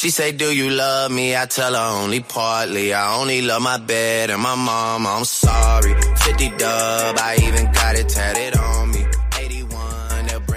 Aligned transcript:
She 0.00 0.08
say, 0.08 0.32
do 0.32 0.50
you 0.50 0.70
love 0.70 1.12
me? 1.12 1.36
I 1.36 1.44
tell 1.44 1.74
her 1.74 2.02
only 2.02 2.20
partly. 2.20 2.94
I 2.94 3.20
only 3.20 3.42
love 3.42 3.60
my 3.60 3.76
bed 3.76 4.30
and 4.30 4.40
my 4.40 4.54
mom. 4.54 5.06
I'm 5.06 5.24
sorry. 5.26 5.92
50 5.92 6.48
dub, 6.56 7.18
I 7.18 7.36
even 7.42 7.70
got 7.70 7.96
it 7.96 8.08
tatted 8.08 8.56
on 8.56 8.89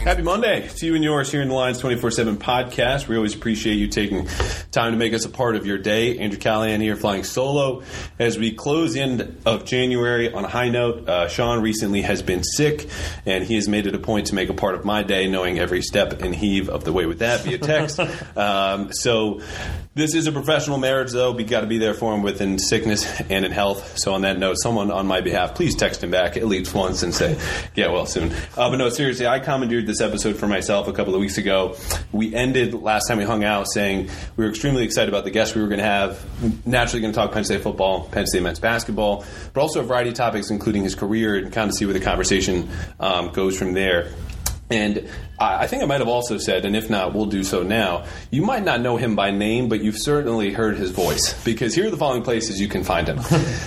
Happy 0.03 0.21
Monday 0.21 0.67
to 0.67 0.85
you 0.85 0.95
and 0.95 1.03
yours 1.03 1.31
here 1.31 1.41
in 1.41 1.47
the 1.47 1.53
Lions 1.53 1.79
24 1.79 2.11
7 2.11 2.35
podcast. 2.35 3.07
We 3.07 3.15
always 3.15 3.33
appreciate 3.35 3.75
you 3.75 3.87
taking 3.87 4.27
time 4.69 4.91
to 4.91 4.97
make 4.97 5.13
us 5.13 5.23
a 5.23 5.29
part 5.29 5.55
of 5.55 5.65
your 5.65 5.77
day. 5.77 6.19
Andrew 6.19 6.37
Callahan 6.37 6.81
here 6.81 6.97
flying 6.97 7.23
solo 7.23 7.83
as 8.19 8.37
we 8.37 8.51
close 8.51 8.97
in 8.97 9.37
of 9.45 9.63
January 9.63 10.29
on 10.33 10.43
a 10.43 10.49
high 10.49 10.67
note. 10.67 11.07
Uh, 11.07 11.29
Sean 11.29 11.61
recently 11.61 12.01
has 12.01 12.21
been 12.21 12.43
sick 12.43 12.89
and 13.25 13.45
he 13.45 13.55
has 13.55 13.69
made 13.69 13.87
it 13.87 13.95
a 13.95 13.97
point 13.97 14.27
to 14.27 14.35
make 14.35 14.49
a 14.49 14.53
part 14.53 14.75
of 14.75 14.83
my 14.83 15.03
day, 15.03 15.29
knowing 15.29 15.57
every 15.57 15.81
step 15.81 16.21
and 16.21 16.35
heave 16.35 16.67
of 16.67 16.83
the 16.83 16.91
way 16.91 17.05
with 17.05 17.19
that 17.19 17.39
via 17.39 17.57
text. 17.57 17.97
um, 18.37 18.91
so 18.91 19.39
this 19.95 20.15
is 20.15 20.25
a 20.25 20.31
professional 20.31 20.79
marriage, 20.79 21.11
though. 21.11 21.31
We 21.33 21.43
got 21.43 21.61
to 21.61 21.67
be 21.67 21.77
there 21.77 21.93
for 21.93 22.15
him 22.15 22.23
within 22.23 22.57
sickness 22.57 23.05
and 23.29 23.45
in 23.45 23.51
health. 23.51 23.99
So, 23.99 24.15
on 24.15 24.21
that 24.21 24.39
note, 24.39 24.55
someone 24.59 24.89
on 24.89 25.05
my 25.05 25.21
behalf, 25.21 25.53
please 25.53 25.75
text 25.75 26.03
him 26.03 26.09
back 26.09 26.35
at 26.35 26.47
least 26.47 26.73
once 26.73 27.03
and 27.03 27.13
say, 27.13 27.37
"Get 27.75 27.91
well 27.91 28.07
soon." 28.07 28.31
Uh, 28.57 28.71
but 28.71 28.77
no, 28.77 28.89
seriously, 28.89 29.27
I 29.27 29.37
commandeered 29.37 29.85
this 29.85 29.92
episode 30.01 30.35
for 30.35 30.47
myself 30.47 30.87
a 30.87 30.93
couple 30.93 31.13
of 31.13 31.21
weeks 31.21 31.37
ago. 31.37 31.75
We 32.11 32.33
ended 32.33 32.73
last 32.73 33.07
time 33.07 33.17
we 33.17 33.23
hung 33.23 33.43
out 33.43 33.67
saying 33.71 34.09
we 34.35 34.43
were 34.43 34.49
extremely 34.49 34.83
excited 34.83 35.09
about 35.09 35.23
the 35.23 35.31
guests 35.31 35.55
we 35.55 35.61
were 35.61 35.67
going 35.67 35.79
to 35.79 35.85
have. 35.85 36.23
Naturally, 36.65 37.01
going 37.01 37.13
to 37.13 37.17
talk 37.17 37.31
Penn 37.31 37.43
State 37.43 37.61
football, 37.61 38.07
Penn 38.09 38.27
State 38.27 38.43
men's 38.43 38.59
basketball, 38.59 39.25
but 39.53 39.61
also 39.61 39.79
a 39.79 39.83
variety 39.83 40.09
of 40.09 40.15
topics, 40.15 40.49
including 40.49 40.83
his 40.83 40.95
career, 40.95 41.35
and 41.35 41.51
kind 41.51 41.69
of 41.69 41.75
see 41.75 41.85
where 41.85 41.93
the 41.93 41.99
conversation 41.99 42.69
um, 42.99 43.31
goes 43.31 43.57
from 43.57 43.73
there. 43.73 44.11
And 44.69 45.07
I 45.39 45.67
think 45.67 45.83
I 45.83 45.85
might 45.85 45.99
have 45.99 46.07
also 46.07 46.37
said, 46.37 46.65
and 46.65 46.75
if 46.75 46.89
not, 46.89 47.13
we'll 47.13 47.27
do 47.27 47.43
so 47.43 47.63
now. 47.63 48.05
You 48.31 48.43
might 48.43 48.63
not 48.63 48.81
know 48.81 48.97
him 48.97 49.15
by 49.15 49.29
name, 49.29 49.69
but 49.69 49.83
you've 49.83 49.99
certainly 49.99 50.51
heard 50.51 50.77
his 50.77 50.91
voice 50.91 51.43
because 51.43 51.75
here 51.75 51.87
are 51.87 51.91
the 51.91 51.97
following 51.97 52.23
places 52.23 52.59
you 52.59 52.67
can 52.67 52.83
find 52.83 53.07
him 53.07 53.19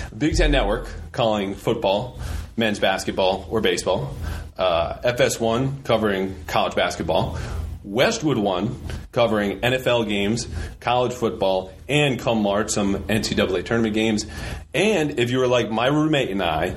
Big 0.18 0.36
Ten 0.36 0.50
Network 0.50 0.88
calling 1.12 1.54
football, 1.54 2.18
men's 2.56 2.78
basketball, 2.78 3.46
or 3.50 3.60
baseball, 3.60 4.14
uh, 4.58 4.98
FS1 5.04 5.84
covering 5.84 6.34
college 6.46 6.74
basketball. 6.74 7.38
Westwood 7.84 8.36
One 8.36 8.80
covering 9.12 9.60
NFL 9.60 10.08
games, 10.08 10.48
college 10.80 11.12
football, 11.12 11.72
and 11.88 12.18
come 12.18 12.42
March 12.42 12.70
some 12.70 12.96
NCAA 13.04 13.64
tournament 13.64 13.94
games. 13.94 14.26
And 14.74 15.20
if 15.20 15.30
you 15.30 15.38
were 15.38 15.46
like 15.46 15.70
my 15.70 15.86
roommate 15.86 16.30
and 16.30 16.42
I, 16.42 16.74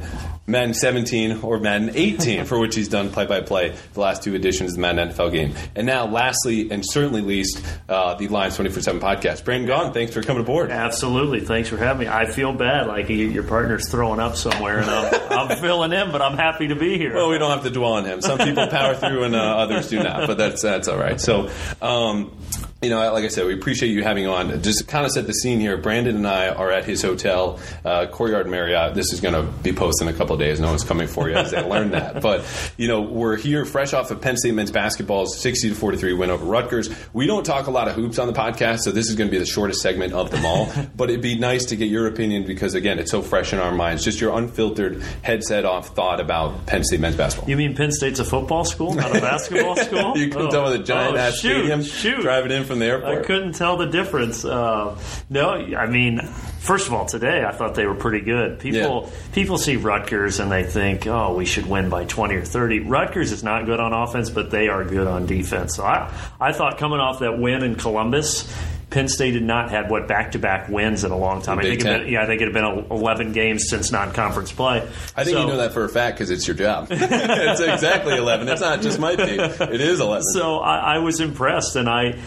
Madden 0.49 0.73
17 0.73 1.41
or 1.43 1.59
Madden 1.59 1.91
18, 1.93 2.45
for 2.45 2.59
which 2.59 2.75
he's 2.75 2.87
done 2.87 3.09
play 3.09 3.25
by 3.25 3.41
play 3.41 3.75
the 3.93 3.99
last 3.99 4.23
two 4.23 4.35
editions 4.35 4.71
of 4.71 4.75
the 4.75 4.81
Madden 4.81 5.09
NFL 5.09 5.31
game. 5.31 5.53
And 5.75 5.85
now, 5.85 6.07
lastly, 6.07 6.71
and 6.71 6.83
certainly 6.85 7.21
least, 7.21 7.63
uh, 7.87 8.15
the 8.15 8.27
Lions 8.27 8.55
24 8.55 8.81
7 8.81 9.01
podcast. 9.01 9.43
Brandon 9.45 9.69
Gaudin, 9.69 9.93
thanks 9.93 10.13
for 10.13 10.21
coming 10.23 10.41
aboard. 10.43 10.71
Absolutely. 10.71 11.41
Thanks 11.41 11.69
for 11.69 11.77
having 11.77 12.07
me. 12.07 12.13
I 12.13 12.25
feel 12.25 12.53
bad, 12.53 12.87
like 12.87 13.09
your 13.09 13.43
partner's 13.43 13.89
throwing 13.89 14.19
up 14.19 14.35
somewhere, 14.35 14.79
and 14.79 14.89
I'm, 14.89 15.49
I'm 15.49 15.57
filling 15.61 15.93
in, 15.93 16.11
but 16.11 16.21
I'm 16.21 16.37
happy 16.37 16.67
to 16.69 16.75
be 16.75 16.97
here. 16.97 17.13
Well, 17.13 17.29
we 17.29 17.37
don't 17.37 17.51
have 17.51 17.63
to 17.63 17.69
dwell 17.69 17.93
on 17.93 18.05
him. 18.05 18.21
Some 18.21 18.37
people 18.37 18.67
power 18.67 18.95
through 18.95 19.23
and 19.23 19.35
uh, 19.35 19.39
others 19.39 19.89
do 19.89 20.01
not, 20.01 20.27
but 20.27 20.37
that's 20.37 20.61
that's 20.61 20.87
all 20.87 20.97
right. 20.97 21.19
So, 21.19 21.49
um, 21.81 22.35
you 22.81 22.89
know, 22.89 23.11
like 23.11 23.25
I 23.25 23.27
said, 23.27 23.45
we 23.45 23.53
appreciate 23.53 23.89
you 23.89 24.03
having 24.03 24.25
on. 24.25 24.61
Just 24.63 24.79
to 24.79 24.85
kind 24.85 25.05
of 25.05 25.11
set 25.11 25.27
the 25.27 25.33
scene 25.33 25.59
here, 25.59 25.75
Brandon 25.77 26.15
and 26.15 26.25
I 26.27 26.47
are 26.49 26.71
at 26.71 26.85
his 26.85 27.01
hotel, 27.01 27.59
uh, 27.83 28.05
Courtyard 28.07 28.47
Marriott. 28.47 28.93
This 28.95 29.11
is 29.11 29.19
going 29.19 29.33
to 29.33 29.43
be 29.61 29.73
posted 29.73 30.07
in 30.07 30.13
a 30.13 30.17
couple 30.17 30.33
of 30.35 30.39
days. 30.39 30.61
No 30.61 30.67
one's 30.67 30.85
coming 30.85 31.07
for 31.07 31.27
you 31.29 31.35
as 31.35 31.51
they 31.51 31.61
learn 31.61 31.91
that. 31.91 32.21
But, 32.29 32.45
you 32.77 32.87
know, 32.87 33.01
we're 33.01 33.35
here 33.37 33.65
fresh 33.65 33.93
off 33.93 34.11
of 34.11 34.21
Penn 34.21 34.37
State 34.37 34.53
men's 34.53 34.71
basketball's 34.71 35.37
60 35.39 35.69
to 35.69 35.75
43 35.75 36.13
win 36.13 36.29
over 36.29 36.45
Rutgers. 36.45 36.89
We 37.13 37.27
don't 37.27 37.45
talk 37.45 37.67
a 37.67 37.71
lot 37.71 37.87
of 37.87 37.95
hoops 37.95 38.17
on 38.19 38.27
the 38.27 38.33
podcast, 38.33 38.79
so 38.79 38.91
this 38.91 39.09
is 39.09 39.15
going 39.15 39.29
to 39.29 39.31
be 39.31 39.39
the 39.39 39.45
shortest 39.45 39.81
segment 39.81 40.13
of 40.13 40.31
them 40.31 40.45
all. 40.45 40.69
but 40.95 41.09
it'd 41.09 41.21
be 41.21 41.37
nice 41.37 41.65
to 41.65 41.75
get 41.75 41.89
your 41.89 42.07
opinion 42.07 42.45
because, 42.45 42.75
again, 42.75 42.97
it's 42.99 43.11
so 43.11 43.21
fresh 43.21 43.51
in 43.53 43.59
our 43.59 43.71
minds. 43.73 44.03
Just 44.05 44.21
your 44.21 44.37
unfiltered, 44.37 45.01
headset 45.21 45.65
off 45.65 45.95
thought 45.95 46.19
about 46.21 46.65
Penn 46.65 46.83
State 46.83 46.99
men's 47.01 47.15
basketball. 47.17 47.49
you 47.49 47.57
mean 47.57 47.75
Penn 47.75 47.91
State's 47.91 48.19
a 48.19 48.25
football 48.25 48.63
school, 48.63 48.93
not 48.93 49.15
a 49.15 49.19
basketball 49.21 49.75
school? 49.77 50.17
you 50.17 50.29
couldn't 50.29 50.47
Oh. 50.47 50.51
tell 50.51 50.63
with 50.71 50.79
a 50.79 50.83
giant 50.83 51.15
Oh, 51.15 51.19
ass 51.19 51.39
shoot, 51.39 51.49
stadium 51.51 51.83
Shoot. 51.83 52.21
driving 52.21 52.51
in 52.51 52.63
from 52.69 52.79
the 52.79 53.05
I 53.05 53.21
couldn't 53.23 53.53
tell 53.53 53.77
the 53.77 53.87
difference. 53.87 54.45
Uh, 54.45 54.97
no, 55.29 55.49
I 55.51 55.87
mean, 55.87 56.21
first 56.59 56.87
of 56.87 56.93
all, 56.93 57.05
today 57.05 57.43
I 57.43 57.51
thought 57.51 57.75
they 57.75 57.85
were 57.85 57.95
pretty 57.95 58.21
good. 58.23 58.59
People 58.59 59.09
Yeah. 59.11 59.17
people 59.33 59.57
see 59.57 59.75
Rutgers 59.75 60.39
and 60.39 60.51
they 60.51 60.63
think, 60.63 61.05
oh, 61.07 61.35
we 61.35 61.45
should 61.45 61.65
win 61.67 61.89
by 61.89 62.05
twenty 62.05 62.35
or 62.35 62.45
thirty. 62.45 62.79
Rutgers 62.79 63.31
is 63.31 63.43
not 63.43 63.65
good 63.65 63.79
on 63.79 63.91
offense, 63.93 64.29
but 64.29 64.51
they 64.51 64.67
are 64.69 64.83
good 64.85 65.07
on 65.07 65.25
defense. 65.25 65.75
So 65.75 65.83
I 65.83 66.11
I 66.39 66.53
thought 66.53 66.77
coming 66.77 66.99
off 66.99 67.19
that 67.19 67.37
win 67.39 67.63
in 67.63 67.75
Columbus. 67.75 68.51
Penn 68.91 69.07
State 69.07 69.35
had 69.35 69.43
not 69.43 69.69
had 69.69 69.91
what 69.91 70.07
back 70.07 70.31
to 70.31 70.39
back 70.39 70.67
wins 70.67 71.03
in 71.03 71.11
a 71.11 71.15
long 71.15 71.43
time. 71.43 71.59
I 71.59 71.61
think 71.61 71.81
it 71.81 71.85
had 71.85 71.91
Ten. 71.97 72.01
been, 72.05 72.11
yeah, 72.13 72.23
I 72.23 72.25
think 72.25 72.41
it 72.41 72.45
had 72.45 72.53
been 72.55 72.87
eleven 72.89 73.33
games 73.33 73.65
since 73.69 73.91
non 73.91 74.13
conference 74.13 74.51
play. 74.51 74.77
I 75.15 75.23
think 75.23 75.35
So- 75.37 75.41
you 75.41 75.47
know 75.47 75.57
that 75.57 75.73
for 75.73 75.85
a 75.85 75.89
fact 75.89 76.17
because 76.17 76.31
it's 76.31 76.47
your 76.47 76.55
job. 76.55 76.87
it's 76.91 77.61
exactly 77.61 78.15
11. 78.15 78.47
It's 78.49 78.61
not 78.61 78.81
just 78.81 78.97
my 78.97 79.15
team. 79.15 79.39
It 79.41 79.79
is 79.81 79.99
11. 79.99 80.23
So 80.33 80.57
I, 80.57 80.95
I 80.95 80.97
was 80.97 81.19
impressed, 81.19 81.75
and 81.75 81.87
I 81.87 82.17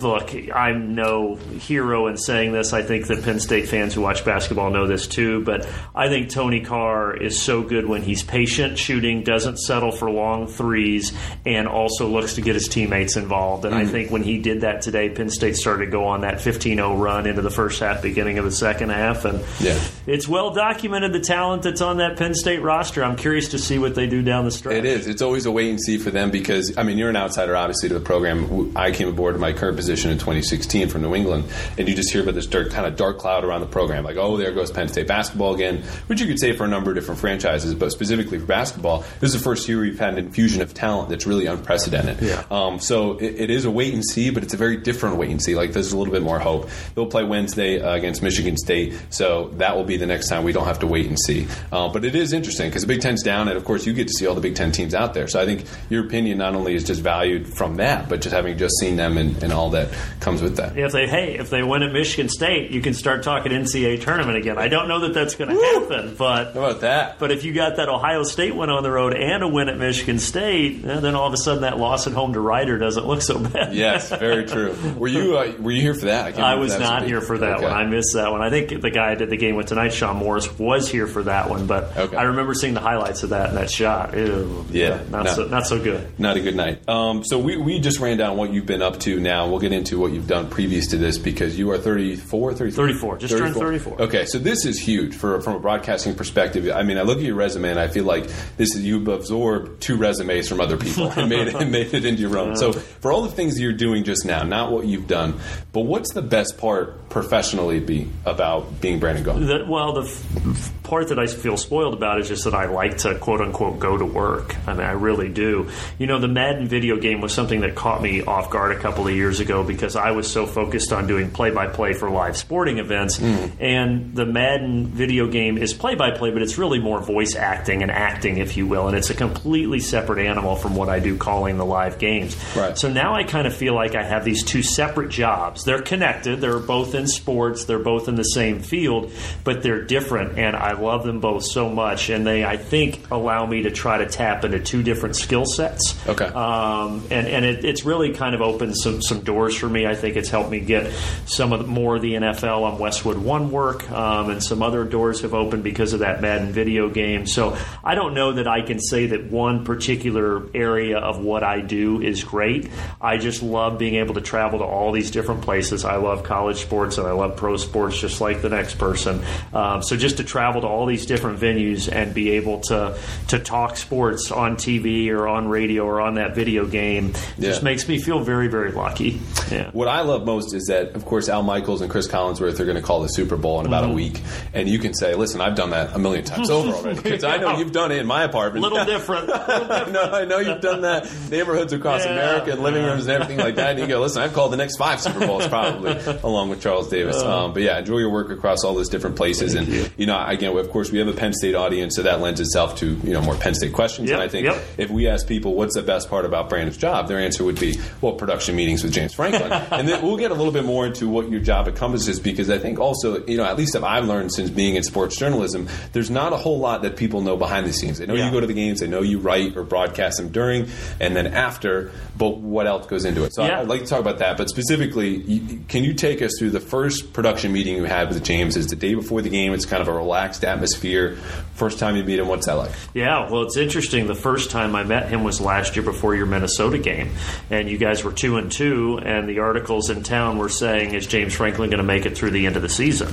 look. 0.00 0.34
I'm 0.54 0.94
no 0.94 1.36
hero 1.36 2.06
in 2.08 2.16
saying 2.16 2.52
this. 2.52 2.72
I 2.72 2.82
think 2.82 3.06
that 3.06 3.22
Penn 3.22 3.40
State 3.40 3.68
fans 3.68 3.94
who 3.94 4.00
watch 4.00 4.24
basketball 4.24 4.70
know 4.70 4.86
this 4.86 5.06
too. 5.06 5.44
But 5.44 5.68
I 5.94 6.08
think 6.08 6.30
Tony 6.30 6.60
Carr 6.60 7.16
is 7.16 7.40
so 7.40 7.62
good 7.62 7.86
when 7.86 8.02
he's 8.02 8.22
patient 8.22 8.78
shooting, 8.78 9.22
doesn't 9.22 9.58
settle 9.58 9.92
for 9.92 10.10
long 10.10 10.46
threes, 10.46 11.12
and 11.46 11.68
also 11.68 12.08
looks 12.08 12.34
to 12.34 12.40
get 12.40 12.54
his 12.54 12.68
teammates 12.68 13.16
involved. 13.16 13.64
And 13.64 13.74
I 13.74 13.84
mm. 13.84 13.90
think 13.90 14.10
when 14.10 14.22
he 14.22 14.38
did 14.38 14.62
that 14.62 14.82
today, 14.82 15.08
Penn 15.10 15.30
State 15.30 15.56
started 15.56 15.86
to 15.86 15.90
go 15.90 16.06
on 16.06 16.22
that 16.22 16.36
15-0 16.36 16.98
run 17.00 17.26
into 17.26 17.42
the 17.42 17.50
first 17.50 17.80
half, 17.80 18.02
beginning 18.02 18.38
of 18.38 18.44
the 18.44 18.52
second 18.52 18.90
half, 18.90 19.24
and 19.24 19.44
Yeah. 19.60 19.78
it's 20.06 20.28
well 20.28 20.50
documented 20.50 21.12
the 21.12 21.20
talent 21.20 21.62
that's 21.62 21.80
on 21.80 21.98
that 21.98 22.16
Penn 22.16 22.34
State 22.34 22.62
roster. 22.62 23.04
I'm 23.04 23.16
curious 23.16 23.48
to 23.50 23.58
see 23.58 23.78
what 23.78 23.94
they 23.94 24.06
do 24.06 24.22
down 24.22 24.44
the 24.44 24.50
stretch. 24.50 24.76
It 24.76 24.84
is. 24.84 25.06
It's 25.06 25.22
always 25.22 25.46
a 25.46 25.50
wait 25.50 25.70
and 25.70 25.80
see 25.80 25.98
for 25.98 26.10
them 26.10 26.30
because 26.30 26.76
I 26.76 26.82
mean 26.82 26.98
you're 26.98 27.10
an 27.10 27.16
outsider 27.16 27.56
obviously 27.56 27.88
to 27.90 27.94
the 27.94 28.00
program. 28.00 28.72
I 28.76 28.90
came 28.90 29.08
aboard 29.08 29.38
my 29.38 29.52
current 29.52 29.76
position 29.84 30.10
in 30.10 30.16
2016 30.16 30.88
from 30.88 31.02
New 31.02 31.14
England, 31.14 31.44
and 31.76 31.86
you 31.86 31.94
just 31.94 32.10
hear 32.10 32.22
about 32.22 32.34
this 32.34 32.46
dark, 32.46 32.70
kind 32.70 32.86
of 32.86 32.96
dark 32.96 33.18
cloud 33.18 33.44
around 33.44 33.60
the 33.60 33.66
program, 33.66 34.02
like 34.02 34.16
oh 34.16 34.36
there 34.38 34.52
goes 34.52 34.70
Penn 34.70 34.88
State 34.88 35.06
basketball 35.06 35.54
again, 35.54 35.82
which 36.06 36.20
you 36.20 36.26
could 36.26 36.38
say 36.38 36.56
for 36.56 36.64
a 36.64 36.68
number 36.68 36.90
of 36.90 36.96
different 36.96 37.20
franchises, 37.20 37.74
but 37.74 37.92
specifically 37.92 38.38
for 38.38 38.46
basketball, 38.46 39.04
this 39.20 39.34
is 39.34 39.34
the 39.34 39.44
first 39.44 39.68
year 39.68 39.80
we've 39.80 39.98
had 39.98 40.14
an 40.14 40.18
infusion 40.18 40.62
of 40.62 40.72
talent 40.72 41.10
that's 41.10 41.26
really 41.26 41.46
unprecedented. 41.46 42.20
Yeah. 42.22 42.44
Um, 42.50 42.80
so 42.80 43.18
it, 43.18 43.34
it 43.34 43.50
is 43.50 43.66
a 43.66 43.70
wait 43.70 43.92
and 43.92 44.04
see, 44.04 44.30
but 44.30 44.42
it's 44.42 44.54
a 44.54 44.56
very 44.56 44.78
different 44.78 45.16
wait 45.16 45.30
and 45.30 45.42
see. 45.42 45.54
Like 45.54 45.72
there's 45.72 45.92
a 45.92 45.98
little 45.98 46.12
bit 46.12 46.22
more 46.22 46.38
hope. 46.38 46.70
They'll 46.94 47.06
play 47.06 47.24
Wednesday 47.24 47.80
uh, 47.80 47.94
against 47.94 48.22
Michigan 48.22 48.56
State, 48.56 48.94
so 49.10 49.48
that 49.56 49.76
will 49.76 49.84
be 49.84 49.98
the 49.98 50.06
next 50.06 50.28
time 50.28 50.44
we 50.44 50.52
don't 50.52 50.66
have 50.66 50.78
to 50.78 50.86
wait 50.86 51.06
and 51.06 51.18
see. 51.18 51.46
Uh, 51.70 51.88
but 51.90 52.06
it 52.06 52.14
is 52.14 52.32
interesting 52.32 52.70
because 52.70 52.82
the 52.82 52.88
Big 52.88 53.02
Ten's 53.02 53.22
down, 53.22 53.48
and 53.48 53.56
of 53.58 53.64
course 53.64 53.84
you 53.84 53.92
get 53.92 54.08
to 54.08 54.14
see 54.14 54.26
all 54.26 54.34
the 54.34 54.40
Big 54.40 54.54
Ten 54.54 54.72
teams 54.72 54.94
out 54.94 55.12
there. 55.12 55.28
So 55.28 55.40
I 55.40 55.44
think 55.44 55.66
your 55.90 56.06
opinion 56.06 56.38
not 56.38 56.54
only 56.54 56.74
is 56.74 56.84
just 56.84 57.02
valued 57.02 57.54
from 57.54 57.76
that, 57.76 58.08
but 58.08 58.22
just 58.22 58.34
having 58.34 58.56
just 58.56 58.78
seen 58.78 58.96
them 58.96 59.18
and, 59.18 59.42
and 59.42 59.52
all 59.52 59.70
that 59.74 59.90
comes 60.20 60.42
with 60.42 60.56
that. 60.56 60.76
if 60.76 60.90
they 60.92 61.06
hey 61.06 61.34
if 61.38 61.50
they 61.50 61.62
win 61.62 61.82
at 61.82 61.92
Michigan 61.92 62.28
State, 62.28 62.70
you 62.70 62.80
can 62.80 62.94
start 62.94 63.22
talking 63.22 63.52
NCAA 63.52 64.00
tournament 64.00 64.36
again. 64.38 64.58
I 64.58 64.68
don't 64.68 64.88
know 64.88 65.00
that 65.00 65.14
that's 65.14 65.34
going 65.34 65.50
to 65.50 65.62
happen, 65.62 66.14
but 66.16 66.54
How 66.54 66.60
about 66.64 66.80
that? 66.80 67.18
but 67.18 67.30
if 67.30 67.44
you 67.44 67.52
got 67.52 67.76
that 67.76 67.88
Ohio 67.88 68.22
State 68.24 68.56
win 68.56 68.70
on 68.70 68.82
the 68.82 68.90
road 68.90 69.14
and 69.14 69.42
a 69.42 69.48
win 69.48 69.68
at 69.68 69.76
Michigan 69.78 70.18
State, 70.18 70.84
eh, 70.84 71.00
then 71.00 71.14
all 71.14 71.26
of 71.26 71.34
a 71.34 71.36
sudden 71.36 71.62
that 71.62 71.78
loss 71.78 72.06
at 72.06 72.12
home 72.12 72.32
to 72.32 72.40
Rider 72.40 72.78
doesn't 72.78 73.06
look 73.06 73.22
so 73.22 73.38
bad. 73.38 73.74
Yes, 73.74 74.08
very 74.10 74.44
true. 74.46 74.74
Were 74.96 75.08
you 75.08 75.36
uh, 75.38 75.52
were 75.60 75.70
you 75.70 75.80
here 75.82 75.94
for 75.94 76.06
that? 76.06 76.34
can't 76.34 76.44
I 76.46 76.54
was 76.56 76.78
not 76.78 77.04
here 77.04 77.20
for 77.20 77.38
that 77.38 77.56
Okay. 77.58 77.64
one. 77.64 77.72
I 77.72 77.84
missed 77.84 78.14
that 78.14 78.30
one. 78.32 78.40
I 78.42 78.50
think 78.50 78.80
the 78.80 78.90
guy 78.90 79.10
that 79.10 79.18
did 79.18 79.30
the 79.30 79.36
game 79.36 79.56
with 79.56 79.66
tonight, 79.66 79.92
Shon 79.92 80.16
Morris, 80.16 80.58
was 80.58 80.88
here 80.90 81.06
for 81.06 81.22
that 81.24 81.50
one, 81.50 81.66
but 81.66 81.96
Okay. 81.96 82.16
I 82.16 82.24
remember 82.24 82.54
seeing 82.54 82.74
the 82.74 82.80
highlights 82.80 83.22
of 83.22 83.30
that 83.30 83.48
and 83.50 83.58
that 83.58 83.70
shot. 83.70 84.16
Ew, 84.16 84.64
Yeah, 84.70 85.00
not 85.10 85.24
no. 85.26 85.34
so 85.34 85.44
not 85.46 85.66
so 85.66 85.82
good. 85.82 86.18
Not 86.18 86.36
a 86.36 86.40
good 86.40 86.56
night. 86.56 86.88
Um, 86.88 87.24
so 87.24 87.38
we, 87.38 87.56
we 87.56 87.78
just 87.80 87.98
ran 88.00 88.16
down 88.16 88.36
what 88.36 88.52
you've 88.52 88.66
been 88.66 88.82
up 88.82 89.00
to 89.00 89.18
now. 89.20 89.48
We'll 89.48 89.58
get 89.68 89.76
into 89.76 89.98
what 89.98 90.12
you've 90.12 90.26
done 90.26 90.48
previous 90.50 90.88
to 90.88 90.96
this 90.96 91.16
because 91.18 91.58
you 91.58 91.70
are 91.70 91.78
34, 91.78 92.52
33? 92.52 92.70
34. 92.70 93.18
Just 93.18 93.36
turned 93.36 93.54
34. 93.54 94.02
Okay, 94.02 94.26
so 94.26 94.38
this 94.38 94.64
is 94.64 94.78
huge 94.78 95.14
for, 95.14 95.40
from 95.40 95.56
a 95.56 95.58
broadcasting 95.58 96.14
perspective. 96.14 96.70
I 96.70 96.82
mean, 96.82 96.98
I 96.98 97.02
look 97.02 97.18
at 97.18 97.24
your 97.24 97.34
resume 97.34 97.70
and 97.70 97.80
I 97.80 97.88
feel 97.88 98.04
like 98.04 98.26
this 98.56 98.74
is 98.74 98.84
you've 98.84 99.08
absorbed 99.08 99.80
two 99.80 99.96
resumes 99.96 100.48
from 100.48 100.60
other 100.60 100.76
people 100.76 101.10
and 101.10 101.28
made 101.28 101.48
it, 101.48 101.54
and 101.54 101.72
made 101.72 101.94
it 101.94 102.04
into 102.04 102.20
your 102.20 102.36
own. 102.36 102.56
So 102.56 102.72
for 102.72 103.12
all 103.12 103.22
the 103.22 103.30
things 103.30 103.58
you're 103.58 103.72
doing 103.72 104.04
just 104.04 104.24
now, 104.24 104.42
not 104.42 104.70
what 104.70 104.86
you've 104.86 105.06
done, 105.06 105.40
but 105.72 105.82
what's 105.82 106.12
the 106.12 106.22
best 106.22 106.58
part 106.58 107.08
professionally 107.08 107.80
be 107.80 108.10
about 108.26 108.80
being 108.80 109.00
Brandon 109.00 109.24
Gaudin? 109.24 109.46
The, 109.46 109.70
well, 109.70 109.94
the 109.94 110.02
f- 110.02 110.72
part 110.94 111.08
that 111.08 111.18
I 111.18 111.26
feel 111.26 111.56
spoiled 111.56 111.92
about 111.94 112.20
is 112.20 112.28
just 112.28 112.44
that 112.44 112.54
I 112.54 112.66
like 112.66 112.98
to 112.98 113.18
quote 113.18 113.40
unquote 113.40 113.80
go 113.80 113.96
to 113.98 114.04
work. 114.04 114.54
I 114.68 114.74
mean, 114.74 114.86
I 114.86 114.92
really 114.92 115.28
do. 115.28 115.68
You 115.98 116.06
know, 116.06 116.20
the 116.20 116.28
Madden 116.28 116.68
video 116.68 116.98
game 116.98 117.20
was 117.20 117.34
something 117.34 117.62
that 117.62 117.74
caught 117.74 118.00
me 118.00 118.22
off 118.22 118.48
guard 118.48 118.70
a 118.70 118.78
couple 118.78 119.08
of 119.08 119.12
years 119.12 119.40
ago 119.40 119.64
because 119.64 119.96
I 119.96 120.12
was 120.12 120.30
so 120.30 120.46
focused 120.46 120.92
on 120.92 121.08
doing 121.08 121.32
play 121.32 121.50
by 121.50 121.66
play 121.66 121.94
for 121.94 122.08
live 122.10 122.36
sporting 122.36 122.78
events. 122.78 123.18
Mm. 123.18 123.50
And 123.58 124.14
the 124.14 124.24
Madden 124.24 124.86
video 124.86 125.26
game 125.26 125.58
is 125.58 125.74
play 125.74 125.96
by 125.96 126.12
play, 126.12 126.30
but 126.30 126.42
it's 126.42 126.58
really 126.58 126.78
more 126.78 127.02
voice 127.02 127.34
acting 127.34 127.82
and 127.82 127.90
acting, 127.90 128.38
if 128.38 128.56
you 128.56 128.68
will. 128.68 128.86
And 128.86 128.96
it's 128.96 129.10
a 129.10 129.14
completely 129.14 129.80
separate 129.80 130.24
animal 130.24 130.54
from 130.54 130.76
what 130.76 130.88
I 130.88 131.00
do 131.00 131.16
calling 131.16 131.58
the 131.58 131.66
live 131.66 131.98
games. 131.98 132.36
Right. 132.54 132.78
So 132.78 132.88
now 132.88 133.16
I 133.16 133.24
kind 133.24 133.48
of 133.48 133.56
feel 133.56 133.74
like 133.74 133.96
I 133.96 134.04
have 134.04 134.24
these 134.24 134.44
two 134.44 134.62
separate 134.62 135.08
jobs. 135.08 135.64
They're 135.64 135.82
connected, 135.82 136.40
they're 136.40 136.60
both 136.60 136.94
in 136.94 137.08
sports, 137.08 137.64
they're 137.64 137.80
both 137.80 138.06
in 138.06 138.14
the 138.14 138.22
same 138.22 138.60
field, 138.60 139.10
but 139.42 139.64
they're 139.64 139.82
different. 139.82 140.38
And 140.38 140.54
I 140.54 140.74
love 140.84 141.04
them 141.04 141.20
both 141.20 141.44
so 141.44 141.68
much. 141.68 142.10
And 142.10 142.26
they, 142.26 142.44
I 142.44 142.56
think, 142.56 143.10
allow 143.10 143.46
me 143.46 143.62
to 143.62 143.70
try 143.70 143.98
to 143.98 144.06
tap 144.06 144.44
into 144.44 144.60
two 144.60 144.82
different 144.82 145.16
skill 145.16 145.46
sets. 145.46 145.94
Okay. 146.06 146.26
Um, 146.26 147.04
and 147.10 147.26
and 147.26 147.44
it, 147.44 147.64
it's 147.64 147.84
really 147.84 148.12
kind 148.12 148.34
of 148.34 148.42
opened 148.42 148.76
some, 148.76 149.02
some 149.02 149.20
doors 149.20 149.56
for 149.56 149.68
me. 149.68 149.86
I 149.86 149.94
think 149.94 150.16
it's 150.16 150.28
helped 150.28 150.50
me 150.50 150.60
get 150.60 150.92
some 151.26 151.52
of 151.52 151.60
the, 151.60 151.66
more 151.66 151.96
of 151.96 152.02
the 152.02 152.14
NFL 152.14 152.62
on 152.62 152.78
Westwood 152.78 153.18
One 153.18 153.50
work, 153.50 153.90
um, 153.90 154.30
and 154.30 154.42
some 154.42 154.62
other 154.62 154.84
doors 154.84 155.22
have 155.22 155.34
opened 155.34 155.64
because 155.64 155.92
of 155.92 156.00
that 156.00 156.20
Madden 156.20 156.52
video 156.52 156.88
game. 156.88 157.26
So 157.26 157.56
I 157.82 157.94
don't 157.94 158.14
know 158.14 158.32
that 158.34 158.46
I 158.46 158.62
can 158.62 158.78
say 158.78 159.06
that 159.06 159.30
one 159.30 159.64
particular 159.64 160.48
area 160.54 160.98
of 160.98 161.18
what 161.18 161.42
I 161.42 161.60
do 161.60 162.00
is 162.00 162.24
great. 162.24 162.70
I 163.00 163.16
just 163.16 163.42
love 163.42 163.78
being 163.78 163.96
able 163.96 164.14
to 164.14 164.20
travel 164.20 164.60
to 164.60 164.64
all 164.64 164.92
these 164.92 165.10
different 165.10 165.42
places. 165.42 165.84
I 165.84 165.96
love 165.96 166.24
college 166.24 166.58
sports 166.58 166.98
and 166.98 167.06
I 167.06 167.12
love 167.12 167.36
pro 167.36 167.56
sports 167.56 167.98
just 167.98 168.20
like 168.20 168.42
the 168.42 168.48
next 168.48 168.78
person. 168.78 169.22
Um, 169.52 169.82
so 169.82 169.96
just 169.96 170.18
to 170.18 170.24
travel 170.24 170.60
to 170.64 170.68
all 170.68 170.86
these 170.86 171.06
different 171.06 171.38
venues 171.38 171.90
and 171.90 172.12
be 172.14 172.30
able 172.32 172.60
to 172.60 172.98
to 173.28 173.38
talk 173.38 173.76
sports 173.76 174.30
on 174.32 174.56
TV 174.56 175.10
or 175.10 175.28
on 175.28 175.48
radio 175.48 175.84
or 175.84 176.00
on 176.00 176.14
that 176.14 176.34
video 176.34 176.66
game 176.66 177.12
just 177.38 177.62
makes 177.62 177.86
me 177.88 177.98
feel 178.00 178.20
very 178.20 178.48
very 178.48 178.72
lucky. 178.72 179.20
Yeah. 179.50 179.70
What 179.72 179.88
I 179.88 180.00
love 180.00 180.24
most 180.26 180.54
is 180.54 180.64
that, 180.66 180.94
of 180.96 181.04
course, 181.04 181.28
Al 181.28 181.42
Michaels 181.42 181.80
and 181.80 181.90
Chris 181.90 182.08
Collinsworth 182.08 182.58
are 182.60 182.64
going 182.64 182.76
to 182.76 182.82
call 182.82 183.00
the 183.02 183.08
Super 183.08 183.36
Bowl 183.36 183.60
in 183.60 183.66
about 183.66 183.84
Mm-hmm. 183.84 183.92
a 183.92 183.94
week, 183.96 184.20
and 184.54 184.66
you 184.68 184.78
can 184.78 184.94
say, 184.94 185.14
"Listen, 185.14 185.40
I've 185.42 185.54
done 185.56 185.70
that 185.70 185.94
a 185.94 185.98
million 185.98 186.24
times 186.24 186.48
over 186.50 186.72
already." 186.72 187.00
Because 187.04 187.24
I 187.24 187.36
know 187.36 187.58
you've 187.58 187.72
done 187.72 187.92
it 187.92 187.98
in 187.98 188.06
my 188.06 188.22
apartment. 188.24 188.62
Little 188.62 188.84
different. 188.86 189.26
Little 189.28 189.66
different. 189.68 189.92
no, 189.92 190.02
I 190.02 190.24
know 190.24 190.38
you've 190.38 190.62
done 190.62 190.80
that 190.82 191.10
neighborhoods 191.30 191.72
across 191.74 192.04
Yeah. 192.04 192.12
America 192.12 192.52
and 192.52 192.62
living 192.62 192.82
rooms 192.82 193.02
and 193.06 193.10
everything 193.12 193.38
like 193.38 193.56
that. 193.56 193.70
And 193.72 193.80
you 193.80 193.86
go, 193.86 194.00
listen, 194.00 194.22
I've 194.22 194.32
called 194.32 194.52
the 194.52 194.56
next 194.56 194.76
five 194.78 195.00
Super 195.02 195.26
Bowls 195.26 195.46
probably, 195.48 195.92
along 196.22 196.48
with 196.48 196.62
Charles 196.62 196.88
Davis. 196.88 197.20
um, 197.22 197.52
but 197.52 197.62
yeah, 197.62 197.78
enjoy 197.78 197.98
your 197.98 198.10
work 198.10 198.30
across 198.30 198.64
all 198.64 198.74
those 198.74 198.88
different 198.88 199.16
places. 199.16 199.54
and 199.54 199.68
you. 199.98 200.06
know, 200.06 200.24
again, 200.26 200.53
of 200.58 200.70
course, 200.70 200.90
we 200.90 200.98
have 200.98 201.08
a 201.08 201.12
Penn 201.12 201.32
State 201.32 201.54
audience, 201.54 201.96
so 201.96 202.02
that 202.02 202.20
lends 202.20 202.40
itself 202.40 202.76
to 202.76 202.94
you 202.94 203.12
know 203.12 203.22
more 203.22 203.34
Penn 203.34 203.54
State 203.54 203.72
questions. 203.72 204.08
Yep, 204.08 204.14
and 204.14 204.22
I 204.22 204.28
think 204.28 204.46
yep. 204.46 204.62
if 204.78 204.90
we 204.90 205.08
ask 205.08 205.26
people 205.26 205.54
what's 205.54 205.74
the 205.74 205.82
best 205.82 206.08
part 206.10 206.24
about 206.24 206.48
Brandon's 206.48 206.76
job, 206.76 207.08
their 207.08 207.18
answer 207.18 207.44
would 207.44 207.58
be, 207.58 207.78
well, 208.00 208.12
production 208.12 208.56
meetings 208.56 208.82
with 208.82 208.92
James 208.92 209.14
Franklin. 209.14 209.52
and 209.70 209.88
then 209.88 210.02
we'll 210.02 210.16
get 210.16 210.30
a 210.30 210.34
little 210.34 210.52
bit 210.52 210.64
more 210.64 210.86
into 210.86 211.08
what 211.08 211.30
your 211.30 211.40
job 211.40 211.68
encompasses 211.68 212.20
because 212.20 212.50
I 212.50 212.58
think 212.58 212.78
also, 212.78 213.24
you 213.26 213.36
know, 213.36 213.44
at 213.44 213.56
least 213.56 213.74
if 213.74 213.82
I've 213.82 214.04
learned 214.06 214.32
since 214.32 214.50
being 214.50 214.76
in 214.76 214.82
sports 214.82 215.16
journalism, 215.16 215.68
there's 215.92 216.10
not 216.10 216.32
a 216.32 216.36
whole 216.36 216.58
lot 216.58 216.82
that 216.82 216.96
people 216.96 217.20
know 217.20 217.36
behind 217.36 217.66
the 217.66 217.72
scenes. 217.72 217.98
They 217.98 218.06
know 218.06 218.14
Yeah. 218.14 218.26
you 218.26 218.32
go 218.32 218.40
to 218.40 218.46
the 218.46 218.54
games, 218.54 218.80
they 218.80 218.86
know 218.86 219.02
you 219.02 219.18
write 219.18 219.56
or 219.56 219.64
broadcast 219.64 220.18
them 220.18 220.28
during 220.30 220.68
and 221.00 221.16
then 221.16 221.26
after, 221.26 221.90
but 222.16 222.38
what 222.38 222.66
else 222.66 222.86
goes 222.86 223.04
into 223.04 223.24
it? 223.24 223.34
So 223.34 223.44
Yeah. 223.44 223.60
I'd 223.60 223.68
like 223.68 223.80
to 223.80 223.86
talk 223.86 224.00
about 224.00 224.18
that, 224.18 224.36
but 224.36 224.48
specifically, 224.48 225.22
you, 225.22 225.60
can 225.68 225.84
you 225.84 225.94
take 225.94 226.22
us 226.22 226.32
through 226.38 226.50
the 226.50 226.60
first 226.60 227.12
production 227.12 227.52
meeting 227.52 227.76
you 227.76 227.84
had 227.84 228.08
with 228.08 228.22
James? 228.24 228.56
Is 228.56 228.66
the 228.68 228.76
day 228.76 228.94
before 228.94 229.22
the 229.22 229.30
game? 229.30 229.52
It's 229.52 229.66
kind 229.66 229.82
of 229.82 229.88
a 229.88 229.92
relaxed 229.92 230.43
atmosphere. 230.44 231.16
First 231.54 231.78
time 231.78 231.96
you 231.96 232.02
meet 232.04 232.18
him, 232.18 232.26
what's 232.26 232.46
that 232.46 232.54
like? 232.54 232.72
Yeah, 232.94 233.30
well, 233.30 233.42
it's 233.42 233.56
interesting. 233.56 234.06
The 234.08 234.14
first 234.16 234.50
time 234.50 234.74
I 234.74 234.82
met 234.82 235.08
him 235.08 235.22
was 235.22 235.40
last 235.40 235.76
year 235.76 235.84
before 235.84 236.14
your 236.14 236.26
Minnesota 236.26 236.78
game, 236.78 237.10
and 237.48 237.68
you 237.70 237.78
guys 237.78 238.02
were 238.02 238.12
two 238.12 238.36
and 238.38 238.50
two, 238.50 238.98
and 239.04 239.28
the 239.28 239.38
articles 239.38 239.88
in 239.88 240.02
town 240.02 240.38
were 240.38 240.48
saying, 240.48 240.94
"Is 240.94 241.06
James 241.06 241.32
Franklin 241.34 241.70
going 241.70 241.78
to 241.78 241.84
make 241.84 242.06
it 242.06 242.16
through 242.18 242.30
the 242.32 242.46
end 242.46 242.56
of 242.56 242.62
the 242.62 242.68
season?" 242.68 243.12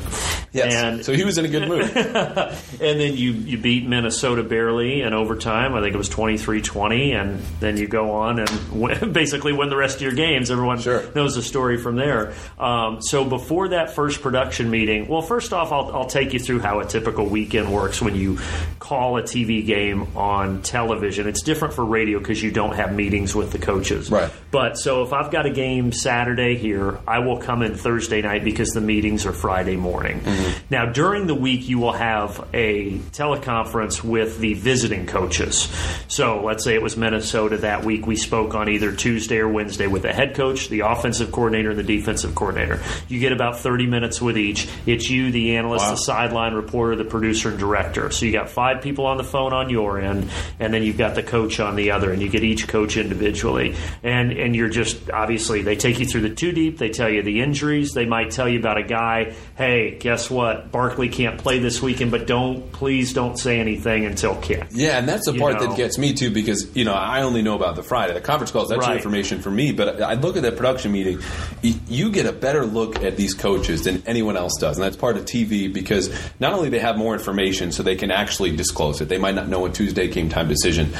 And 0.54 1.06
so 1.06 1.14
he 1.14 1.24
was 1.24 1.38
in 1.38 1.46
a 1.46 1.48
good 1.48 1.68
mood. 1.68 1.82
and 1.96 3.00
then 3.00 3.16
you, 3.16 3.32
you 3.32 3.58
beat 3.58 3.88
Minnesota 3.88 4.44
barely 4.44 5.02
in 5.02 5.14
overtime. 5.14 5.74
I 5.76 5.82
think 5.82 5.94
it 5.94 5.98
was 5.98 6.10
23-20, 6.10 7.14
and 7.14 7.40
then 7.60 7.78
you 7.78 7.88
go 7.88 8.12
on 8.12 8.40
and 8.40 8.72
win, 8.82 9.14
basically 9.14 9.54
win 9.54 9.70
the 9.70 9.78
rest 9.78 9.98
of 9.98 10.02
your 10.02 10.14
games. 10.14 10.52
Everyone 10.52 10.80
Sure. 10.80 11.04
knows 11.14 11.36
the 11.36 11.42
story 11.42 11.78
from 11.78 11.96
there. 11.96 12.34
Um, 12.60 13.02
so 13.02 13.24
before 13.24 13.70
that 13.70 13.92
first 13.96 14.22
production 14.22 14.70
meeting, 14.72 15.08
well, 15.08 15.22
first 15.22 15.54
off, 15.54 15.72
I'll, 15.72 15.92
I'll 15.96 16.06
take 16.08 16.34
you 16.34 16.40
through 16.40 16.60
how 16.60 16.80
a 16.80 16.86
typical 16.86 17.21
weekend 17.24 17.72
works 17.72 18.02
when 18.02 18.16
you 18.16 18.40
call 18.80 19.18
a 19.18 19.24
TV 19.24 19.66
game 19.66 20.16
on 20.18 20.62
television. 20.62 21.28
It's 21.28 21.42
different 21.42 21.74
for 21.74 21.86
radio 21.86 22.20
because 22.20 22.42
you 22.42 22.52
don't 22.52 22.76
have 22.76 22.94
meetings 22.94 23.36
with 23.36 23.52
the 23.52 23.60
coaches. 23.60 24.12
Right. 24.12 24.32
But 24.52 24.78
so 24.78 25.04
if 25.04 25.14
I've 25.14 25.32
got 25.32 25.46
a 25.46 25.50
game 25.52 25.92
Saturday 25.92 26.58
here, 26.58 27.00
I 27.08 27.20
will 27.20 27.38
come 27.38 27.62
in 27.62 27.76
Thursday 27.76 28.22
night 28.22 28.44
because 28.44 28.70
the 28.70 28.82
meetings 28.82 29.26
are 29.26 29.32
Friday 29.34 29.78
morning. 29.78 30.20
Mm-hmm. 30.22 30.66
Now, 30.70 30.86
during 30.88 31.28
the 31.28 31.36
week, 31.36 31.70
you 31.70 31.80
will 31.80 31.94
have 31.94 32.48
a 32.54 32.98
teleconference 33.12 34.04
with 34.04 34.40
the 34.40 34.54
visiting 34.56 35.06
coaches. 35.08 35.70
So 36.08 36.44
let's 36.44 36.64
say 36.64 36.74
it 36.76 36.82
was 36.82 36.98
Minnesota 36.98 37.58
that 37.58 37.86
week. 37.86 38.06
We 38.06 38.16
spoke 38.16 38.56
on 38.56 38.70
either 38.70 38.92
Tuesday 38.92 39.38
or 39.38 39.48
Wednesday 39.48 39.88
with 39.88 40.02
the 40.02 40.14
head 40.14 40.36
coach, 40.36 40.70
the 40.70 40.82
offensive 40.82 41.32
coordinator, 41.32 41.70
and 41.72 41.80
the 41.80 41.84
defensive 41.84 42.36
coordinator. 42.36 42.82
You 43.08 43.20
get 43.20 43.32
about 43.32 43.60
30 43.60 43.88
minutes 43.88 44.22
with 44.22 44.38
each. 44.38 44.68
It's 44.86 45.10
you, 45.10 45.32
the 45.32 45.56
analyst, 45.56 45.86
Wow. 45.86 45.92
the 45.92 45.98
sideline 45.98 46.54
reporter, 46.54 46.96
the 46.96 47.06
producer, 47.12 47.50
and 47.50 47.60
director. 47.60 48.10
So 48.10 48.26
you 48.26 48.32
got 48.32 48.50
five 48.50 48.82
people 48.82 49.06
on 49.06 49.18
the 49.18 49.24
phone 49.24 49.54
on 49.54 49.70
your 49.70 50.00
end, 50.00 50.30
and 50.60 50.74
then 50.74 50.82
you've 50.82 50.98
got 50.98 51.14
the 51.16 51.22
coach 51.24 51.60
on 51.60 51.76
the 51.76 51.92
other, 51.92 52.12
and 52.12 52.22
you 52.22 52.30
get 52.30 52.44
each 52.44 52.68
coach 52.68 52.98
individually. 52.98 53.76
And 54.02 54.32
and 54.32 54.56
you're 54.56 54.70
just 54.70 55.12
obviously 55.12 55.62
they 55.62 55.76
take 55.76 56.00
you 56.00 56.06
through 56.08 56.22
the 56.22 56.34
two 56.34 56.52
deep. 56.52 56.78
They 56.80 56.90
tell 56.90 57.10
you 57.10 57.22
the 57.22 57.42
injuries. 57.42 57.92
They 57.94 58.06
might 58.06 58.32
tell 58.32 58.48
you 58.50 58.58
about 58.60 58.78
a 58.78 58.84
guy. 58.84 59.36
Hey, 59.58 59.98
guess 60.00 60.30
what? 60.32 60.72
Barkley 60.72 61.10
can't 61.10 61.38
play 61.38 61.60
this 61.60 61.82
weekend, 61.82 62.10
but 62.12 62.26
don't 62.26 62.72
please 62.72 63.14
don't 63.14 63.38
say 63.38 63.60
anything 63.60 64.06
until 64.06 64.36
kick. 64.38 64.66
Yeah, 64.72 64.98
and 64.98 65.08
that's 65.08 65.26
the 65.28 65.34
You 65.34 65.40
part 65.40 65.62
know. 65.62 65.68
that 65.68 65.78
gets 65.78 65.98
me 65.98 66.14
too 66.14 66.32
because 66.32 66.76
you 66.76 66.86
know 66.86 66.94
I 66.94 67.22
only 67.24 67.42
know 67.42 67.56
about 67.56 67.76
the 67.76 67.84
Friday, 67.84 68.14
the 68.14 68.22
conference 68.22 68.52
calls. 68.52 68.70
That's 68.70 68.80
Right. 68.80 68.88
your 68.90 68.98
information 68.98 69.42
for 69.42 69.52
me. 69.52 69.72
But 69.74 70.02
I 70.02 70.14
look 70.14 70.38
at 70.38 70.44
that 70.44 70.56
production 70.58 70.92
meeting. 70.94 71.20
You 71.62 72.10
get 72.10 72.26
a 72.26 72.32
better 72.32 72.66
look 72.66 73.04
at 73.04 73.18
these 73.18 73.34
coaches 73.34 73.84
than 73.84 74.02
anyone 74.06 74.38
else 74.38 74.58
does, 74.60 74.78
and 74.78 74.86
that's 74.86 74.96
part 74.96 75.18
of 75.18 75.26
TV 75.26 75.68
because 75.72 76.10
not 76.40 76.54
only 76.54 76.70
they 76.70 76.80
have 76.80 76.98
more 77.02 77.14
information, 77.14 77.72
so 77.72 77.84
they 77.84 77.96
can 77.96 78.12
actually 78.12 78.56
disclose 78.56 79.02
it. 79.02 79.10
They 79.10 79.18
might 79.18 79.36
not 79.36 79.50
know 79.50 79.66
a 79.66 79.70
Tuesday 79.70 80.08
game 80.08 80.30
time 80.30 80.48
decision. 80.48 80.94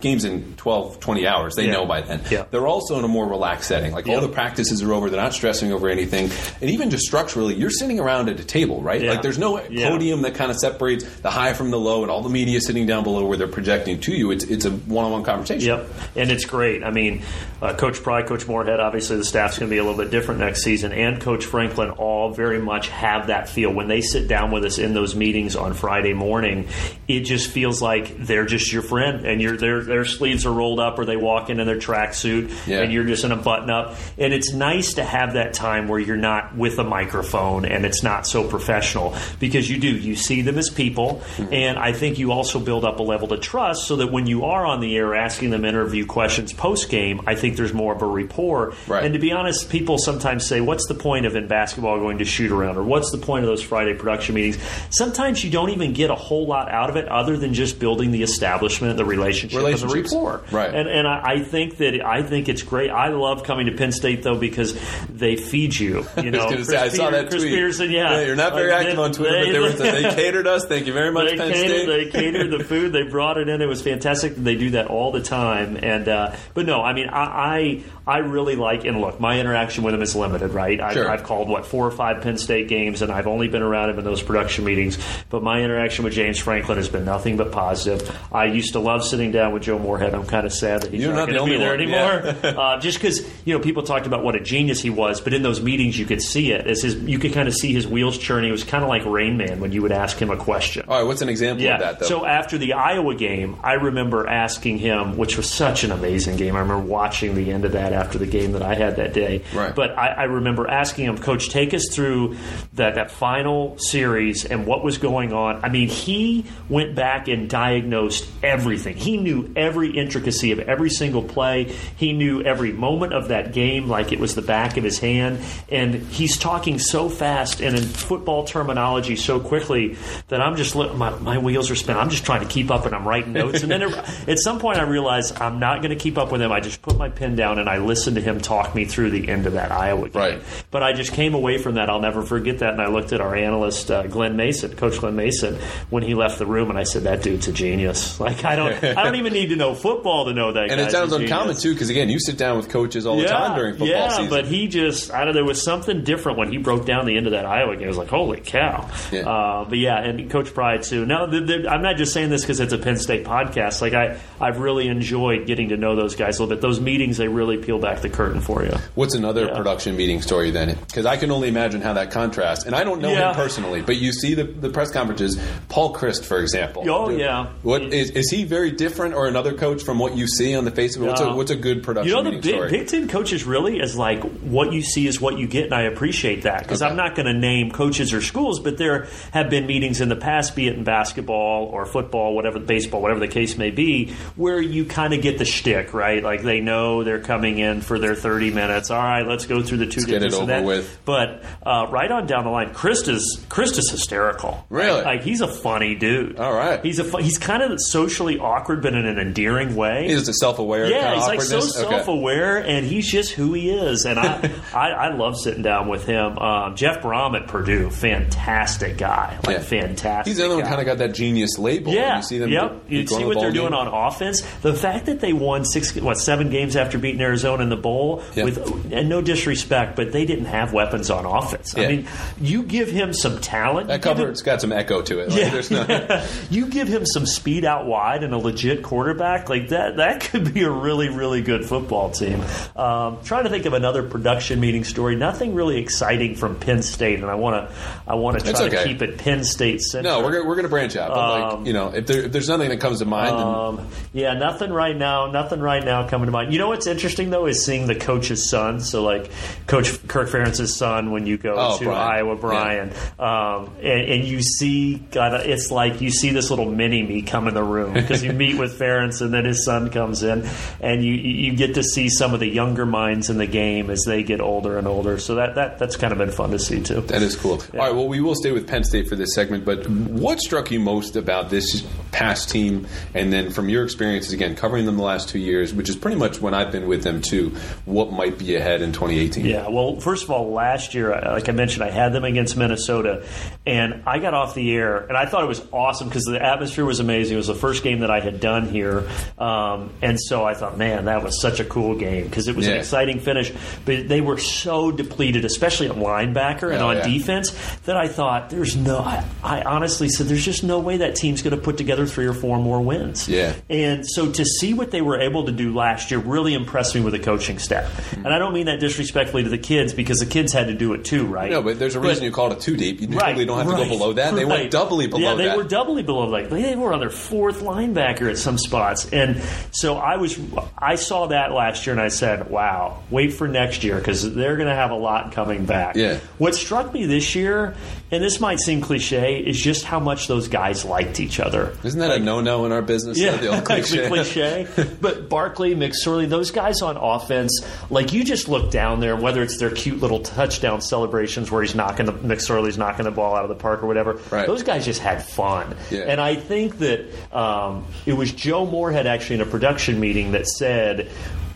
Games 0.00 0.24
in 0.24 0.54
12, 0.56 0.98
20 1.00 1.26
hours. 1.26 1.54
They 1.54 1.66
Yeah. 1.66 1.72
know 1.72 1.86
by 1.86 2.00
then. 2.00 2.20
Yeah. 2.30 2.44
They're 2.50 2.66
also 2.66 2.98
in 2.98 3.04
a 3.04 3.08
more 3.08 3.26
relaxed 3.26 3.68
setting. 3.68 3.92
Like 3.92 4.08
all 4.08 4.20
the 4.20 4.28
practices 4.28 4.82
are 4.82 4.92
over. 4.92 5.10
They're 5.10 5.20
not 5.20 5.34
stressing 5.34 5.72
over 5.72 5.88
anything, 5.88 6.30
and 6.60 6.70
even 6.70 6.90
just 6.90 7.04
structurally, 7.04 7.54
you're 7.54 7.70
sitting 7.70 8.00
around 8.00 8.28
at 8.28 8.40
a 8.40 8.44
table, 8.44 8.80
right? 8.80 9.00
Yeah. 9.02 9.10
Like 9.10 9.22
there's 9.22 9.38
no 9.38 9.60
Yeah. 9.70 9.88
podium 9.90 10.22
that 10.22 10.34
kind 10.34 10.50
of 10.50 10.56
separates 10.56 11.04
the 11.22 11.30
high 11.30 11.52
from 11.52 11.70
the 11.70 11.78
low, 11.78 12.02
and 12.02 12.10
all 12.10 12.22
the 12.22 12.28
media 12.28 12.60
sitting 12.60 12.86
down 12.86 13.04
below 13.04 13.24
where 13.26 13.36
they're 13.36 13.46
projecting 13.48 13.98
to 14.00 14.12
you. 14.12 14.30
It's 14.30 14.44
it's 14.44 14.64
a 14.64 14.70
one-on-one 14.70 15.22
conversation. 15.24 15.66
Yep, 15.68 15.88
and 16.16 16.30
it's 16.30 16.44
great. 16.44 16.82
I 16.84 16.90
mean, 16.90 17.22
uh, 17.60 17.74
Coach 17.74 18.02
Pry, 18.02 18.22
Coach 18.22 18.46
Moorhead, 18.48 18.80
obviously 18.80 19.16
the 19.16 19.24
staff's 19.24 19.58
going 19.58 19.68
to 19.68 19.74
be 19.74 19.78
a 19.78 19.84
little 19.84 19.98
bit 19.98 20.10
different 20.10 20.40
next 20.40 20.62
season, 20.62 20.92
and 20.92 21.20
Coach 21.20 21.44
Franklin 21.44 21.90
all 21.90 22.30
very 22.32 22.58
much 22.60 22.88
have 22.88 23.26
that 23.28 23.48
feel. 23.48 23.72
When 23.72 23.88
they 23.88 24.00
sit 24.00 24.28
down 24.28 24.50
with 24.50 24.64
us 24.64 24.78
in 24.78 24.94
those 24.94 25.14
meetings 25.14 25.41
on 25.56 25.74
Friday 25.74 26.12
morning, 26.12 26.68
it 27.08 27.20
just 27.20 27.50
feels 27.50 27.82
like 27.82 28.16
they're 28.18 28.46
just 28.46 28.72
your 28.72 28.82
friend, 28.82 29.26
and 29.26 29.40
your 29.40 29.56
their 29.56 29.82
their 29.82 30.04
sleeves 30.04 30.46
are 30.46 30.52
rolled 30.52 30.80
up, 30.80 30.98
or 30.98 31.04
they 31.04 31.16
walk 31.16 31.50
in 31.50 31.60
in 31.60 31.66
their 31.66 31.78
tracksuit, 31.78 32.50
Yeah. 32.66 32.80
and 32.80 32.92
you're 32.92 33.04
just 33.04 33.24
in 33.24 33.32
a 33.32 33.36
button-up. 33.36 33.94
And 34.18 34.32
it's 34.32 34.52
nice 34.52 34.94
to 34.94 35.04
have 35.04 35.34
that 35.34 35.54
time 35.54 35.88
where 35.88 35.98
you're 35.98 36.16
not 36.16 36.56
with 36.56 36.78
a 36.78 36.84
microphone 36.84 37.64
and 37.64 37.84
it's 37.84 38.02
not 38.02 38.26
so 38.26 38.44
professional 38.46 39.14
because 39.40 39.68
you 39.70 39.78
do 39.78 39.88
you 39.88 40.14
see 40.16 40.42
them 40.42 40.58
as 40.58 40.70
people, 40.70 41.22
Mm-hmm. 41.36 41.52
and 41.52 41.78
I 41.78 41.92
think 41.92 42.18
you 42.18 42.32
also 42.32 42.58
build 42.60 42.84
up 42.84 42.98
a 42.98 43.02
level 43.02 43.32
of 43.32 43.40
trust 43.40 43.86
so 43.86 43.96
that 43.96 44.12
when 44.12 44.26
you 44.26 44.44
are 44.44 44.64
on 44.66 44.80
the 44.80 44.96
air 44.96 45.14
asking 45.14 45.50
them 45.50 45.64
interview 45.64 46.06
questions 46.06 46.52
post 46.52 46.88
game, 46.90 47.20
I 47.26 47.34
think 47.34 47.56
there's 47.56 47.72
more 47.74 47.94
of 47.94 48.02
a 48.02 48.06
rapport. 48.06 48.74
Right. 48.86 49.04
And 49.04 49.14
to 49.14 49.18
be 49.20 49.32
honest, 49.32 49.70
people 49.70 49.98
sometimes 49.98 50.46
say, 50.46 50.60
"What's 50.60 50.86
the 50.86 50.94
point 50.94 51.26
of 51.26 51.34
in 51.36 51.46
basketball 51.48 51.98
going 51.98 52.18
to 52.18 52.24
shoot 52.24 52.50
around?" 52.52 52.76
or 52.76 52.82
"What's 52.82 53.10
the 53.10 53.18
point 53.18 53.44
of 53.44 53.48
those 53.50 53.62
Friday 53.62 53.94
production 53.94 54.34
meetings?" 54.34 54.58
Sometimes 54.90 55.31
you 55.44 55.50
don't 55.50 55.70
even 55.70 55.92
get 55.92 56.10
a 56.10 56.14
whole 56.14 56.46
lot 56.46 56.70
out 56.70 56.90
of 56.90 56.96
it 56.96 57.08
other 57.08 57.36
than 57.36 57.54
just 57.54 57.78
building 57.78 58.10
the 58.12 58.22
establishment, 58.22 58.96
the 58.96 59.04
relationship, 59.04 59.60
the 59.60 59.86
rapport. 59.88 60.42
Right. 60.50 60.74
And 60.74 60.88
and 60.88 61.06
I, 61.08 61.22
I 61.34 61.42
think 61.42 61.76
that 61.78 62.00
I 62.04 62.22
think 62.22 62.48
it's 62.48 62.62
great. 62.62 62.90
I 62.90 63.08
love 63.08 63.44
coming 63.44 63.66
to 63.66 63.72
Penn 63.72 63.92
State 63.92 64.22
though 64.22 64.38
because 64.38 64.78
they 65.08 65.36
feed 65.36 65.78
you. 65.78 66.06
You 66.22 66.30
know, 66.30 66.40
I 66.40 66.44
was 66.44 66.52
going 66.54 66.58
to 66.58 66.64
say, 66.64 66.76
I 66.76 66.80
Chris 66.82 66.96
saw 66.96 67.06
Peter- 67.10 67.22
that 67.22 67.30
Chris 67.30 67.42
tweet. 67.42 67.54
Peterson, 67.54 67.90
yeah. 67.90 68.20
you're 68.20 68.36
not 68.36 68.52
very 68.54 68.70
Like, 68.70 68.80
active 68.82 68.96
they- 68.96 69.02
on 69.02 69.12
Twitter, 69.12 69.60
but 69.60 69.78
they- 69.78 69.90
they, 69.90 70.02
they 70.08 70.14
catered 70.14 70.46
us. 70.46 70.66
Thank 70.66 70.86
you 70.86 70.92
very 70.92 71.10
much, 71.10 71.30
they 71.30 71.36
Penn 71.36 71.52
catered, 71.52 71.82
State. 71.82 72.12
they 72.12 72.20
catered 72.20 72.50
the 72.50 72.64
food. 72.64 72.92
They 72.92 73.02
brought 73.02 73.38
it 73.38 73.48
in. 73.48 73.60
It 73.60 73.66
was 73.66 73.82
fantastic. 73.82 74.36
They 74.36 74.54
do 74.56 74.70
that 74.70 74.86
all 74.86 75.10
the 75.12 75.22
time. 75.22 75.76
And 75.82 76.08
uh, 76.08 76.36
but 76.54 76.66
no, 76.66 76.80
I 76.82 76.92
mean, 76.92 77.08
I, 77.08 77.82
I 78.06 78.14
I 78.14 78.18
really 78.18 78.56
like 78.56 78.84
and 78.84 79.00
look. 79.00 79.18
My 79.20 79.38
interaction 79.40 79.84
with 79.84 79.94
him 79.94 80.02
is 80.02 80.14
limited, 80.14 80.50
right? 80.52 80.80
I've, 80.80 80.92
Sure. 80.94 81.08
I've 81.10 81.22
called 81.24 81.48
what 81.48 81.66
four 81.66 81.86
or 81.86 81.90
five 81.90 82.22
Penn 82.22 82.36
State 82.38 82.68
games, 82.68 83.02
and 83.02 83.10
I've 83.10 83.26
only 83.26 83.48
been 83.48 83.62
around 83.62 83.90
him 83.90 83.98
in 83.98 84.04
those 84.04 84.22
production 84.22 84.64
meetings. 84.64 84.98
But 85.30 85.42
my 85.42 85.60
interaction 85.62 86.04
with 86.04 86.12
James 86.12 86.38
Franklin 86.38 86.76
has 86.78 86.88
been 86.88 87.04
nothing 87.04 87.36
but 87.36 87.52
positive. 87.52 88.14
I 88.32 88.46
used 88.46 88.72
to 88.72 88.80
love 88.80 89.04
sitting 89.04 89.32
down 89.32 89.52
with 89.52 89.62
Joe 89.62 89.78
Moorhead. 89.78 90.14
I'm 90.14 90.26
kind 90.26 90.46
of 90.46 90.52
sad 90.52 90.82
that 90.82 90.92
he's 90.92 91.02
You're 91.02 91.12
not, 91.14 91.28
not 91.28 91.36
going 91.36 91.46
to 91.50 91.52
be 91.52 91.58
there 91.58 91.70
one, 91.70 91.80
anymore. 91.80 92.60
uh, 92.60 92.78
just 92.80 92.98
because 92.98 93.20
you 93.44 93.54
know 93.54 93.60
people 93.60 93.82
talked 93.82 94.06
about 94.06 94.22
what 94.24 94.34
a 94.36 94.40
genius 94.40 94.80
he 94.80 94.90
was, 94.90 95.20
but 95.20 95.32
in 95.34 95.42
those 95.42 95.60
meetings 95.62 95.98
you 95.98 96.06
could 96.06 96.22
see 96.22 96.52
it 96.52 96.66
as 96.66 96.82
his. 96.82 96.96
You 96.96 97.18
could 97.18 97.32
kind 97.32 97.48
of 97.48 97.54
see 97.54 97.72
his 97.72 97.86
wheels 97.86 98.16
churning. 98.18 98.48
It 98.48 98.52
was 98.52 98.64
kind 98.64 98.82
of 98.84 98.88
like 98.88 99.04
Rain 99.04 99.36
Man 99.36 99.60
when 99.60 99.72
you 99.72 99.82
would 99.82 99.92
ask 99.92 100.18
him 100.18 100.30
a 100.30 100.36
question. 100.36 100.84
All 100.88 100.98
right, 100.98 101.06
what's 101.06 101.22
an 101.22 101.28
example 101.28 101.64
Yeah. 101.64 101.74
of 101.74 101.80
that, 101.80 101.98
though? 102.00 102.06
So 102.06 102.26
after 102.26 102.58
the 102.58 102.74
Iowa 102.74 103.14
game, 103.14 103.56
I 103.62 103.74
remember 103.74 104.26
asking 104.28 104.78
him, 104.78 105.16
which 105.16 105.36
was 105.36 105.48
such 105.50 105.84
an 105.84 105.90
amazing 105.92 106.36
game. 106.36 106.54
I 106.56 106.60
remember 106.60 106.84
watching 106.84 107.34
the 107.34 107.50
end 107.50 107.64
of 107.64 107.72
that 107.72 107.92
after 107.92 108.18
the 108.18 108.26
game 108.26 108.52
that 108.52 108.62
I 108.62 108.74
had 108.74 108.96
that 108.96 109.12
day. 109.12 109.42
Right. 109.54 109.74
But 109.74 109.98
I, 109.98 110.08
I 110.08 110.22
remember 110.24 110.68
asking 110.68 111.06
him, 111.06 111.18
Coach, 111.18 111.48
take 111.50 111.74
us 111.74 111.88
through 111.90 112.36
that, 112.74 112.94
that 112.96 113.10
final 113.10 113.76
series 113.78 114.44
and 114.44 114.66
what 114.66 114.84
was 114.84 114.98
going 115.02 115.32
on. 115.34 115.62
I 115.62 115.68
mean, 115.68 115.88
he 115.88 116.46
went 116.70 116.94
back 116.94 117.28
and 117.28 117.50
diagnosed 117.50 118.26
everything. 118.42 118.96
He 118.96 119.18
knew 119.18 119.52
every 119.54 119.90
intricacy 119.90 120.52
of 120.52 120.60
every 120.60 120.88
single 120.88 121.22
play. 121.22 121.64
He 121.96 122.12
knew 122.14 122.40
every 122.42 122.72
moment 122.72 123.12
of 123.12 123.28
that 123.28 123.52
game 123.52 123.88
like 123.88 124.12
it 124.12 124.18
was 124.20 124.34
the 124.34 124.40
back 124.42 124.76
of 124.78 124.84
his 124.84 124.98
hand. 124.98 125.40
And 125.70 125.94
he's 125.94 126.38
talking 126.38 126.78
so 126.78 127.08
fast 127.10 127.60
and 127.60 127.76
in 127.76 127.82
football 127.82 128.44
terminology 128.44 129.16
so 129.16 129.40
quickly 129.40 129.96
that 130.28 130.40
I'm 130.40 130.56
just 130.56 130.74
my, 130.74 131.10
my 131.18 131.36
wheels 131.38 131.70
are 131.70 131.74
spinning. 131.76 132.00
I'm 132.00 132.10
just 132.10 132.24
trying 132.24 132.40
to 132.40 132.48
keep 132.48 132.70
up 132.70 132.86
and 132.86 132.94
I'm 132.94 133.06
writing 133.06 133.32
notes. 133.32 133.62
And 133.62 133.70
then 133.70 133.82
it- 133.82 133.94
at 134.28 134.38
some 134.38 134.58
point 134.58 134.78
I 134.78 134.82
realized 134.84 135.38
I'm 135.40 135.58
not 135.58 135.82
going 135.82 135.90
to 135.90 136.02
keep 136.02 136.16
up 136.16 136.32
with 136.32 136.40
him. 136.40 136.52
I 136.52 136.60
just 136.60 136.80
put 136.80 136.96
my 136.96 137.08
pen 137.08 137.34
down 137.36 137.58
and 137.58 137.68
I 137.68 137.78
listened 137.78 138.16
to 138.16 138.22
him 138.22 138.40
talk 138.40 138.74
me 138.74 138.84
through 138.84 139.10
the 139.10 139.28
end 139.28 139.46
of 139.46 139.54
that 139.54 139.72
Iowa 139.72 140.08
game. 140.08 140.22
Right. 140.22 140.42
But 140.70 140.82
I 140.84 140.92
just 140.92 141.12
came 141.12 141.34
away 141.34 141.58
from 141.58 141.74
that. 141.74 141.90
I'll 141.90 142.00
never 142.00 142.22
forget 142.22 142.60
that. 142.60 142.72
And 142.72 142.80
I 142.80 142.86
looked 142.86 143.12
at 143.12 143.20
our 143.20 143.34
analyst, 143.34 143.90
uh, 143.90 144.06
Glen 144.06 144.36
Mason, 144.36 144.76
Coach 144.76 144.91
Glen 144.98 145.16
Mason, 145.16 145.58
when 145.90 146.02
he 146.02 146.14
left 146.14 146.38
the 146.38 146.46
room, 146.46 146.70
and 146.70 146.78
I 146.78 146.82
said, 146.84 147.04
"That 147.04 147.22
dude's 147.22 147.48
a 147.48 147.52
genius. 147.52 148.18
Like 148.22 148.44
I 148.44 148.54
don't, 148.56 148.72
I 148.84 149.02
don't 149.04 149.16
even 149.16 149.32
need 149.32 149.48
to 149.48 149.56
know 149.56 149.74
football 149.74 150.26
to 150.26 150.32
know 150.32 150.52
that." 150.52 150.70
and 150.70 150.80
it 150.80 150.90
sounds 150.90 151.12
uncommon 151.12 151.56
too, 151.56 151.72
because 151.72 151.90
again, 151.90 152.08
you 152.08 152.18
sit 152.20 152.36
down 152.38 152.56
with 152.56 152.68
coaches 152.68 153.06
all 153.06 153.16
the 153.16 153.26
time 153.26 153.56
during 153.56 153.72
football 153.72 153.88
yeah, 153.88 154.08
season. 154.10 154.28
but 154.30 154.46
he 154.46 154.68
just, 154.68 155.12
I 155.12 155.18
don't 155.24 155.28
know, 155.28 155.32
there 155.34 155.44
was 155.44 155.62
something 155.62 156.04
different 156.04 156.38
when 156.38 156.50
he 156.52 156.58
broke 156.58 156.86
down 156.86 157.06
the 157.06 157.16
end 157.16 157.26
of 157.26 157.32
that 157.32 157.44
Iowa 157.46 157.74
game. 157.76 157.84
I 157.84 157.88
was 157.88 157.96
like, 157.96 158.08
holy 158.08 158.40
cow. 158.40 158.88
Yeah. 159.10 159.28
Uh, 159.28 159.64
but 159.68 159.78
yeah, 159.78 159.98
and 160.02 160.30
Coach 160.30 160.54
Pry 160.54 160.78
too. 160.78 161.04
Now, 161.06 161.26
th 161.26 161.46
th 161.46 161.66
I'm 161.66 161.82
not 161.82 161.96
just 161.96 162.12
saying 162.12 162.30
this 162.30 162.42
because 162.42 162.60
it's 162.60 162.72
a 162.72 162.78
Penn 162.78 162.96
State 162.98 163.24
podcast. 163.24 163.80
Like, 163.82 163.94
I, 163.94 164.18
I've 164.40 164.58
really 164.60 164.88
enjoyed 164.88 165.46
getting 165.46 165.70
to 165.70 165.76
know 165.76 165.96
those 165.96 166.14
guys 166.14 166.38
a 166.38 166.42
little 166.42 166.54
bit. 166.56 166.62
Those 166.62 166.80
meetings, 166.80 167.16
they 167.16 167.28
really 167.28 167.56
peel 167.58 167.78
back 167.78 168.00
the 168.02 168.08
curtain 168.10 168.40
for 168.40 168.62
you. 168.64 168.72
What's 168.94 169.14
another 169.14 169.46
Yeah. 169.46 169.56
production 169.56 169.96
meeting 169.96 170.22
story 170.22 170.50
then? 170.50 170.76
Because 170.86 171.06
I 171.06 171.16
can 171.16 171.30
only 171.30 171.48
imagine 171.48 171.80
how 171.80 171.94
that 171.94 172.10
contrasts. 172.10 172.64
And 172.64 172.74
I 172.74 172.84
don't 172.84 173.00
know 173.00 173.10
Yeah. 173.12 173.30
him 173.30 173.34
personally, 173.36 173.82
but 173.82 173.96
you 173.96 174.12
see 174.12 174.34
the, 174.34 174.44
the 174.44 174.70
press 174.82 174.92
conferences. 174.92 175.40
Paul 175.68 175.94
Chryst, 175.94 176.24
for 176.24 176.38
example. 176.38 176.84
Oh, 176.88 177.08
yeah. 177.08 177.48
What 177.62 177.82
is 177.82 178.10
is 178.10 178.30
he 178.30 178.44
very 178.44 178.70
different 178.72 179.14
or 179.14 179.26
another 179.26 179.54
coach 179.54 179.82
from 179.82 179.98
what 179.98 180.16
you 180.16 180.26
see 180.26 180.54
on 180.56 180.64
the 180.64 180.70
face 180.70 180.96
of 180.96 181.02
it? 181.02 181.06
What's, 181.06 181.20
a, 181.20 181.32
what's 181.34 181.50
a 181.50 181.56
good 181.56 181.82
production 181.82 182.16
You 182.16 182.22
know, 182.22 182.30
the 182.30 182.38
Big? 182.40 182.70
Big 182.70 182.88
Ten 182.88 183.08
coaches 183.08 183.44
really 183.44 183.78
is 183.78 183.96
like 183.96 184.22
what 184.22 184.72
you 184.72 184.82
see 184.82 185.06
is 185.06 185.20
what 185.20 185.38
you 185.38 185.46
get, 185.46 185.64
and 185.66 185.74
I 185.74 185.82
appreciate 185.82 186.42
that 186.42 186.62
because 186.62 186.82
Okay. 186.82 186.90
I'm 186.90 186.96
not 186.96 187.14
going 187.14 187.26
to 187.26 187.32
name 187.32 187.70
coaches 187.70 188.12
or 188.12 188.20
schools, 188.20 188.60
but 188.60 188.76
there 188.76 189.06
have 189.32 189.50
been 189.50 189.66
meetings 189.66 190.00
in 190.00 190.08
the 190.08 190.16
past, 190.16 190.56
be 190.56 190.66
it 190.68 190.74
in 190.76 190.84
basketball 190.84 191.66
or 191.66 191.86
football, 191.86 192.34
whatever, 192.34 192.58
baseball, 192.58 193.00
whatever 193.00 193.20
the 193.20 193.28
case 193.28 193.56
may 193.56 193.70
be, 193.70 194.12
where 194.36 194.60
you 194.60 194.84
kind 194.84 195.14
of 195.14 195.22
get 195.22 195.38
the 195.38 195.44
shtick, 195.44 195.94
right? 195.94 196.22
Like 196.22 196.42
they 196.42 196.60
know 196.60 197.04
they're 197.04 197.20
coming 197.20 197.58
in 197.58 197.80
for 197.80 197.98
their 197.98 198.14
30 198.14 198.50
minutes. 198.50 198.90
All 198.90 198.98
right, 199.02 199.26
let's 199.26 199.46
go 199.46 199.62
through 199.62 199.78
the 199.78 199.86
two 199.86 200.04
get 200.04 200.22
it 200.22 200.34
over 200.34 200.62
with. 200.62 200.98
But 201.04 201.42
uh, 201.64 201.86
right 201.90 202.10
on 202.10 202.26
down 202.26 202.44
the 202.44 202.50
line, 202.50 202.74
Chryst 202.74 203.08
is 203.08 203.44
Chryst 203.48 203.78
is 203.78 203.90
hysterical. 203.90 204.66
Really? 204.72 205.02
Like 205.02 205.22
he's 205.22 205.42
a 205.42 205.48
funny 205.48 205.94
dude. 205.94 206.38
All 206.38 206.52
right. 206.54 206.82
He's 206.82 206.98
a 206.98 207.04
fu- 207.04 207.18
he's 207.18 207.36
kind 207.36 207.62
of 207.62 207.78
socially 207.78 208.38
awkward, 208.38 208.80
but 208.82 208.94
in 208.94 209.04
an 209.06 209.18
endearing 209.18 209.76
way. 209.76 210.08
He's 210.08 210.26
a 210.28 210.32
self-aware 210.32 210.86
Yeah, 210.90 211.02
kind 211.02 211.08
of 211.08 211.18
he's 211.18 211.26
like 211.28 211.40
so? 211.42 211.58
Okay. 211.58 211.96
self-aware, 211.96 212.58
and 212.66 212.86
he's 212.86 213.06
just 213.10 213.32
who 213.32 213.52
he 213.52 213.70
is. 213.70 214.06
And 214.06 214.18
I, 214.18 214.50
I, 214.74 214.88
I 214.90 215.14
love 215.14 215.36
sitting 215.38 215.62
down 215.62 215.88
with 215.88 216.06
him. 216.06 216.38
Um, 216.38 216.74
Jeff 216.74 217.02
Brohm 217.02 217.38
at 217.38 217.48
Purdue, 217.48 217.90
fantastic 217.90 218.96
guy, 218.96 219.38
like 219.46 219.58
Yeah. 219.58 219.62
fantastic. 219.62 220.30
He's 220.30 220.38
the 220.38 220.46
other 220.46 220.54
one 220.54 220.64
guy. 220.64 220.70
kind 220.70 220.80
of 220.80 220.86
got 220.86 220.98
that 220.98 221.14
genius 221.14 221.58
label. 221.58 221.92
Yeah, 221.92 222.16
You 222.16 222.22
see 222.22 222.38
them 222.38 222.50
yep. 222.50 222.82
You 222.88 223.06
see 223.06 223.24
what 223.24 223.34
the 223.34 223.40
they're 223.40 223.50
ball 223.52 223.68
doing 223.70 223.74
on 223.74 223.88
offense. 223.88 224.40
The 224.62 224.72
fact 224.74 225.06
that 225.06 225.20
they 225.20 225.34
won 225.34 225.64
six, 225.66 225.94
what 225.96 226.16
seven 226.18 226.48
games 226.48 226.76
after 226.76 226.98
beating 226.98 227.20
Arizona 227.20 227.62
in 227.62 227.68
the 227.68 227.76
bowl, 227.76 228.22
Yeah. 228.34 228.44
with 228.44 228.92
and 228.92 229.08
no 229.10 229.20
disrespect, 229.20 229.96
but 229.96 230.12
they 230.12 230.24
didn't 230.24 230.46
have 230.46 230.72
weapons 230.72 231.10
on 231.10 231.26
offense. 231.26 231.74
Yeah. 231.76 231.84
I 231.84 231.88
mean, 231.88 232.08
you 232.40 232.62
give 232.62 232.88
him 232.88 233.12
some 233.12 233.38
talent. 233.40 233.88
That 233.88 234.00
give 234.00 234.12
him- 234.12 234.16
cover, 234.18 234.30
it's 234.30 234.40
got 234.42 234.61
some 234.62 234.72
echo 234.72 235.02
to 235.02 235.18
it. 235.18 235.28
Like, 235.28 235.38
yeah, 235.38 235.50
there's 235.50 235.70
no, 235.70 236.24
you 236.50 236.66
give 236.68 236.88
him 236.88 237.04
some 237.04 237.26
speed 237.26 237.66
out 237.66 237.84
wide 237.86 238.24
and 238.24 238.32
a 238.32 238.38
legit 238.38 238.82
quarterback 238.82 239.50
like 239.50 239.68
that. 239.68 239.96
That 239.98 240.22
could 240.22 240.54
be 240.54 240.62
a 240.62 240.70
really, 240.70 241.10
really 241.10 241.42
good 241.42 241.66
football 241.66 242.10
team. 242.10 242.42
Um, 242.74 243.18
trying 243.24 243.44
to 243.44 243.50
think 243.50 243.66
of 243.66 243.74
another 243.74 244.02
production 244.02 244.58
meeting 244.60 244.84
story. 244.84 245.16
Nothing 245.16 245.54
really 245.54 245.76
exciting 245.78 246.34
from 246.36 246.56
Penn 246.58 246.82
State, 246.82 247.20
and 247.20 247.26
I 247.30 247.34
want 247.34 247.68
to, 247.68 247.76
I 248.06 248.14
want 248.14 248.38
to 248.38 248.50
try 248.52 248.68
to 248.70 248.84
keep 248.84 249.02
it 249.02 249.18
Penn 249.18 249.44
State 249.44 249.82
centric. 249.82 250.04
no, 250.04 250.22
we're 250.22 250.46
we're 250.46 250.54
going 250.54 250.62
to 250.64 250.68
branch 250.70 250.96
out. 250.96 251.10
But 251.10 251.18
Um, 251.18 251.58
like, 251.58 251.66
you 251.66 251.72
know, 251.74 251.88
if, 251.92 252.06
there, 252.06 252.22
if 252.22 252.32
there's 252.32 252.48
nothing 252.48 252.70
that 252.70 252.80
comes 252.80 253.00
to 253.00 253.04
mind, 253.04 253.36
then 253.38 253.46
Um, 253.46 253.88
yeah, 254.14 254.32
nothing 254.34 254.72
right 254.72 254.96
now. 254.96 255.30
Nothing 255.30 255.60
right 255.60 255.84
now 255.84 256.08
coming 256.08 256.26
to 256.26 256.32
mind. 256.32 256.52
You 256.52 256.58
know 256.58 256.68
what's 256.68 256.86
interesting 256.86 257.30
though 257.30 257.46
is 257.46 257.64
seeing 257.64 257.86
the 257.86 257.94
coach's 257.96 258.48
son. 258.48 258.80
So 258.80 259.02
like 259.02 259.30
Coach 259.66 260.06
Kirk 260.08 260.28
Ferentz's 260.28 260.76
son 260.76 261.10
when 261.10 261.26
you 261.26 261.36
go 261.36 261.54
Oh, 261.58 261.78
to 261.78 261.84
Brian. 261.84 262.12
Iowa, 262.12 262.36
Brian, 262.36 262.90
um, 263.18 263.72
and, 263.80 264.10
and 264.10 264.24
you 264.24 264.40
see, 264.58 265.02
it's 265.12 265.70
like 265.70 266.00
you 266.00 266.10
see 266.10 266.30
this 266.30 266.50
little 266.50 266.70
mini 266.70 267.02
me 267.02 267.22
come 267.22 267.48
in 267.48 267.54
the 267.54 267.62
room 267.62 267.92
because 267.92 268.22
you 268.22 268.32
meet 268.44 268.58
with 268.58 268.78
Ferentz 268.78 269.20
and 269.20 269.32
then 269.32 269.44
his 269.44 269.64
son 269.64 269.90
comes 269.90 270.22
in, 270.22 270.48
and 270.80 271.04
you 271.04 271.12
you 271.12 271.56
get 271.56 271.74
to 271.74 271.82
see 271.82 272.08
some 272.08 272.34
of 272.34 272.40
the 272.40 272.48
younger 272.48 272.86
minds 272.86 273.30
in 273.30 273.38
the 273.38 273.46
game 273.46 273.90
as 273.90 274.04
they 274.04 274.22
get 274.22 274.40
older 274.40 274.78
and 274.78 274.86
older. 274.86 275.18
So 275.18 275.36
that, 275.36 275.54
that 275.54 275.78
that's 275.78 275.96
kind 275.96 276.12
of 276.12 276.18
been 276.18 276.30
fun 276.30 276.50
to 276.50 276.58
see 276.58 276.82
too. 276.82 277.00
That 277.02 277.22
is 277.22 277.36
cool. 277.36 277.52
All 277.52 277.78
right, 277.78 277.94
well, 277.94 278.08
we 278.08 278.20
will 278.20 278.34
stay 278.34 278.52
with 278.52 278.66
Penn 278.66 278.84
State 278.84 279.08
for 279.08 279.16
this 279.16 279.34
segment, 279.34 279.64
but 279.64 279.88
what 279.88 280.40
struck 280.40 280.70
you 280.70 280.80
most 280.80 281.16
about 281.16 281.50
this 281.50 281.86
past 282.12 282.50
team, 282.50 282.86
and 283.14 283.32
then 283.32 283.50
from 283.50 283.68
your 283.68 283.84
experiences, 283.84 284.32
again, 284.32 284.54
covering 284.54 284.86
them 284.86 284.96
the 284.96 285.02
last 285.02 285.28
two 285.28 285.38
years, 285.38 285.72
which 285.72 285.88
is 285.88 285.96
pretty 285.96 286.16
much 286.16 286.40
when 286.40 286.54
I've 286.54 286.70
been 286.70 286.86
with 286.86 287.02
them 287.02 287.22
too, 287.22 287.50
what 287.84 288.12
might 288.12 288.38
be 288.38 288.56
ahead 288.56 288.82
in 288.82 288.92
2018? 288.92 289.44
Yeah, 289.44 289.68
well, 289.68 289.98
first 290.00 290.24
of 290.24 290.30
all, 290.30 290.50
last 290.52 290.94
year, 290.94 291.10
like 291.10 291.48
I 291.48 291.52
mentioned, 291.52 291.82
I 291.84 291.90
had 291.90 292.12
them 292.12 292.24
against 292.24 292.56
Minnesota, 292.56 293.26
and 293.66 294.02
I 294.06 294.18
got 294.18 294.34
off 294.34 294.41
the 294.54 294.74
air, 294.74 294.98
and 294.98 295.16
I 295.16 295.26
thought 295.26 295.44
it 295.44 295.48
was 295.48 295.62
awesome 295.72 296.08
because 296.08 296.24
the 296.24 296.42
atmosphere 296.44 296.84
was 296.84 297.00
amazing. 297.00 297.34
It 297.34 297.38
was 297.38 297.46
the 297.46 297.54
first 297.54 297.82
game 297.82 298.00
that 298.00 298.10
I 298.10 298.20
had 298.20 298.40
done 298.40 298.68
here, 298.68 299.08
um, 299.38 299.90
and 300.02 300.20
so 300.20 300.44
I 300.44 300.54
thought, 300.54 300.76
man, 300.76 301.06
that 301.06 301.22
was 301.22 301.40
such 301.40 301.60
a 301.60 301.64
cool 301.64 301.94
game 301.96 302.24
because 302.24 302.48
it 302.48 302.56
was 302.56 302.66
an 302.66 302.76
exciting 302.76 303.20
finish. 303.20 303.52
But 303.84 304.08
they 304.08 304.20
were 304.20 304.38
so 304.38 304.90
depleted, 304.90 305.44
especially 305.44 305.88
at 305.88 305.96
linebacker 305.96 306.72
and 306.72 306.82
Oh, 306.82 306.88
on 306.88 306.96
yeah. 306.96 307.06
defense, 307.06 307.50
that 307.84 307.96
I 307.96 308.08
thought, 308.08 308.50
there's 308.50 308.76
no. 308.76 308.98
I, 308.98 309.24
I 309.42 309.62
honestly 309.62 310.08
said, 310.08 310.26
there's 310.26 310.44
just 310.44 310.64
no 310.64 310.78
way 310.80 310.98
that 310.98 311.14
team's 311.16 311.42
going 311.42 311.56
to 311.56 311.62
put 311.62 311.76
together 311.78 312.06
three 312.06 312.26
or 312.26 312.32
four 312.34 312.58
more 312.58 312.80
wins. 312.80 313.28
Yeah. 313.28 313.54
And 313.70 314.04
so 314.06 314.30
to 314.32 314.44
see 314.44 314.74
what 314.74 314.90
they 314.90 315.00
were 315.00 315.20
able 315.20 315.46
to 315.46 315.52
do 315.52 315.74
last 315.74 316.10
year 316.10 316.18
really 316.20 316.54
impressed 316.54 316.94
me 316.94 317.00
with 317.00 317.12
the 317.12 317.18
coaching 317.20 317.58
staff. 317.58 318.12
And 318.14 318.28
I 318.28 318.38
don't 318.38 318.52
mean 318.54 318.66
that 318.66 318.80
disrespectfully 318.80 319.44
to 319.44 319.48
the 319.48 319.58
kids 319.58 319.92
because 319.94 320.18
the 320.18 320.26
kids 320.26 320.52
had 320.52 320.66
to 320.68 320.74
do 320.74 320.92
it 320.94 321.04
too, 321.04 321.26
right? 321.26 321.50
No, 321.50 321.62
but 321.62 321.78
there's 321.78 321.94
a 321.94 322.00
reason 322.00 322.24
you 322.24 322.32
called 322.32 322.52
it 322.52 322.60
too 322.60 322.76
deep. 322.76 323.00
You 323.00 323.08
Right, 323.08 323.36
don't 323.46 323.56
have 323.58 323.66
to 323.66 323.72
right, 323.74 323.82
go 323.84 323.88
below 323.88 324.12
that. 324.14 324.31
They 324.36 324.44
right. 324.44 324.60
went 324.60 324.70
doubly 324.70 325.06
below 325.06 325.20
Yeah, 325.30 325.34
they 325.34 325.44
that. 325.46 325.56
were 325.56 325.64
doubly 325.64 326.02
below. 326.02 326.26
Like 326.26 326.50
they 326.50 326.74
were 326.76 326.92
on 326.92 327.00
their 327.00 327.10
fourth 327.10 327.60
linebacker 327.60 328.30
at 328.30 328.38
some 328.38 328.58
spots, 328.58 329.08
and 329.12 329.40
so 329.72 329.96
I 329.96 330.16
was. 330.16 330.38
I 330.78 330.96
saw 330.96 331.26
that 331.28 331.52
last 331.52 331.86
year, 331.86 331.92
and 331.94 332.00
I 332.02 332.08
said, 332.08 332.50
"Wow, 332.50 333.02
wait 333.10 333.32
for 333.32 333.48
next 333.48 333.84
year 333.84 333.96
because 333.98 334.34
they're 334.34 334.56
going 334.56 334.68
to 334.68 334.74
have 334.74 334.90
a 334.90 334.96
lot 334.96 335.32
coming 335.32 335.64
back." 335.66 335.96
Yeah. 335.96 336.18
What 336.38 336.54
struck 336.54 336.92
me 336.92 337.06
this 337.06 337.34
year, 337.34 337.74
and 338.10 338.22
this 338.22 338.40
might 338.40 338.58
seem 338.60 338.80
cliche, 338.80 339.38
is 339.38 339.60
just 339.60 339.84
how 339.84 340.00
much 340.00 340.26
those 340.28 340.48
guys 340.48 340.84
liked 340.84 341.20
each 341.20 341.40
other. 341.40 341.76
Isn't 341.84 342.00
that 342.00 342.10
a 342.10 342.18
no-no 342.18 342.64
in 342.66 342.72
our 342.72 342.82
business? 342.82 343.18
Yeah, 343.18 343.36
the 343.36 343.48
old 343.54 343.64
cliche. 343.64 344.02
the 344.02 344.08
cliche. 344.08 344.66
But 345.00 345.28
Barkley, 345.28 345.74
McSorley, 345.74 346.28
those 346.28 346.50
guys 346.50 346.80
on 346.82 346.96
offense, 346.96 347.64
like 347.90 348.12
you 348.12 348.22
just 348.24 348.48
look 348.48 348.70
down 348.70 349.00
there, 349.00 349.16
whether 349.16 349.42
it's 349.42 349.58
their 349.58 349.70
cute 349.70 350.00
little 350.00 350.20
touchdown 350.20 350.80
celebrations 350.80 351.50
where 351.50 351.62
he's 351.62 351.74
knocking 351.74 352.06
the 352.06 352.12
McSorley's 352.12 352.78
knocking 352.78 353.04
the 353.04 353.10
ball 353.10 353.34
out 353.34 353.42
of 353.44 353.48
the 353.48 353.54
park 353.56 353.82
or 353.82 353.86
whatever. 353.86 354.11
Right. 354.30 354.46
Those 354.46 354.62
guys 354.62 354.84
just 354.84 355.00
had 355.00 355.24
fun. 355.24 355.74
Yeah. 355.90 356.00
And 356.00 356.20
I 356.20 356.34
think 356.36 356.78
that 356.78 357.06
um, 357.34 357.86
it 358.06 358.12
was 358.14 358.32
Joe 358.32 358.66
Moorhead 358.66 359.06
actually 359.06 359.36
in 359.36 359.40
a 359.42 359.46
production 359.46 360.00
meeting 360.00 360.32
that 360.32 360.46
said 360.46 361.10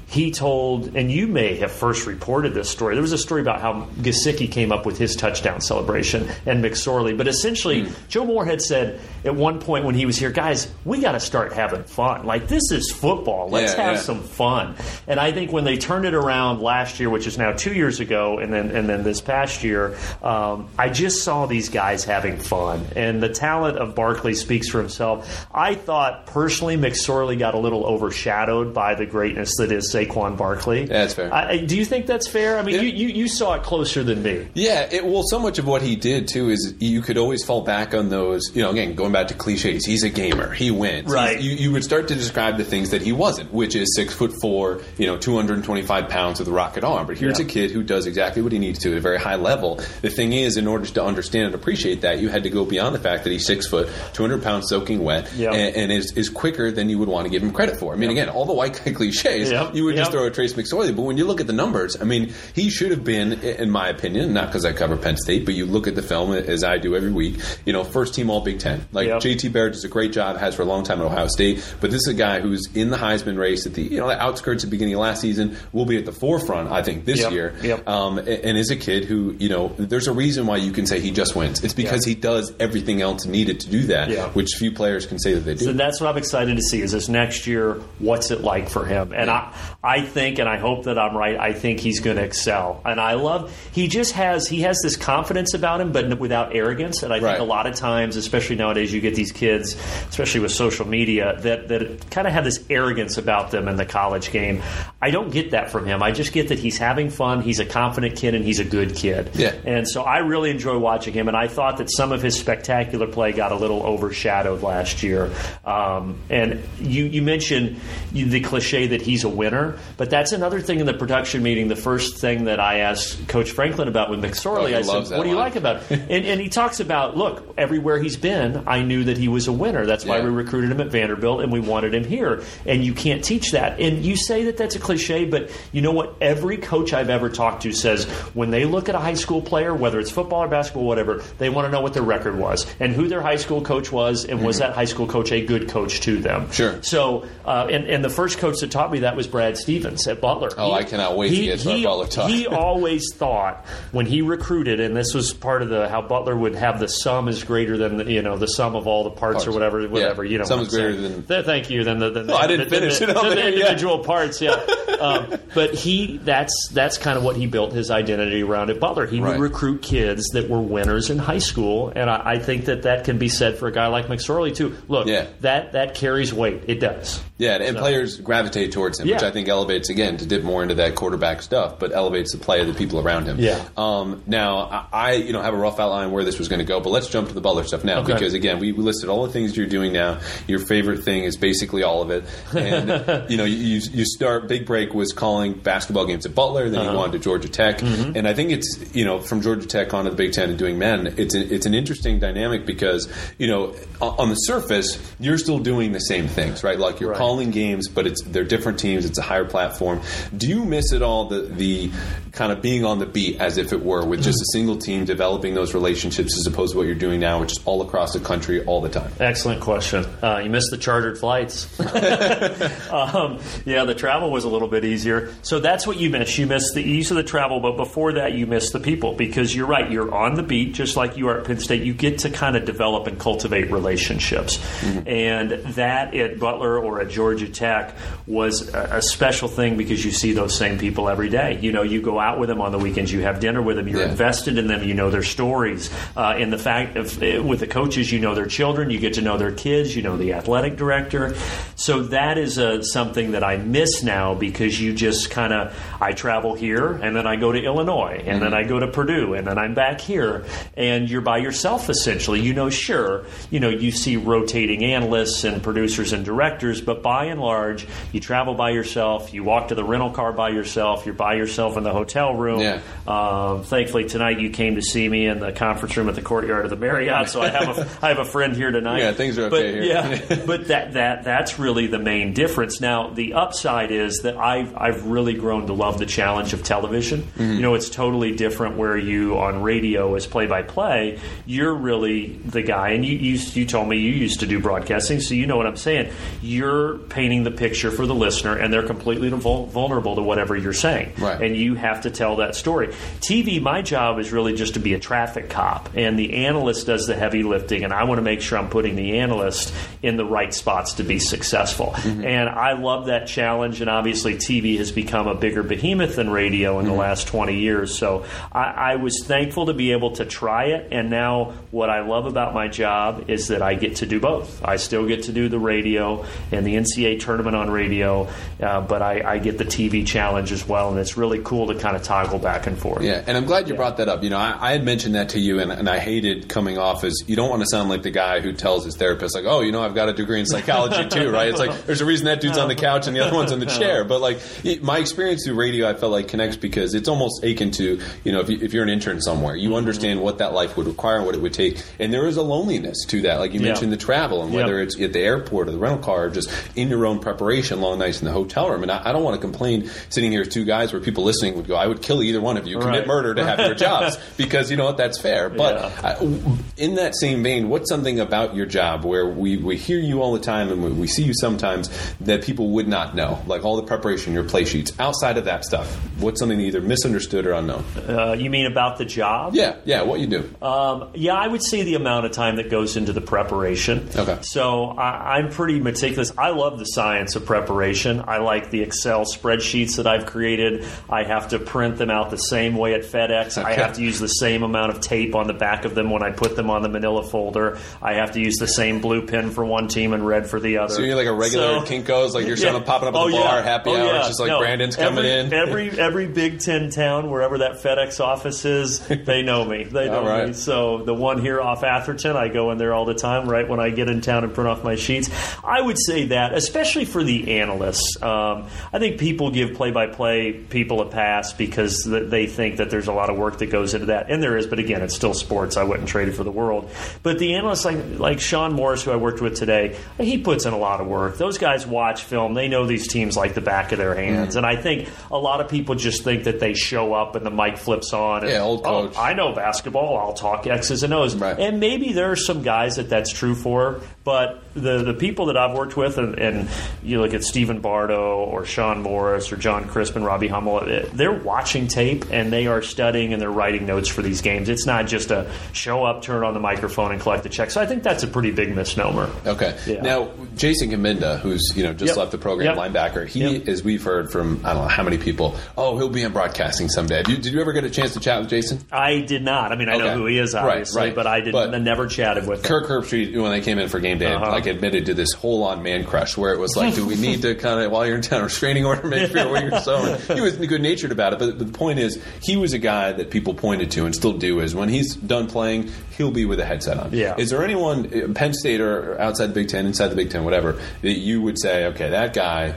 he 0.08 0.30
told, 0.30 0.94
and 0.96 1.10
you 1.10 1.26
may 1.26 1.56
have 1.56 1.72
first 1.72 2.06
reported 2.06 2.54
this 2.54 2.70
story. 2.70 2.94
There 2.94 3.02
was 3.02 3.12
a 3.12 3.18
story 3.18 3.40
about 3.40 3.60
how 3.60 3.88
Gesicki 3.96 4.50
came 4.50 4.70
up 4.70 4.86
with 4.86 4.96
his 4.98 5.16
touchdown 5.16 5.60
celebration 5.60 6.28
and 6.46 6.64
McSorley. 6.64 7.16
But 7.16 7.26
essentially, 7.26 7.82
Hmm. 7.84 7.92
Joe 8.08 8.24
Moorhead 8.24 8.62
said 8.62 9.00
at 9.26 9.34
one 9.34 9.58
point 9.60 9.84
when 9.84 9.94
he 9.94 10.06
was 10.06 10.16
here, 10.16 10.30
guys, 10.30 10.70
we 10.84 11.00
got 11.00 11.12
to 11.12 11.20
start 11.20 11.52
having 11.52 11.82
fun. 11.84 12.26
Like 12.26 12.48
this 12.48 12.70
is 12.70 12.90
football. 12.92 13.48
Let's 13.48 13.74
Yeah, 13.74 13.82
have 13.82 13.94
yeah. 13.96 14.00
some 14.00 14.22
fun. 14.22 14.74
And 15.06 15.18
I 15.20 15.32
think 15.32 15.52
when 15.52 15.64
they 15.64 15.76
turned 15.76 16.04
it 16.06 16.14
around 16.14 16.60
last 16.60 17.00
year, 17.00 17.10
which 17.10 17.26
is 17.26 17.36
now 17.38 17.52
two 17.52 17.74
years 17.74 18.00
ago, 18.00 18.38
and 18.38 18.52
then 18.52 18.70
and 18.70 18.88
then 18.88 19.02
this 19.02 19.20
past 19.20 19.64
year, 19.64 19.96
um, 20.22 20.68
I 20.78 20.88
just 20.88 21.22
saw 21.24 21.46
these 21.46 21.68
guys 21.68 22.04
having 22.04 22.38
fun, 22.38 22.86
and 22.94 23.22
the 23.22 23.28
talent 23.28 23.78
of 23.78 23.94
Barkley 23.94 24.34
speaks 24.34 24.68
for 24.68 24.78
himself. 24.78 25.46
I 25.52 25.74
thought 25.74 26.26
personally, 26.26 26.76
McSorley 26.76 27.38
got 27.38 27.54
a 27.54 27.58
little 27.58 27.84
overshadowed 27.84 28.72
by 28.74 28.94
the 28.94 29.06
greatness 29.06 29.56
that 29.58 29.72
is 29.72 29.92
Saquon 29.94 30.36
Barkley. 30.36 30.80
Yeah, 30.82 30.86
that's 30.86 31.14
fair. 31.14 31.32
I, 31.34 31.58
do 31.58 31.76
you 31.76 31.84
think 31.84 32.06
that's 32.06 32.28
fair? 32.28 32.58
I 32.58 32.62
mean, 32.62 32.76
you, 32.82 32.88
you 32.88 33.08
you 33.08 33.28
saw 33.28 33.54
it 33.54 33.62
closer 33.62 34.02
than 34.04 34.22
me. 34.22 34.46
Yeah, 34.54 34.88
it, 34.90 35.04
well, 35.04 35.22
so 35.24 35.38
much 35.38 35.58
of 35.58 35.66
what 35.66 35.82
he 35.82 35.96
did 35.96 36.28
too 36.28 36.50
is 36.50 36.74
you 36.78 37.02
could 37.02 37.18
always 37.18 37.44
fall 37.44 37.62
back 37.62 37.94
on 37.94 38.08
those. 38.08 38.54
You 38.54 38.62
know, 38.62 38.70
again, 38.70 38.94
going 38.94 39.12
back 39.16 39.28
to 39.28 39.34
cliches, 39.34 39.84
he's 39.86 40.02
a 40.02 40.10
gamer, 40.10 40.52
he 40.52 40.70
wins. 40.70 41.10
Right. 41.10 41.40
You, 41.40 41.52
you 41.52 41.72
would 41.72 41.84
start 41.84 42.08
to 42.08 42.14
describe 42.14 42.58
the 42.58 42.64
things 42.64 42.90
that 42.90 43.00
he 43.02 43.12
wasn't, 43.12 43.52
which 43.52 43.74
is 43.74 43.94
six 43.96 44.12
foot 44.14 44.32
four, 44.42 44.82
you 44.98 45.06
know, 45.06 45.16
two 45.16 45.34
hundred 45.36 45.54
and 45.54 45.64
twenty 45.64 45.82
five 45.82 46.08
pounds 46.08 46.38
with 46.38 46.48
a 46.48 46.52
rocket 46.52 46.84
arm. 46.84 47.06
But 47.06 47.16
here's 47.18 47.38
Yeah. 47.38 47.46
a 47.46 47.48
kid 47.48 47.70
who 47.70 47.82
does 47.82 48.06
exactly 48.06 48.42
what 48.42 48.52
he 48.52 48.58
needs 48.58 48.78
to 48.80 48.90
at 48.92 48.98
a 48.98 49.00
very 49.00 49.18
high 49.18 49.36
level. 49.36 49.80
The 50.02 50.10
thing 50.10 50.32
is, 50.32 50.56
in 50.56 50.66
order 50.66 50.84
to 50.86 51.02
understand 51.04 51.46
and 51.46 51.54
appreciate 51.54 52.02
that, 52.02 52.18
you 52.20 52.28
had 52.28 52.42
to 52.42 52.50
go 52.50 52.64
beyond 52.64 52.94
the 52.94 52.98
fact 52.98 53.24
that 53.24 53.30
he's 53.30 53.46
six 53.46 53.66
foot, 53.66 53.88
two 54.12 54.22
hundred 54.22 54.42
pounds, 54.42 54.68
soaking 54.68 55.02
wet, 55.02 55.32
Yeah. 55.34 55.52
and, 55.52 55.76
and 55.76 55.92
is, 55.92 56.12
is 56.16 56.28
quicker 56.28 56.70
than 56.70 56.88
you 56.88 56.98
would 56.98 57.08
want 57.08 57.24
to 57.26 57.30
give 57.30 57.42
him 57.42 57.52
credit 57.52 57.78
for. 57.78 57.94
I 57.94 57.96
mean, 57.96 58.10
again, 58.10 58.28
all 58.28 58.44
the 58.44 58.52
white 58.52 58.80
guy 58.84 58.92
cliches, 58.98 59.50
Yep. 59.50 59.74
you 59.74 59.84
would 59.84 59.96
just 59.96 60.10
throw 60.12 60.26
a 60.26 60.30
Trace 60.30 60.52
McSorley. 60.54 60.94
But 60.94 61.02
when 61.02 61.16
you 61.16 61.24
look 61.24 61.40
at 61.40 61.46
the 61.46 61.52
numbers, 61.52 61.96
I 62.00 62.04
mean, 62.04 62.34
he 62.54 62.68
should 62.70 62.90
have 62.90 63.04
been, 63.04 63.32
in 63.42 63.70
my 63.70 63.88
opinion, 63.88 64.32
not 64.34 64.46
because 64.48 64.64
I 64.64 64.72
cover 64.72 64.96
Penn 64.96 65.16
State, 65.16 65.44
but 65.44 65.54
you 65.54 65.64
look 65.66 65.86
at 65.86 65.94
the 65.94 66.02
film 66.02 66.32
as 66.32 66.62
I 66.64 66.78
do 66.78 66.94
every 66.94 67.12
week. 67.12 67.36
You 67.64 67.72
know, 67.72 67.84
first 67.84 68.14
team 68.14 68.28
All 68.30 68.40
Big 68.40 68.58
Ten. 68.58 68.86
Like 68.92 69.05
Yep. 69.06 69.20
JT 69.22 69.52
Barrett 69.52 69.72
does 69.74 69.84
a 69.84 69.88
great 69.88 70.12
job, 70.12 70.36
has 70.36 70.54
for 70.54 70.62
a 70.62 70.66
long 70.66 70.84
time 70.84 71.00
at 71.00 71.06
Ohio 71.06 71.28
State. 71.28 71.62
But 71.80 71.90
this 71.90 72.00
is 72.02 72.08
a 72.08 72.14
guy 72.14 72.40
who's 72.40 72.66
in 72.74 72.90
the 72.90 72.96
Heisman 72.96 73.38
race 73.38 73.66
at 73.66 73.74
the 73.74 73.82
you 73.82 73.98
know 74.00 74.08
the 74.08 74.20
outskirts 74.20 74.64
at 74.64 74.70
the 74.70 74.74
beginning 74.74 74.94
of 74.94 75.00
last 75.00 75.20
season. 75.20 75.56
Will 75.72 75.86
be 75.86 75.96
at 75.98 76.06
the 76.06 76.12
forefront, 76.12 76.70
I 76.70 76.82
think, 76.82 77.04
this 77.04 77.20
Yep. 77.20 77.32
year. 77.32 77.54
Yep. 77.62 77.88
Um, 77.88 78.18
and, 78.18 78.28
and 78.28 78.58
is 78.58 78.70
a 78.70 78.76
kid 78.76 79.04
who 79.04 79.34
you 79.38 79.48
know, 79.48 79.68
there's 79.78 80.08
a 80.08 80.12
reason 80.12 80.46
why 80.46 80.56
you 80.56 80.72
can 80.72 80.86
say 80.86 81.00
he 81.00 81.10
just 81.10 81.34
wins. 81.36 81.62
It's 81.62 81.74
because 81.74 82.04
he 82.04 82.14
does 82.14 82.52
everything 82.60 83.02
else 83.02 83.26
needed 83.26 83.60
to 83.60 83.68
do 83.70 83.82
that, 83.84 84.34
which 84.34 84.48
few 84.58 84.72
players 84.72 85.06
can 85.06 85.18
say 85.18 85.34
that 85.34 85.40
they 85.40 85.54
do. 85.54 85.64
So 85.66 85.72
that's 85.72 86.00
what 86.00 86.08
I'm 86.10 86.16
excited 86.18 86.56
to 86.56 86.62
see. 86.62 86.80
Is 86.80 86.92
this 86.92 87.08
next 87.08 87.46
year? 87.46 87.74
What's 87.98 88.30
it 88.30 88.40
like 88.40 88.68
for 88.68 88.84
him? 88.84 89.12
And 89.12 89.30
I, 89.30 89.52
I 89.82 90.00
think, 90.02 90.38
and 90.38 90.48
I 90.48 90.58
hope 90.58 90.84
that 90.84 90.98
I'm 90.98 91.16
right. 91.16 91.38
I 91.38 91.52
think 91.52 91.80
he's 91.80 92.00
going 92.00 92.16
to 92.16 92.22
excel. 92.24 92.80
And 92.84 93.00
I 93.00 93.14
love. 93.14 93.54
He 93.72 93.88
just 93.88 94.12
has. 94.12 94.48
He 94.48 94.62
has 94.62 94.78
this 94.82 94.96
confidence 94.96 95.54
about 95.54 95.80
him, 95.80 95.92
but 95.92 96.18
without 96.18 96.54
arrogance. 96.56 97.02
And 97.02 97.12
I 97.12 97.20
think 97.20 97.38
a 97.38 97.44
lot 97.44 97.66
of 97.66 97.74
times, 97.74 98.16
especially 98.16 98.56
nowadays, 98.56 98.85
you 98.92 99.00
get 99.00 99.14
these 99.14 99.32
kids, 99.32 99.74
especially 100.08 100.40
with 100.40 100.52
social 100.52 100.86
media, 100.86 101.38
that 101.40 101.68
that 101.68 102.10
kind 102.10 102.26
of 102.26 102.32
have 102.32 102.44
this 102.44 102.64
arrogance 102.70 103.18
about 103.18 103.50
them 103.50 103.68
in 103.68 103.76
the 103.76 103.86
college 103.86 104.30
game. 104.30 104.62
I 105.00 105.10
don't 105.10 105.30
get 105.30 105.52
that 105.52 105.70
from 105.70 105.86
him. 105.86 106.02
I 106.02 106.10
just 106.12 106.32
get 106.32 106.48
that 106.48 106.58
he's 106.58 106.78
having 106.78 107.10
fun. 107.10 107.42
He's 107.42 107.60
a 107.60 107.66
confident 107.66 108.16
kid, 108.16 108.34
and 108.34 108.44
he's 108.44 108.58
a 108.58 108.64
good 108.64 108.94
kid. 108.96 109.30
Yeah. 109.34 109.54
And 109.64 109.88
so 109.88 110.02
I 110.02 110.18
really 110.18 110.50
enjoy 110.50 110.78
watching 110.78 111.14
him, 111.14 111.28
and 111.28 111.36
I 111.36 111.48
thought 111.48 111.78
that 111.78 111.90
some 111.90 112.12
of 112.12 112.22
his 112.22 112.38
spectacular 112.38 113.06
play 113.06 113.32
got 113.32 113.52
a 113.52 113.56
little 113.56 113.82
overshadowed 113.82 114.62
last 114.62 115.02
year. 115.02 115.30
Um, 115.64 116.18
and 116.30 116.62
you, 116.80 117.04
you 117.04 117.22
mentioned 117.22 117.80
the 118.12 118.40
cliche 118.40 118.88
that 118.88 119.02
he's 119.02 119.24
a 119.24 119.28
winner, 119.28 119.78
but 119.96 120.10
that's 120.10 120.32
another 120.32 120.60
thing 120.60 120.80
in 120.80 120.86
the 120.86 120.94
production 120.94 121.42
meeting. 121.42 121.68
The 121.68 121.76
first 121.76 122.18
thing 122.18 122.44
that 122.44 122.60
I 122.60 122.80
asked 122.80 123.28
Coach 123.28 123.50
Franklin 123.50 123.88
about 123.88 124.10
with 124.10 124.24
Oh, 124.24 124.28
McSorley, 124.28 124.68
he 124.68 124.74
I 124.74 124.82
said, 124.82 125.16
"What 125.16 125.24
do 125.24 125.28
you 125.30 125.36
like 125.36 125.56
about?" 125.56 125.90
it? 125.90 126.00
And, 126.08 126.24
and 126.24 126.40
he 126.40 126.48
talks 126.48 126.80
about, 126.80 127.16
look, 127.16 127.54
everywhere 127.58 127.98
he's 127.98 128.16
been, 128.16 128.64
I 128.66 128.75
knew 128.82 129.04
that 129.04 129.18
he 129.18 129.28
was 129.28 129.46
a 129.48 129.52
winner. 129.52 129.86
That's 129.86 130.04
why 130.04 130.18
Yeah. 130.18 130.24
we 130.24 130.30
recruited 130.30 130.70
him 130.70 130.80
at 130.80 130.88
Vanderbilt, 130.88 131.42
and 131.42 131.52
we 131.52 131.60
wanted 131.60 131.94
him 131.94 132.04
here. 132.04 132.42
And 132.64 132.84
you 132.84 132.92
can't 132.92 133.22
teach 133.24 133.52
that. 133.52 133.80
And 133.80 134.04
you 134.04 134.16
say 134.16 134.44
that 134.44 134.56
that's 134.56 134.76
a 134.76 134.78
cliche, 134.78 135.24
but 135.24 135.50
you 135.72 135.82
know 135.82 135.92
what? 135.92 136.14
Every 136.20 136.56
coach 136.56 136.92
I've 136.92 137.10
ever 137.10 137.28
talked 137.28 137.62
to 137.62 137.72
says 137.72 138.04
when 138.34 138.50
they 138.50 138.64
look 138.64 138.88
at 138.88 138.94
a 138.94 138.98
high 138.98 139.14
school 139.14 139.40
player, 139.42 139.74
whether 139.74 139.98
it's 139.98 140.10
football 140.10 140.42
or 140.42 140.48
basketball, 140.48 140.84
whatever, 140.84 141.22
they 141.38 141.48
want 141.48 141.66
to 141.66 141.72
know 141.72 141.80
what 141.80 141.94
their 141.94 142.02
record 142.02 142.38
was 142.38 142.66
and 142.80 142.92
who 142.92 143.08
their 143.08 143.20
high 143.22 143.36
school 143.36 143.60
coach 143.62 143.90
was, 143.92 144.24
and 144.24 144.44
was 144.44 144.58
that 144.58 144.74
high 144.74 144.84
school 144.84 145.06
coach 145.06 145.32
a 145.32 145.44
good 145.44 145.68
coach 145.68 146.00
to 146.00 146.18
them? 146.18 146.42
Mm-hmm. 146.42 146.52
Sure. 146.52 146.82
So, 146.82 147.26
uh, 147.44 147.68
and, 147.70 147.86
and 147.86 148.04
the 148.04 148.10
first 148.10 148.38
coach 148.38 148.60
that 148.60 148.70
taught 148.70 148.90
me 148.90 149.00
that 149.00 149.16
was 149.16 149.26
Brad 149.26 149.56
Stevens 149.56 150.06
at 150.06 150.20
Butler. 150.20 150.50
Oh, 150.56 150.72
I 150.72 150.84
cannot 150.84 151.16
wait 151.16 151.30
to 151.30 151.36
get 151.36 151.60
to 151.60 151.70
our 151.70 151.76
he, 151.76 151.84
Butler 151.84 152.06
talk. 152.06 152.30
He 152.30 152.46
always 152.46 153.04
thought 153.14 153.64
when 153.92 154.06
he 154.06 154.22
recruited, 154.22 154.80
and 154.80 154.96
this 154.96 155.14
was 155.14 155.32
part 155.32 155.62
of 155.62 155.68
the 155.68 155.88
how 155.88 156.02
Butler 156.02 156.36
would 156.36 156.54
have 156.54 156.80
the 156.80 156.88
sum 156.88 157.28
is 157.28 157.44
greater 157.44 157.76
than 157.76 157.98
the, 157.98 158.10
you 158.10 158.22
know 158.22 158.36
the 158.36 158.48
sum 158.48 158.65
of 158.74 158.86
all 158.86 159.04
the 159.04 159.10
parts, 159.10 159.36
Parts. 159.44 159.46
or 159.46 159.52
whatever, 159.52 159.80
Yeah. 159.82 159.88
whatever 159.88 160.24
you 160.24 160.38
know. 160.38 160.44
Sum 160.44 160.60
I'm 160.60 160.66
greater 160.66 160.92
saying. 160.92 161.02
than- 161.02 161.22
Th- 161.24 161.44
thank 161.44 161.70
you. 161.70 161.84
Then 161.84 161.98
the, 161.98 162.10
the, 162.16 162.22
No, 162.24 162.34
I 162.36 162.46
didn't 162.46 162.68
the, 162.70 162.76
finish 162.76 162.98
the, 162.98 163.10
it 163.10 163.14
the, 163.14 163.20
there, 163.22 163.48
yeah. 163.50 163.54
individual 163.66 163.98
parts, 164.00 164.40
yeah. 164.40 164.50
um, 165.00 165.34
but 165.54 165.74
he 165.74 166.16
that's 166.18 166.68
that's 166.72 166.98
kind 166.98 167.16
of 167.18 167.24
what 167.24 167.36
he 167.36 167.46
built 167.46 167.72
his 167.72 167.90
identity 167.90 168.42
around 168.42 168.70
at 168.70 168.80
Butler. 168.80 169.06
He 169.06 169.20
Right. 169.20 169.32
would 169.38 169.40
recruit 169.40 169.82
kids 169.82 170.24
that 170.32 170.48
were 170.48 170.60
winners 170.60 171.10
in 171.10 171.18
high 171.18 171.38
school, 171.38 171.92
and 171.94 172.08
I, 172.10 172.22
I 172.32 172.38
think 172.38 172.64
that 172.64 172.82
that 172.82 173.04
can 173.04 173.18
be 173.18 173.28
said 173.28 173.58
for 173.58 173.68
a 173.68 173.72
guy 173.72 173.86
like 173.88 174.06
McSorley 174.06 174.54
too. 174.54 174.74
Look, 174.88 175.06
Yeah. 175.06 175.26
that 175.42 175.72
that 175.72 175.94
carries 175.94 176.32
weight. 176.34 176.62
It 176.66 176.80
does. 176.80 177.22
Yeah, 177.38 177.56
and, 177.56 177.76
So- 177.76 177.82
players 177.82 178.16
gravitate 178.18 178.72
towards 178.72 178.98
him, 178.98 179.08
which 179.08 179.22
I 179.22 179.30
think 179.30 179.48
elevates 179.48 179.90
again 179.90 180.16
to 180.18 180.26
dip 180.26 180.42
more 180.42 180.62
into 180.62 180.74
that 180.76 180.94
quarterback 180.94 181.42
stuff, 181.42 181.78
but 181.78 181.92
elevates 181.92 182.32
the 182.32 182.38
play 182.38 182.60
of 182.60 182.66
the 182.66 182.72
people 182.74 182.98
around 182.98 183.26
him. 183.26 183.38
Yeah. 183.38 183.62
Um, 183.76 184.22
now, 184.26 184.88
I, 184.92 185.12
you 185.14 185.32
know 185.32 185.42
have 185.42 185.52
a 185.52 185.56
rough 185.58 185.78
outline 185.78 186.12
where 186.12 186.24
this 186.24 186.38
was 186.38 186.48
going 186.48 186.60
to 186.60 186.64
go, 186.64 186.80
but 186.80 186.90
let's 186.90 187.08
jump 187.08 187.28
to 187.28 187.34
the 187.34 187.40
Butler 187.42 187.64
stuff 187.64 187.84
now 187.84 188.00
Okay. 188.00 188.14
because 188.14 188.32
again, 188.34 188.58
we, 188.58 188.72
we 188.72 188.82
listed 188.82 189.08
all 189.10 189.26
the 189.26 189.32
things 189.32 189.56
you're 189.56 189.66
doing 189.66 189.92
now. 189.92 190.20
Your 190.46 190.60
favorite 190.60 191.04
thing 191.04 191.24
is 191.24 191.36
basically 191.36 191.82
all 191.82 192.00
of 192.02 192.10
it, 192.10 192.24
and 192.54 192.88
you 193.30 193.36
know 193.36 193.44
you 193.44 193.80
you 193.92 194.04
start 194.06 194.48
big 194.48 194.64
break 194.66 194.94
was 194.94 195.12
calling 195.12 195.52
basketball 195.52 196.06
games 196.06 196.24
at 196.26 196.34
Butler, 196.34 196.70
then 196.70 196.84
you 196.84 196.90
go 196.90 196.98
on 197.00 197.12
to 197.12 197.18
Georgia 197.18 197.48
Tech, 197.48 197.82
and 197.82 198.26
I 198.26 198.32
think 198.34 198.50
it's 198.50 198.78
you 198.94 199.04
know 199.04 199.20
from 199.20 199.42
Georgia 199.42 199.66
Tech 199.66 199.92
on 199.92 200.04
to 200.04 200.10
the 200.10 200.16
Big 200.16 200.32
Ten 200.32 200.48
and 200.48 200.58
doing 200.58 200.78
Madden, 200.78 201.14
it's 201.18 201.34
a, 201.34 201.54
it's 201.54 201.66
an 201.66 201.74
interesting 201.74 202.18
dynamic 202.18 202.64
because 202.64 203.08
you 203.38 203.46
know 203.46 203.74
on 204.00 204.28
the 204.30 204.34
surface 204.36 204.98
you're 205.20 205.38
still 205.38 205.58
doing 205.58 205.92
the 205.92 205.98
same 206.00 206.28
things, 206.28 206.64
right? 206.64 206.78
Like 206.78 206.98
you're 207.00 207.10
Right. 207.10 207.18
Calling 207.26 207.50
games, 207.50 207.88
but 207.88 208.06
it's 208.06 208.22
they're 208.22 208.44
different 208.44 208.78
teams. 208.78 209.04
It's 209.04 209.18
a 209.18 209.22
higher 209.22 209.44
platform. 209.44 210.00
Do 210.36 210.46
you 210.46 210.64
miss 210.64 210.92
at 210.92 211.02
all 211.02 211.24
the 211.28 211.40
the 211.40 211.90
kind 212.36 212.52
of 212.52 212.60
being 212.60 212.84
on 212.84 212.98
the 212.98 213.06
beat 213.06 213.40
as 213.40 213.56
if 213.56 213.72
it 213.72 213.82
were 213.82 214.04
with 214.04 214.22
just 214.22 214.40
a 214.40 214.44
single 214.52 214.76
team 214.76 215.06
developing 215.06 215.54
those 215.54 215.72
relationships 215.72 216.38
as 216.38 216.46
opposed 216.46 216.72
to 216.72 216.78
what 216.78 216.86
you're 216.86 216.94
doing 216.94 217.18
now, 217.18 217.40
which 217.40 217.52
is 217.52 217.60
all 217.64 217.80
across 217.80 218.12
the 218.12 218.20
country 218.20 218.62
all 218.64 218.80
the 218.82 218.90
time? 218.90 219.10
Excellent 219.18 219.60
question. 219.62 220.04
Uh, 220.22 220.38
you 220.44 220.50
missed 220.50 220.70
the 220.70 220.76
chartered 220.76 221.18
flights. 221.18 221.66
um, 222.92 223.40
yeah, 223.64 223.84
the 223.84 223.94
travel 223.96 224.30
was 224.30 224.44
a 224.44 224.48
little 224.48 224.68
bit 224.68 224.84
easier. 224.84 225.32
So 225.42 225.60
that's 225.60 225.86
what 225.86 225.96
you 225.96 226.10
miss. 226.10 226.36
You 226.36 226.46
miss 226.46 226.74
the 226.74 226.82
ease 226.82 227.10
of 227.10 227.16
the 227.16 227.24
travel, 227.24 227.60
but 227.60 227.76
before 227.76 228.12
that, 228.12 228.34
you 228.34 228.46
miss 228.46 228.70
the 228.70 228.80
people 228.80 229.14
because 229.14 229.56
you're 229.56 229.66
right. 229.66 229.90
You're 229.90 230.14
on 230.14 230.34
the 230.34 230.42
beat, 230.42 230.74
just 230.74 230.94
like 230.94 231.16
you 231.16 231.28
are 231.28 231.40
at 231.40 231.46
Penn 231.46 231.58
State. 231.58 231.82
You 231.82 231.94
get 231.94 232.18
to 232.20 232.30
kind 232.30 232.54
of 232.56 232.66
develop 232.66 233.06
and 233.06 233.18
cultivate 233.18 233.70
relationships. 233.70 234.62
And 235.06 235.50
that 235.50 236.14
at 236.14 236.38
Butler 236.38 236.78
or 236.78 237.00
at 237.00 237.08
Georgia 237.16 237.48
Tech 237.48 237.94
was 238.26 238.72
a, 238.74 238.96
a 238.98 239.02
special 239.02 239.48
thing 239.48 239.78
because 239.78 240.04
you 240.04 240.10
see 240.10 240.32
those 240.32 240.54
same 240.56 240.78
people 240.78 241.08
every 241.08 241.30
day. 241.30 241.58
You 241.62 241.72
know, 241.72 241.80
you 241.82 242.02
go 242.02 242.20
out 242.20 242.38
with 242.38 242.50
them 242.50 242.60
on 242.60 242.72
the 242.72 242.78
weekends, 242.78 243.10
you 243.10 243.22
have 243.22 243.40
dinner 243.40 243.62
with 243.62 243.76
them, 243.76 243.88
you're 243.88 244.02
Yeah. 244.02 244.10
invested 244.10 244.58
in 244.58 244.66
them, 244.66 244.82
you 244.86 244.92
know 244.92 245.08
their 245.10 245.22
stories. 245.22 245.90
Uh, 246.14 246.34
and 246.36 246.52
the 246.52 246.58
fact 246.58 246.96
of 246.98 247.22
uh, 247.22 247.42
with 247.42 247.60
the 247.60 247.66
coaches, 247.66 248.12
you 248.12 248.18
know 248.20 248.34
their 248.34 248.44
children, 248.46 248.90
you 248.90 248.98
get 249.00 249.14
to 249.14 249.22
know 249.22 249.38
their 249.38 249.50
kids, 249.52 249.96
you 249.96 250.02
know 250.02 250.18
the 250.18 250.34
athletic 250.34 250.76
director. 250.76 251.34
So 251.74 252.02
that 252.04 252.36
is 252.36 252.58
uh, 252.58 252.82
something 252.82 253.32
that 253.32 253.42
I 253.42 253.56
miss 253.56 254.02
now 254.02 254.34
because 254.34 254.78
you 254.80 254.92
just 254.92 255.30
kind 255.30 255.52
of 255.54 255.74
I 256.00 256.12
travel 256.12 256.54
here 256.54 256.92
and 256.92 257.16
then 257.16 257.26
I 257.26 257.36
go 257.36 257.50
to 257.50 257.58
Illinois 257.62 258.22
and 258.26 258.42
then 258.42 258.52
I 258.52 258.64
go 258.64 258.78
to 258.78 258.88
Purdue 258.88 259.32
and 259.34 259.46
then 259.46 259.56
I'm 259.56 259.72
back 259.74 260.00
here 260.02 260.44
and 260.76 261.08
you're 261.08 261.22
by 261.22 261.38
yourself 261.38 261.88
essentially. 261.88 262.40
You 262.40 262.52
know, 262.52 262.68
sure, 262.68 263.24
you 263.50 263.58
know 263.60 263.70
you 263.70 263.90
see 263.90 264.16
rotating 264.18 264.84
analysts 264.84 265.44
and 265.44 265.62
producers 265.62 266.12
and 266.12 266.24
directors, 266.24 266.80
but 266.80 267.02
by 267.06 267.26
and 267.26 267.40
large, 267.40 267.86
you 268.10 268.18
travel 268.18 268.54
by 268.54 268.70
yourself. 268.70 269.32
You 269.32 269.44
walk 269.44 269.68
to 269.68 269.76
the 269.76 269.84
rental 269.84 270.10
car 270.10 270.32
by 270.32 270.48
yourself. 270.48 271.06
You're 271.06 271.14
by 271.14 271.34
yourself 271.34 271.76
in 271.76 271.84
the 271.84 271.92
hotel 271.92 272.34
room. 272.34 272.58
Yeah. 272.58 272.80
Um, 273.06 273.62
thankfully, 273.62 274.06
tonight 274.06 274.40
you 274.40 274.50
came 274.50 274.74
to 274.74 274.82
see 274.82 275.08
me 275.08 275.28
in 275.28 275.38
the 275.38 275.52
conference 275.52 275.96
room 275.96 276.08
at 276.08 276.16
the 276.16 276.22
courtyard 276.22 276.64
of 276.64 276.70
the 276.70 276.76
Marriott. 276.76 277.28
So 277.28 277.40
I 277.42 277.50
have 277.50 277.78
a 277.78 277.88
I 278.04 278.08
have 278.08 278.18
a 278.18 278.24
friend 278.24 278.56
here 278.56 278.72
tonight. 278.72 278.98
Yeah, 278.98 279.12
things 279.12 279.38
are 279.38 279.48
but, 279.48 279.60
okay 279.60 279.72
here. 279.72 279.82
Yeah, 279.84 280.44
but 280.46 280.66
that 280.66 280.94
that 280.94 281.22
that's 281.22 281.60
really 281.60 281.86
the 281.86 282.00
main 282.00 282.34
difference. 282.34 282.80
Now, 282.80 283.10
the 283.10 283.34
upside 283.34 283.92
is 283.92 284.22
that 284.24 284.36
I've 284.36 284.76
I've 284.76 285.06
really 285.06 285.34
grown 285.34 285.68
to 285.68 285.74
love 285.74 286.00
the 286.00 286.06
challenge 286.06 286.54
of 286.54 286.64
television. 286.64 287.22
Mm-hmm. 287.22 287.52
You 287.52 287.60
know, 287.60 287.74
it's 287.74 287.88
totally 287.88 288.34
different 288.34 288.76
where 288.76 288.96
you 288.96 289.38
on 289.38 289.62
radio 289.62 290.16
as 290.16 290.26
play 290.26 290.48
by 290.48 290.62
play. 290.62 291.20
You're 291.46 291.72
really 291.72 292.32
the 292.32 292.62
guy, 292.62 292.90
and 292.90 293.04
you, 293.04 293.16
you 293.16 293.38
you 293.52 293.64
told 293.64 293.88
me 293.88 293.98
you 293.98 294.10
used 294.10 294.40
to 294.40 294.46
do 294.48 294.58
broadcasting, 294.58 295.20
so 295.20 295.34
you 295.34 295.46
know 295.46 295.56
what 295.56 295.66
I'm 295.66 295.76
saying. 295.76 296.12
You're 296.42 296.95
painting 296.96 297.44
the 297.44 297.50
picture 297.50 297.90
for 297.90 298.06
the 298.06 298.14
listener, 298.14 298.56
and 298.56 298.72
they're 298.72 298.86
completely 298.86 299.28
vulnerable 299.30 300.16
to 300.16 300.22
whatever 300.22 300.56
you're 300.56 300.72
saying, 300.72 301.12
Right. 301.18 301.40
and 301.40 301.56
you 301.56 301.74
have 301.74 302.02
to 302.02 302.10
tell 302.10 302.36
that 302.36 302.54
story. 302.54 302.88
TV, 303.20 303.60
my 303.60 303.82
job 303.82 304.18
is 304.18 304.32
really 304.32 304.54
just 304.54 304.74
to 304.74 304.80
be 304.80 304.94
a 304.94 304.98
traffic 304.98 305.50
cop, 305.50 305.90
and 305.94 306.18
the 306.18 306.46
analyst 306.46 306.86
does 306.86 307.06
the 307.06 307.14
heavy 307.14 307.42
lifting, 307.42 307.84
and 307.84 307.92
I 307.92 308.04
want 308.04 308.18
to 308.18 308.22
make 308.22 308.40
sure 308.40 308.58
I'm 308.58 308.68
putting 308.68 308.96
the 308.96 309.18
analyst 309.18 309.72
in 310.02 310.16
the 310.16 310.24
right 310.24 310.52
spots 310.52 310.94
to 310.94 311.02
be 311.02 311.18
successful. 311.18 311.92
Mm-hmm. 311.96 312.24
And 312.24 312.48
I 312.48 312.72
love 312.72 313.06
that 313.06 313.26
challenge, 313.26 313.80
and 313.80 313.90
obviously 313.90 314.34
TV 314.34 314.78
has 314.78 314.92
become 314.92 315.26
a 315.26 315.34
bigger 315.34 315.62
behemoth 315.62 316.16
than 316.16 316.30
radio 316.30 316.78
in 316.78 316.84
the 316.84 316.92
mm-hmm. 316.92 317.00
last 317.00 317.28
20 317.28 317.58
years. 317.58 317.98
So 317.98 318.24
I, 318.52 318.92
I 318.92 318.96
was 318.96 319.24
thankful 319.24 319.66
to 319.66 319.74
be 319.74 319.92
able 319.92 320.12
to 320.12 320.24
try 320.24 320.66
it, 320.66 320.88
and 320.92 321.10
now 321.10 321.54
what 321.70 321.90
I 321.90 322.00
love 322.00 322.26
about 322.26 322.54
my 322.54 322.68
job 322.68 323.28
is 323.28 323.48
that 323.48 323.62
I 323.62 323.74
get 323.74 323.96
to 323.96 324.06
do 324.06 324.20
both. 324.20 324.64
I 324.64 324.76
still 324.76 325.06
get 325.06 325.24
to 325.24 325.32
do 325.32 325.48
the 325.48 325.58
radio 325.58 326.24
and 326.52 326.66
the 326.66 326.76
NCAA 326.86 327.20
tournament 327.20 327.56
on 327.56 327.70
radio, 327.70 328.28
uh, 328.62 328.80
but 328.80 329.02
I, 329.02 329.32
I 329.34 329.38
get 329.38 329.58
the 329.58 329.64
TV 329.64 330.06
challenge 330.06 330.52
as 330.52 330.66
well, 330.66 330.90
and 330.90 330.98
it's 330.98 331.16
really 331.16 331.40
cool 331.42 331.66
to 331.68 331.74
kind 331.74 331.96
of 331.96 332.02
toggle 332.02 332.38
back 332.38 332.66
and 332.66 332.78
forth. 332.78 333.02
Yeah, 333.02 333.22
and 333.26 333.36
I'm 333.36 333.44
glad 333.44 333.68
you 333.68 333.74
brought 333.74 333.96
that 333.98 334.08
up. 334.08 334.22
You 334.22 334.30
know, 334.30 334.38
I, 334.38 334.56
I 334.60 334.72
had 334.72 334.84
mentioned 334.84 335.14
that 335.14 335.30
to 335.30 335.38
you, 335.40 335.60
and, 335.60 335.70
and 335.72 335.88
I 335.88 335.98
hated 335.98 336.48
coming 336.48 336.78
off 336.78 337.04
as 337.04 337.14
you 337.26 337.36
don't 337.36 337.50
want 337.50 337.62
to 337.62 337.68
sound 337.68 337.88
like 337.88 338.02
the 338.02 338.10
guy 338.10 338.40
who 338.40 338.52
tells 338.52 338.84
his 338.84 338.96
therapist, 338.96 339.34
like, 339.34 339.44
"Oh, 339.46 339.60
you 339.60 339.72
know, 339.72 339.82
I've 339.82 339.94
got 339.94 340.08
a 340.08 340.12
degree 340.12 340.40
in 340.40 340.46
psychology 340.46 341.08
too, 341.10 341.30
right?" 341.30 341.48
It's 341.48 341.58
like 341.58 341.86
there's 341.86 342.00
a 342.00 342.06
reason 342.06 342.26
that 342.26 342.40
dude's 342.40 342.58
on 342.58 342.68
the 342.68 342.74
couch 342.74 343.06
and 343.06 343.16
the 343.16 343.20
other 343.24 343.34
one's 343.36 343.52
in 343.52 343.60
the 343.60 343.66
chair. 343.78 344.04
But 344.04 344.20
like 344.20 344.38
it, 344.64 344.82
my 344.82 344.98
experience 344.98 345.44
through 345.44 345.54
radio, 345.56 345.88
I 345.88 345.94
felt 345.94 346.12
like 346.12 346.28
connects 346.28 346.56
because 346.56 346.94
it's 346.94 347.08
almost 347.08 347.42
akin 347.44 347.70
to 347.72 348.00
you 348.24 348.32
know, 348.32 348.40
if, 348.40 348.48
you, 348.50 348.58
if 348.60 348.72
you're 348.72 348.82
an 348.82 348.88
intern 348.88 349.20
somewhere, 349.20 349.56
you 349.56 349.76
understand 349.76 350.20
what 350.20 350.38
that 350.38 350.52
life 350.52 350.76
would 350.76 350.86
require 350.86 351.16
and 351.16 351.26
what 351.26 351.34
it 351.34 351.40
would 351.40 351.52
take, 351.54 351.82
and 351.98 352.12
there 352.12 352.26
is 352.26 352.36
a 352.36 352.42
loneliness 352.42 353.04
to 353.06 353.22
that. 353.22 353.38
Like 353.40 353.52
you 353.52 353.60
Yeah. 353.60 353.68
mentioned, 353.68 353.92
the 353.92 353.96
travel 353.96 354.42
and 354.42 354.52
Yeah. 354.52 354.60
whether 354.62 354.80
it's 354.80 355.00
at 355.00 355.12
the 355.12 355.20
airport 355.20 355.68
or 355.68 355.72
the 355.72 355.78
rental 355.78 355.98
car, 356.02 356.24
or 356.26 356.30
just 356.30 356.50
in 356.76 356.88
your 356.88 357.06
own 357.06 357.18
preparation, 357.18 357.80
long 357.80 357.98
nights 357.98 358.20
in 358.20 358.26
the 358.26 358.32
hotel 358.32 358.70
room. 358.70 358.82
And 358.82 358.92
I, 358.92 359.08
I 359.08 359.12
don't 359.12 359.22
want 359.24 359.34
to 359.34 359.40
complain 359.40 359.90
sitting 360.10 360.30
here 360.30 360.40
with 360.40 360.50
two 360.50 360.64
guys 360.64 360.92
where 360.92 361.00
people 361.02 361.24
listening 361.24 361.56
would 361.56 361.66
go, 361.66 361.74
"I 361.76 361.86
would 361.86 362.02
kill 362.02 362.22
either 362.22 362.40
one 362.40 362.56
of 362.56 362.66
you, 362.66 362.78
commit 362.78 363.06
murder 363.06 363.34
to 363.34 363.44
have 363.44 363.58
your 363.60 363.74
jobs," 363.86 364.18
because 364.36 364.70
you 364.70 364.76
know 364.76 364.84
what, 364.84 364.96
that's 364.96 365.20
fair. 365.20 365.48
But 365.48 365.74
Yeah. 365.76 366.16
I, 366.20 366.48
in 366.76 366.96
that 366.96 367.14
same 367.16 367.42
vein, 367.42 367.68
what's 367.68 367.88
something 367.88 368.20
about 368.20 368.54
your 368.54 368.66
job 368.66 369.04
where 369.04 369.26
we, 369.26 369.56
we 369.56 369.76
hear 369.76 369.98
you 369.98 370.20
all 370.22 370.32
the 370.32 370.40
time 370.40 370.70
and 370.70 370.82
we, 370.84 370.90
we 370.92 371.06
see 371.06 371.22
you 371.22 371.32
sometimes 371.34 371.88
that 372.20 372.42
people 372.42 372.70
would 372.70 372.86
not 372.88 373.14
know, 373.14 373.42
like 373.46 373.64
all 373.64 373.76
the 373.76 373.82
preparation, 373.82 374.32
your 374.34 374.44
play 374.44 374.64
sheets. 374.64 374.92
Outside 374.98 375.38
of 375.38 375.44
that 375.46 375.64
stuff, 375.64 375.90
what's 376.20 376.40
something 376.40 376.60
either 376.60 376.80
misunderstood 376.80 377.46
or 377.46 377.52
unknown? 377.52 377.84
Uh, 378.08 378.32
you 378.38 378.50
mean 378.50 378.66
about 378.66 378.98
the 378.98 379.04
job? 379.04 379.54
Yeah, 379.54 379.76
yeah, 379.84 380.02
what 380.02 380.20
you 380.20 380.26
do. 380.26 380.54
Um, 380.60 381.10
yeah, 381.14 381.34
I 381.34 381.46
would 381.48 381.62
say 381.62 381.82
the 381.82 381.94
amount 381.94 382.26
of 382.26 382.32
time 382.32 382.56
that 382.56 382.70
goes 382.70 382.96
into 382.96 383.12
the 383.12 383.20
preparation. 383.20 384.08
Okay. 384.14 384.38
So 384.42 384.86
I, 384.90 385.36
I'm 385.38 385.50
pretty 385.50 385.80
meticulous. 385.80 386.32
I 386.36 386.50
love 386.50 386.65
the 386.70 386.84
science 386.84 387.36
of 387.36 387.46
preparation. 387.46 388.22
I 388.26 388.38
like 388.38 388.70
the 388.70 388.82
Excel 388.82 389.24
spreadsheets 389.24 389.96
that 389.96 390.06
I've 390.06 390.26
created. 390.26 390.84
I 391.08 391.22
have 391.24 391.48
to 391.48 391.58
print 391.58 391.96
them 391.98 392.10
out 392.10 392.30
the 392.30 392.36
same 392.36 392.76
way 392.76 392.94
at 392.94 393.02
FedEx. 393.02 393.62
I 393.62 393.74
have 393.74 393.94
to 393.94 394.02
use 394.02 394.18
the 394.18 394.28
same 394.28 394.62
amount 394.62 394.92
of 394.92 395.00
tape 395.00 395.34
on 395.34 395.46
the 395.46 395.52
back 395.54 395.84
of 395.84 395.94
them 395.94 396.10
when 396.10 396.22
I 396.22 396.30
put 396.30 396.56
them 396.56 396.68
on 396.70 396.82
the 396.82 396.88
manila 396.88 397.22
folder. 397.22 397.78
I 398.02 398.14
have 398.14 398.32
to 398.32 398.40
use 398.40 398.56
the 398.56 398.66
same 398.68 399.00
blue 399.00 399.26
pen 399.26 399.50
for 399.50 399.64
one 399.64 399.88
team 399.88 400.12
and 400.12 400.26
red 400.26 400.46
for 400.48 400.60
the 400.60 400.78
other. 400.78 400.94
So 400.94 401.02
you're 401.02 401.16
like 401.16 401.26
a 401.26 401.32
regular 401.32 401.80
So- 401.80 401.86
Kinko's, 401.86 402.34
like 402.34 402.46
you're 402.46 402.56
up, 402.76 402.84
popping 402.86 403.08
up 403.08 403.14
at 403.14 403.20
Oh, 403.20 403.26
the 403.30 403.32
bar, 403.36 403.58
yeah. 403.58 403.62
happy 403.62 403.90
Oh, 403.90 403.96
hour. 403.96 404.06
yeah. 404.06 404.18
It's 404.18 404.28
just 404.28 404.40
like 404.40 404.48
No, 404.48 404.58
Brandon's 404.58 404.96
coming 404.96 405.24
in. 405.24 405.52
Every 405.52 405.90
every 405.90 406.26
Big 406.26 406.60
Ten 406.60 406.90
town, 406.90 407.30
wherever 407.30 407.58
that 407.58 407.82
FedEx 407.82 408.20
office 408.20 408.64
is, 408.64 409.00
they 409.00 409.42
know 409.42 409.64
me. 409.64 409.84
They 409.84 410.06
know 410.10 410.24
right. 410.26 410.48
me. 410.48 410.52
So 410.54 411.02
the 411.04 411.14
one 411.14 411.40
here 411.40 411.60
off 411.60 411.84
Atherton, 411.84 412.36
I 412.36 412.48
go 412.48 412.70
in 412.70 412.78
there 412.78 412.92
all 412.94 413.04
the 413.04 413.14
time. 413.14 413.48
Right 413.48 413.68
when 413.68 413.80
I 413.80 413.90
get 413.90 414.08
in 414.08 414.20
town 414.20 414.44
and 414.44 414.52
print 414.54 414.68
off 414.68 414.82
my 414.82 414.96
sheets, 414.96 415.30
I 415.64 415.80
would 415.80 415.98
say 415.98 416.26
that, 416.26 416.45
especially 416.52 417.04
for 417.04 417.22
the 417.22 417.58
analysts, 417.60 418.20
um, 418.22 418.66
I 418.92 418.98
think 418.98 419.18
people 419.18 419.50
give 419.50 419.74
play-by-play 419.74 420.52
people 420.70 421.00
a 421.00 421.06
pass 421.06 421.52
because 421.52 422.04
they 422.04 422.46
think 422.46 422.76
that 422.76 422.90
there's 422.90 423.08
a 423.08 423.12
lot 423.12 423.30
of 423.30 423.36
work 423.36 423.58
that 423.58 423.66
goes 423.66 423.94
into 423.94 424.06
that, 424.06 424.30
and 424.30 424.42
there 424.42 424.56
is. 424.56 424.66
But 424.66 424.78
again, 424.78 425.02
it's 425.02 425.14
still 425.14 425.34
sports. 425.34 425.76
I 425.76 425.82
wouldn't 425.84 426.08
trade 426.08 426.28
it 426.28 426.32
for 426.32 426.44
the 426.44 426.50
world. 426.50 426.90
But 427.22 427.38
the 427.38 427.54
analysts, 427.54 427.84
like 427.84 428.18
like 428.18 428.40
Shon 428.40 428.72
Morris, 428.72 429.02
who 429.02 429.10
I 429.10 429.16
worked 429.16 429.40
with 429.40 429.56
today, 429.56 429.96
he 430.18 430.38
puts 430.38 430.66
in 430.66 430.72
a 430.72 430.78
lot 430.78 431.00
of 431.00 431.06
work. 431.06 431.38
Those 431.38 431.58
guys 431.58 431.86
watch 431.86 432.22
film. 432.24 432.54
They 432.54 432.68
know 432.68 432.86
these 432.86 433.08
teams 433.08 433.36
like 433.36 433.54
the 433.54 433.60
back 433.60 433.92
of 433.92 433.98
their 433.98 434.14
hands. 434.14 434.54
Mm. 434.54 434.58
And 434.58 434.66
I 434.66 434.76
think 434.76 435.08
a 435.30 435.38
lot 435.38 435.60
of 435.60 435.68
people 435.68 435.94
just 435.94 436.24
think 436.24 436.44
that 436.44 436.60
they 436.60 436.74
show 436.74 437.14
up 437.14 437.34
and 437.36 437.44
the 437.44 437.50
mic 437.50 437.78
flips 437.78 438.12
on. 438.12 438.42
And, 438.42 438.50
Yeah, 438.50 438.60
old 438.62 438.80
"Oh, 438.84 439.08
coach." 439.08 439.16
I 439.18 439.34
know 439.34 439.52
basketball. 439.52 440.16
I'll 440.18 440.32
talk 440.34 440.66
X's 440.66 441.02
and 441.02 441.12
O's. 441.12 441.34
Right. 441.36 441.58
And 441.58 441.80
maybe 441.80 442.12
there 442.12 442.30
are 442.30 442.36
some 442.36 442.62
guys 442.62 442.96
that 442.96 443.08
that's 443.08 443.30
true 443.30 443.54
for. 443.54 444.00
But 444.24 444.62
the 444.74 445.02
the 445.02 445.14
people 445.14 445.46
that 445.46 445.56
I've 445.56 445.76
worked 445.76 445.96
with, 445.96 446.18
and, 446.18 446.35
and 446.38 446.68
you 447.02 447.20
look 447.20 447.34
at 447.34 447.44
Stephen 447.44 447.80
Bardo 447.80 448.36
or 448.38 448.64
Shon 448.64 449.02
Morris 449.02 449.52
or 449.52 449.56
Jon 449.56 449.84
Crispin, 449.88 450.22
Robbie 450.24 450.48
Hummel, 450.48 450.82
eh, 450.88 451.06
they're 451.12 451.32
watching 451.32 451.88
tape 451.88 452.24
and 452.30 452.52
they 452.52 452.66
are 452.66 452.82
studying 452.82 453.32
and 453.32 453.40
they're 453.42 453.50
writing 453.50 453.86
notes 453.86 454.08
for 454.08 454.22
these 454.22 454.40
games. 454.40 454.68
It's 454.68 454.86
not 454.86 455.06
just 455.06 455.30
a 455.30 455.50
show 455.72 456.04
up, 456.04 456.22
turn 456.22 456.42
on 456.44 456.54
the 456.54 456.60
microphone, 456.60 457.12
and 457.12 457.20
collect 457.20 457.42
the 457.42 457.48
check. 457.48 457.70
So 457.70 457.80
I 457.80 457.86
think 457.86 458.02
that's 458.02 458.22
a 458.22 458.26
pretty 458.26 458.50
big 458.50 458.74
misnomer. 458.74 459.30
Okay. 459.46 459.76
Yeah. 459.86 460.00
Now, 460.02 460.28
Jason 460.56 460.90
Cabinda, 460.90 461.38
who's 461.40 461.62
you 461.74 461.82
know 461.82 461.92
just 461.92 462.10
Yep. 462.10 462.16
left 462.16 462.32
the 462.32 462.38
program, 462.38 462.76
Yep. 462.76 462.92
linebacker, 462.92 463.26
he, 463.26 463.40
Yep. 463.58 463.68
as 463.68 463.82
we've 463.82 464.02
heard 464.02 464.30
from 464.30 464.60
I 464.64 464.72
don't 464.74 464.82
know 464.82 464.88
how 464.88 465.02
many 465.02 465.18
people, 465.18 465.54
oh, 465.76 465.96
he'll 465.96 466.08
be 466.08 466.22
in 466.22 466.32
broadcasting 466.32 466.88
someday. 466.88 467.22
Did 467.22 467.28
you, 467.28 467.36
did 467.42 467.52
you 467.52 467.60
ever 467.60 467.72
get 467.72 467.84
a 467.84 467.90
chance 467.90 468.12
to 468.14 468.20
chat 468.20 468.40
with 468.40 468.48
Jason? 468.50 468.80
I 468.90 469.20
did 469.20 469.42
not. 469.42 469.72
I 469.72 469.76
mean, 469.76 469.88
I 469.88 469.94
Okay. 469.96 470.04
know 470.04 470.14
who 470.14 470.26
he 470.26 470.38
is, 470.38 470.54
Right, 470.54 470.64
obviously, 470.64 471.02
right. 471.02 471.14
but 471.14 471.26
I 471.26 471.40
didn't. 471.40 471.52
But- 471.52 471.74
I 471.74 471.78
never 471.78 472.06
chatted 472.06 472.46
with 472.48 472.60
him. 472.60 472.64
Kirk 472.64 472.88
Herbstreit, 472.88 473.40
when 473.40 473.50
they 473.52 473.60
came 473.60 473.78
in 473.78 473.88
for 473.88 474.00
game 474.00 474.18
day, 474.18 474.32
Uh-huh. 474.32 474.50
like 474.50 474.66
admitted 474.66 475.06
to 475.06 475.14
this 475.14 475.32
whole 475.32 475.62
on 475.64 475.82
man 475.82 476.04
crush, 476.04 476.25
where 476.34 476.54
it 476.54 476.58
was 476.58 476.76
like, 476.76 476.94
do 476.94 477.06
we 477.06 477.16
need 477.16 477.42
to 477.42 477.54
kind 477.54 477.82
of 477.82 477.92
while 477.92 478.06
you're 478.06 478.16
in 478.16 478.22
town 478.22 478.42
restraining 478.42 478.86
order, 478.86 479.06
make 479.06 479.30
sure 479.30 479.50
where 479.50 479.68
you're 479.68 479.80
so. 479.82 480.14
He 480.34 480.40
was 480.40 480.56
good 480.56 480.80
natured 480.80 481.12
about 481.12 481.34
it, 481.34 481.38
but, 481.38 481.58
but 481.58 481.70
the 481.70 481.78
point 481.78 481.98
is, 481.98 482.22
he 482.42 482.56
was 482.56 482.72
a 482.72 482.78
guy 482.78 483.12
that 483.12 483.30
people 483.30 483.52
pointed 483.52 483.90
to 483.92 484.06
and 484.06 484.14
still 484.14 484.32
do 484.32 484.60
is 484.60 484.74
when 484.74 484.88
he's 484.88 485.14
done 485.14 485.46
playing, 485.46 485.90
he'll 486.16 486.30
be 486.30 486.46
with 486.46 486.58
a 486.60 486.64
headset 486.64 486.98
on. 486.98 487.12
Yeah. 487.12 487.34
Is 487.36 487.50
there 487.50 487.62
anyone, 487.62 488.06
uh, 488.06 488.32
Penn 488.32 488.54
State 488.54 488.80
or 488.80 489.20
outside 489.20 489.48
the 489.48 489.54
Big 489.54 489.68
Ten, 489.68 489.84
inside 489.86 490.08
the 490.08 490.16
Big 490.16 490.30
Ten, 490.30 490.44
whatever, 490.44 490.80
that 491.02 491.18
you 491.18 491.42
would 491.42 491.60
say, 491.60 491.86
okay, 491.86 492.10
that 492.10 492.32
guy 492.32 492.74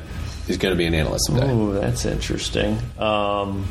is 0.47 0.57
going 0.57 0.73
to 0.73 0.77
be 0.77 0.85
an 0.85 0.93
analyst 0.93 1.27
someday? 1.27 1.51
Ooh, 1.51 1.73
that's 1.73 2.05
interesting. 2.05 2.77
Um, 2.97 3.65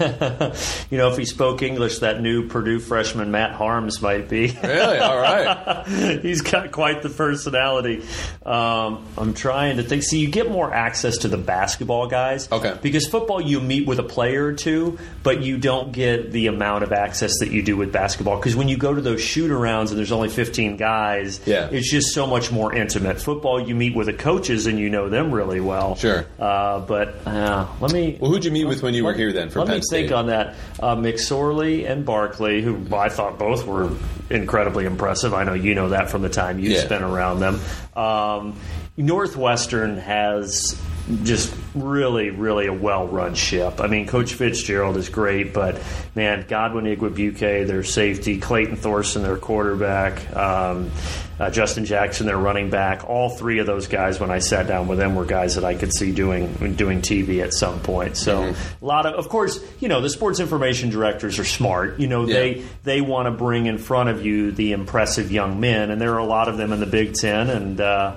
you 0.90 0.98
know, 0.98 1.10
if 1.10 1.16
he 1.16 1.24
spoke 1.24 1.62
English, 1.62 1.98
that 2.00 2.20
new 2.20 2.48
Purdue 2.48 2.78
freshman 2.80 3.30
Matt 3.30 3.58
Haarms 3.58 4.00
might 4.02 4.28
be. 4.28 4.56
Really? 4.62 4.98
All 4.98 5.16
right. 5.18 5.84
He's 6.22 6.40
got 6.42 6.72
quite 6.72 7.02
the 7.02 7.08
personality. 7.08 8.02
Um, 8.44 9.04
I'm 9.16 9.34
trying 9.34 9.76
to 9.78 9.82
think. 9.82 10.02
See, 10.02 10.18
you 10.18 10.28
get 10.28 10.50
more 10.50 10.72
access 10.72 11.18
to 11.18 11.28
the 11.28 11.36
basketball 11.38 12.06
guys. 12.06 12.50
Okay. 12.50 12.76
Because 12.82 13.06
football, 13.06 13.40
you 13.40 13.60
meet 13.60 13.86
with 13.86 13.98
a 13.98 14.02
player 14.02 14.46
or 14.46 14.52
two, 14.52 14.98
but 15.22 15.42
you 15.42 15.58
don't 15.58 15.92
get 15.92 16.32
the 16.32 16.46
amount 16.48 16.84
of 16.84 16.92
access 16.92 17.38
that 17.40 17.50
you 17.50 17.62
do 17.62 17.76
with 17.76 17.92
basketball. 17.92 18.36
Because 18.36 18.56
when 18.56 18.68
you 18.68 18.76
go 18.76 18.94
to 18.94 19.00
those 19.00 19.20
shoot 19.20 19.50
arounds 19.50 19.88
and 19.90 19.98
there's 19.98 20.12
only 20.12 20.28
15 20.28 20.76
guys, 20.76 21.40
Yeah. 21.46 21.68
it's 21.70 21.90
just 21.90 22.08
so 22.14 22.26
much 22.26 22.50
more 22.52 22.74
intimate. 22.74 23.20
Football, 23.20 23.66
you 23.66 23.74
meet 23.74 23.94
with 23.94 24.06
the 24.06 24.12
coaches 24.12 24.66
and 24.66 24.78
you 24.78 24.90
know 24.90 25.08
them 25.08 25.32
really 25.32 25.60
well. 25.60 25.96
Sure. 25.96 26.26
Uh, 26.38 26.80
but 26.80 27.26
uh, 27.26 27.66
let 27.80 27.92
me. 27.92 28.16
Well, 28.20 28.30
who'd 28.30 28.44
you 28.44 28.50
meet 28.50 28.64
with 28.64 28.82
when 28.82 28.94
you 28.94 29.04
were 29.04 29.12
here 29.14 29.32
then 29.32 29.50
for 29.50 29.60
Let 29.60 29.68
Penn 29.68 29.82
think 29.90 30.12
on 30.12 30.26
that. 30.26 30.54
Uh, 30.80 30.96
McSorley 30.96 31.88
and 31.90 32.04
Barkley, 32.04 32.62
who 32.62 32.84
I 32.94 33.08
thought 33.08 33.38
both 33.38 33.66
were 33.66 33.90
incredibly 34.30 34.84
impressive. 34.86 35.34
I 35.34 35.44
know 35.44 35.54
you 35.54 35.74
know 35.74 35.90
that 35.90 36.10
from 36.10 36.22
the 36.22 36.28
time 36.28 36.58
you 36.58 36.70
Yeah. 36.70 36.80
spent 36.84 37.04
around 37.04 37.40
them. 37.40 37.60
Um, 37.96 38.56
Northwestern 38.96 39.96
has 39.98 40.80
just 41.22 41.54
really, 41.74 42.30
really 42.30 42.66
a 42.66 42.72
well-run 42.72 43.34
ship. 43.34 43.80
I 43.80 43.88
mean, 43.88 44.06
Coach 44.06 44.32
Fitzgerald 44.34 44.96
is 44.96 45.08
great, 45.10 45.52
but 45.52 45.80
man, 46.14 46.46
Godwin 46.48 46.86
Igwebuike, 46.86 47.66
their 47.66 47.82
safety, 47.84 48.38
Clayton 48.40 48.76
Thorson, 48.76 49.22
their 49.22 49.36
quarterback, 49.36 50.34
um, 50.34 50.90
uh, 51.38 51.50
Justin 51.50 51.84
Jackson, 51.84 52.26
their 52.26 52.38
running 52.38 52.70
back. 52.70 53.04
All 53.08 53.28
three 53.28 53.58
of 53.58 53.66
those 53.66 53.86
guys, 53.86 54.18
when 54.18 54.30
I 54.30 54.38
sat 54.38 54.66
down 54.66 54.86
with 54.88 54.98
them, 54.98 55.14
were 55.14 55.24
guys 55.26 55.56
that 55.56 55.64
I 55.64 55.74
could 55.74 55.92
see 55.92 56.10
doing 56.12 56.74
doing 56.76 57.02
TV 57.02 57.42
at 57.42 57.52
some 57.52 57.80
point. 57.80 58.16
So 58.16 58.34
Mm-hmm. 58.44 58.84
a 58.84 58.86
lot 58.86 59.04
of, 59.04 59.14
of 59.14 59.28
course, 59.28 59.58
you 59.80 59.88
know, 59.88 60.00
the 60.00 60.08
sports 60.10 60.40
information 60.40 60.90
directors 60.90 61.38
are 61.38 61.44
smart. 61.44 61.98
You 62.00 62.06
know, 62.06 62.24
Yeah. 62.26 62.34
they 62.34 62.62
they 62.84 63.00
want 63.02 63.26
to 63.26 63.30
bring 63.32 63.66
in 63.66 63.76
front 63.78 64.08
of 64.10 64.24
you 64.24 64.52
the 64.52 64.72
impressive 64.72 65.30
young 65.32 65.60
men, 65.60 65.90
and 65.90 66.00
there 66.00 66.14
are 66.14 66.18
a 66.18 66.24
lot 66.24 66.48
of 66.48 66.56
them 66.56 66.72
in 66.72 66.80
the 66.80 66.86
Big 66.86 67.12
Ten, 67.14 67.50
and. 67.50 67.80
Uh, 67.80 68.14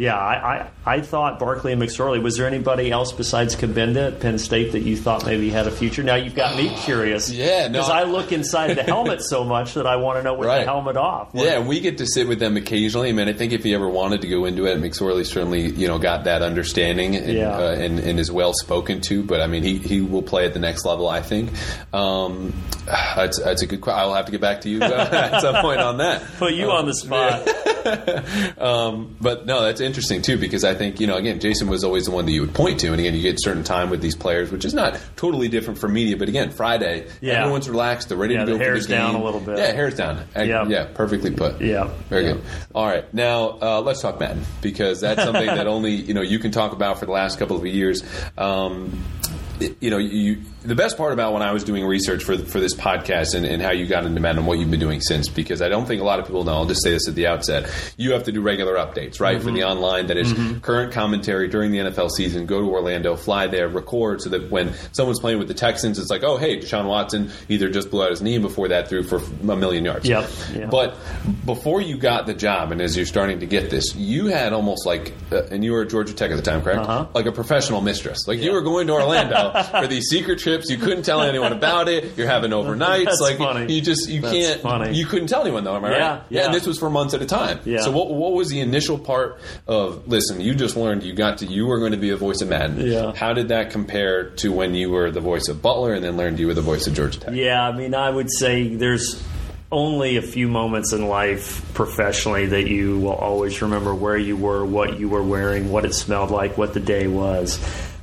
Yeah, 0.00 0.16
I, 0.16 0.70
I, 0.86 0.94
I 0.96 1.00
thought 1.02 1.38
Barkley 1.38 1.72
and 1.74 1.82
McSorley. 1.82 2.22
Was 2.22 2.38
there 2.38 2.46
anybody 2.46 2.90
else 2.90 3.12
besides 3.12 3.54
Cabinda 3.54 4.14
at 4.14 4.20
Penn 4.20 4.38
State 4.38 4.72
that 4.72 4.80
you 4.80 4.96
thought 4.96 5.26
maybe 5.26 5.50
had 5.50 5.66
a 5.66 5.70
future? 5.70 6.02
Now 6.02 6.14
you've 6.14 6.34
got 6.34 6.56
me 6.56 6.74
curious. 6.74 7.30
Yeah, 7.30 7.66
no, 7.68 7.72
because 7.80 7.90
I 7.90 8.04
look 8.04 8.32
inside 8.32 8.72
the 8.78 8.82
helmet 8.82 9.20
so 9.22 9.44
much 9.44 9.74
that 9.74 9.86
I 9.86 9.96
want 9.96 10.18
to 10.18 10.22
know 10.22 10.32
with 10.32 10.48
Right. 10.48 10.60
the 10.60 10.64
helmet 10.64 10.96
off. 10.96 11.34
What- 11.34 11.44
Yeah, 11.44 11.58
we 11.60 11.80
get 11.80 11.98
to 11.98 12.06
sit 12.06 12.26
with 12.28 12.38
them 12.38 12.56
occasionally. 12.56 13.10
I 13.10 13.12
mean, 13.12 13.28
I 13.28 13.34
think 13.34 13.52
if 13.52 13.62
he 13.62 13.74
ever 13.74 13.90
wanted 13.90 14.22
to 14.22 14.26
go 14.28 14.46
into 14.46 14.64
it, 14.64 14.80
McSorley 14.80 15.26
certainly, 15.26 15.68
you 15.68 15.86
know, 15.86 15.98
got 15.98 16.24
that 16.24 16.40
understanding 16.40 17.14
and, 17.16 17.32
Yeah. 17.36 17.50
uh, 17.58 17.72
and, 17.72 17.98
and 17.98 18.18
is 18.18 18.32
well 18.32 18.54
spoken 18.54 19.02
to. 19.02 19.22
But 19.22 19.42
I 19.42 19.48
mean, 19.48 19.64
he, 19.64 19.76
he 19.76 20.00
will 20.00 20.22
play 20.22 20.46
at 20.46 20.54
the 20.54 20.60
next 20.60 20.86
level, 20.86 21.10
I 21.10 21.20
think. 21.20 21.50
Um, 21.92 22.54
that's, 23.16 23.40
that's 23.42 23.62
a 23.62 23.66
good 23.66 23.80
question. 23.80 24.00
I'll 24.00 24.14
have 24.14 24.26
to 24.26 24.32
get 24.32 24.40
back 24.40 24.60
to 24.62 24.68
you 24.70 24.80
uh, 24.82 25.08
at 25.12 25.40
some 25.40 25.56
point 25.62 25.80
on 25.80 25.98
that. 25.98 26.22
Put 26.38 26.54
you 26.54 26.70
on 26.70 26.86
the 26.86 26.94
spot. 26.94 27.48
Um, 28.60 29.16
but 29.20 29.46
no, 29.46 29.62
that's 29.62 29.80
interesting 29.80 30.20
too 30.20 30.36
because 30.36 30.64
I 30.64 30.74
think 30.74 31.00
you 31.00 31.06
know 31.06 31.16
again, 31.16 31.40
Jason 31.40 31.66
was 31.68 31.82
always 31.82 32.04
the 32.04 32.10
one 32.10 32.26
that 32.26 32.32
you 32.32 32.42
would 32.42 32.52
point 32.54 32.80
to, 32.80 32.88
and 32.88 33.00
again, 33.00 33.14
you 33.14 33.22
get 33.22 33.36
certain 33.42 33.64
time 33.64 33.88
with 33.88 34.02
these 34.02 34.14
players, 34.14 34.50
which 34.52 34.66
is 34.66 34.74
not 34.74 35.00
totally 35.16 35.48
different 35.48 35.78
from 35.80 35.94
media. 35.94 36.16
But 36.18 36.28
again, 36.28 36.50
Friday, 36.50 37.06
Yeah. 37.22 37.40
everyone's 37.40 37.70
relaxed, 37.70 38.10
they're 38.10 38.18
ready 38.18 38.34
Yeah, 38.34 38.40
to 38.44 38.52
go 38.52 38.58
the 38.58 38.64
hair's 38.64 38.86
the 38.86 38.94
down 38.94 39.14
a 39.14 39.24
little 39.24 39.40
bit. 39.40 39.56
Yeah, 39.58 39.72
hair's 39.72 39.94
down. 39.94 40.24
I- 40.36 40.42
Yeah. 40.42 40.66
yeah, 40.68 40.84
perfectly 40.92 41.30
put. 41.30 41.60
Yeah. 41.62 41.88
very 42.10 42.26
Yeah. 42.26 42.32
good. 42.34 42.42
All 42.74 42.86
right, 42.86 43.12
now 43.14 43.58
uh, 43.62 43.80
let's 43.80 44.02
talk 44.02 44.20
Madden 44.20 44.44
because 44.60 45.00
that's 45.00 45.22
something 45.22 45.46
that 45.46 45.66
only 45.66 45.92
you 45.92 46.12
know 46.12 46.22
you 46.22 46.38
can 46.38 46.50
talk 46.50 46.72
about 46.72 46.98
for 47.00 47.06
the 47.06 47.12
last 47.12 47.38
couple 47.38 47.56
of 47.56 47.64
years. 47.66 48.04
Um, 48.36 49.02
you 49.80 49.90
know, 49.90 49.98
you, 49.98 50.38
the 50.62 50.74
best 50.74 50.96
part 50.96 51.12
about 51.12 51.32
when 51.32 51.42
I 51.42 51.52
was 51.52 51.64
doing 51.64 51.84
research 51.86 52.22
for 52.24 52.36
for 52.36 52.60
this 52.60 52.74
podcast 52.74 53.34
and, 53.34 53.46
and 53.46 53.62
how 53.62 53.70
you 53.70 53.86
got 53.86 54.04
into 54.04 54.20
Madden 54.20 54.38
and 54.38 54.46
what 54.46 54.58
you've 54.58 54.70
been 54.70 54.80
doing 54.80 55.00
since, 55.00 55.28
because 55.28 55.62
I 55.62 55.68
don't 55.68 55.86
think 55.86 56.02
a 56.02 56.04
lot 56.04 56.18
of 56.18 56.26
people 56.26 56.44
know. 56.44 56.52
I'll 56.52 56.66
just 56.66 56.82
say 56.82 56.90
this 56.90 57.08
at 57.08 57.14
the 57.14 57.26
outset: 57.26 57.70
you 57.96 58.12
have 58.12 58.24
to 58.24 58.32
do 58.32 58.40
regular 58.42 58.74
updates, 58.74 59.20
right, 59.20 59.42
for 59.42 59.50
the 59.50 59.64
online. 59.64 60.08
That 60.08 60.16
is 60.16 60.32
current 60.60 60.92
commentary 60.92 61.48
during 61.48 61.72
the 61.72 61.78
NFL 61.78 62.10
season. 62.10 62.46
Go 62.46 62.60
to 62.60 62.66
Orlando, 62.70 63.16
fly 63.16 63.46
there, 63.46 63.68
record, 63.68 64.20
so 64.20 64.30
that 64.30 64.50
when 64.50 64.74
someone's 64.92 65.20
playing 65.20 65.38
with 65.38 65.48
the 65.48 65.54
Texans, 65.54 65.98
it's 65.98 66.10
like, 66.10 66.22
oh, 66.22 66.36
hey, 66.36 66.58
Deshaun 66.58 66.86
Watson 66.86 67.30
either 67.48 67.70
just 67.70 67.90
blew 67.90 68.02
out 68.02 68.10
his 68.10 68.22
knee 68.22 68.38
before 68.38 68.68
that 68.68 68.88
threw 68.88 69.02
for 69.02 69.16
a 69.18 69.56
million 69.56 69.84
yards. 69.84 70.08
Yep. 70.08 70.30
Yeah. 70.54 70.66
But 70.66 70.96
before 71.44 71.80
you 71.80 71.96
got 71.96 72.26
the 72.26 72.34
job, 72.34 72.72
and 72.72 72.80
as 72.80 72.96
you're 72.96 73.06
starting 73.06 73.40
to 73.40 73.46
get 73.46 73.70
this, 73.70 73.94
you 73.94 74.26
had 74.26 74.52
almost 74.52 74.86
like, 74.86 75.14
uh, 75.32 75.42
and 75.50 75.64
you 75.64 75.72
were 75.72 75.82
at 75.82 75.90
Georgia 75.90 76.12
Tech 76.12 76.30
at 76.30 76.36
the 76.36 76.42
time, 76.42 76.62
correct? 76.62 76.80
Uh-huh. 76.80 77.06
Like 77.14 77.26
a 77.26 77.32
professional 77.32 77.80
mistress. 77.80 78.26
Like 78.26 78.40
you 78.40 78.52
were 78.52 78.62
going 78.62 78.86
to 78.88 78.92
Orlando 78.94 79.62
for 79.80 79.86
these 79.86 80.08
secret 80.08 80.38
trips. 80.50 80.70
You 80.70 80.76
couldn't 80.78 81.02
tell 81.04 81.22
anyone 81.22 81.52
about 81.52 81.88
it. 81.88 82.16
You're 82.16 82.26
having 82.26 82.50
overnights. 82.50 83.04
That's 83.06 83.20
like 83.20 83.38
funny. 83.38 83.72
you 83.74 83.80
just 83.80 84.08
you 84.08 84.20
That's 84.20 84.34
can't. 84.34 84.60
funny. 84.60 84.96
You 84.96 85.06
couldn't 85.06 85.28
tell 85.28 85.42
anyone 85.42 85.64
though. 85.64 85.76
Am 85.76 85.84
I 85.84 85.90
Yeah, 85.96 86.10
right? 86.14 86.22
yeah. 86.28 86.44
And 86.46 86.54
this 86.54 86.66
was 86.66 86.78
for 86.78 86.90
months 86.90 87.14
at 87.14 87.22
a 87.22 87.26
time. 87.26 87.60
Yeah. 87.64 87.80
So 87.80 87.90
what 87.90 88.10
what 88.10 88.32
was 88.32 88.48
the 88.48 88.60
initial 88.60 88.98
part 88.98 89.38
of? 89.66 90.06
Listen, 90.08 90.40
you 90.40 90.54
just 90.54 90.76
learned 90.76 91.02
you 91.02 91.12
got 91.12 91.38
to 91.38 91.46
you 91.46 91.66
were 91.66 91.78
going 91.78 91.92
to 91.92 91.98
be 91.98 92.10
a 92.10 92.16
voice 92.16 92.40
of 92.40 92.48
Madden. 92.48 92.80
Yeah. 92.86 93.12
How 93.14 93.32
did 93.32 93.48
that 93.48 93.70
compare 93.70 94.30
to 94.30 94.52
when 94.52 94.74
you 94.74 94.90
were 94.90 95.10
the 95.10 95.20
voice 95.20 95.48
of 95.48 95.62
Butler 95.62 95.94
and 95.94 96.04
then 96.04 96.16
learned 96.16 96.38
you 96.38 96.46
were 96.46 96.54
the 96.54 96.60
voice 96.62 96.86
of 96.86 96.94
Georgia 96.94 97.20
Tech? 97.20 97.34
Yeah, 97.34 97.62
I 97.62 97.72
mean, 97.76 97.94
I 97.94 98.10
would 98.10 98.30
say 98.32 98.74
there's 98.74 99.22
only 99.72 100.16
a 100.16 100.22
few 100.22 100.48
moments 100.48 100.92
in 100.92 101.06
life 101.06 101.64
professionally 101.74 102.46
that 102.46 102.66
you 102.68 102.98
will 102.98 103.12
always 103.12 103.62
remember 103.62 103.94
where 103.94 104.16
you 104.16 104.36
were, 104.36 104.64
what 104.64 104.98
you 104.98 105.08
were 105.08 105.22
wearing, 105.22 105.70
what 105.70 105.84
it 105.84 105.94
smelled 105.94 106.32
like, 106.32 106.58
what 106.58 106.74
the 106.74 106.80
day 106.80 107.06
was. 107.06 107.58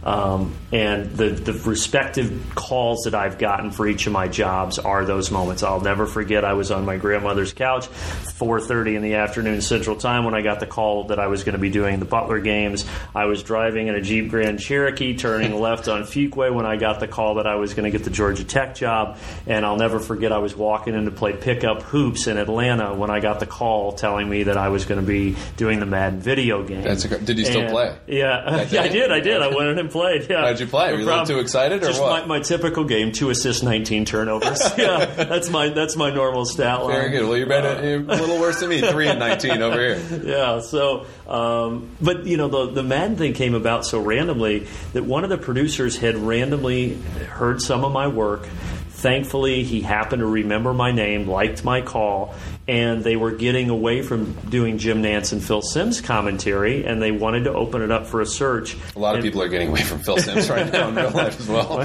Um, 0.08 0.56
and 0.72 1.12
the, 1.18 1.30
the 1.32 1.52
respective 1.52 2.54
calls 2.56 3.04
that 3.04 3.14
I've 3.14 3.38
gotten 3.38 3.72
for 3.72 3.86
each 3.86 4.08
of 4.08 4.14
my 4.14 4.30
jobs 4.30 4.80
are 4.80 5.04
those 5.04 5.32
moments. 5.32 5.64
I'll 5.64 5.82
never 5.82 6.06
forget 6.06 6.46
I 6.46 6.54
was 6.54 6.72
on 6.72 6.86
my 6.86 6.96
grandmother's 6.96 7.52
couch, 7.52 7.90
4.30 7.90 8.96
in 8.96 9.02
the 9.02 9.16
afternoon 9.16 9.60
Central 9.62 9.98
Time 9.98 10.24
when 10.24 10.34
I 10.34 10.42
got 10.42 10.62
the 10.62 10.66
call 10.66 11.06
that 11.06 11.20
I 11.20 11.28
was 11.28 11.44
going 11.44 11.54
to 11.56 11.60
be 11.60 11.70
doing 11.70 12.00
the 12.00 12.06
Butler 12.06 12.40
games. 12.40 12.86
I 13.14 13.26
was 13.26 13.44
driving 13.44 13.88
in 13.88 13.96
a 13.96 14.02
Jeep 14.02 14.30
Grand 14.30 14.62
Cherokee 14.62 15.18
turning 15.18 15.54
left 15.60 15.90
on 15.90 16.04
Fuquay 16.04 16.54
when 16.54 16.66
I 16.66 16.78
got 16.78 17.02
the 17.02 17.08
call 17.10 17.36
that 17.36 17.48
I 17.48 17.56
was 17.56 17.74
going 17.74 17.84
to 17.92 17.98
get 17.98 18.06
the 18.06 18.10
Georgia 18.10 18.46
Tech 18.46 18.76
job. 18.76 19.18
And 19.46 19.66
I'll 19.66 19.76
never 19.78 20.00
forget 20.00 20.32
I 20.32 20.38
was 20.38 20.56
walking 20.56 20.94
in 20.96 21.04
to 21.04 21.12
play 21.12 21.34
pickup 21.34 21.82
hoops 21.84 22.28
in 22.28 22.38
Atlanta 22.38 22.94
when 22.96 23.10
I 23.10 23.20
got 23.20 23.42
the 23.42 23.46
call 23.46 23.92
telling 23.92 24.30
me 24.30 24.44
that 24.44 24.56
I 24.58 24.70
was 24.70 24.86
going 24.86 25.02
to 25.02 25.06
be 25.08 25.36
doing 25.58 25.82
the 25.82 25.86
Madden 25.86 26.22
video 26.22 26.64
game. 26.64 26.84
That's 26.84 27.04
a- 27.04 27.20
did 27.20 27.38
you 27.38 27.44
still 27.44 27.62
And- 27.64 27.72
play? 27.72 27.98
Yeah, 28.08 28.66
yeah, 28.72 28.82
I 28.84 28.88
did. 28.88 29.12
I 29.12 29.20
did. 29.20 29.42
I 29.42 29.48
went 29.50 29.68
in 29.70 29.80
and 29.80 29.92
played. 29.98 30.30
Yeah. 30.30 30.42
How'd 30.42 30.60
you 30.60 30.68
play? 30.68 30.92
Were 30.92 31.00
you 31.00 31.06
a 31.06 31.08
little 31.08 31.26
too 31.26 31.40
excited 31.40 31.84
or 31.84 31.88
Just 31.88 32.02
what? 32.02 32.28
My, 32.28 32.38
my 32.38 32.44
typical 32.44 32.84
game: 32.84 33.12
two 33.12 33.30
assists, 33.30 33.64
nineteen 33.64 34.06
turnovers. 34.06 34.62
yeah, 34.78 35.06
that's 35.06 35.50
my 35.50 35.70
that's 35.70 35.96
my 35.96 36.10
normal 36.10 36.46
stat 36.46 36.84
line. 36.84 36.92
Very 36.92 37.12
good. 37.12 37.28
Well, 37.28 37.38
you're 37.38 37.48
better, 37.48 37.88
you're 37.88 38.00
a 38.00 38.22
little 38.22 38.40
worse 38.40 38.60
than 38.60 38.70
me. 38.70 38.82
Three 38.82 39.08
and 39.08 39.20
nineteen 39.20 39.62
over 39.62 39.78
here. 39.78 40.22
yeah. 40.24 40.62
So, 40.62 41.06
um, 41.28 41.90
but 42.02 42.26
you 42.26 42.38
know, 42.38 42.48
the 42.48 42.72
the 42.72 42.84
Madden 42.84 43.18
thing 43.18 43.34
came 43.34 43.56
about 43.56 43.86
so 43.86 44.00
randomly 44.00 44.68
that 44.94 45.04
one 45.06 45.24
of 45.24 45.30
the 45.30 45.38
producers 45.38 45.98
had 45.98 46.16
randomly 46.16 46.96
heard 46.96 47.62
some 47.62 47.84
of 47.84 47.92
my 47.92 48.08
work. 48.08 48.48
Thankfully, 48.90 49.64
he 49.64 49.82
happened 49.82 50.22
to 50.22 50.26
remember 50.26 50.74
my 50.74 50.92
name, 50.92 51.28
liked 51.28 51.64
my 51.64 51.82
call, 51.82 52.34
and 52.68 53.04
they 53.04 53.16
were 53.16 53.32
getting 53.32 53.70
away 53.70 54.02
from 54.02 54.34
doing 54.50 54.78
Jim 54.78 55.02
Nantz 55.02 55.32
and 55.32 55.42
Phil 55.44 55.62
Simms 55.62 56.02
commentary, 56.02 56.86
and 56.86 57.02
they 57.02 57.12
wanted 57.12 57.46
to 57.46 57.54
open 57.54 57.82
it 57.82 57.92
up 57.92 58.08
for 58.08 58.20
a 58.22 58.26
search. 58.26 58.76
A 58.96 59.00
lot 59.00 59.12
of 59.12 59.16
And- 59.16 59.24
people 59.24 59.42
are 59.42 59.48
getting 59.48 59.70
away 59.70 59.82
from 59.84 60.00
Phil 60.00 60.18
Simms 60.18 60.50
right 60.50 60.72
now 60.72 60.90
in 60.90 60.96
real 60.96 61.12
life 61.12 61.40
as 61.40 61.48
well. 61.50 61.80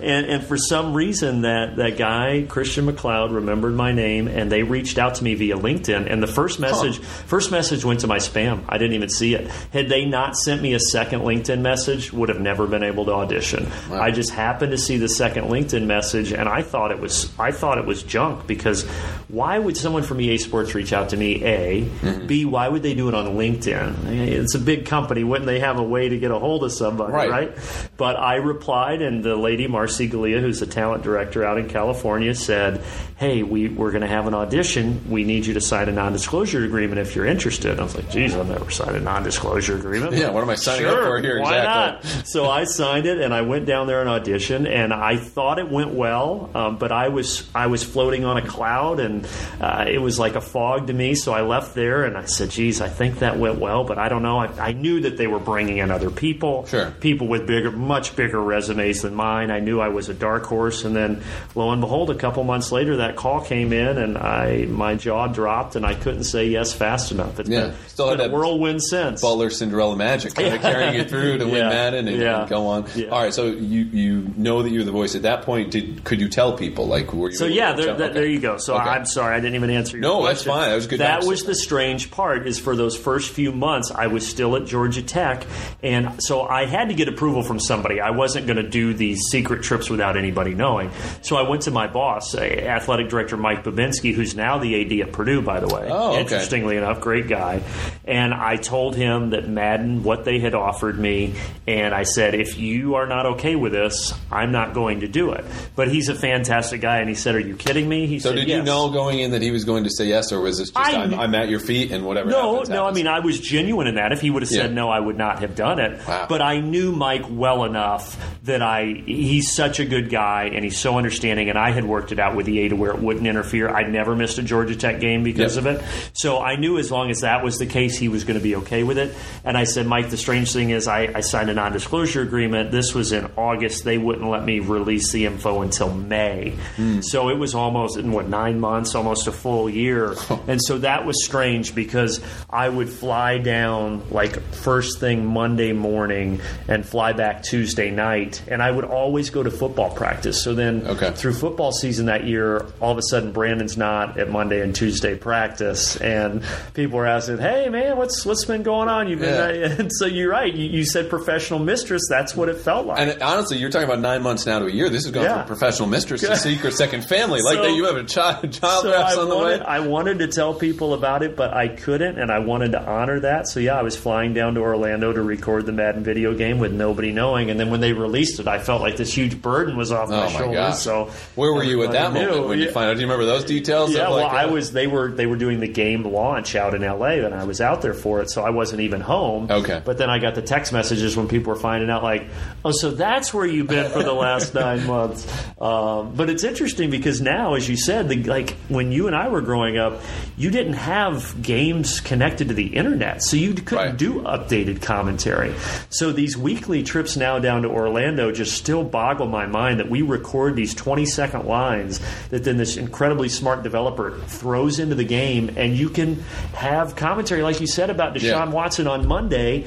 and, 0.00 0.26
and 0.26 0.44
for 0.44 0.56
some 0.56 0.94
reason, 0.94 1.42
that, 1.42 1.76
that 1.76 1.98
guy 1.98 2.46
Christian 2.48 2.86
McLeod 2.86 3.34
remembered 3.34 3.74
my 3.74 3.92
name, 3.92 4.28
and 4.28 4.52
they 4.52 4.62
reached 4.62 4.98
out 4.98 5.16
to 5.16 5.24
me 5.24 5.34
via 5.34 5.56
LinkedIn. 5.56 6.10
And 6.10 6.22
the 6.22 6.26
first 6.28 6.60
message, 6.60 6.98
first 7.00 7.50
message 7.50 7.84
went 7.84 8.00
to 8.00 8.06
my 8.06 8.18
spam. 8.18 8.62
I 8.68 8.78
didn't 8.78 8.94
even 8.94 9.08
see 9.08 9.34
it. 9.34 9.48
Had 9.72 9.88
they 9.88 10.04
not 10.04 10.36
sent 10.36 10.62
me 10.62 10.74
a 10.74 10.80
second 10.80 11.22
LinkedIn 11.22 11.60
message, 11.60 12.12
would 12.12 12.28
have 12.28 12.40
never 12.40 12.66
been 12.68 12.84
able 12.84 13.04
to 13.06 13.12
audition. 13.12 13.66
I 13.90 14.12
just 14.12 14.30
happened 14.30 14.70
to 14.72 14.78
see 14.78 14.96
the 14.98 15.08
second 15.08 15.46
LinkedIn 15.46 15.86
message, 15.86 16.32
and 16.32 16.48
I 16.48 16.62
thought 16.62 16.92
it 16.92 17.00
was 17.00 17.32
I 17.38 17.50
thought 17.50 17.78
it 17.78 17.84
was 17.84 18.02
junk 18.04 18.46
because 18.46 18.84
why 19.28 19.58
would 19.58 19.76
someone 19.76 20.03
from 20.04 20.20
EA 20.20 20.38
Sports 20.38 20.74
reach 20.74 20.92
out 20.92 21.10
to 21.10 21.16
me? 21.16 21.42
A, 21.44 21.88
B, 22.26 22.44
why 22.44 22.68
would 22.68 22.82
they 22.82 22.94
do 22.94 23.08
it 23.08 23.14
on 23.14 23.26
LinkedIn? 23.36 24.06
It's 24.06 24.54
a 24.54 24.58
big 24.58 24.86
company. 24.86 25.24
Wouldn't 25.24 25.46
they 25.46 25.60
have 25.60 25.78
a 25.78 25.82
way 25.82 26.08
to 26.08 26.18
get 26.18 26.30
a 26.30 26.38
hold 26.38 26.64
of 26.64 26.72
somebody, 26.72 27.12
Right. 27.12 27.30
right? 27.30 27.88
But 27.96 28.16
I 28.16 28.36
replied, 28.36 29.02
and 29.02 29.22
the 29.24 29.36
lady 29.36 29.66
Marcy 29.66 30.08
Galea, 30.08 30.40
who's 30.40 30.60
the 30.60 30.66
talent 30.66 31.02
director 31.02 31.44
out 31.44 31.58
in 31.58 31.68
California, 31.68 32.34
said, 32.34 32.82
"Hey, 33.16 33.42
we 33.42 33.68
we're 33.68 33.90
going 33.90 34.02
to 34.02 34.08
have 34.08 34.26
an 34.26 34.34
audition. 34.34 35.00
We 35.08 35.24
need 35.24 35.46
you 35.46 35.54
to 35.54 35.60
sign 35.60 35.88
a 35.88 35.92
non-disclosure 35.92 36.64
agreement 36.64 37.00
if 37.00 37.14
you're 37.16 37.26
interested." 37.26 37.78
I 37.78 37.82
was 37.82 37.94
like, 37.96 38.10
"Geez, 38.10 38.34
I've 38.36 38.48
never 38.48 38.70
signed 38.70 38.96
a 38.96 39.00
non-disclosure 39.00 39.76
agreement." 39.76 40.14
Yeah, 40.14 40.30
what 40.30 40.42
am 40.42 40.50
I 40.50 40.54
signing 40.56 40.86
up 40.86 40.98
for 40.98 41.18
here? 41.20 41.40
Why 41.40 41.56
Exactly. 41.58 42.10
not? 42.18 42.26
So 42.26 42.48
I 42.50 42.64
signed 42.64 43.06
it, 43.06 43.18
and 43.20 43.32
I 43.32 43.42
went 43.42 43.66
down 43.66 43.86
there 43.86 44.00
and 44.04 44.08
auditioned, 44.10 44.68
and 44.68 44.92
I 44.92 45.16
thought 45.16 45.58
it 45.58 45.70
went 45.70 45.94
well, 45.94 46.50
um, 46.54 46.76
but 46.76 46.92
I 46.92 47.08
was 47.08 47.48
I 47.54 47.66
was 47.68 47.82
floating 47.84 48.24
on 48.24 48.36
a 48.36 48.42
cloud, 48.46 49.00
and 49.00 49.26
uh, 49.60 49.84
it 49.94 49.98
was 50.02 50.18
like 50.18 50.34
a 50.34 50.40
fog 50.40 50.88
to 50.88 50.92
me. 50.92 51.14
So 51.14 51.32
I 51.32 51.42
left 51.42 51.74
there, 51.74 52.04
and 52.04 52.16
I 52.16 52.24
said, 52.26 52.50
"Geez, 52.50 52.80
I 52.80 52.88
think 52.88 53.20
that 53.20 53.38
went 53.38 53.58
well, 53.58 53.84
but 53.84 53.98
I 53.98 54.08
don't 54.08 54.22
know." 54.22 54.38
I, 54.38 54.46
I 54.58 54.72
knew 54.72 55.00
that 55.02 55.16
they 55.16 55.26
were 55.26 55.38
bringing 55.38 55.78
in 55.78 55.90
other 55.90 56.10
people, 56.10 56.66
Sure. 56.66 56.90
people 57.00 57.28
with 57.28 57.46
bigger, 57.46 57.70
much 57.70 58.16
bigger 58.16 58.40
resumes 58.42 59.02
than 59.02 59.14
mine. 59.14 59.50
I 59.50 59.60
knew 59.60 59.80
I 59.80 59.88
was 59.88 60.08
a 60.08 60.14
dark 60.14 60.44
horse, 60.46 60.84
and 60.84 60.94
then 60.94 61.22
lo 61.54 61.70
and 61.70 61.80
behold, 61.80 62.10
a 62.10 62.14
couple 62.14 62.42
months 62.44 62.72
later, 62.72 62.96
that 62.98 63.16
call 63.16 63.40
came 63.40 63.72
in, 63.72 63.98
and 63.98 64.18
I 64.18 64.66
my 64.68 64.94
jaw 64.96 65.26
dropped, 65.28 65.76
and 65.76 65.86
I 65.86 65.94
couldn't 65.94 66.24
say 66.24 66.46
yes 66.48 66.72
fast 66.72 67.12
enough. 67.12 67.38
It's 67.40 67.48
Yeah. 67.48 67.66
been, 67.68 67.74
Still 67.86 68.10
it's 68.10 68.20
had 68.20 68.30
been 68.30 68.30
a 68.30 68.38
whirlwind 68.38 68.82
since. 68.82 69.20
Butler 69.22 69.50
Cinderella 69.50 69.96
magic, 69.96 70.34
kind 70.34 70.54
of 70.54 70.60
carrying 70.60 70.94
you 70.94 71.04
through 71.04 71.38
to 71.38 71.44
win 71.46 71.54
Yeah. 71.64 71.68
Madden 71.68 72.08
and, 72.08 72.16
Yeah. 72.20 72.40
and 72.40 72.48
go 72.50 72.66
on. 72.66 72.84
Yeah. 72.94 73.08
All 73.08 73.22
right, 73.22 73.32
so 73.32 73.46
you 73.46 73.84
you 73.92 74.26
know 74.36 74.62
that 74.62 74.70
you're 74.70 74.84
the 74.84 74.90
voice. 74.92 75.14
At 75.14 75.22
that 75.22 75.42
point, 75.42 75.70
did 75.70 76.02
could 76.04 76.20
you 76.20 76.28
tell 76.28 76.56
people 76.56 76.86
like 76.86 77.12
were 77.12 77.30
you? 77.30 77.36
So 77.36 77.46
yeah, 77.46 77.72
there, 77.74 77.94
there, 77.94 78.10
there 78.12 78.26
you 78.26 78.40
go. 78.40 78.56
So 78.56 78.74
Okay. 78.74 78.88
I'm 78.88 79.04
sorry, 79.06 79.34
I 79.36 79.40
didn't 79.40 79.54
even 79.56 79.70
answer 79.70 79.83
your 79.92 80.00
No, 80.00 80.20
question. 80.20 80.34
that's 80.34 80.42
fine. 80.44 80.68
That 80.70 80.74
was 80.76 80.86
good 80.86 81.00
That 81.00 81.14
answer. 81.16 81.28
was 81.28 81.42
the 81.44 81.54
strange 81.54 82.10
part. 82.10 82.46
Is 82.46 82.58
for 82.58 82.74
those 82.76 82.96
first 82.96 83.30
few 83.32 83.52
months, 83.52 83.90
I 83.90 84.06
was 84.08 84.26
still 84.26 84.56
at 84.56 84.66
Georgia 84.66 85.02
Tech, 85.02 85.44
and 85.82 86.22
so 86.22 86.42
I 86.42 86.66
had 86.66 86.88
to 86.88 86.94
get 86.94 87.08
approval 87.08 87.42
from 87.42 87.60
somebody. 87.60 88.00
I 88.00 88.10
wasn't 88.10 88.46
going 88.46 88.56
to 88.56 88.68
do 88.68 88.94
these 88.94 89.20
secret 89.30 89.62
trips 89.62 89.90
without 89.90 90.16
anybody 90.16 90.54
knowing. 90.54 90.90
So 91.22 91.36
I 91.36 91.48
went 91.48 91.62
to 91.62 91.70
my 91.70 91.86
boss, 91.86 92.34
athletic 92.34 93.08
director 93.08 93.36
Mike 93.36 93.64
Bobinski, 93.64 94.14
who's 94.14 94.34
now 94.34 94.58
the 94.58 94.80
AD 94.80 95.06
at 95.08 95.12
Purdue, 95.12 95.42
by 95.42 95.60
the 95.60 95.68
way. 95.68 95.88
Oh, 95.90 96.12
okay. 96.12 96.20
Interestingly 96.20 96.76
enough, 96.76 97.00
great 97.00 97.28
guy. 97.28 97.62
And 98.04 98.32
I 98.34 98.56
told 98.56 98.96
him 98.96 99.30
that 99.30 99.48
Madden, 99.48 100.02
what 100.04 100.24
they 100.24 100.38
had 100.38 100.54
offered 100.54 100.98
me, 100.98 101.34
and 101.66 101.94
I 101.94 102.02
said, 102.04 102.34
if 102.34 102.58
you 102.58 102.94
are 102.96 103.06
not 103.06 103.26
okay 103.26 103.56
with 103.56 103.72
this, 103.72 104.12
I'm 104.30 104.52
not 104.52 104.74
going 104.74 105.00
to 105.00 105.08
do 105.08 105.32
it. 105.32 105.44
But 105.74 105.88
he's 105.88 106.08
a 106.08 106.14
fantastic 106.14 106.80
guy. 106.80 106.98
And 106.98 107.08
he 107.08 107.14
said, 107.14 107.34
"Are 107.34 107.40
you 107.40 107.56
kidding 107.56 107.88
me?" 107.88 108.06
He 108.06 108.18
said, 108.18 108.30
So 108.30 108.36
said, 108.36 108.46
did 108.46 108.48
you 108.48 108.62
know 108.62 108.90
going 108.90 109.18
in 109.18 109.32
that 109.32 109.42
he 109.42 109.50
was 109.50 109.64
going 109.64 109.73
to 109.82 109.90
say 109.90 110.04
yes, 110.06 110.30
or 110.30 110.40
was 110.40 110.58
this 110.58 110.70
just 110.70 110.78
I 110.78 111.02
I'm, 111.02 111.12
I'm 111.14 111.34
at 111.34 111.48
your 111.48 111.58
feet 111.58 111.90
and 111.90 112.06
whatever? 112.06 112.30
No, 112.30 112.52
happens, 112.52 112.68
no. 112.68 112.86
I 112.86 112.92
mean, 112.92 113.08
I 113.08 113.18
was 113.18 113.40
genuine 113.40 113.88
in 113.88 113.96
that. 113.96 114.12
If 114.12 114.20
he 114.20 114.30
would 114.30 114.42
have 114.42 114.48
said 114.48 114.70
Yeah. 114.70 114.74
no, 114.76 114.90
I 114.90 115.00
would 115.00 115.18
not 115.18 115.40
have 115.40 115.56
done 115.56 115.80
it. 115.80 116.00
Wow. 116.06 116.26
But 116.28 116.40
I 116.42 116.60
knew 116.60 116.92
Mike 116.92 117.24
well 117.28 117.64
enough 117.64 118.16
that 118.44 118.62
I 118.62 119.02
he's 119.06 119.50
such 119.50 119.80
a 119.80 119.84
good 119.84 120.10
guy 120.10 120.50
and 120.54 120.62
he's 120.64 120.78
so 120.78 120.96
understanding. 120.96 121.48
And 121.48 121.58
I 121.58 121.72
had 121.72 121.84
worked 121.84 122.12
it 122.12 122.20
out 122.20 122.36
with 122.36 122.48
EA 122.48 122.68
to 122.68 122.76
where 122.76 122.92
it 122.92 123.00
wouldn't 123.00 123.26
interfere. 123.26 123.68
I'd 123.68 123.90
never 123.90 124.14
missed 124.14 124.38
a 124.38 124.42
Georgia 124.42 124.76
Tech 124.76 125.00
game 125.00 125.24
because 125.24 125.56
Yep. 125.56 125.64
of 125.66 125.80
it. 125.80 125.84
So 126.12 126.38
I 126.40 126.54
knew 126.56 126.78
as 126.78 126.90
long 126.92 127.10
as 127.10 127.22
that 127.22 127.42
was 127.42 127.56
the 127.58 127.66
case, 127.66 127.98
he 127.98 128.08
was 128.08 128.22
going 128.24 128.38
to 128.38 128.42
be 128.44 128.54
okay 128.56 128.82
with 128.84 128.98
it. 128.98 129.14
And 129.44 129.56
I 129.56 129.64
said, 129.64 129.86
Mike, 129.86 130.10
the 130.10 130.16
strange 130.16 130.52
thing 130.52 130.70
is, 130.70 130.86
I, 130.86 131.10
I 131.14 131.20
signed 131.20 131.48
a 131.50 131.54
non-disclosure 131.54 132.20
agreement. 132.22 132.70
This 132.70 132.94
was 132.94 133.12
in 133.12 133.30
August. 133.36 133.84
They 133.84 133.96
wouldn't 133.98 134.28
let 134.28 134.44
me 134.44 134.60
release 134.60 135.10
the 135.12 135.24
info 135.26 135.62
until 135.62 135.92
May. 135.94 136.50
Hmm. 136.76 137.00
So 137.00 137.28
it 137.30 137.38
was 137.38 137.54
almost 137.54 137.96
in 137.96 138.12
what 138.12 138.28
nine 138.28 138.60
months, 138.60 138.94
almost 138.94 139.26
a 139.26 139.32
full 139.32 139.53
year. 139.70 140.14
and 140.48 140.60
so 140.62 140.78
that 140.78 141.04
was 141.06 141.24
strange 141.24 141.74
because 141.74 142.20
I 142.50 142.68
would 142.68 142.88
fly 142.88 143.38
down 143.38 144.02
like 144.10 144.40
first 144.54 145.00
thing 145.00 145.26
Monday 145.26 145.72
morning 145.72 146.40
and 146.68 146.84
fly 146.86 147.12
back 147.12 147.42
Tuesday 147.42 147.90
night, 147.90 148.42
and 148.48 148.62
I 148.62 148.70
would 148.70 148.84
always 148.84 149.30
go 149.30 149.42
to 149.42 149.50
football 149.50 149.90
practice. 149.90 150.42
So 150.42 150.54
then 150.54 150.86
Okay. 150.86 151.10
through 151.12 151.34
football 151.34 151.72
season 151.72 152.06
that 152.06 152.24
year, 152.24 152.66
all 152.80 152.92
of 152.92 152.98
a 152.98 153.02
sudden 153.02 153.32
Brandon's 153.32 153.76
not 153.76 154.18
at 154.18 154.30
Monday 154.30 154.60
and 154.60 154.74
Tuesday 154.74 155.14
practice, 155.16 155.96
and 155.96 156.42
people 156.74 156.98
were 156.98 157.06
asking, 157.06 157.38
"Hey 157.38 157.68
man, 157.68 157.96
what's 157.96 158.24
what's 158.26 158.44
been 158.44 158.62
going 158.62 158.88
on? 158.88 159.08
You've 159.08 159.20
been." 159.20 159.34
Yeah. 159.34 159.74
And 159.84 159.90
so 159.92 160.06
you're 160.06 160.30
right. 160.30 160.54
You, 160.54 160.66
you 160.68 160.84
said 160.84 161.10
professional 161.10 161.58
mistress. 161.58 162.02
That's 162.08 162.34
what 162.36 162.48
it 162.48 162.58
felt 162.58 162.86
like. 162.86 162.98
And 162.98 163.20
honestly, 163.22 163.56
you're 163.58 163.70
talking 163.70 163.88
about 163.88 164.00
nine 164.00 164.22
months 164.22 164.46
now 164.46 164.58
to 164.60 164.66
a 164.66 164.70
year. 164.70 164.88
This 164.88 165.04
has 165.04 165.12
gone 165.12 165.24
Yeah. 165.24 165.38
from 165.38 165.46
professional 165.46 165.88
mistress 165.88 166.20
to 166.22 166.36
secret 166.36 166.74
second 166.74 167.04
family. 167.04 167.40
Like 167.42 167.56
So- 167.56 167.62
that, 167.64 167.72
you 167.72 167.84
have 167.86 167.96
a 167.96 168.04
child, 168.04 168.52
child 168.52 168.82
so 168.84 169.20
on 169.22 169.28
the 169.28 169.34
wanted. 169.44 169.62
I 169.62 169.80
wanted 169.80 170.18
to 170.20 170.28
tell 170.28 170.54
people 170.54 170.94
about 170.94 171.22
it, 171.22 171.36
but 171.36 171.54
I 171.54 171.68
couldn't, 171.68 172.18
and 172.18 172.30
I 172.30 172.40
wanted 172.40 172.72
to 172.72 172.82
honor 172.84 173.20
that. 173.20 173.48
So 173.48 173.60
yeah, 173.60 173.78
I 173.78 173.82
was 173.82 173.96
flying 173.96 174.34
down 174.34 174.54
to 174.54 174.60
Orlando 174.60 175.12
to 175.12 175.22
record 175.22 175.66
the 175.66 175.72
Madden 175.72 176.02
video 176.04 176.34
game 176.34 176.58
with 176.58 176.72
nobody 176.72 177.12
knowing, 177.12 177.50
and 177.50 177.58
then 177.60 177.70
when 177.70 177.80
they 177.80 177.92
released 177.92 178.40
it, 178.40 178.48
I 178.48 178.58
felt 178.58 178.80
like 178.82 178.96
this 178.96 179.12
huge 179.14 179.40
burden 179.40 179.76
was 179.76 179.92
off 179.92 180.08
Oh 180.08 180.12
my 180.12 180.24
my 180.24 180.30
shoulders. 180.30 180.54
gosh. 180.54 180.78
So 180.78 181.10
Where 181.34 181.52
were 181.52 181.62
you 181.64 181.82
at 181.84 181.92
that 181.92 182.06
everybody 182.06 182.24
moment 182.26 182.42
knew. 182.42 182.48
when 182.48 182.58
you 182.58 182.64
Yeah. 182.66 182.72
find 182.72 182.90
out? 182.90 182.94
Do 182.94 183.00
you 183.00 183.06
remember 183.06 183.26
those 183.26 183.44
details? 183.44 183.92
Yeah, 183.92 184.08
well, 184.08 184.18
like, 184.24 184.32
I 184.32 184.44
uh, 184.44 184.52
was. 184.52 184.72
They 184.72 184.86
were 184.86 185.10
they 185.12 185.26
were 185.26 185.36
doing 185.36 185.60
the 185.60 185.68
game 185.68 186.04
launch 186.04 186.56
out 186.56 186.74
in 186.74 186.82
L.A. 186.84 187.24
and 187.24 187.34
I 187.34 187.44
was 187.44 187.60
out 187.60 187.82
there 187.82 187.94
for 187.94 188.20
it, 188.20 188.30
so 188.30 188.42
I 188.42 188.50
wasn't 188.50 188.80
even 188.82 189.00
home. 189.00 189.48
Okay. 189.50 189.80
But 189.84 189.98
then 189.98 190.10
I 190.10 190.18
got 190.18 190.34
the 190.34 190.42
text 190.42 190.72
messages 190.72 191.16
when 191.16 191.28
people 191.28 191.52
were 191.52 191.58
finding 191.60 191.90
out, 191.90 192.02
like, 192.02 192.24
"Oh, 192.64 192.70
so 192.72 192.90
that's 192.90 193.32
where 193.34 193.46
you've 193.46 193.66
been 193.68 193.90
for 193.90 194.02
the 194.02 194.12
last 194.12 194.54
nine 194.54 194.86
months." 194.86 195.26
Um, 195.60 196.14
but 196.14 196.30
it's 196.30 196.44
interesting 196.44 196.90
because 196.90 197.20
now, 197.20 197.54
as 197.54 197.68
you 197.68 197.76
said, 197.76 198.08
the, 198.08 198.22
like 198.24 198.56
when 198.68 198.92
you 198.92 199.06
and 199.06 199.14
I 199.16 199.28
were 199.34 199.42
growing 199.42 199.76
up, 199.76 200.00
you 200.38 200.50
didn't 200.50 200.72
have 200.74 201.42
games 201.42 202.00
connected 202.00 202.48
to 202.48 202.54
the 202.54 202.68
internet, 202.68 203.22
so 203.22 203.36
you 203.36 203.52
couldn't 203.52 203.74
Right. 203.74 203.96
do 203.96 204.22
updated 204.22 204.80
commentary. 204.80 205.52
So 205.90 206.12
these 206.12 206.36
weekly 206.36 206.82
trips 206.82 207.16
now 207.16 207.38
down 207.38 207.62
to 207.62 207.68
Orlando 207.68 208.30
just 208.32 208.52
still 208.54 208.84
boggle 208.84 209.26
my 209.26 209.46
mind 209.46 209.80
that 209.80 209.90
we 209.90 210.00
record 210.02 210.56
these 210.56 210.72
20 210.74 211.04
second 211.04 211.44
lines 211.46 212.00
that 212.30 212.44
then 212.44 212.56
this 212.56 212.76
incredibly 212.76 213.28
smart 213.28 213.62
developer 213.62 214.12
throws 214.28 214.78
into 214.78 214.94
the 214.94 215.04
game, 215.04 215.50
and 215.56 215.76
you 215.76 215.88
can 215.90 216.22
have 216.54 216.96
commentary, 216.96 217.42
like 217.42 217.60
you 217.60 217.66
said 217.66 217.90
about 217.90 218.14
Deshaun 218.14 218.22
Yeah. 218.22 218.44
Watson 218.50 218.86
on 218.86 219.06
Monday. 219.06 219.64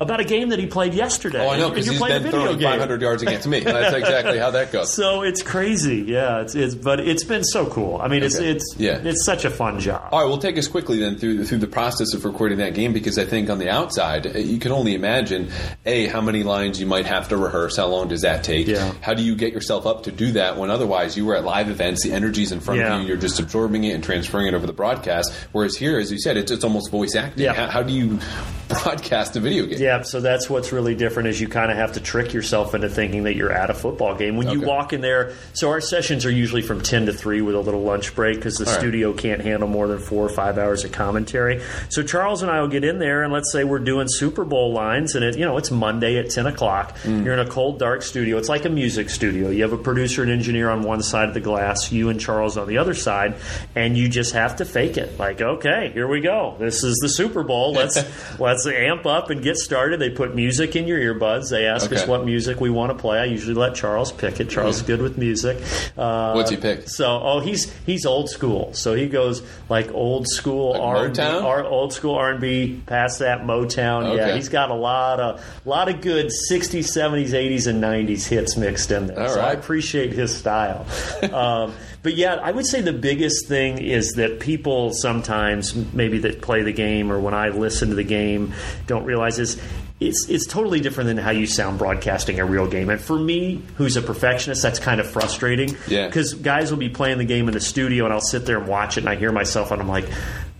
About 0.00 0.18
a 0.20 0.24
game 0.24 0.48
that 0.48 0.58
he 0.58 0.66
played 0.66 0.94
yesterday. 0.94 1.44
Oh, 1.44 1.50
I 1.50 1.58
know 1.58 1.68
because 1.68 1.86
he's 1.86 2.00
been 2.00 2.30
throwing 2.30 2.58
game. 2.58 2.70
500 2.70 3.02
yards 3.02 3.22
against 3.22 3.46
me. 3.46 3.60
That's 3.64 3.94
exactly 3.94 4.38
how 4.38 4.50
that 4.52 4.72
goes. 4.72 4.94
So 4.94 5.20
it's 5.22 5.42
crazy, 5.42 5.96
yeah. 6.08 6.40
It's, 6.40 6.54
it's 6.54 6.74
but 6.74 7.00
it's 7.00 7.22
been 7.22 7.44
so 7.44 7.66
cool. 7.66 8.00
I 8.00 8.08
mean, 8.08 8.22
it's 8.22 8.36
Okay. 8.36 8.50
it's 8.50 8.74
Yeah. 8.78 8.98
it's 9.04 9.26
such 9.26 9.44
a 9.44 9.50
fun 9.50 9.78
job. 9.78 10.08
All 10.10 10.20
right, 10.20 10.26
we'll 10.26 10.38
take 10.38 10.56
us 10.56 10.68
quickly 10.68 10.98
then 10.98 11.18
through 11.18 11.36
the, 11.36 11.44
through 11.44 11.58
the 11.58 11.66
process 11.66 12.14
of 12.14 12.24
recording 12.24 12.58
that 12.58 12.72
game 12.74 12.94
because 12.94 13.18
I 13.18 13.26
think 13.26 13.50
on 13.50 13.58
the 13.58 13.68
outside 13.68 14.26
uh, 14.26 14.38
you 14.38 14.58
can 14.58 14.72
only 14.72 14.94
imagine 14.94 15.50
a 15.84 16.06
how 16.06 16.22
many 16.22 16.44
lines 16.44 16.80
you 16.80 16.86
might 16.86 17.04
have 17.04 17.28
to 17.28 17.36
rehearse. 17.36 17.76
How 17.76 17.86
long 17.88 18.08
does 18.08 18.22
that 18.22 18.42
take? 18.42 18.68
Yeah. 18.68 18.94
How 19.02 19.12
do 19.12 19.22
you 19.22 19.34
get 19.36 19.52
yourself 19.52 19.86
up 19.86 20.04
to 20.04 20.12
do 20.12 20.32
that 20.32 20.56
when 20.56 20.70
otherwise 20.70 21.14
you 21.16 21.26
were 21.26 21.36
at 21.36 21.44
live 21.44 21.68
events, 21.68 22.02
the 22.04 22.12
energy's 22.12 22.52
in 22.52 22.60
front 22.60 22.80
Yeah. 22.80 22.94
of 22.96 23.02
you, 23.02 23.08
you're 23.08 23.16
just 23.18 23.38
absorbing 23.38 23.84
it 23.84 23.92
and 23.92 24.02
transferring 24.02 24.46
it 24.46 24.54
over 24.54 24.66
the 24.66 24.72
broadcast. 24.72 25.30
Whereas 25.52 25.76
here, 25.76 25.98
as 25.98 26.10
you 26.10 26.18
said, 26.18 26.38
it's, 26.38 26.50
it's 26.50 26.64
almost 26.64 26.90
voice 26.90 27.14
acting. 27.14 27.44
Yeah. 27.44 27.52
How, 27.52 27.66
how 27.68 27.82
do 27.82 27.92
you 27.92 28.18
broadcast 28.68 29.36
a 29.36 29.40
video 29.40 29.66
game? 29.66 29.78
Yeah, 29.80 29.89
so 30.02 30.20
that's 30.20 30.48
what's 30.48 30.72
really 30.72 30.94
different 30.94 31.28
is 31.28 31.40
you 31.40 31.48
kind 31.48 31.70
of 31.70 31.76
have 31.76 31.92
to 31.92 32.00
trick 32.00 32.32
yourself 32.32 32.74
into 32.74 32.88
thinking 32.88 33.24
that 33.24 33.36
you're 33.36 33.52
at 33.52 33.70
a 33.70 33.74
football 33.74 34.14
game. 34.14 34.36
When 34.36 34.48
you 34.48 34.60
walk 34.60 34.92
in 34.92 35.00
there, 35.00 35.34
so 35.52 35.70
our 35.70 35.80
sessions 35.80 36.24
are 36.24 36.30
usually 36.30 36.62
from 36.62 36.80
10 36.80 37.06
to 37.06 37.12
3 37.12 37.42
with 37.42 37.54
a 37.54 37.60
little 37.60 37.82
lunch 37.82 38.14
break 38.14 38.36
because 38.36 38.56
the 38.56 38.66
All 38.66 38.72
right. 38.72 38.80
studio 38.80 39.12
can't 39.12 39.40
handle 39.40 39.68
more 39.68 39.88
than 39.88 39.98
4 39.98 40.24
or 40.24 40.28
5 40.28 40.58
hours 40.58 40.84
of 40.84 40.92
commentary. 40.92 41.62
So 41.88 42.02
Charles 42.02 42.42
and 42.42 42.50
I 42.50 42.60
will 42.60 42.68
get 42.68 42.84
in 42.84 42.98
there 42.98 43.22
and 43.22 43.32
let's 43.32 43.52
say 43.52 43.64
we're 43.64 43.78
doing 43.80 44.06
Super 44.08 44.44
Bowl 44.44 44.72
lines 44.72 45.14
and 45.14 45.24
it, 45.24 45.36
you 45.36 45.44
know, 45.44 45.56
it's 45.56 45.70
Monday 45.70 46.18
at 46.18 46.30
10 46.30 46.46
o'clock. 46.46 46.96
Mm. 46.98 47.24
You're 47.24 47.34
in 47.34 47.40
a 47.40 47.48
cold 47.48 47.78
dark 47.78 48.02
studio. 48.02 48.38
It's 48.38 48.48
like 48.48 48.64
a 48.64 48.70
music 48.70 49.10
studio. 49.10 49.50
You 49.50 49.62
have 49.62 49.72
a 49.72 49.78
producer 49.78 50.22
and 50.22 50.30
engineer 50.30 50.70
on 50.70 50.82
one 50.82 51.02
side 51.02 51.28
of 51.28 51.34
the 51.34 51.40
glass, 51.40 51.90
you 51.90 52.08
and 52.08 52.20
Charles 52.20 52.56
on 52.56 52.68
the 52.68 52.78
other 52.78 52.94
side, 52.94 53.34
and 53.74 53.96
you 53.96 54.08
just 54.08 54.34
have 54.34 54.56
to 54.56 54.64
fake 54.64 54.96
it. 54.96 55.18
Like, 55.18 55.40
okay, 55.40 55.90
here 55.92 56.06
we 56.06 56.20
go. 56.20 56.56
This 56.58 56.84
is 56.84 56.96
the 57.02 57.08
Super 57.08 57.42
Bowl. 57.42 57.72
Let's 57.72 57.98
let's 58.38 58.66
amp 58.66 59.06
up 59.06 59.30
and 59.30 59.42
get 59.42 59.56
started. 59.56 59.79
They 59.96 60.10
put 60.10 60.34
music 60.34 60.76
in 60.76 60.86
your 60.86 60.98
earbuds. 60.98 61.50
They 61.50 61.66
ask 61.66 61.90
us 61.92 62.06
what 62.06 62.24
music 62.24 62.60
we 62.60 62.70
want 62.70 62.90
to 62.90 62.98
play. 62.98 63.18
I 63.18 63.24
usually 63.24 63.54
let 63.54 63.74
Charles 63.74 64.12
pick 64.12 64.40
it. 64.40 64.50
Charles 64.50 64.76
is 64.76 64.82
good 64.82 65.00
with 65.02 65.18
music. 65.18 65.58
Uh, 65.96 66.32
What's 66.32 66.50
he 66.50 66.56
pick? 66.56 66.88
So, 66.88 67.20
oh, 67.22 67.40
he's 67.40 67.72
he's 67.86 68.06
old 68.06 68.30
school. 68.30 68.72
So 68.74 68.94
he 68.94 69.08
goes 69.08 69.42
like 69.68 69.92
old 69.92 70.28
school 70.28 70.72
Like 70.72 70.82
R 70.82 71.04
and 71.06 71.14
Motown? 71.16 71.42
R, 71.44 71.64
old 71.64 71.92
school 71.92 72.14
R 72.14 72.32
and 72.32 72.40
B. 72.40 72.80
Past 72.86 73.20
that 73.20 73.42
Motown. 73.42 74.16
Yeah, 74.16 74.34
he's 74.34 74.48
got 74.48 74.70
a 74.70 74.74
lot 74.74 75.20
of 75.20 75.44
lot 75.66 75.88
of 75.88 76.00
good 76.00 76.30
'60s, 76.50 76.84
'70s, 76.84 77.30
'80s, 77.30 77.66
and 77.66 77.82
'90s 77.82 78.26
hits 78.26 78.56
mixed 78.56 78.90
in 78.90 79.06
there. 79.06 79.20
All 79.20 79.28
so 79.28 79.40
I 79.40 79.52
appreciate 79.52 80.12
his 80.12 80.34
style. 80.34 80.86
um, 81.32 81.74
but 82.02 82.14
yeah, 82.14 82.36
I 82.36 82.50
would 82.50 82.66
say 82.66 82.80
the 82.80 82.92
biggest 82.92 83.46
thing 83.46 83.78
is 83.78 84.12
that 84.12 84.40
people 84.40 84.92
sometimes, 84.92 85.74
maybe 85.92 86.18
that 86.18 86.40
play 86.40 86.62
the 86.62 86.72
game 86.72 87.12
or 87.12 87.20
when 87.20 87.34
I 87.34 87.48
listen 87.48 87.90
to 87.90 87.94
the 87.94 88.04
game, 88.04 88.54
don't 88.86 89.04
realize 89.04 89.38
is 89.38 89.60
it's 90.00 90.26
it's 90.30 90.46
totally 90.46 90.80
different 90.80 91.08
than 91.08 91.18
how 91.18 91.30
you 91.30 91.46
sound 91.46 91.78
broadcasting 91.78 92.40
a 92.40 92.44
real 92.44 92.66
game. 92.66 92.88
And 92.88 92.98
for 92.98 93.18
me, 93.18 93.62
who's 93.76 93.98
a 93.98 94.02
perfectionist, 94.02 94.62
that's 94.62 94.78
kind 94.78 94.98
of 94.98 95.10
frustrating. 95.10 95.76
Yeah. 95.88 96.06
Because 96.06 96.32
guys 96.34 96.70
will 96.70 96.78
be 96.78 96.88
playing 96.88 97.18
the 97.18 97.26
game 97.26 97.48
in 97.48 97.54
the 97.54 97.60
studio, 97.60 98.04
and 98.04 98.14
I'll 98.14 98.20
sit 98.20 98.46
there 98.46 98.58
and 98.58 98.66
watch 98.66 98.96
it, 98.96 99.00
and 99.00 99.08
I 99.08 99.16
hear 99.16 99.32
myself, 99.32 99.70
and 99.70 99.80
I'm 99.80 99.88
like. 99.88 100.08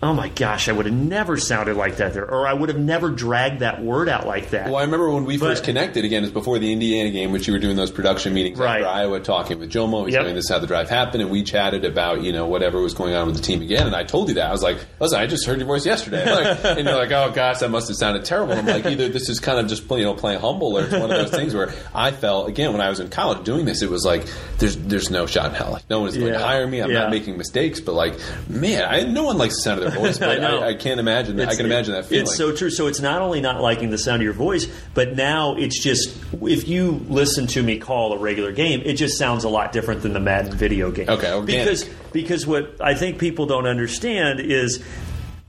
Oh 0.03 0.15
my 0.15 0.31
gosh! 0.31 0.71
I 0.71 0.73
would 0.73 0.87
have 0.87 0.95
never 0.95 1.37
sounded 1.37 1.77
like 1.77 1.97
that 1.99 2.15
there, 2.15 2.25
or 2.25 2.47
I 2.47 2.55
would 2.55 2.71
have 2.71 2.79
never 2.79 3.11
dragged 3.11 3.61
that 3.61 3.83
word 3.83 4.09
out 4.09 4.27
like 4.27 4.49
that. 4.51 4.65
Well, 4.67 4.77
I 4.77 4.83
remember 4.85 5.11
when 5.11 5.27
we 5.27 5.37
But- 5.37 5.49
first 5.51 5.65
connected 5.65 6.07
again, 6.07 6.25
it's 6.25 6.33
before 6.33 6.59
the 6.59 6.73
Indiana 6.73 7.11
game, 7.11 7.33
which 7.33 7.47
you 7.47 7.53
were 7.53 7.59
doing 7.59 7.77
those 7.77 7.91
production 7.91 8.33
meetings 8.33 8.59
Right. 8.59 8.77
after 8.81 8.87
Iowa, 8.89 9.21
talking 9.21 9.59
with 9.59 9.71
Jomo. 9.71 10.07
He's 10.07 10.15
Yep. 10.15 10.35
this 10.35 10.49
how 10.49 10.59
the 10.59 10.67
drive 10.67 10.89
happened, 10.89 11.21
and 11.23 11.31
we 11.31 11.43
chatted 11.43 11.85
about 11.85 12.23
you 12.23 12.33
know 12.33 12.47
whatever 12.47 12.81
was 12.81 12.95
going 12.95 13.15
on 13.15 13.27
with 13.27 13.37
the 13.37 13.43
team 13.43 13.61
again. 13.61 13.87
And 13.87 13.95
I 13.95 14.05
told 14.05 14.29
you 14.29 14.37
that 14.37 14.47
I 14.49 14.53
was 14.53 14.63
like, 14.63 14.79
listen, 15.01 15.21
I 15.21 15.27
just 15.27 15.45
heard 15.47 15.59
your 15.59 15.67
voice 15.67 15.85
yesterday, 15.85 16.25
Like, 16.35 16.65
and 16.65 16.87
you're 16.89 16.97
like, 16.97 17.13
oh 17.13 17.31
gosh, 17.35 17.59
that 17.59 17.71
must 17.71 17.89
have 17.89 17.99
sounded 17.99 18.25
terrible. 18.25 18.53
And 18.53 18.61
I'm 18.67 18.75
like, 18.83 18.87
either 18.91 19.11
this 19.11 19.29
is 19.29 19.39
kind 19.39 19.59
of 19.59 19.67
just 19.67 19.83
you 19.91 20.05
know 20.05 20.15
playing 20.15 20.41
humble, 20.41 20.79
or 20.79 20.85
it's 20.85 20.93
one 20.93 21.11
of 21.11 21.19
those 21.19 21.31
things 21.31 21.55
where 21.55 21.75
I 21.95 22.11
felt 22.11 22.49
again 22.49 22.73
when 22.73 22.81
I 22.81 22.89
was 22.89 23.01
in 23.01 23.09
college 23.11 23.45
doing 23.45 23.67
this, 23.67 23.83
it 23.83 23.91
was 23.91 24.07
like 24.07 24.25
there's 24.61 24.77
there's 24.77 25.11
no 25.11 25.27
shot 25.27 25.51
in 25.51 25.55
hell, 25.57 25.73
like 25.73 25.85
no 25.91 26.01
one 26.01 26.09
is 26.09 26.17
going 26.17 26.33
to 26.33 26.39
hire 26.39 26.67
me. 26.67 26.81
I'm 26.81 26.91
Yeah. 26.91 27.01
not 27.01 27.11
making 27.11 27.37
mistakes, 27.37 27.81
but 27.81 27.95
like 27.95 28.15
man, 28.49 28.87
I, 28.89 29.03
no 29.03 29.25
one 29.25 29.37
likes 29.37 29.57
the 29.57 29.61
sound 29.61 29.79
of 29.79 29.85
their 29.85 29.90
voice, 29.91 30.19
but 30.21 30.43
I. 30.43 30.57
I, 30.57 30.69
I 30.69 30.75
can't 30.75 31.01
imagine 31.01 31.37
that. 31.37 31.49
I 31.49 31.55
can 31.55 31.67
imagine 31.67 31.95
that 31.95 32.07
feeling. 32.07 32.23
It's 32.23 32.37
so 32.37 32.55
true. 32.55 32.71
So 32.71 32.87
it's 32.87 33.01
not 33.01 33.23
only 33.23 33.41
not 33.41 33.61
liking 33.61 33.91
the 33.91 33.99
sound 33.99 34.23
of 34.23 34.25
your 34.25 34.33
voice, 34.33 34.67
but 34.95 35.17
now 35.17 35.57
it's 35.57 35.83
just 35.83 36.17
if 36.43 36.69
you 36.69 37.05
listen 37.09 37.47
to 37.49 37.63
me 37.63 37.79
call 37.79 38.13
a 38.13 38.19
regular 38.19 38.53
game, 38.53 38.83
it 38.85 38.95
just 38.95 39.19
sounds 39.19 39.45
a 39.45 39.49
lot 39.49 39.73
different 39.73 40.03
than 40.03 40.13
the 40.13 40.21
Madden 40.21 40.53
video 40.57 40.91
game. 40.91 41.09
Okay, 41.09 41.33
organic. 41.33 41.65
because 41.65 41.89
because 42.13 42.47
what 42.47 42.81
I 42.81 42.95
think 42.95 43.19
people 43.19 43.47
don't 43.47 43.67
understand 43.67 44.41
is. 44.41 44.83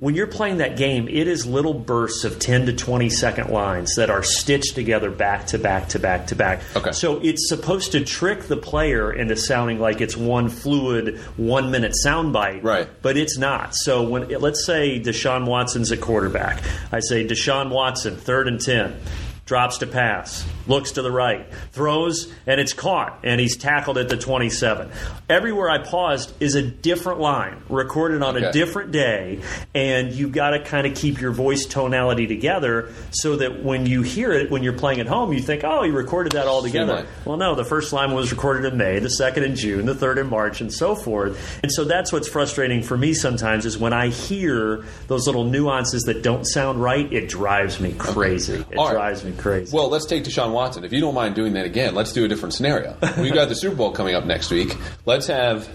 When 0.02 0.16
you're 0.16 0.26
playing 0.26 0.58
that 0.58 0.78
game, 0.78 1.08
it 1.08 1.28
is 1.28 1.46
little 1.46 1.76
bursts 1.76 2.24
of 2.24 2.40
10 2.40 2.66
to 2.66 2.74
20 2.74 3.08
second 3.12 3.52
lines 3.52 3.94
that 3.98 4.10
are 4.10 4.24
stitched 4.24 4.74
together 4.74 5.12
back 5.12 5.46
to 5.48 5.60
back 5.60 5.90
to 5.90 6.00
back 6.00 6.26
to 6.28 6.36
back. 6.36 6.62
Okay. 6.76 6.92
So 6.92 7.20
it's 7.22 7.48
supposed 7.48 7.92
to 7.92 8.04
trick 8.04 8.46
the 8.48 8.58
player 8.58 9.14
into 9.14 9.36
sounding 9.36 9.78
like 9.80 10.02
it's 10.02 10.18
one 10.18 10.50
fluid, 10.50 11.20
one 11.38 11.70
minute 11.70 11.94
soundbite 12.04 12.64
Right. 12.64 12.90
but 13.04 13.16
it's 13.16 13.38
not. 13.38 13.76
So 13.76 14.02
when 14.02 14.28
let's 14.42 14.66
say 14.66 15.00
Deshaun 15.00 15.46
Watson's 15.46 15.92
at 15.92 16.02
quarterback, 16.02 16.64
I 16.92 17.00
say 17.00 17.24
Deshaun 17.24 17.70
Watson, 17.70 18.16
third 18.16 18.48
and 18.48 18.60
ten. 18.60 18.96
Drops 19.46 19.80
to 19.80 19.88
pass, 19.88 20.46
looks 20.68 20.92
to 20.94 21.02
the 21.02 21.12
right, 21.12 21.46
throws, 21.74 22.32
and 22.48 22.62
it's 22.62 22.72
caught, 22.74 23.20
and 23.24 23.42
he's 23.42 23.58
tackled 23.58 23.98
at 23.98 24.08
the 24.08 24.16
27. 24.16 24.90
Everywhere 25.30 25.70
I 25.70 25.80
paused 25.80 26.34
is 26.40 26.56
a 26.56 26.62
different 26.62 27.20
line 27.20 27.62
recorded 27.68 28.22
on 28.22 28.38
Okay. 28.38 28.46
a 28.46 28.52
different 28.54 28.92
day, 28.92 29.42
and 29.76 30.14
you've 30.14 30.32
got 30.32 30.52
to 30.52 30.60
kind 30.64 30.88
of 30.88 30.96
keep 30.96 31.20
your 31.20 31.32
voice 31.32 31.66
tonality 31.66 32.28
together 32.28 32.94
so 33.12 33.36
that 33.38 33.62
when 33.64 33.86
you 33.86 34.04
hear 34.04 34.32
it, 34.32 34.50
when 34.52 34.64
you're 34.64 34.72
playing 34.74 35.00
at 35.02 35.08
home, 35.08 35.34
you 35.34 35.42
think, 35.42 35.64
oh, 35.66 35.84
he 35.84 35.90
recorded 35.92 36.34
that 36.34 36.48
all 36.48 36.62
together. 36.62 37.06
Well, 37.26 37.38
no, 37.38 37.56
the 37.56 37.66
first 37.66 37.92
line 37.92 38.14
was 38.14 38.32
recorded 38.32 38.72
in 38.72 38.78
May, 38.78 39.00
the 39.00 39.10
second 39.10 39.44
in 39.44 39.56
June, 39.58 39.86
the 39.86 39.96
third 39.96 40.18
in 40.18 40.28
March, 40.30 40.62
and 40.62 40.72
so 40.72 40.96
forth. 40.96 41.60
And 41.62 41.72
so 41.72 41.84
that's 41.84 42.14
what's 42.14 42.30
frustrating 42.30 42.84
for 42.84 42.96
me 42.98 43.14
sometimes 43.14 43.66
is 43.66 43.78
when 43.78 43.92
I 43.92 44.08
hear 44.08 44.86
those 45.08 45.26
little 45.28 45.44
nuances 45.44 46.04
that 46.04 46.22
don't 46.22 46.46
sound 46.46 46.82
right, 46.82 47.12
it 47.12 47.28
drives 47.28 47.80
me 47.82 47.94
crazy. 47.98 48.64
It 48.72 48.78
All 48.78 48.86
right. 48.86 48.94
drives 48.94 49.24
me 49.32 49.38
crazy. 49.42 49.76
Well, 49.76 49.90
let's 49.90 50.06
take 50.06 50.24
Deshaun 50.24 50.52
Watson. 50.54 50.84
If 50.84 50.94
you 50.94 51.00
don't 51.00 51.16
mind 51.16 51.36
doing 51.36 51.54
that 51.54 51.66
again, 51.66 51.96
let's 51.96 52.14
do 52.14 52.26
a 52.26 52.28
different 52.28 52.54
scenario. 52.54 52.96
We've 53.18 53.34
got 53.34 53.50
the 53.50 53.56
Super 53.56 53.76
Bowl 53.76 53.92
coming 53.92 54.16
up 54.16 54.26
next 54.26 54.52
week. 54.52 54.76
Let's 55.06 55.28
have 55.28 55.68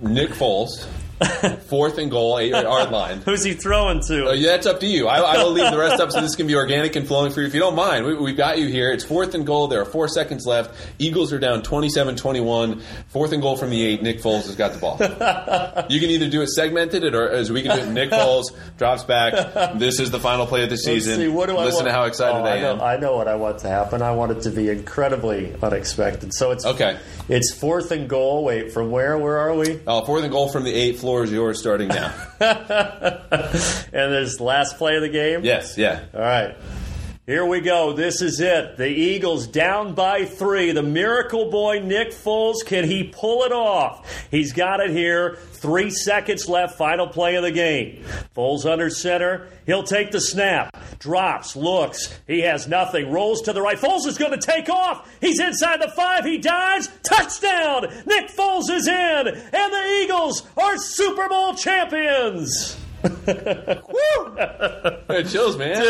Nick 0.00 0.30
Foles, 0.30 0.86
fourth 1.68 1.98
and 1.98 2.10
goal, 2.10 2.38
eight 2.38 2.50
yard 2.52 2.90
line. 2.90 3.18
Who's 3.22 3.44
he 3.44 3.54
throwing 3.54 4.00
to? 4.08 4.28
Uh, 4.30 4.32
yeah, 4.32 4.50
that's 4.52 4.66
up 4.66 4.80
to 4.80 4.86
you. 4.86 5.08
I, 5.08 5.18
I 5.18 5.42
will 5.42 5.50
leave 5.52 5.70
the 5.70 5.78
rest 5.78 6.00
up 6.00 6.10
so 6.12 6.20
this 6.20 6.36
can 6.36 6.46
be 6.46 6.54
organic 6.54 6.96
and 6.96 7.06
flowing 7.06 7.32
for 7.32 7.40
you. 7.40 7.46
If 7.46 7.54
you 7.54 7.60
don't 7.60 7.74
mind, 7.74 8.06
we, 8.06 8.14
we've 8.14 8.36
got 8.36 8.58
you 8.58 8.66
here. 8.68 8.90
It's 8.92 9.04
fourth 9.04 9.34
and 9.34 9.46
goal. 9.46 9.68
There 9.68 9.80
are 9.80 9.84
four 9.84 10.08
seconds 10.08 10.46
left. 10.46 10.74
Eagles 10.98 11.32
are 11.32 11.38
down 11.38 11.62
27 11.62 12.16
21. 12.16 12.80
Fourth 13.08 13.32
and 13.32 13.42
goal 13.42 13.56
from 13.56 13.70
the 13.70 13.84
eight. 13.84 14.02
Nick 14.02 14.20
Foles 14.20 14.46
has 14.46 14.56
got 14.56 14.72
the 14.72 14.78
ball. 14.78 14.96
you 15.90 16.00
can 16.00 16.10
either 16.10 16.28
do 16.28 16.42
it 16.42 16.48
segmented 16.48 17.14
or 17.14 17.28
as 17.30 17.50
we 17.50 17.62
can 17.62 17.76
do 17.76 17.82
it. 17.84 17.88
Nick 17.92 18.10
Foles 18.10 18.54
drops 18.76 19.04
back. 19.04 19.78
This 19.78 20.00
is 20.00 20.10
the 20.10 20.20
final 20.20 20.46
play 20.46 20.62
of 20.64 20.70
the 20.70 20.76
season. 20.76 21.16
see, 21.16 21.28
what 21.28 21.48
do 21.48 21.56
I 21.56 21.64
Listen 21.64 21.84
want? 21.84 21.88
to 21.88 21.92
how 21.92 22.04
excited 22.04 22.38
Oh, 22.40 22.44
I, 22.44 22.56
I 22.56 22.60
know, 22.60 22.72
am. 22.74 22.80
I 22.80 22.96
know 22.96 23.16
what 23.16 23.28
I 23.28 23.34
want 23.36 23.58
to 23.60 23.68
happen. 23.68 24.02
I 24.02 24.12
want 24.12 24.32
it 24.32 24.42
to 24.42 24.50
be 24.50 24.68
incredibly 24.68 25.54
unexpected. 25.62 26.32
So 26.34 26.50
it's 26.52 26.64
Okay. 26.66 26.98
It's 27.28 27.52
fourth 27.54 27.90
and 27.90 28.08
goal. 28.08 28.44
Wait, 28.44 28.72
from 28.72 28.90
where? 28.90 29.18
Where 29.18 29.38
are 29.38 29.54
we? 29.54 29.80
Uh, 29.86 30.02
fourth 30.04 30.22
and 30.24 30.32
goal 30.32 30.48
from 30.48 30.64
the 30.64 30.72
eight. 30.72 30.98
Floor 31.08 31.24
is 31.24 31.32
yours 31.32 31.58
starting 31.58 31.88
now. 31.88 32.12
And 33.90 34.12
there's 34.12 34.42
last 34.42 34.76
play 34.76 34.96
of 34.96 35.00
the 35.02 35.08
game. 35.08 35.42
yes, 35.42 35.78
yeah. 35.78 36.00
All 36.12 36.20
right. 36.20 36.54
Here 37.28 37.44
we 37.44 37.60
go. 37.60 37.92
This 37.92 38.22
is 38.22 38.40
it. 38.40 38.78
The 38.78 38.88
Eagles 38.88 39.46
down 39.46 39.92
by 39.92 40.24
three. 40.24 40.72
The 40.72 40.82
miracle 40.82 41.50
boy, 41.50 41.78
Nick 41.80 42.12
Foles, 42.12 42.64
can 42.64 42.84
he 42.84 43.04
pull 43.04 43.42
it 43.42 43.52
off? 43.52 44.26
He's 44.30 44.54
got 44.54 44.80
it 44.80 44.88
here. 44.88 45.34
Three 45.52 45.90
seconds 45.90 46.48
left. 46.48 46.78
Final 46.78 47.06
play 47.06 47.34
of 47.34 47.42
the 47.42 47.50
game. 47.50 48.02
Foles 48.34 48.64
under 48.64 48.88
center. 48.88 49.46
He'll 49.66 49.82
take 49.82 50.10
the 50.10 50.22
snap. 50.22 50.74
Drops. 51.00 51.54
Looks. 51.54 52.18
He 52.26 52.40
has 52.40 52.66
nothing. 52.66 53.12
Rolls 53.12 53.42
to 53.42 53.52
the 53.52 53.60
right. 53.60 53.76
Foles 53.76 54.06
is 54.06 54.16
going 54.16 54.32
to 54.32 54.38
take 54.38 54.70
off. 54.70 55.14
He's 55.20 55.38
inside 55.38 55.82
the 55.82 55.92
five. 55.94 56.24
He 56.24 56.38
dives. 56.38 56.88
Touchdown. 57.02 57.92
Nick 58.06 58.30
Foles 58.30 58.70
is 58.70 58.88
in. 58.88 59.28
And 59.28 59.72
the 59.74 60.00
Eagles 60.02 60.46
are 60.56 60.78
Super 60.78 61.28
Bowl 61.28 61.52
champions. 61.52 62.78
It 65.10 65.28
chills, 65.28 65.56
man. 65.56 65.82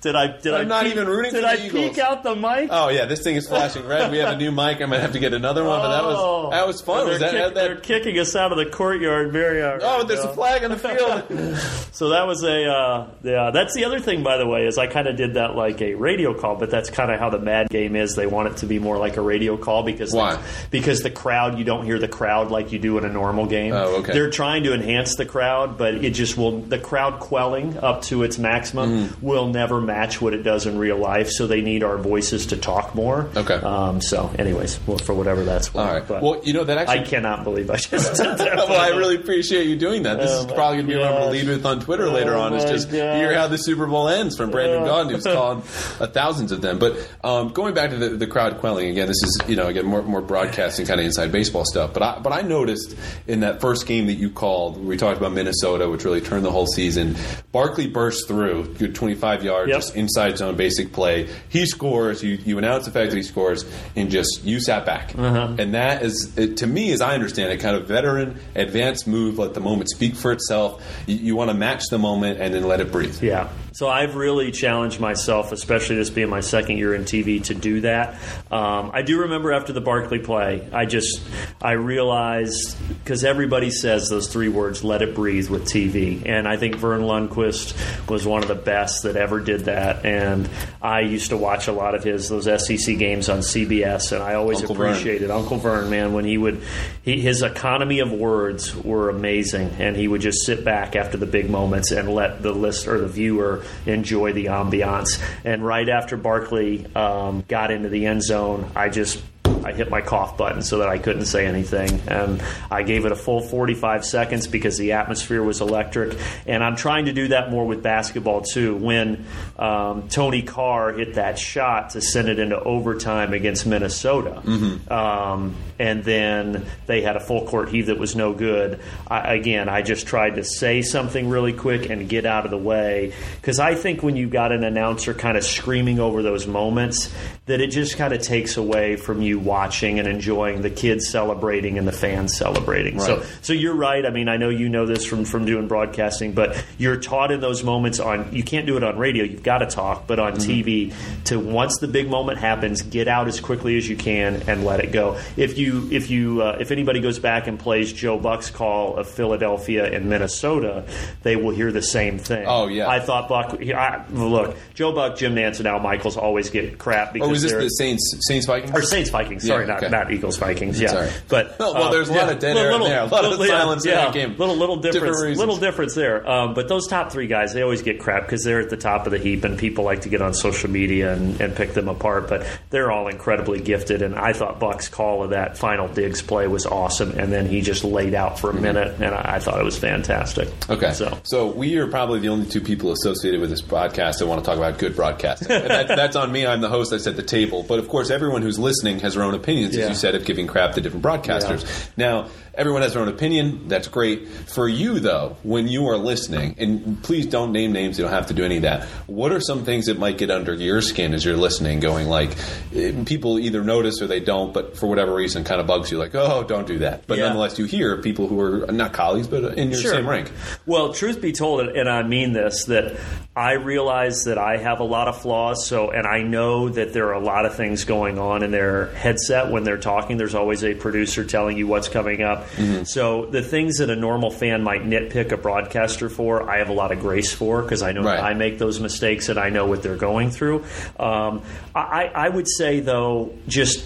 Did 0.00 0.16
I? 0.16 0.36
Did 0.38 0.52
I'm 0.54 0.60
I 0.62 0.64
not 0.64 0.84
peek- 0.84 0.92
even 0.94 1.06
rooting 1.08 1.32
Did 1.32 1.42
for 1.44 1.46
the 1.56 1.62
I 1.62 1.66
Eagles. 1.66 1.88
peek 1.90 1.98
out 1.98 2.22
the 2.22 2.34
mic? 2.34 2.68
Oh 2.72 2.88
yeah, 2.88 3.04
this 3.06 3.22
thing 3.22 3.36
is 3.36 3.46
flashing 3.46 3.86
red. 3.86 4.10
We 4.10 4.18
have 4.18 4.34
a 4.34 4.36
new 4.36 4.50
mic. 4.52 4.80
I'm 4.80 4.90
gonna 4.90 5.00
have 5.00 5.12
to 5.12 5.18
get 5.20 5.32
another 5.32 5.64
one. 5.64 5.80
But 5.80 5.92
that 5.96 6.04
was 6.04 6.50
that 6.52 6.66
was 6.66 6.80
fun. 6.82 7.00
Oh. 7.00 7.04
They're, 7.04 7.12
Was 7.12 7.20
that, 7.20 7.30
kick- 7.30 7.40
that, 7.40 7.54
they're 7.54 7.76
kicking 7.76 8.18
us 8.18 8.34
out 8.36 8.50
of 8.52 8.58
the 8.58 8.66
courtyard. 8.66 9.32
Very. 9.32 9.62
uh, 9.62 9.78
Oh, 9.80 10.04
there's 10.04 10.20
a 10.24 10.32
flag 10.34 10.64
on 10.64 10.70
the 10.70 10.76
field. 10.78 11.58
So 11.92 12.08
that 12.08 12.26
was 12.26 12.42
a. 12.42 12.64
Uh, 12.68 13.06
yeah, 13.22 13.50
that's 13.52 13.74
the 13.74 13.84
other 13.84 14.00
thing, 14.00 14.22
by 14.24 14.38
the 14.38 14.46
way, 14.46 14.66
is 14.66 14.78
I 14.78 14.86
kind 14.86 15.06
of 15.06 15.16
did 15.16 15.34
that 15.34 15.54
like 15.54 15.80
a 15.82 15.94
radio 15.94 16.32
call, 16.34 16.56
but 16.56 16.70
that's 16.70 16.88
kind 16.90 17.12
of 17.12 17.20
how 17.20 17.28
the 17.30 17.38
Mad 17.38 17.68
game 17.68 17.94
is. 17.96 18.14
They 18.16 18.26
want 18.26 18.48
it 18.48 18.56
to 18.58 18.66
be 18.66 18.78
more 18.78 18.96
like 18.98 19.18
a 19.18 19.20
radio 19.20 19.56
call 19.58 19.82
because 19.84 20.12
Why? 20.12 20.42
Because 20.70 21.00
the 21.02 21.10
crowd, 21.10 21.58
you 21.58 21.64
don't 21.64 21.84
hear 21.84 21.98
the 21.98 22.08
crowd 22.08 22.50
like 22.50 22.72
you 22.72 22.78
do 22.78 22.96
in 22.98 23.04
a 23.04 23.10
normal 23.10 23.46
game. 23.46 23.72
Oh, 23.74 23.96
okay. 23.98 24.12
They're 24.14 24.30
trying 24.30 24.64
to 24.64 24.72
enhance 24.74 25.16
the 25.16 25.26
crowd, 25.26 25.76
but 25.78 25.94
it 25.96 26.10
just 26.10 26.21
will. 26.36 26.60
The 26.60 26.78
crowd 26.78 27.20
quelling 27.20 27.78
up 27.78 28.02
to 28.02 28.22
its 28.22 28.38
maximum 28.38 28.82
Mm. 29.08 29.22
will 29.22 29.48
never 29.48 29.80
match 29.80 30.20
what 30.20 30.32
it 30.34 30.42
does 30.42 30.66
in 30.66 30.78
real 30.78 30.96
life. 30.96 31.28
So 31.30 31.46
they 31.46 31.60
need 31.60 31.82
our 31.82 31.96
voices 31.98 32.46
to 32.46 32.56
talk 32.56 32.94
more. 32.94 33.28
Okay. 33.36 33.54
Um, 33.54 34.00
so, 34.00 34.30
anyways, 34.38 34.78
well, 34.86 34.98
for 34.98 35.14
whatever 35.14 35.44
that's 35.44 35.72
worth. 35.74 35.86
All 35.86 35.92
right. 35.94 36.06
But 36.06 36.22
Well, 36.22 36.40
you 36.44 36.52
know 36.52 36.64
that 36.64 36.78
actually 36.78 37.00
I 37.00 37.02
cannot 37.04 37.44
believe 37.44 37.70
I 37.70 37.76
just 37.76 38.16
did 38.22 38.38
that. 38.38 38.56
well, 38.56 38.80
I 38.80 38.88
really 38.96 39.16
appreciate 39.16 39.66
you 39.66 39.76
doing 39.76 40.02
that. 40.04 40.18
This 40.18 40.30
Oh, 40.32 40.40
is 40.46 40.52
probably 40.52 40.76
going 40.78 40.86
to 40.88 40.92
be 40.94 40.98
what 40.98 41.08
I'm 41.08 41.12
going 41.14 41.24
to 41.26 41.30
lead 41.38 41.48
with 41.48 41.66
on 41.66 41.80
Twitter 41.80 42.08
later 42.08 42.34
Oh, 42.36 42.40
on. 42.42 42.54
Is 42.54 42.64
just 42.64 42.90
hear 42.90 43.34
how 43.34 43.48
the 43.48 43.58
Super 43.58 43.86
Bowl 43.86 44.08
ends 44.08 44.36
from 44.36 44.50
Brandon. 44.50 44.82
Gaudin, 44.84 45.10
who's 45.10 45.24
calling 45.24 45.58
uh, 46.00 46.06
thousands 46.08 46.52
of 46.52 46.60
them. 46.60 46.78
But 46.78 46.96
um, 47.24 47.48
going 47.48 47.74
back 47.74 47.90
to 47.90 47.96
the, 47.96 48.08
the 48.10 48.26
crowd 48.26 48.58
quelling 48.60 48.88
again, 48.90 49.06
this 49.08 49.22
is 49.22 49.40
you 49.48 49.56
know 49.56 49.66
again 49.68 49.86
more 49.86 50.02
more 50.02 50.20
broadcasting 50.20 50.86
kind 50.86 51.00
of 51.00 51.06
inside 51.06 51.32
baseball 51.32 51.64
stuff. 51.64 51.92
But 51.94 52.02
I 52.02 52.18
but 52.18 52.32
I 52.32 52.42
noticed 52.42 52.94
in 53.26 53.40
that 53.40 53.60
first 53.60 53.86
game 53.86 54.06
that 54.06 54.14
you 54.14 54.30
called, 54.30 54.84
we 54.84 54.96
talked 54.96 55.18
about 55.18 55.32
Minnesota, 55.32 55.88
which 55.88 56.04
really 56.04 56.11
turned 56.20 56.44
the 56.44 56.50
whole 56.50 56.66
season. 56.66 57.16
Barkley 57.52 57.86
burst 57.86 58.28
through, 58.28 58.74
good 58.74 58.94
25 58.94 59.42
yards, 59.44 59.68
Yep. 59.70 59.78
just 59.78 59.96
inside 59.96 60.38
zone 60.38 60.56
basic 60.56 60.92
play. 60.92 61.28
He 61.48 61.66
scores. 61.66 62.22
You 62.22 62.38
you 62.44 62.58
announce 62.58 62.84
the 62.84 62.90
fact 62.90 63.10
that 63.10 63.16
he 63.16 63.22
scores, 63.22 63.64
and 63.96 64.10
just 64.10 64.42
you 64.44 64.60
sat 64.60 64.84
back. 64.86 65.12
Uh-huh. 65.16 65.54
And 65.58 65.74
that 65.74 66.02
is 66.02 66.36
it, 66.36 66.58
to 66.58 66.66
me, 66.66 66.92
as 66.92 67.00
I 67.00 67.14
understand 67.14 67.52
it, 67.52 67.58
kind 67.60 67.76
of 67.76 67.86
veteran 67.86 68.38
advanced 68.54 69.06
move. 69.06 69.38
Let 69.38 69.54
the 69.54 69.60
moment 69.60 69.90
speak 69.90 70.14
for 70.14 70.32
itself. 70.32 70.82
You, 71.06 71.16
you 71.16 71.36
want 71.36 71.50
to 71.50 71.54
match 71.56 71.84
the 71.90 71.98
moment 71.98 72.40
and 72.40 72.54
then 72.54 72.64
let 72.64 72.80
it 72.80 72.90
breathe. 72.92 73.22
Yeah. 73.22 73.48
So 73.72 73.88
I've 73.88 74.16
really 74.16 74.52
challenged 74.52 75.00
myself, 75.00 75.50
especially 75.50 75.96
this 75.96 76.10
being 76.10 76.28
my 76.28 76.40
second 76.40 76.76
year 76.76 76.94
in 76.94 77.04
TV, 77.04 77.42
to 77.44 77.54
do 77.54 77.80
that. 77.80 78.16
Um, 78.50 78.90
I 78.92 79.00
do 79.00 79.20
remember 79.20 79.50
after 79.50 79.72
the 79.72 79.80
Barkley 79.80 80.18
play, 80.18 80.68
I 80.72 80.84
just 80.84 81.22
I 81.60 81.72
realized 81.72 82.76
because 83.02 83.24
everybody 83.24 83.70
says 83.70 84.10
those 84.10 84.28
three 84.28 84.50
words, 84.50 84.84
"let 84.84 85.00
it 85.00 85.14
breathe" 85.14 85.48
with 85.48 85.64
TV, 85.64 86.22
and 86.26 86.46
I 86.46 86.58
think 86.58 86.76
Verne 86.76 87.00
Lundquist 87.00 88.10
was 88.10 88.26
one 88.26 88.42
of 88.42 88.48
the 88.48 88.54
best 88.54 89.04
that 89.04 89.16
ever 89.16 89.40
did 89.40 89.62
that. 89.62 90.04
And 90.04 90.50
I 90.82 91.00
used 91.00 91.30
to 91.30 91.38
watch 91.38 91.66
a 91.66 91.72
lot 91.72 91.94
of 91.94 92.04
his 92.04 92.28
those 92.28 92.44
SEC 92.44 92.98
games 92.98 93.30
on 93.30 93.38
CBS, 93.38 94.12
and 94.12 94.22
I 94.22 94.34
always 94.34 94.60
Uncle 94.60 94.74
Vern. 94.74 94.90
appreciated 94.90 95.30
Uncle 95.30 95.56
Vern, 95.56 95.88
man, 95.88 96.12
when 96.12 96.26
he 96.26 96.36
would 96.36 96.60
he, 97.02 97.20
his 97.20 97.40
economy 97.40 98.00
of 98.00 98.12
words 98.12 98.76
were 98.76 99.08
amazing, 99.08 99.70
and 99.78 99.96
he 99.96 100.06
would 100.08 100.20
just 100.20 100.44
sit 100.44 100.62
back 100.62 100.94
after 100.94 101.16
the 101.16 101.26
big 101.26 101.48
moments 101.48 101.90
and 101.90 102.10
let 102.10 102.42
the 102.42 102.52
list 102.52 102.86
or 102.86 102.98
the 102.98 103.08
viewer 103.08 103.61
enjoy 103.86 104.32
the 104.32 104.46
ambiance. 104.46 105.22
And 105.44 105.64
right 105.64 105.88
after 105.88 106.16
Barkley 106.16 106.86
um, 106.94 107.44
got 107.48 107.70
into 107.70 107.88
the 107.88 108.06
end 108.06 108.22
zone, 108.22 108.70
I 108.74 108.88
just 108.88 109.22
I 109.64 109.72
hit 109.72 109.90
my 109.90 110.00
cough 110.00 110.36
button 110.36 110.62
so 110.62 110.78
that 110.78 110.88
I 110.88 110.98
couldn't 110.98 111.26
say 111.26 111.46
anything. 111.46 112.00
And 112.08 112.42
I 112.70 112.82
gave 112.82 113.04
it 113.04 113.12
a 113.12 113.16
full 113.16 113.40
45 113.40 114.04
seconds 114.04 114.46
because 114.46 114.78
the 114.78 114.92
atmosphere 114.92 115.42
was 115.42 115.60
electric. 115.60 116.18
And 116.46 116.62
I'm 116.62 116.76
trying 116.76 117.06
to 117.06 117.12
do 117.12 117.28
that 117.28 117.50
more 117.50 117.66
with 117.66 117.82
basketball 117.82 118.42
too. 118.42 118.76
When 118.76 119.26
um, 119.58 120.08
Tony 120.08 120.42
Carr 120.42 120.92
hit 120.92 121.14
that 121.14 121.38
shot 121.38 121.90
to 121.90 122.00
send 122.00 122.28
it 122.28 122.38
into 122.38 122.58
overtime 122.58 123.32
against 123.32 123.66
Minnesota, 123.66 124.42
um, 124.90 125.54
and 125.78 126.04
then 126.04 126.64
they 126.86 127.02
had 127.02 127.16
a 127.16 127.20
full 127.20 127.46
court 127.46 127.68
heave 127.68 127.86
that 127.86 127.98
was 127.98 128.14
no 128.14 128.32
good. 128.32 128.80
I, 129.08 129.34
again, 129.34 129.68
I 129.68 129.82
just 129.82 130.06
tried 130.06 130.36
to 130.36 130.44
say 130.44 130.82
something 130.82 131.28
really 131.28 131.52
quick 131.52 131.90
and 131.90 132.08
get 132.08 132.26
out 132.26 132.44
of 132.44 132.50
the 132.50 132.58
way 132.58 133.12
because 133.36 133.58
I 133.58 133.74
think 133.74 134.02
when 134.02 134.16
you've 134.16 134.30
got 134.30 134.52
an 134.52 134.64
announcer 134.64 135.14
kind 135.14 135.36
of 135.36 135.44
screaming 135.44 135.98
over 135.98 136.22
those 136.22 136.46
moments, 136.46 137.12
that 137.46 137.60
it 137.60 137.70
just 137.70 137.96
kind 137.96 138.12
of 138.12 138.22
takes 138.22 138.56
away 138.56 138.96
from 138.96 139.22
you 139.22 139.38
watching 139.52 139.98
and 139.98 140.08
enjoying 140.08 140.62
the 140.62 140.70
kids 140.70 141.10
celebrating 141.10 141.76
and 141.76 141.86
the 141.86 141.92
fans 141.92 142.34
celebrating. 142.36 142.98
So, 142.98 143.16
Right. 143.18 143.26
so 143.42 143.52
you're 143.52 143.74
right. 143.74 144.06
I 144.06 144.10
mean, 144.10 144.28
I 144.28 144.38
know 144.38 144.48
you 144.48 144.68
know 144.70 144.86
this 144.86 145.04
from 145.04 145.26
from 145.26 145.44
doing 145.44 145.68
broadcasting, 145.68 146.32
but 146.32 146.56
you're 146.78 146.96
taught 146.96 147.30
in 147.30 147.40
those 147.40 147.62
moments 147.62 148.00
on. 148.00 148.28
You 148.32 148.42
can't 148.42 148.66
do 148.66 148.78
it 148.78 148.82
on 148.82 148.96
radio. 148.96 149.24
You've 149.24 149.42
got 149.42 149.58
to 149.58 149.66
talk, 149.66 150.06
but 150.06 150.18
on 150.18 150.32
TV, 150.36 150.94
to 151.24 151.38
once 151.38 151.76
the 151.80 151.88
big 151.88 152.08
moment 152.08 152.38
happens, 152.38 152.80
get 152.80 153.08
out 153.08 153.28
as 153.28 153.40
quickly 153.40 153.76
as 153.76 153.86
you 153.88 153.96
can 153.96 154.42
and 154.48 154.64
let 154.64 154.80
it 154.80 154.90
go. 154.92 155.18
If 155.36 155.58
you 155.58 155.88
if 155.92 156.08
you 156.10 156.40
uh, 156.42 156.56
if 156.58 156.70
anybody 156.70 157.00
goes 157.00 157.18
back 157.18 157.46
and 157.46 157.58
plays 157.58 157.92
Joe 157.92 158.18
Buck's 158.18 158.50
call 158.50 158.96
of 158.96 159.06
Philadelphia 159.08 159.84
and 159.84 160.06
Minnesota, 160.08 160.84
they 161.24 161.36
will 161.36 161.50
hear 161.50 161.70
the 161.72 161.82
same 161.82 162.18
thing. 162.18 162.44
Oh, 162.48 162.68
yeah. 162.68 162.88
I 162.88 163.00
thought 163.00 163.28
Buck. 163.28 163.54
I, 163.62 164.04
look, 164.10 164.56
Joe 164.74 164.92
Buck, 164.92 165.16
Jim 165.18 165.34
Nantz, 165.34 165.58
and 165.58 165.66
Al 165.66 165.80
Michaels 165.80 166.16
always 166.16 166.48
get 166.48 166.78
crap 166.78 167.12
because 167.12 167.28
Or 167.28 167.30
was 167.30 167.42
this 167.42 167.52
the 167.52 167.68
Saints 167.68 168.14
Saints 168.28 168.46
Vikings? 168.46 168.72
or 168.74 168.82
Saints 168.82 169.10
Vikings. 169.10 169.41
Sorry, 169.42 169.66
Yeah, 169.66 169.72
not 169.72 169.82
okay. 169.82 169.90
not 169.90 170.12
Eagles 170.12 170.36
Vikings. 170.38 170.80
Yeah, 170.80 170.88
Sorry. 170.88 171.10
but 171.28 171.56
well, 171.58 171.76
uh, 171.76 171.90
there's 171.90 172.08
a 172.08 172.12
lot 172.12 172.32
of 172.32 172.38
dead 172.38 172.56
air 172.56 172.72
in 172.72 172.80
there, 172.82 173.02
a 173.02 173.06
lot 173.06 173.24
of 173.24 173.38
yeah, 173.40 173.46
silence 173.46 173.84
in 173.84 173.92
that 173.92 174.12
game. 174.14 174.36
Little 174.36 174.56
little 174.56 174.76
difference. 174.76 175.20
reasons. 175.22 175.38
little 175.38 175.56
difference 175.56 175.94
there. 175.94 176.28
Um, 176.28 176.54
but 176.54 176.68
those 176.68 176.86
top 176.86 177.12
three 177.12 177.26
guys, 177.26 177.52
they 177.52 177.62
always 177.62 177.82
get 177.82 178.00
crap 178.00 178.22
because 178.24 178.44
they're 178.44 178.60
at 178.60 178.70
the 178.70 178.76
top 178.76 179.06
of 179.06 179.12
the 179.12 179.18
heap, 179.18 179.44
and 179.44 179.58
people 179.58 179.84
like 179.84 180.02
to 180.02 180.08
get 180.08 180.22
on 180.22 180.34
social 180.34 180.70
media 180.70 181.12
and, 181.14 181.40
and 181.40 181.54
pick 181.54 181.74
them 181.74 181.88
apart. 181.88 182.28
But 182.28 182.46
they're 182.70 182.90
all 182.90 183.08
incredibly 183.08 183.60
gifted, 183.60 184.02
and 184.02 184.14
I 184.14 184.32
thought 184.32 184.60
Buck's 184.60 184.88
call 184.88 185.22
of 185.22 185.30
that 185.30 185.58
final 185.58 185.88
Diggs 185.88 186.22
play 186.22 186.46
was 186.46 186.66
awesome, 186.66 187.18
and 187.18 187.32
then 187.32 187.46
he 187.46 187.60
just 187.60 187.84
laid 187.84 188.14
out 188.14 188.38
for 188.38 188.50
a 188.50 188.54
minute, 188.54 189.00
and 189.00 189.14
I, 189.14 189.36
I 189.36 189.38
thought 189.38 189.60
it 189.60 189.64
was 189.64 189.78
fantastic. 189.78 190.48
Mm-hmm. 190.48 190.72
Okay, 190.72 190.92
so. 190.92 191.18
so 191.24 191.46
we 191.46 191.76
are 191.76 191.86
probably 191.86 192.20
the 192.20 192.28
only 192.28 192.46
two 192.46 192.60
people 192.60 192.92
associated 192.92 193.40
with 193.40 193.50
this 193.50 193.62
podcast 193.62 194.18
that 194.18 194.26
want 194.26 194.42
to 194.42 194.46
talk 194.48 194.56
about 194.56 194.78
good 194.78 194.94
broadcasting. 194.96 195.50
And 195.50 195.70
that, 195.70 195.88
that's 195.88 196.16
on 196.16 196.30
me. 196.30 196.46
I'm 196.46 196.60
the 196.60 196.68
host. 196.68 196.92
I 196.92 196.98
set 196.98 197.16
the 197.16 197.22
table. 197.22 197.62
But 197.62 197.78
of 197.78 197.88
course, 197.88 198.10
everyone 198.10 198.42
who's 198.42 198.58
listening 198.58 199.00
has 199.00 199.14
their 199.14 199.22
own 199.24 199.31
opinions, 199.34 199.76
Yeah. 199.76 199.84
as 199.84 199.88
you 199.90 199.94
said, 199.96 200.14
of 200.14 200.24
giving 200.24 200.46
crap 200.46 200.74
to 200.74 200.80
different 200.80 201.04
broadcasters. 201.04 201.64
Now, 201.96 202.26
everyone 202.54 202.82
has 202.82 202.92
their 202.92 203.02
own 203.02 203.08
opinion. 203.08 203.62
That's 203.68 203.88
great. 203.88 204.28
For 204.28 204.68
you, 204.68 205.00
though, 205.00 205.36
when 205.42 205.68
you 205.68 205.88
are 205.88 205.96
listening, 205.96 206.54
and 206.58 207.02
please 207.02 207.26
don't 207.26 207.52
name 207.52 207.72
names. 207.72 207.98
You 207.98 208.04
don't 208.04 208.12
have 208.12 208.26
to 208.28 208.34
do 208.34 208.44
any 208.44 208.56
of 208.56 208.62
that. 208.62 208.84
What 209.06 209.32
are 209.32 209.40
some 209.40 209.64
things 209.64 209.86
that 209.86 209.98
might 209.98 210.18
get 210.18 210.30
under 210.30 210.52
your 210.54 210.80
skin 210.82 211.14
as 211.14 211.24
you're 211.24 211.36
listening, 211.36 211.80
going 211.80 212.08
like, 212.08 212.30
eh, 212.76 212.92
people 213.06 213.38
either 213.38 213.62
notice 213.62 214.00
or 214.02 214.06
they 214.06 214.20
don't, 214.20 214.52
but 214.52 214.76
for 214.76 214.86
whatever 214.86 215.14
reason, 215.14 215.44
kind 215.44 215.60
of 215.60 215.66
bugs 215.66 215.90
you, 215.90 215.98
like, 215.98 216.14
oh, 216.14 216.44
don't 216.46 216.66
do 216.66 216.78
that. 216.80 217.06
But 217.06 217.18
Yeah. 217.18 217.24
nonetheless, 217.24 217.58
you 217.58 217.64
hear 217.64 217.96
people 217.98 218.26
who 218.28 218.40
are 218.40 218.66
not 218.70 218.92
colleagues, 218.92 219.26
but 219.28 219.56
in 219.56 219.70
your 219.70 219.80
Sure. 219.80 219.92
same 219.92 220.08
rank. 220.08 220.30
Well, 220.66 220.92
truth 220.92 221.20
be 221.20 221.32
told, 221.32 221.60
and 221.68 221.88
I 221.88 222.02
mean 222.02 222.32
this, 222.34 222.64
that 222.66 222.92
I 223.34 223.52
realize 223.52 224.24
that 224.24 224.36
I 224.36 224.58
have 224.58 224.80
a 224.80 224.84
lot 224.84 225.08
of 225.08 225.16
flaws. 225.22 225.66
So, 225.66 225.90
and 225.90 226.06
I 226.06 226.22
know 226.22 226.68
that 226.68 226.92
there 226.92 227.06
are 227.08 227.14
a 227.14 227.24
lot 227.24 227.46
of 227.46 227.54
things 227.54 227.84
going 227.84 228.18
on 228.18 228.42
in 228.42 228.50
their 228.50 228.90
headset 229.22 229.50
when 229.52 229.64
they're 229.64 229.78
talking. 229.78 230.16
There's 230.16 230.34
always 230.34 230.64
a 230.64 230.74
producer 230.74 231.24
telling 231.24 231.56
you 231.56 231.66
what's 231.66 231.88
coming 231.88 232.22
up. 232.22 232.48
Mm-hmm. 232.50 232.84
So, 232.84 233.26
the 233.26 233.42
things 233.42 233.78
that 233.78 233.90
a 233.90 233.96
normal 233.96 234.30
fan 234.30 234.62
might 234.62 234.82
nitpick 234.82 235.32
a 235.32 235.36
broadcaster 235.36 236.08
for, 236.08 236.48
I 236.48 236.58
have 236.58 236.68
a 236.68 236.72
lot 236.74 236.92
of 236.92 237.00
grace 237.00 237.32
for 237.32 237.62
because 237.62 237.82
I 237.82 237.92
know 237.92 238.02
Right. 238.02 238.18
I 238.20 238.34
make 238.34 238.58
those 238.58 238.80
mistakes 238.80 239.28
and 239.28 239.38
I 239.38 239.50
know 239.50 239.66
what 239.66 239.82
they're 239.82 239.96
going 239.96 240.30
through. 240.30 240.64
Um, 240.98 241.42
I, 241.74 242.10
I 242.14 242.28
would 242.28 242.48
say, 242.48 242.80
though, 242.80 243.32
just 243.46 243.84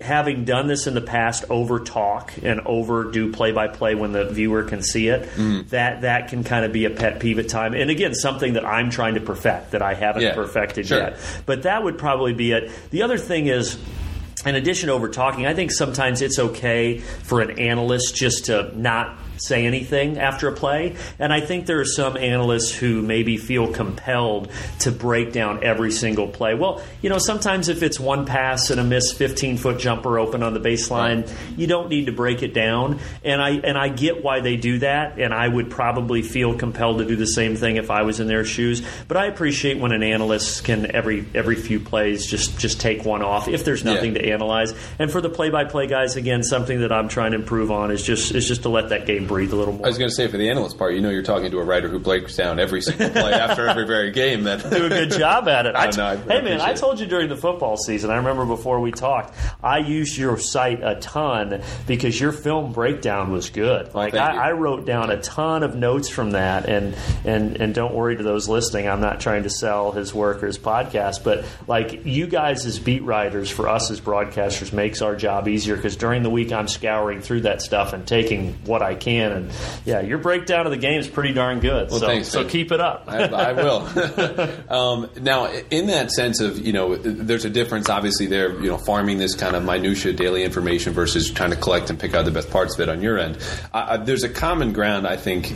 having 0.00 0.44
done 0.44 0.66
this 0.66 0.86
in 0.86 0.92
the 0.94 1.00
past, 1.00 1.44
over 1.48 1.80
talk 1.80 2.32
and 2.42 2.60
over 2.66 3.04
do 3.10 3.32
play 3.32 3.52
by 3.52 3.68
play 3.68 3.94
when 3.94 4.12
the 4.12 4.24
viewer 4.26 4.62
can 4.62 4.82
see 4.82 5.08
it, 5.08 5.22
Mm. 5.36 5.68
that 5.70 6.02
that 6.02 6.28
can 6.28 6.44
kind 6.44 6.64
of 6.64 6.72
be 6.72 6.84
a 6.84 6.90
pet 6.90 7.20
peeve 7.20 7.38
at 7.38 7.48
time. 7.48 7.72
And 7.74 7.90
again, 7.90 8.14
something 8.14 8.54
that 8.54 8.64
I'm 8.66 8.90
trying 8.90 9.14
to 9.14 9.20
perfect 9.20 9.70
that 9.72 9.80
I 9.82 9.94
haven't 9.94 10.22
Yeah, 10.22 10.34
perfected 10.34 10.88
sure. 10.88 10.98
yet. 10.98 11.16
But 11.46 11.62
that 11.62 11.82
would 11.82 11.96
probably 11.96 12.34
be 12.34 12.52
it. 12.52 12.70
The 12.90 13.02
other 13.02 13.18
thing 13.18 13.46
is. 13.46 13.78
In 14.46 14.56
addition 14.56 14.88
to 14.88 14.92
over 14.92 15.08
talking, 15.08 15.46
I 15.46 15.54
think 15.54 15.72
sometimes 15.72 16.20
it's 16.20 16.38
okay 16.38 16.98
for 16.98 17.40
an 17.40 17.58
analyst 17.58 18.14
just 18.14 18.46
to 18.46 18.70
not 18.78 19.16
say 19.36 19.66
anything 19.66 20.18
after 20.18 20.48
a 20.48 20.52
play. 20.52 20.96
And 21.18 21.32
I 21.32 21.40
think 21.40 21.66
there 21.66 21.80
are 21.80 21.84
some 21.84 22.16
analysts 22.16 22.74
who 22.74 23.02
maybe 23.02 23.36
feel 23.36 23.72
compelled 23.72 24.50
to 24.80 24.90
break 24.92 25.32
down 25.32 25.62
every 25.64 25.90
single 25.92 26.28
play. 26.28 26.54
Well, 26.54 26.82
you 27.02 27.10
know, 27.10 27.18
sometimes 27.18 27.68
if 27.68 27.82
it's 27.82 27.98
one 28.00 28.26
pass 28.26 28.70
and 28.70 28.80
a 28.80 28.84
missed 28.84 29.16
15 29.16 29.56
foot 29.58 29.78
jumper 29.78 30.18
open 30.18 30.42
on 30.42 30.54
the 30.54 30.60
baseline, 30.60 31.30
you 31.56 31.66
don't 31.66 31.88
need 31.88 32.06
to 32.06 32.12
break 32.12 32.42
it 32.42 32.54
down. 32.54 32.98
And 33.24 33.40
I 33.42 33.50
and 33.50 33.76
I 33.78 33.88
get 33.88 34.22
why 34.22 34.40
they 34.40 34.56
do 34.56 34.78
that. 34.78 35.18
And 35.18 35.32
I 35.34 35.46
would 35.48 35.70
probably 35.70 36.22
feel 36.22 36.56
compelled 36.56 36.98
to 36.98 37.04
do 37.04 37.16
the 37.16 37.26
same 37.26 37.56
thing 37.56 37.76
if 37.76 37.90
I 37.90 38.02
was 38.02 38.20
in 38.20 38.26
their 38.28 38.44
shoes. 38.44 38.82
But 39.08 39.16
I 39.16 39.26
appreciate 39.26 39.78
when 39.78 39.92
an 39.92 40.02
analyst 40.02 40.64
can 40.64 40.94
every 40.94 41.24
every 41.34 41.56
few 41.56 41.80
plays 41.80 42.26
just 42.26 42.58
just 42.58 42.80
take 42.80 43.04
one 43.04 43.22
off 43.22 43.48
if 43.48 43.64
there's 43.64 43.84
nothing 43.84 44.14
Yeah. 44.14 44.22
to 44.22 44.28
analyze. 44.32 44.74
And 44.98 45.10
for 45.10 45.20
the 45.20 45.30
play 45.30 45.50
by 45.50 45.64
play 45.64 45.86
guys, 45.86 46.16
again, 46.16 46.42
something 46.42 46.80
that 46.80 46.92
I'm 46.92 47.08
trying 47.08 47.32
to 47.32 47.36
improve 47.38 47.70
on 47.70 47.90
is 47.90 48.02
just 48.02 48.34
is 48.34 48.46
just 48.48 48.62
to 48.62 48.68
let 48.68 48.90
that 48.90 49.06
game 49.06 49.26
breathe 49.26 49.33
a 49.42 49.56
little 49.56 49.74
more. 49.74 49.86
I 49.86 49.88
was 49.88 49.98
going 49.98 50.10
to 50.10 50.14
say 50.14 50.28
for 50.28 50.36
the 50.36 50.48
analyst 50.50 50.78
part, 50.78 50.94
you 50.94 51.00
know, 51.00 51.10
you're 51.10 51.22
talking 51.22 51.50
to 51.50 51.58
a 51.58 51.64
writer 51.64 51.88
who 51.88 51.98
breaks 51.98 52.36
down 52.36 52.58
every 52.58 52.80
single 52.82 53.10
play 53.10 53.32
after 53.32 53.68
every 53.68 53.86
very 53.86 54.10
game. 54.10 54.44
That 54.44 54.62
do 54.70 54.86
a 54.86 54.88
good 54.88 55.10
job 55.10 55.48
at 55.48 55.66
it. 55.66 55.74
I 55.76 55.86
Oh, 55.86 55.90
no, 55.96 56.04
I 56.06 56.16
hey 56.16 56.26
man, 56.26 56.38
appreciate 56.38 56.60
I 56.62 56.72
told 56.74 57.00
you 57.00 57.06
during 57.06 57.28
the 57.28 57.36
football 57.36 57.76
season. 57.76 58.10
I 58.10 58.16
remember 58.16 58.44
before 58.46 58.80
we 58.80 58.90
talked, 58.90 59.34
I 59.62 59.78
used 59.78 60.16
your 60.16 60.38
site 60.38 60.82
a 60.82 60.96
ton 60.96 61.62
because 61.86 62.18
your 62.18 62.32
film 62.32 62.72
breakdown 62.72 63.30
was 63.30 63.50
good. 63.50 63.94
Like 63.94 64.14
thank. 64.14 64.24
I, 64.38 64.48
I 64.48 64.52
wrote 64.52 64.86
down 64.86 65.10
a 65.10 65.20
ton 65.20 65.62
of 65.62 65.76
notes 65.76 66.08
from 66.08 66.32
that, 66.32 66.68
and 66.68 66.96
and 67.24 67.60
and 67.60 67.74
don't 67.74 67.94
worry 67.94 68.16
to 68.16 68.22
those 68.22 68.48
listening. 68.48 68.88
I'm 68.88 69.00
not 69.00 69.20
trying 69.20 69.42
to 69.44 69.50
sell 69.50 69.92
his 69.92 70.14
work 70.14 70.42
or 70.42 70.46
his 70.46 70.58
podcast, 70.58 71.22
but 71.22 71.44
like 71.66 72.04
you 72.06 72.26
guys 72.26 72.66
as 72.66 72.78
beat 72.78 73.02
writers 73.02 73.50
for 73.50 73.68
us 73.68 73.90
as 73.90 74.00
broadcasters 74.00 74.72
makes 74.72 75.02
our 75.02 75.14
job 75.16 75.46
easier 75.48 75.76
because 75.76 75.96
during 75.96 76.22
the 76.22 76.30
week 76.30 76.52
I'm 76.52 76.68
scouring 76.68 77.20
through 77.20 77.42
that 77.42 77.62
stuff 77.62 77.92
and 77.92 78.06
taking 78.06 78.54
what 78.64 78.82
I 78.82 78.94
can. 78.94 79.13
And 79.22 79.52
yeah, 79.84 80.00
your 80.00 80.18
breakdown 80.18 80.66
of 80.66 80.72
the 80.72 80.78
game 80.78 80.98
is 80.98 81.08
pretty 81.08 81.32
darn 81.32 81.60
good. 81.60 81.90
Well, 81.90 82.00
so 82.00 82.06
thanks, 82.06 82.28
so 82.28 82.48
keep 82.48 82.72
it 82.72 82.80
up. 82.80 83.04
I, 83.06 83.24
I 83.24 83.52
will. 83.52 83.88
um, 84.72 85.10
now, 85.20 85.46
in 85.70 85.86
that 85.88 86.10
sense 86.10 86.40
of 86.40 86.58
you 86.58 86.72
know, 86.72 86.96
there's 86.96 87.44
a 87.44 87.50
difference. 87.50 87.88
Obviously, 87.88 88.26
there 88.26 88.52
you 88.60 88.68
know, 88.68 88.78
farming 88.78 89.18
this 89.18 89.34
kind 89.34 89.56
of 89.56 89.64
minutia 89.64 90.12
daily 90.12 90.44
information 90.44 90.92
versus 90.92 91.30
trying 91.30 91.50
to 91.50 91.56
collect 91.56 91.90
and 91.90 91.98
pick 91.98 92.14
out 92.14 92.24
the 92.24 92.30
best 92.30 92.50
parts 92.50 92.74
of 92.74 92.80
it 92.80 92.88
on 92.88 93.02
your 93.02 93.18
end. 93.18 93.36
There's 94.04 94.24
a 94.24 94.28
common 94.28 94.72
ground, 94.72 95.06
I 95.06 95.16
think, 95.16 95.54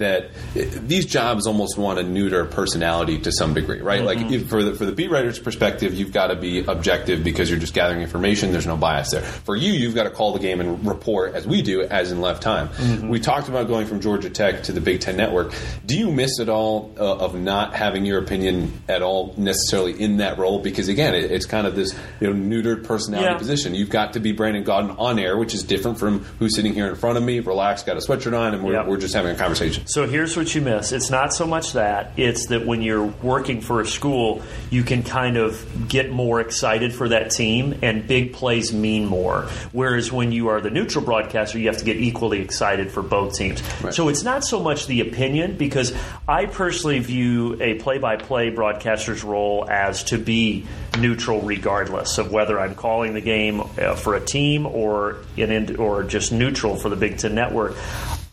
that 0.00 0.30
these 0.54 1.04
jobs 1.04 1.46
almost 1.46 1.76
want 1.76 1.98
to 1.98 2.02
neuter 2.02 2.46
personality 2.46 3.18
to 3.18 3.30
some 3.30 3.52
degree, 3.52 3.80
right? 3.80 4.02
Like 4.02 4.18
if, 4.30 4.48
for 4.48 4.62
the 4.64 4.74
for 4.74 4.86
the 4.86 4.92
beat 4.92 5.10
writer's 5.10 5.38
perspective, 5.38 5.94
you've 5.94 6.12
got 6.12 6.28
to 6.28 6.36
be 6.36 6.64
objective 6.64 7.22
because 7.22 7.50
you're 7.50 7.58
just 7.58 7.74
gathering 7.74 8.00
information. 8.00 8.50
There's 8.50 8.66
no 8.66 8.78
bias 8.78 9.10
there. 9.10 9.20
For 9.20 9.54
you, 9.56 9.72
you've 9.72 9.94
got 9.94 10.04
to 10.04 10.10
call 10.10 10.32
the 10.32 10.38
game 10.38 10.60
and 10.60 10.86
report 10.86 11.34
as 11.34 11.46
we 11.46 11.60
do, 11.60 11.82
as 11.82 12.10
in 12.12 12.20
left 12.22 12.42
time. 12.42 12.70
We 13.02 13.20
talked 13.20 13.48
about 13.48 13.68
going 13.68 13.86
from 13.86 14.00
Georgia 14.00 14.30
Tech 14.30 14.62
to 14.64 14.72
the 14.72 14.80
Big 14.80 15.00
Ten 15.00 15.16
Network. 15.16 15.52
Do 15.86 15.98
you 15.98 16.10
miss 16.10 16.38
at 16.40 16.48
all 16.48 16.94
uh, 16.98 17.16
of 17.16 17.34
not 17.34 17.74
having 17.74 18.04
your 18.04 18.18
opinion 18.18 18.72
at 18.88 19.02
all 19.02 19.34
necessarily 19.36 19.92
in 20.00 20.18
that 20.18 20.38
role? 20.38 20.58
Because 20.60 20.88
again, 20.88 21.14
it, 21.14 21.30
it's 21.30 21.46
kind 21.46 21.66
of 21.66 21.74
this 21.76 21.94
you 22.20 22.32
know 22.32 22.34
neutered 22.34 22.84
personality 22.84 23.30
Yeah. 23.32 23.38
position. 23.38 23.74
You've 23.74 23.90
got 23.90 24.12
to 24.14 24.20
be 24.20 24.32
Brandon 24.32 24.64
Gaudin 24.64 24.98
on 24.98 25.18
air, 25.18 25.36
which 25.36 25.54
is 25.54 25.62
different 25.62 25.98
from 25.98 26.20
who's 26.38 26.54
sitting 26.54 26.72
here 26.74 26.88
in 26.88 26.94
front 26.94 27.16
of 27.18 27.24
me, 27.24 27.40
relaxed, 27.40 27.86
got 27.86 27.96
a 27.96 28.00
sweatshirt 28.00 28.38
on, 28.38 28.54
and 28.54 28.62
we're, 28.64 28.74
Yep. 28.74 28.86
we're 28.86 28.98
just 28.98 29.14
having 29.14 29.32
a 29.34 29.38
conversation. 29.38 29.86
So 29.86 30.06
here's 30.06 30.36
what 30.36 30.54
you 30.54 30.60
miss. 30.60 30.92
It's 30.92 31.10
not 31.10 31.32
so 31.32 31.46
much 31.46 31.72
that, 31.72 32.12
it's 32.16 32.46
that 32.46 32.66
when 32.66 32.82
you're 32.82 33.04
working 33.22 33.60
for 33.60 33.80
a 33.80 33.86
school, 33.86 34.42
you 34.70 34.82
can 34.82 35.02
kind 35.02 35.36
of 35.36 35.88
get 35.88 36.10
more 36.10 36.40
excited 36.40 36.94
for 36.94 37.08
that 37.08 37.30
team 37.30 37.78
and 37.82 38.06
big 38.06 38.32
plays 38.32 38.72
mean 38.72 39.06
more. 39.06 39.46
Whereas 39.72 40.12
when 40.12 40.32
you 40.32 40.48
are 40.48 40.60
the 40.60 40.70
neutral 40.70 41.04
broadcaster, 41.04 41.58
you 41.58 41.66
have 41.68 41.78
to 41.78 41.84
get 41.84 41.96
equally 41.96 42.40
excited 42.40 42.89
for 42.90 43.02
both 43.02 43.34
teams. 43.34 43.62
Right. 43.82 43.94
So 43.94 44.08
it's 44.08 44.22
not 44.22 44.44
so 44.44 44.60
much 44.60 44.86
the 44.86 45.00
opinion 45.00 45.56
because 45.56 45.94
I 46.28 46.46
personally 46.46 46.98
view 46.98 47.56
a 47.60 47.74
play 47.74 47.98
by 47.98 48.16
play 48.16 48.50
broadcaster's 48.50 49.24
role 49.24 49.66
as 49.70 50.04
to 50.04 50.18
be 50.18 50.66
neutral 50.98 51.40
regardless 51.40 52.18
of 52.18 52.32
whether 52.32 52.58
I'm 52.58 52.74
calling 52.74 53.14
the 53.14 53.20
game 53.20 53.60
uh, 53.60 53.94
for 53.94 54.14
a 54.14 54.20
team 54.20 54.66
or 54.66 55.18
in, 55.36 55.76
or 55.76 56.04
just 56.04 56.32
neutral 56.32 56.76
for 56.76 56.88
the 56.88 56.96
Big 56.96 57.18
Ten 57.18 57.34
Network. 57.34 57.76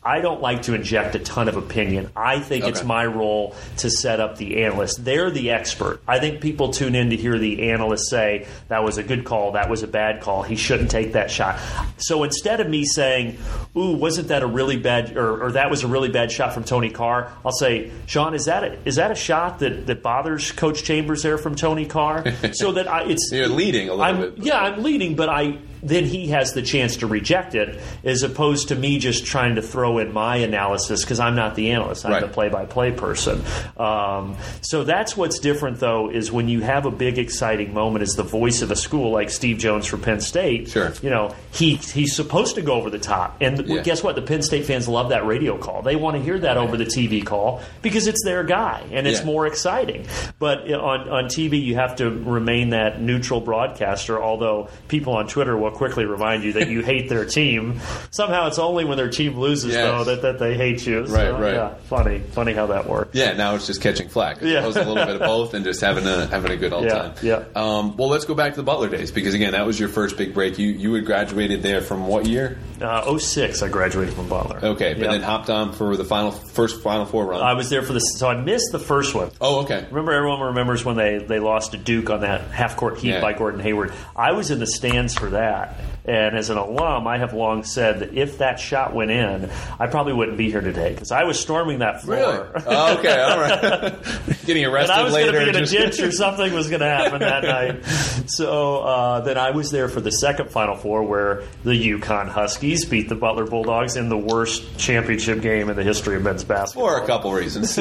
I 0.08 0.22
don't 0.22 0.41
like 0.41 0.62
to 0.64 0.74
inject 0.74 1.16
a 1.16 1.20
ton 1.20 1.49
of 1.49 1.58
opinion. 1.58 2.10
I 2.16 2.39
think 2.39 2.64
it's 2.64 2.82
my 2.82 3.05
role 3.05 3.58
to 3.80 3.89
set 3.89 4.22
up 4.22 4.38
the 4.38 4.64
analyst. 4.64 5.03
They're 5.03 5.30
the 5.30 5.51
expert. 5.51 6.01
I 6.08 6.20
think 6.20 6.39
people 6.39 6.72
tune 6.72 6.95
in 6.95 7.10
to 7.10 7.18
hear 7.18 7.38
the 7.38 7.72
analyst 7.72 8.10
say, 8.10 8.47
that 8.70 8.86
was 8.86 8.97
a 8.97 9.03
good 9.03 9.26
call, 9.26 9.51
that 9.51 9.70
was 9.70 9.84
a 9.84 9.88
bad 9.88 10.22
call, 10.22 10.43
he 10.43 10.55
shouldn't 10.55 10.89
take 10.91 11.12
that 11.12 11.30
shot. 11.30 11.60
So 11.97 12.24
instead 12.24 12.62
of 12.62 12.70
me 12.70 12.86
saying, 12.86 13.38
ooh, 13.76 13.97
wasn't 13.97 14.30
that 14.30 14.43
a 14.43 14.47
really 14.47 14.78
bad, 14.78 15.18
or, 15.18 15.43
or 15.43 15.51
that 15.51 15.70
was 15.70 15.84
a 15.84 15.88
really 15.88 16.10
bad 16.10 16.32
shot 16.32 16.53
from 16.53 16.64
Tony 16.64 16.89
Carr, 16.89 17.34
I'll 17.45 17.51
say, 17.51 17.91
Sean, 18.05 18.34
is 18.34 18.45
that 18.45 18.64
a, 18.64 18.78
is 18.88 18.95
that 18.95 19.12
a 19.12 19.16
shot 19.16 19.60
that, 19.60 19.88
that 19.88 20.01
bothers 20.01 20.53
Coach 20.53 20.84
Chambers 20.84 21.22
there 21.22 21.38
from 21.38 21.55
Tony 21.55 21.86
Carr? 21.86 22.24
so 22.53 22.72
that 22.72 22.88
I, 22.88 23.03
it's. 23.03 23.30
You're 23.34 23.49
leading 23.49 23.89
a 23.89 23.93
little 23.93 24.05
I'm, 24.05 24.36
bit. 24.36 24.45
Yeah, 24.45 24.58
I'm 24.58 24.84
leading, 24.84 25.18
but 25.18 25.28
I 25.28 25.58
then 25.88 26.05
he 26.05 26.27
has 26.27 26.53
the 26.53 26.61
chance 26.61 26.97
to 26.97 27.07
reject 27.07 27.55
it, 27.55 27.79
as 28.03 28.23
opposed 28.23 28.67
to 28.69 28.75
me 28.75 28.99
just 28.99 29.25
trying 29.25 29.55
to 29.55 29.61
throw 29.61 29.97
in 29.97 30.13
my 30.13 30.38
analysis 30.38 31.01
because 31.03 31.19
I'm 31.19 31.35
not 31.35 31.55
the 31.55 31.71
analyst. 31.71 32.05
I'm 32.05 32.11
Right. 32.11 32.21
the 32.21 32.27
play-by-play 32.27 32.91
person. 32.93 33.41
Um, 33.77 34.35
so 34.61 34.83
that's 34.83 35.15
what's 35.17 35.39
different, 35.39 35.79
though, 35.79 36.09
is 36.09 36.31
when 36.31 36.47
you 36.49 36.61
have 36.61 36.85
a 36.85 36.91
big, 36.91 37.17
exciting 37.17 37.73
moment 37.73 38.03
as 38.03 38.15
the 38.15 38.23
voice 38.23 38.61
of 38.61 38.71
a 38.71 38.75
school 38.75 39.11
like 39.11 39.29
Steve 39.29 39.57
Jones 39.57 39.85
for 39.85 39.97
Penn 39.97 40.19
State. 40.19 40.69
Sure. 40.69 40.91
You 41.01 41.09
know, 41.09 41.33
he 41.51 41.75
he's 41.75 42.15
supposed 42.15 42.55
to 42.55 42.61
go 42.61 42.73
over 42.73 42.89
the 42.89 42.99
top, 42.99 43.38
and 43.41 43.65
Yeah. 43.67 43.81
guess 43.81 44.03
what? 44.03 44.15
The 44.15 44.21
Penn 44.21 44.41
State 44.41 44.65
fans 44.65 44.88
love 44.88 45.09
that 45.09 45.25
radio 45.25 45.57
call. 45.57 45.81
They 45.81 45.95
want 45.95 46.17
to 46.17 46.23
hear 46.23 46.39
that 46.39 46.57
over 46.57 46.77
the 46.77 46.85
TV 46.85 47.21
call 47.21 47.61
because 47.81 48.07
it's 48.07 48.23
their 48.23 48.43
guy 48.43 48.81
and 48.91 49.07
it's 49.07 49.19
Yeah. 49.19 49.25
more 49.25 49.47
exciting. 49.47 50.05
But 50.39 50.71
on 50.73 51.09
on 51.09 51.25
TV, 51.27 51.57
you 51.57 51.75
have 51.75 51.95
to 51.97 52.09
remain 52.09 52.69
that 52.71 53.01
neutral 53.01 53.39
broadcaster. 53.41 54.21
Although 54.21 54.69
people 54.88 55.13
on 55.13 55.27
Twitter 55.27 55.55
will 55.57 55.71
quickly 55.78 56.05
remind 56.05 56.43
you 56.43 56.53
that 56.53 56.67
you 56.69 56.82
hate 56.82 57.07
their 57.09 57.23
team. 57.25 57.80
Somehow 58.11 58.47
it's 58.47 58.59
only 58.59 58.84
when 58.86 58.97
their 58.97 59.09
team 59.09 59.38
loses 59.38 59.73
Yes. 59.73 59.84
though 59.84 60.03
that, 60.05 60.21
that 60.23 60.39
they 60.39 60.55
hate 60.57 60.86
you. 60.86 61.05
So, 61.07 61.13
Right, 61.13 61.30
right. 61.32 61.53
Yeah, 61.53 61.73
funny, 61.88 62.19
funny 62.32 62.53
how 62.53 62.67
that 62.67 62.88
works. 62.88 63.11
Yeah, 63.13 63.34
now 63.34 63.55
it's 63.55 63.67
just 63.67 63.82
catching 63.82 64.09
flack. 64.09 64.41
Yeah. 64.41 64.63
It 64.63 64.67
was 64.67 64.75
a 64.75 64.84
little 64.84 65.05
bit 65.05 65.15
of 65.15 65.21
both 65.21 65.53
and 65.53 65.63
just 65.63 65.80
having 65.82 66.05
a 66.05 66.25
having 66.28 66.51
a 66.51 66.57
good 66.57 66.73
old 66.73 66.86
Yeah, 66.88 66.89
time. 66.93 67.13
yeah. 67.21 67.43
Um, 67.55 67.95
well, 67.97 68.09
let's 68.09 68.25
go 68.25 68.34
back 68.36 68.53
to 68.53 68.57
the 68.57 68.63
Butler 68.63 68.89
days 68.89 69.11
because 69.11 69.34
again, 69.34 69.51
that 69.53 69.65
was 69.65 69.80
your 69.80 69.89
first 69.89 70.17
big 70.17 70.34
break. 70.34 70.57
You 70.59 70.67
you 70.69 70.93
had 70.95 71.05
graduated 71.05 71.61
there 71.63 71.82
from 71.82 72.07
what 72.07 72.25
year? 72.25 72.57
Uh, 72.82 73.17
06, 73.17 73.61
I 73.63 73.69
graduated 73.69 74.13
from 74.13 74.28
Butler. 74.30 74.59
Okay, 74.63 74.93
but 74.93 75.03
Yep. 75.03 75.11
then 75.11 75.21
hopped 75.21 75.49
on 75.49 75.71
for 75.73 75.95
the 75.97 76.05
final 76.05 76.32
first 76.32 76.82
Final 76.82 77.05
Four 77.05 77.25
run. 77.28 77.41
I 77.41 77.53
was 77.53 77.69
there 77.69 77.82
for 77.84 77.93
the 77.93 77.99
so 77.99 78.28
I 78.28 78.36
missed 78.41 78.71
the 78.71 78.80
first 78.80 79.13
one. 79.15 79.32
oh, 79.41 79.61
okay. 79.63 79.86
Remember, 79.89 80.11
everyone 80.11 80.41
remembers 80.41 80.84
when 80.86 80.95
they, 80.95 81.17
they 81.17 81.39
lost 81.39 81.71
to 81.71 81.78
Duke 81.78 82.09
on 82.09 82.21
that 82.21 82.41
half 82.51 82.75
court 82.78 82.97
heat 82.99 83.09
Yeah. 83.09 83.21
by 83.21 83.34
Gordon 83.34 83.59
Hayward. 83.61 83.93
I 84.15 84.32
was 84.34 84.51
in 84.51 84.59
the 84.59 84.67
stands 84.67 85.15
for 85.15 85.32
that 85.32 85.57
that. 85.58 85.96
And 86.08 86.38
as 86.38 86.49
an 86.49 86.58
alum, 86.58 87.05
I 87.05 87.18
have 87.18 87.34
long 87.34 87.64
said 87.64 87.99
that 87.99 88.14
if 88.14 88.38
that 88.38 88.60
shot 88.62 88.93
went 88.93 89.12
in, 89.12 89.49
I 89.80 89.88
probably 89.88 90.14
wouldn't 90.14 90.38
be 90.38 90.49
here 90.49 90.62
today 90.62 90.93
because 90.93 91.12
I 91.12 91.26
was 91.26 91.38
storming 91.39 91.80
that 91.80 92.01
floor. 92.01 92.18
Really? 92.55 92.66
Oh, 92.66 92.97
okay, 92.97 93.20
all 93.22 93.39
right. 93.39 93.95
Getting 94.45 94.64
and 94.64 94.74
arrested 94.74 94.95
I 94.95 95.03
was 95.03 95.14
going 95.14 95.26
to 95.28 95.32
be 95.34 95.49
in 95.49 95.55
a 95.55 95.60
just- 95.66 95.72
ditch 95.74 95.99
or 95.99 96.12
something 96.14 96.53
was 96.53 96.70
going 96.70 96.80
to 96.80 96.88
happen 96.88 97.20
that 97.20 97.43
night. 97.43 97.86
So 98.30 98.80
uh, 98.84 99.20
then 99.22 99.38
I 99.38 99.51
was 99.51 99.70
there 99.72 99.89
for 99.89 99.99
the 99.99 100.12
second 100.12 100.49
Final 100.49 100.76
Four 100.76 101.03
where 101.03 101.43
the 101.64 101.72
UConn 101.72 102.30
Huskies 102.30 102.86
beat 102.86 103.10
the 103.10 103.16
Butler 103.16 103.45
Bulldogs 103.45 103.97
in 103.97 104.08
the 104.10 104.18
worst 104.18 104.78
championship 104.78 105.41
game 105.41 105.70
in 105.70 105.76
the 105.76 105.84
history 105.84 106.16
of 106.16 106.24
men's 106.24 106.43
basketball. 106.45 106.88
for 106.88 107.03
a 107.03 107.05
couple 107.05 107.34
reasons. 107.34 107.72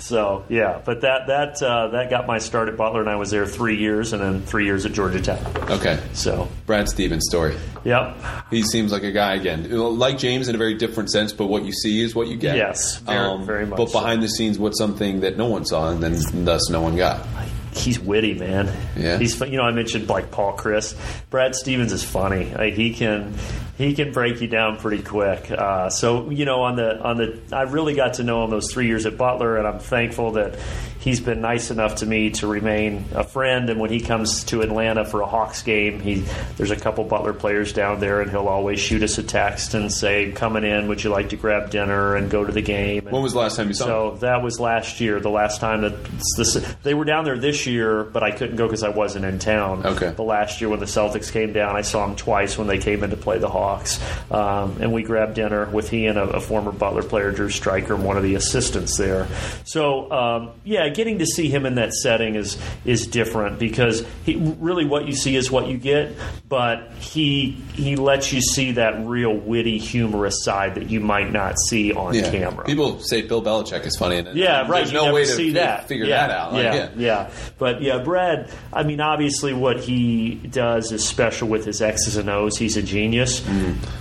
So 0.00 0.44
yeah, 0.48 0.80
but 0.84 1.00
that 1.02 1.26
that 1.28 1.62
uh, 1.62 1.88
that 1.88 2.10
got 2.10 2.26
my 2.26 2.38
start 2.38 2.68
at 2.68 2.76
Butler, 2.76 3.00
and 3.00 3.10
I 3.10 3.16
was 3.16 3.30
there 3.30 3.46
three 3.46 3.76
years, 3.78 4.12
and 4.12 4.22
then 4.22 4.42
three 4.42 4.64
years 4.64 4.86
at 4.86 4.92
Georgia 4.92 5.20
Tech. 5.20 5.70
okay. 5.70 6.00
So 6.12 6.48
Brad 6.66 6.88
Stevens' 6.96 7.26
story. 7.28 7.54
yep, 7.84 8.16
He 8.50 8.62
seems 8.62 8.90
like 8.90 9.02
a 9.02 9.12
guy 9.12 9.34
again, 9.34 9.70
like 9.70 10.16
James 10.16 10.48
in 10.48 10.54
a 10.54 10.58
very 10.58 10.72
different 10.74 11.10
sense. 11.10 11.30
But 11.34 11.46
what 11.48 11.62
you 11.66 11.72
see 11.72 12.00
is 12.00 12.14
what 12.14 12.26
you 12.28 12.36
get. 12.38 12.52
Um, 12.52 12.56
Yes, 12.56 12.96
very- 13.00 13.44
very 13.44 13.66
much 13.66 13.76
But 13.76 13.90
so. 13.90 14.00
behind 14.00 14.22
the 14.22 14.28
scenes, 14.28 14.58
what's 14.58 14.78
something 14.78 15.20
that 15.20 15.36
no 15.36 15.44
one 15.46 15.66
saw, 15.66 15.90
and 15.90 16.02
then 16.02 16.16
thus 16.46 16.70
no 16.70 16.80
one 16.80 16.96
got. 16.96 17.20
he's 17.74 18.00
witty, 18.00 18.32
man. 18.32 18.72
Yeah. 18.96 19.18
he's 19.18 19.38
you 19.42 19.58
know 19.58 19.64
I 19.64 19.70
mentioned 19.72 20.08
like 20.08 20.30
Paul 20.30 20.56
Chryst, 20.56 20.94
Brad 21.28 21.54
Stevens 21.54 21.92
is 21.92 22.02
funny. 22.02 22.50
Like 22.56 22.72
he 22.72 22.94
can 22.94 23.34
he 23.76 23.94
can 23.94 24.12
break 24.12 24.40
you 24.40 24.48
down 24.48 24.78
pretty 24.78 25.02
quick. 25.02 25.50
Uh, 25.50 25.90
so 25.90 26.30
you 26.30 26.44
know 26.44 26.62
on 26.62 26.76
the 26.76 27.00
on 27.00 27.16
the 27.16 27.38
I 27.52 27.62
really 27.62 27.94
got 27.94 28.14
to 28.14 28.24
know 28.24 28.44
him 28.44 28.50
those 28.50 28.72
three 28.72 28.86
years 28.86 29.06
at 29.06 29.16
Butler, 29.18 29.56
and 29.56 29.66
I'm 29.66 29.78
thankful 29.78 30.32
that 30.32 30.58
he's 30.98 31.20
been 31.20 31.40
nice 31.40 31.70
enough 31.70 31.96
to 31.96 32.06
me 32.06 32.30
to 32.30 32.46
remain 32.48 33.04
a 33.14 33.22
friend. 33.22 33.70
And 33.70 33.78
when 33.78 33.90
he 33.90 34.00
comes 34.00 34.42
to 34.44 34.62
Atlanta 34.62 35.04
for 35.04 35.20
a 35.20 35.26
Hawks 35.26 35.62
game, 35.62 36.00
he 36.00 36.24
there's 36.56 36.70
a 36.70 36.76
couple 36.76 37.04
Butler 37.04 37.32
players 37.32 37.72
down 37.72 38.00
there, 38.00 38.20
and 38.20 38.30
he'll 38.30 38.48
always 38.48 38.80
shoot 38.80 39.02
us 39.02 39.18
a 39.18 39.22
text 39.22 39.74
and 39.74 39.92
say, 39.92 40.32
"Coming 40.32 40.64
in, 40.64 40.88
would 40.88 41.04
you 41.04 41.10
like 41.10 41.28
to 41.30 41.36
grab 41.36 41.70
dinner 41.70 42.16
and 42.16 42.30
go 42.30 42.44
to 42.44 42.52
the 42.52 42.62
game?" 42.62 43.02
And 43.04 43.12
When 43.12 43.22
was 43.22 43.34
the 43.34 43.38
last 43.40 43.56
time 43.56 43.68
you 43.68 43.74
saw 43.74 43.84
him? 43.84 43.90
so 44.16 44.16
that 44.20 44.42
was 44.42 44.58
last 44.58 45.00
year. 45.00 45.20
The 45.20 45.30
last 45.30 45.60
time 45.60 45.82
that 45.82 45.92
this, 46.36 46.54
they 46.82 46.94
were 46.94 47.04
down 47.04 47.24
there 47.24 47.38
this 47.38 47.66
year, 47.66 48.04
but 48.04 48.22
I 48.22 48.30
couldn't 48.30 48.56
go 48.56 48.66
because 48.66 48.82
I 48.82 48.88
wasn't 48.88 49.24
in 49.26 49.38
town. 49.38 49.84
Okay. 49.84 50.10
The 50.10 50.22
last 50.22 50.60
year 50.60 50.70
when 50.70 50.80
the 50.80 50.86
Celtics 50.86 51.30
came 51.30 51.52
down, 51.52 51.76
I 51.76 51.82
saw 51.82 52.04
him 52.06 52.16
twice 52.16 52.56
when 52.58 52.66
they 52.66 52.78
came 52.78 53.04
in 53.04 53.10
to 53.10 53.16
play 53.16 53.38
the 53.38 53.48
Hawks, 53.48 53.65
um, 54.30 54.76
and 54.80 54.92
we 54.92 55.02
grabbed 55.02 55.34
dinner 55.34 55.66
with 55.70 55.90
he 55.90 56.06
and 56.06 56.18
a, 56.18 56.22
a 56.24 56.40
former 56.40 56.72
Butler 56.72 57.02
player, 57.02 57.30
Drew 57.32 57.48
Streicher, 57.48 57.94
and 57.94 58.04
one 58.04 58.16
of 58.16 58.22
the 58.22 58.34
assistants 58.34 58.96
there. 58.96 59.26
So 59.64 60.10
um, 60.10 60.50
yeah, 60.64 60.88
getting 60.88 61.18
to 61.18 61.26
see 61.26 61.48
him 61.48 61.66
in 61.66 61.74
that 61.76 61.92
setting 61.92 62.34
is 62.34 62.56
is 62.84 63.06
different 63.06 63.58
because 63.58 64.04
he 64.24 64.36
really 64.36 64.84
what 64.84 65.06
you 65.06 65.12
see 65.14 65.36
is 65.36 65.50
what 65.50 65.66
you 65.66 65.76
get, 65.78 66.12
but 66.48 66.92
he 66.98 67.52
he 67.74 67.96
lets 67.96 68.32
you 68.32 68.40
see 68.40 68.72
that 68.72 69.04
real 69.06 69.34
witty, 69.34 69.78
humorous 69.78 70.44
side 70.44 70.74
that 70.76 70.90
you 70.90 71.00
might 71.00 71.32
not 71.32 71.58
see 71.68 71.92
on 71.92 72.14
Yeah. 72.14 72.30
camera. 72.30 72.64
People 72.64 73.00
say 73.00 73.22
Bill 73.22 73.42
Belichick 73.42 73.84
is 73.86 73.96
funny, 73.96 74.16
and 74.18 74.36
Yeah, 74.36 74.60
right. 74.62 74.68
There's 74.86 74.92
you 74.92 74.98
no 74.98 75.12
way 75.14 75.24
to 75.24 75.28
see 75.28 75.52
that. 75.52 75.88
figure 75.88 76.06
yeah, 76.06 76.26
that 76.26 76.36
out. 76.36 76.52
Like, 76.52 76.62
yeah, 76.64 76.74
yeah. 76.74 76.88
yeah. 76.96 77.30
But 77.58 77.82
yeah, 77.82 77.98
Brad. 77.98 78.50
I 78.72 78.82
mean, 78.82 79.00
obviously, 79.00 79.52
what 79.52 79.80
he 79.80 80.34
does 80.34 80.92
is 80.92 81.06
special 81.06 81.48
with 81.48 81.64
his 81.64 81.80
X's 81.82 82.16
and 82.16 82.28
O's. 82.28 82.56
He's 82.58 82.76
a 82.76 82.82
genius. 82.82 83.46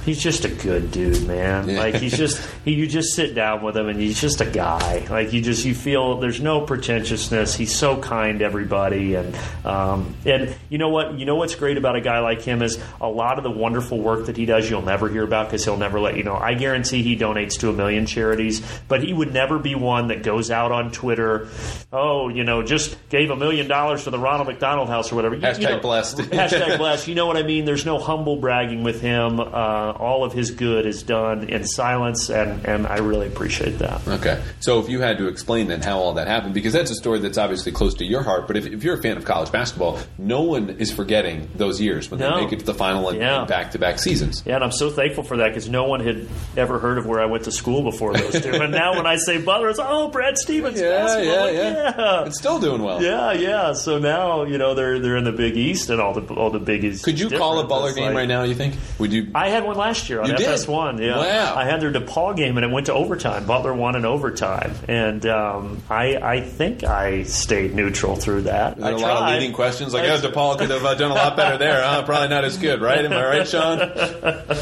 He's 0.06 0.22
just 0.22 0.46
a 0.46 0.50
good 0.50 0.92
dude, 0.92 1.26
man. 1.28 1.66
Mm. 1.66 1.74
Yeah. 1.74 1.80
Like 1.80 1.96
he's 1.96 2.16
just 2.18 2.40
he, 2.66 2.74
you 2.74 2.88
just 2.88 3.14
sit 3.16 3.34
down 3.36 3.64
with 3.64 3.76
him 3.76 3.88
and 3.90 4.00
he's 4.00 4.20
just 4.22 4.40
a 4.42 4.46
guy. 4.46 5.06
Like 5.10 5.34
you 5.34 5.42
just 5.42 5.66
you 5.66 5.74
feel 5.74 6.20
there's 6.20 6.40
no 6.42 6.62
pretentiousness. 6.62 7.56
He's 7.56 7.74
so 7.76 8.00
kind 8.00 8.40
to 8.40 8.46
everybody, 8.46 9.16
and 9.16 9.36
um, 9.66 10.16
and 10.26 10.56
you 10.70 10.78
know 10.78 10.90
what 10.90 11.18
you 11.18 11.26
know 11.26 11.36
what's 11.36 11.56
great 11.56 11.78
about 11.78 11.96
a 11.96 12.02
guy 12.02 12.20
like 12.20 12.42
him 12.42 12.62
is 12.62 12.80
a 13.02 13.08
lot 13.10 13.38
of 13.38 13.44
the 13.44 13.52
wonderful 13.52 14.00
work 14.00 14.28
that 14.28 14.38
he 14.38 14.46
does 14.46 14.70
you'll 14.70 14.82
never 14.84 15.10
hear 15.10 15.24
about 15.24 15.48
because 15.48 15.64
he'll 15.66 15.78
never 15.78 16.00
let 16.00 16.18
you 16.18 16.24
know. 16.24 16.36
I 16.36 16.54
guarantee 16.54 17.02
he 17.04 17.18
donates 17.18 17.60
to 17.60 17.70
a 17.70 17.74
million 17.74 18.06
charities, 18.06 18.62
but 18.88 19.04
he 19.04 19.12
would 19.14 19.34
never 19.34 19.58
be 19.60 19.76
one 19.76 20.08
that 20.10 20.24
goes 20.24 20.52
out 20.52 20.72
on 20.72 20.92
Twitter. 20.92 21.48
Oh, 21.92 22.30
you 22.30 22.44
know, 22.44 22.62
just 22.64 22.98
gave 23.10 23.30
a 23.32 23.36
million 23.36 23.68
dollars 23.68 24.04
to 24.04 24.10
the 24.12 24.20
Ronald 24.20 24.48
McDonald 24.48 24.90
House 24.90 25.12
or 25.12 25.16
whatever. 25.16 25.36
You- 25.36 25.42
you 25.42 25.48
Hashtag 25.48 25.70
know- 25.70 25.80
blessed. 25.80 26.18
hashtag 26.18 26.78
blessed. 26.80 27.08
You 27.08 27.16
know 27.16 27.26
what 27.28 27.38
I 27.38 27.44
mean? 27.44 27.66
There's 27.66 27.86
no 27.86 28.00
humble 28.00 28.36
bragging 28.38 28.84
with 28.84 29.02
him. 29.02 29.40
Uh, 29.46 29.96
all 30.00 30.24
of 30.24 30.34
his 30.34 30.52
good 30.52 30.86
is 30.86 31.04
done 31.04 31.50
in 31.50 31.64
silence, 31.66 32.30
and, 32.30 32.66
and 32.66 32.88
I 32.88 32.98
really 32.98 33.28
appreciate 33.28 33.80
that. 33.80 34.08
Okay. 34.08 34.42
So 34.60 34.80
if 34.80 34.90
you 34.90 35.02
had 35.02 35.18
to 35.20 35.28
explain 35.28 35.68
then 35.68 35.82
how 35.82 36.00
all 36.00 36.14
that 36.14 36.28
happened, 36.28 36.54
because 36.54 36.74
that's 36.74 36.92
a 36.92 36.96
story 36.96 37.20
that's 37.20 37.38
obviously 37.38 37.72
close 37.72 37.94
to 37.96 38.06
your 38.06 38.24
heart, 38.24 38.48
but 38.48 38.58
if, 38.58 38.66
if 38.66 38.84
you're 38.84 38.98
a 38.98 39.02
fan 39.02 39.18
of 39.18 39.26
college 39.26 39.52
basketball, 39.52 40.00
no 40.18 40.42
one 40.42 40.70
is 40.72 40.92
forgetting 40.92 41.50
those 41.56 41.80
years 41.82 42.10
when 42.12 42.20
No. 42.20 42.36
they 42.36 42.44
make 42.44 42.54
it 42.54 42.60
to 42.60 42.66
the 42.66 42.74
final 42.74 43.10
and 43.10 43.20
Yeah. 43.20 43.46
back 43.46 43.72
to 43.72 43.80
back 43.80 44.00
seasons. 44.00 44.44
Yeah, 44.46 44.56
and 44.56 44.64
I'm 44.64 44.72
so 44.72 44.90
thankful 44.90 45.24
for 45.24 45.38
that 45.38 45.50
because 45.50 45.70
no 45.70 45.86
one 45.86 46.00
had 46.02 46.28
ever 46.58 46.80
heard 46.80 46.98
of 46.98 47.06
where 47.06 47.20
I 47.20 47.26
went 47.26 47.44
to 47.46 47.52
school 47.52 47.84
before 47.84 48.14
those 48.14 48.42
two. 48.42 48.52
and 48.54 48.72
now 48.72 48.96
when 48.96 49.06
I 49.06 49.16
say 49.18 49.42
Butler, 49.42 49.70
it's 49.70 49.80
oh 49.82 50.10
Brad 50.10 50.38
Stevens. 50.38 50.80
basketball. 50.80 51.46
Like, 51.46 51.54
yeah. 51.56 51.94
yeah. 51.98 52.26
It's 52.26 52.38
still 52.38 52.60
doing 52.60 52.82
well. 52.82 53.02
Yeah, 53.02 53.34
yeah. 53.34 53.74
So 53.74 54.00
now 54.00 54.44
you 54.44 54.58
know 54.58 54.74
they're 54.74 55.00
they're 55.00 55.18
in 55.18 55.24
the 55.24 55.32
Big 55.32 55.58
East 55.58 55.90
and 55.90 56.00
all 56.02 56.14
the 56.14 56.34
all 56.34 56.50
the 56.50 56.60
Big 56.60 56.84
East. 56.84 57.04
Could 57.04 57.20
you 57.20 57.30
call 57.30 57.60
a 57.60 57.64
Butler 57.68 57.94
game 57.94 58.16
right 58.16 58.28
now, 58.28 58.44
you 58.44 58.56
think? 58.56 58.76
Would 59.00 59.14
you? 59.14 59.28
I 59.36 59.50
had 59.50 59.66
one 59.66 59.76
last 59.76 60.10
year 60.10 60.22
on 60.22 60.30
You? 60.30 60.36
FS1. 60.36 61.00
Yeah, 61.00 61.18
Wow. 61.18 61.56
I 61.58 61.66
had 61.66 61.82
their 61.82 61.92
DePaul 61.92 62.36
game 62.38 62.58
and 62.58 62.66
it 62.66 62.72
went 62.72 62.86
to 62.86 62.94
overtime. 62.94 63.46
Butler 63.46 63.74
won 63.74 63.96
in 63.98 64.06
overtime, 64.06 64.74
and 64.88 65.26
um, 65.26 65.82
I 65.90 66.16
I 66.16 66.40
think 66.42 66.84
I 66.86 67.24
stayed 67.24 67.76
neutral 67.76 68.16
through 68.16 68.44
that. 68.44 68.78
There 68.78 68.86
I 68.88 68.92
a 68.92 68.98
lot 68.98 69.24
of 69.24 69.30
leading 69.40 69.54
questions 69.54 69.94
like, 69.94 70.04
I- 70.04 70.10
oh, 70.16 70.20
DePaul 70.22 70.58
could 70.58 70.70
have 70.70 70.86
uh, 70.86 70.96
done 70.96 71.12
a 71.12 71.16
lot 71.16 71.36
better 71.36 71.58
there. 71.58 71.84
Huh? 71.84 72.04
Probably 72.04 72.30
not 72.30 72.46
as 72.46 72.58
good, 72.58 72.82
right? 72.82 73.04
Am 73.04 73.12
I 73.12 73.26
right, 73.26 73.48
Sean? 73.48 73.80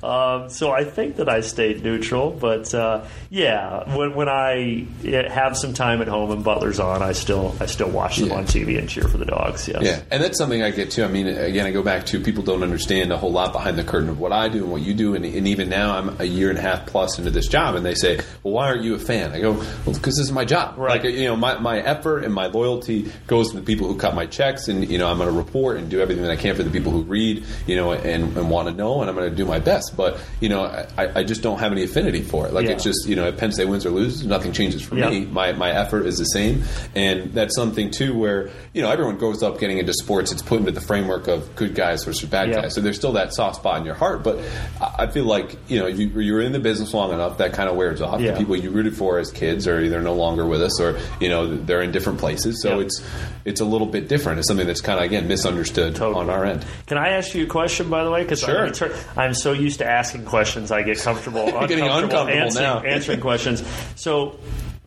Um, 0.00 0.48
so 0.48 0.70
I 0.70 0.84
think 0.84 1.16
that 1.16 1.28
I 1.28 1.40
stayed 1.40 1.82
neutral, 1.82 2.30
but 2.30 2.72
uh, 2.72 3.04
yeah, 3.30 3.96
when, 3.96 4.14
when 4.14 4.28
I 4.28 4.86
have 5.02 5.56
some 5.56 5.74
time 5.74 6.00
at 6.00 6.06
home 6.06 6.30
and 6.30 6.44
Butler's 6.44 6.78
on, 6.78 7.02
I 7.02 7.12
still 7.12 7.52
I 7.58 7.66
still 7.66 7.90
watch 7.90 8.18
them 8.18 8.28
Yeah. 8.28 8.36
on 8.36 8.44
TV 8.44 8.78
and 8.78 8.88
cheer 8.88 9.08
for 9.08 9.18
the 9.18 9.24
dogs. 9.24 9.66
Yes. 9.66 9.82
Yeah, 9.82 10.00
and 10.12 10.22
that's 10.22 10.38
something 10.38 10.62
I 10.62 10.70
get 10.70 10.92
too. 10.92 11.02
I 11.02 11.08
mean, 11.08 11.26
again, 11.26 11.66
I 11.66 11.72
go 11.72 11.82
back 11.82 12.06
to 12.06 12.20
people 12.20 12.44
don't 12.44 12.62
understand 12.62 13.10
a 13.12 13.16
whole 13.16 13.32
lot 13.32 13.52
behind 13.52 13.76
the 13.76 13.82
curtain 13.82 14.08
what 14.18 14.32
I 14.32 14.48
do 14.48 14.62
and 14.64 14.72
what 14.72 14.82
you 14.82 14.94
do, 14.94 15.14
and, 15.14 15.24
and 15.24 15.48
even 15.48 15.68
now 15.68 15.96
I'm 15.96 16.20
a 16.20 16.24
year 16.24 16.50
and 16.50 16.58
a 16.58 16.62
half 16.62 16.86
plus 16.86 17.18
into 17.18 17.30
this 17.30 17.46
job, 17.48 17.74
and 17.74 17.84
they 17.84 17.94
say, 17.94 18.20
"Well, 18.42 18.54
why 18.54 18.66
aren't 18.66 18.82
you 18.82 18.94
a 18.94 18.98
fan?" 18.98 19.32
I 19.32 19.40
go, 19.40 19.52
"Well, 19.52 19.94
because 19.94 20.16
this 20.16 20.26
is 20.26 20.32
my 20.32 20.44
job. 20.44 20.76
Right. 20.78 21.02
Like, 21.02 21.12
you 21.14 21.24
know, 21.26 21.36
my, 21.36 21.58
my 21.58 21.78
effort 21.80 22.24
and 22.24 22.32
my 22.34 22.46
loyalty 22.46 23.10
goes 23.26 23.50
to 23.50 23.56
the 23.56 23.62
people 23.62 23.86
who 23.88 23.96
cut 23.96 24.14
my 24.14 24.26
checks, 24.26 24.68
and 24.68 24.88
you 24.90 24.98
know, 24.98 25.08
I'm 25.08 25.18
going 25.18 25.30
to 25.30 25.36
report 25.36 25.76
and 25.78 25.88
do 25.90 26.00
everything 26.00 26.22
that 26.24 26.32
I 26.32 26.36
can 26.36 26.54
for 26.54 26.62
the 26.62 26.70
people 26.70 26.92
who 26.92 27.02
read, 27.02 27.44
you 27.66 27.76
know, 27.76 27.92
and, 27.92 28.36
and 28.36 28.50
want 28.50 28.68
to 28.68 28.74
know, 28.74 29.00
and 29.00 29.08
I'm 29.10 29.16
going 29.16 29.30
to 29.30 29.36
do 29.36 29.44
my 29.44 29.58
best. 29.60 29.96
But 29.96 30.18
you 30.40 30.48
know, 30.48 30.64
I, 30.64 31.20
I 31.20 31.24
just 31.24 31.42
don't 31.42 31.58
have 31.58 31.72
any 31.72 31.84
affinity 31.84 32.22
for 32.22 32.46
it. 32.46 32.52
Like, 32.52 32.66
Yeah. 32.66 32.72
it's 32.72 32.84
just 32.84 33.06
you 33.08 33.16
know, 33.16 33.26
if 33.28 33.36
Penn 33.38 33.52
State 33.52 33.68
wins 33.68 33.86
or 33.86 33.90
loses, 33.90 34.24
nothing 34.26 34.52
changes 34.52 34.82
for 34.82 34.96
Yeah. 34.96 35.10
me. 35.10 35.24
My 35.26 35.52
my 35.52 35.70
effort 35.70 36.06
is 36.06 36.18
the 36.18 36.24
same, 36.24 36.62
and 36.94 37.32
that's 37.32 37.54
something 37.54 37.90
too 37.90 38.16
where 38.18 38.50
you 38.72 38.82
know 38.82 38.90
everyone 38.90 39.16
grows 39.18 39.42
up 39.42 39.58
getting 39.60 39.78
into 39.78 39.92
sports. 39.92 40.32
It's 40.32 40.42
put 40.42 40.60
into 40.60 40.72
the 40.72 40.80
framework 40.80 41.28
of 41.28 41.54
good 41.56 41.74
guys 41.74 42.04
versus 42.04 42.28
bad 42.28 42.48
Yeah. 42.48 42.62
guys. 42.62 42.74
So 42.74 42.80
there's 42.80 42.96
still 42.96 43.12
that 43.12 43.32
soft 43.34 43.56
spot 43.56 43.78
in 43.80 43.84
your 43.86 43.94
heart. 43.94 44.07
But 44.16 44.38
I 44.80 45.08
feel 45.08 45.24
like 45.24 45.56
you 45.68 45.78
know 45.78 45.86
you, 45.88 46.06
you're 46.20 46.40
in 46.40 46.52
the 46.52 46.58
business 46.60 46.94
long 46.94 47.12
enough 47.12 47.36
that 47.38 47.52
kind 47.52 47.68
of 47.68 47.76
wears 47.76 48.00
off. 48.00 48.20
Yeah. 48.20 48.32
The 48.32 48.38
people 48.38 48.56
you 48.56 48.70
rooted 48.70 48.96
for 48.96 49.18
as 49.18 49.30
kids 49.30 49.66
are 49.68 49.80
either 49.80 50.00
no 50.00 50.14
longer 50.14 50.46
with 50.46 50.62
us 50.62 50.80
or 50.80 50.98
you 51.20 51.28
know 51.28 51.54
they're 51.56 51.82
in 51.82 51.92
different 51.92 52.18
places. 52.18 52.62
So 52.62 52.78
Yeah. 52.78 52.86
it's 52.86 53.02
it's 53.44 53.60
a 53.60 53.64
little 53.64 53.86
bit 53.86 54.08
different. 54.08 54.38
It's 54.38 54.48
something 54.48 54.66
that's 54.66 54.80
kind 54.80 54.98
of 54.98 55.04
again 55.04 55.28
misunderstood 55.28 55.96
Totally. 55.96 56.20
on 56.22 56.30
our 56.30 56.44
end. 56.44 56.64
Can 56.86 56.96
I 56.96 57.10
ask 57.10 57.34
you 57.34 57.44
a 57.44 57.46
question, 57.46 57.90
by 57.90 58.04
the 58.04 58.10
way? 58.10 58.22
Because 58.22 58.38
Sure. 58.40 58.70
I'm, 59.16 59.34
so 59.34 59.52
used 59.52 59.78
to 59.80 59.86
asking 59.86 60.24
questions, 60.24 60.70
I 60.70 60.82
get 60.82 60.98
comfortable, 60.98 61.44
Getting 61.66 61.80
uncomfortable 61.80 62.26
uncomfortable 62.28 62.28
answering, 62.28 62.62
now. 62.64 62.80
answering 62.80 63.20
questions. 63.20 63.64
So, 63.96 64.38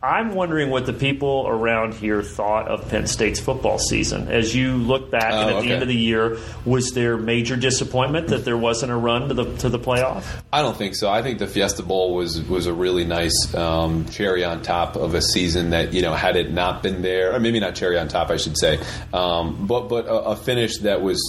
I'm 0.04 0.34
wondering 0.34 0.70
what 0.70 0.84
the 0.86 0.92
people 0.92 1.44
around 1.46 1.94
here 1.94 2.24
thought 2.24 2.66
of 2.66 2.88
Penn 2.88 3.06
State's 3.06 3.38
football 3.38 3.78
season. 3.78 4.26
As 4.32 4.52
you 4.52 4.72
look 4.72 5.12
back 5.12 5.32
and 5.32 5.34
Oh, 5.34 5.48
at 5.50 5.54
okay. 5.56 5.68
the 5.68 5.72
end 5.74 5.82
of 5.82 5.88
the 5.88 5.94
year, 5.94 6.38
was 6.64 6.90
there 6.90 7.16
major 7.16 7.54
disappointment 7.54 8.26
that 8.28 8.44
there 8.44 8.58
wasn't 8.58 8.90
a 8.90 8.96
run 8.96 9.28
to 9.28 9.34
the 9.34 9.44
to 9.58 9.68
the 9.68 9.78
playoff? 9.78 10.24
I 10.52 10.60
don't 10.60 10.76
think 10.76 10.96
so. 10.96 11.08
I 11.08 11.22
think 11.22 11.38
the 11.38 11.46
Fiesta 11.46 11.84
Bowl 11.84 12.14
was 12.16 12.42
was 12.48 12.66
a 12.66 12.72
really 12.72 13.04
nice 13.04 13.54
um, 13.54 14.04
cherry 14.08 14.44
on 14.44 14.62
top 14.62 14.96
of 14.96 15.14
a 15.14 15.22
season 15.22 15.70
that 15.70 15.92
you 15.92 16.02
know 16.02 16.14
had 16.14 16.34
it 16.34 16.50
not 16.52 16.82
been 16.82 17.02
there, 17.02 17.32
or 17.34 17.38
maybe 17.38 17.60
not 17.60 17.76
cherry 17.76 17.96
on 17.96 18.08
top, 18.08 18.30
I 18.30 18.38
should 18.38 18.58
say, 18.58 18.80
um, 19.14 19.68
but 19.68 19.88
but 19.88 20.06
a, 20.06 20.14
a 20.30 20.36
finish 20.36 20.78
that 20.78 21.00
was 21.00 21.20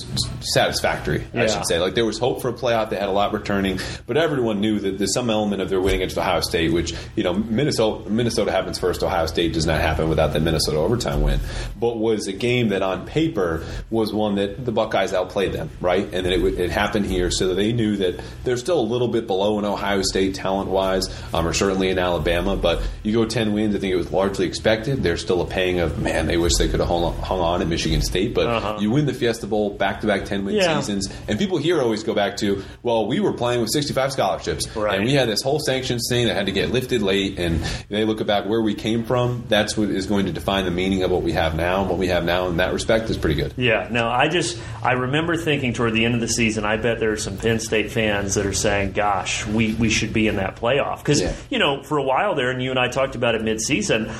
satisfactory. 0.42 1.24
I 1.36 1.46
should 1.48 1.68
say. 1.68 1.80
Like 1.80 1.94
there 1.94 2.06
was 2.06 2.18
hope 2.18 2.42
for 2.42 2.50
a 2.50 2.54
playoff. 2.54 2.90
They 2.90 2.98
had 2.98 3.10
a 3.10 3.14
lot 3.14 3.34
returning, 3.34 3.80
but 4.08 4.18
everyone 4.18 4.62
knew 4.62 4.80
that 4.80 4.98
there's 4.98 5.14
some 5.14 5.30
element 5.30 5.62
of 5.62 5.70
their 5.70 5.80
winning 5.80 6.02
against 6.02 6.18
Ohio 6.18 6.42
State, 6.42 6.74
which 6.74 6.94
you 7.16 7.24
know 7.24 7.34
Minnesota 7.34 8.10
Minnesota 8.10 8.52
happens 8.64 8.80
first. 8.80 9.04
Ohio 9.04 9.26
State 9.26 9.52
does 9.54 9.66
not 9.66 9.82
happen 9.82 10.08
without 10.08 10.32
that 10.34 10.42
Minnesota 10.42 10.78
overtime 10.78 11.22
win, 11.22 11.40
but 11.80 11.98
was 11.98 12.28
a 12.28 12.34
game 12.34 12.70
that 12.70 12.82
on 12.82 13.06
paper 13.06 13.66
was 13.90 14.14
one 14.14 14.36
that 14.36 14.64
the 14.66 14.72
Buckeyes 14.72 15.14
outplayed 15.14 15.52
them, 15.52 15.70
right? 15.82 16.06
And 16.06 16.26
then 16.26 16.32
it, 16.32 16.42
it 16.60 16.72
happened 16.72 17.06
here, 17.06 17.30
so 17.30 17.54
they 17.54 17.74
knew 17.74 17.98
that 17.98 18.22
they're 18.46 18.56
still 18.58 18.80
a 18.80 18.82
little 18.82 19.10
bit 19.10 19.28
below 19.28 19.60
in 19.60 19.66
Ohio 19.66 20.02
State 20.02 20.36
talent 20.36 20.70
wise, 20.70 21.04
um, 21.34 21.46
or 21.46 21.54
certainly 21.54 21.90
in 21.90 22.00
Alabama. 22.00 22.56
But 22.56 22.82
you 23.04 23.12
go 23.14 23.26
ten 23.26 23.52
wins, 23.54 23.76
I 23.76 23.80
think 23.80 23.92
it 23.94 23.98
was 23.98 24.12
largely 24.12 24.48
expected. 24.48 25.04
There's 25.04 25.22
still 25.22 25.42
a 25.42 25.46
pang 25.46 25.80
of 25.80 26.00
man, 26.00 26.28
they 26.28 26.38
wish 26.38 26.56
they 26.56 26.70
could 26.70 26.80
have 26.80 26.88
hung 26.90 27.04
on, 27.04 27.14
hung 27.18 27.40
on 27.42 27.62
at 27.62 27.68
Michigan 27.68 28.02
State, 28.02 28.34
but 28.34 28.48
Uh-huh. 28.48 28.78
you 28.80 28.92
win 28.92 29.06
the 29.06 29.14
Fiesta 29.14 29.46
Bowl 29.48 29.72
back 29.72 30.00
to 30.02 30.08
back 30.08 30.24
ten 30.26 30.46
win 30.46 30.56
Yeah. 30.56 30.80
seasons, 30.80 31.10
and 31.28 31.38
people 31.38 31.58
here 31.58 31.82
always 31.82 32.04
go 32.04 32.14
back 32.14 32.38
to 32.38 32.64
well, 32.82 33.08
we 33.08 33.20
were 33.20 33.34
playing 33.34 33.60
with 33.60 33.70
65 33.72 34.12
scholarships, 34.14 34.74
Right. 34.76 34.96
and 34.96 35.06
we 35.06 35.14
had 35.14 35.28
this 35.28 35.42
whole 35.42 35.60
sanctions 35.60 36.06
thing 36.10 36.28
that 36.28 36.36
had 36.36 36.46
to 36.46 36.52
get 36.54 36.72
lifted 36.72 37.02
late, 37.02 37.38
and 37.40 37.60
they 37.90 38.06
look 38.06 38.24
back 38.26 38.46
where 38.54 38.62
we 38.62 38.76
came 38.76 39.04
from. 39.04 39.44
That's 39.50 39.76
what 39.76 39.90
is 39.90 40.06
going 40.06 40.28
to 40.28 40.32
define 40.32 40.66
the 40.66 40.72
meaning 40.72 41.02
of 41.02 41.10
what 41.10 41.24
we 41.24 41.32
have 41.32 41.56
now, 41.56 41.82
and 41.82 41.90
what 41.90 41.98
we 41.98 42.10
have 42.10 42.24
now 42.24 42.50
in 42.50 42.58
that 42.58 42.72
respect 42.72 43.10
is 43.10 43.18
pretty 43.18 43.34
good. 43.34 43.52
Yeah, 43.58 43.88
no, 43.90 44.08
I 44.08 44.28
just 44.28 44.60
I 44.84 44.92
remember 44.92 45.36
thinking 45.36 45.74
toward 45.74 45.94
the 45.94 46.06
end 46.06 46.14
of 46.14 46.22
the 46.22 46.28
season, 46.28 46.64
I 46.64 46.78
bet 46.78 47.00
there 47.00 47.12
are 47.12 47.18
some 47.18 47.36
Penn 47.38 47.60
State 47.60 47.92
fans 47.92 48.36
that 48.36 48.46
are 48.46 48.54
saying, 48.54 48.92
"Gosh, 48.92 49.48
we 49.48 49.74
we 49.74 49.90
should 49.90 50.14
be 50.14 50.28
in 50.28 50.36
that 50.36 50.56
playoff." 50.56 51.00
Because 51.00 51.20
Yeah. 51.20 51.34
you 51.50 51.58
know, 51.58 51.82
for 51.82 51.98
a 51.98 52.04
while 52.04 52.36
there, 52.36 52.52
and 52.52 52.62
you 52.62 52.70
and 52.70 52.80
I 52.80 52.90
talked 52.90 53.16
about 53.16 53.34
it 53.34 53.42
mid-season. 53.42 54.12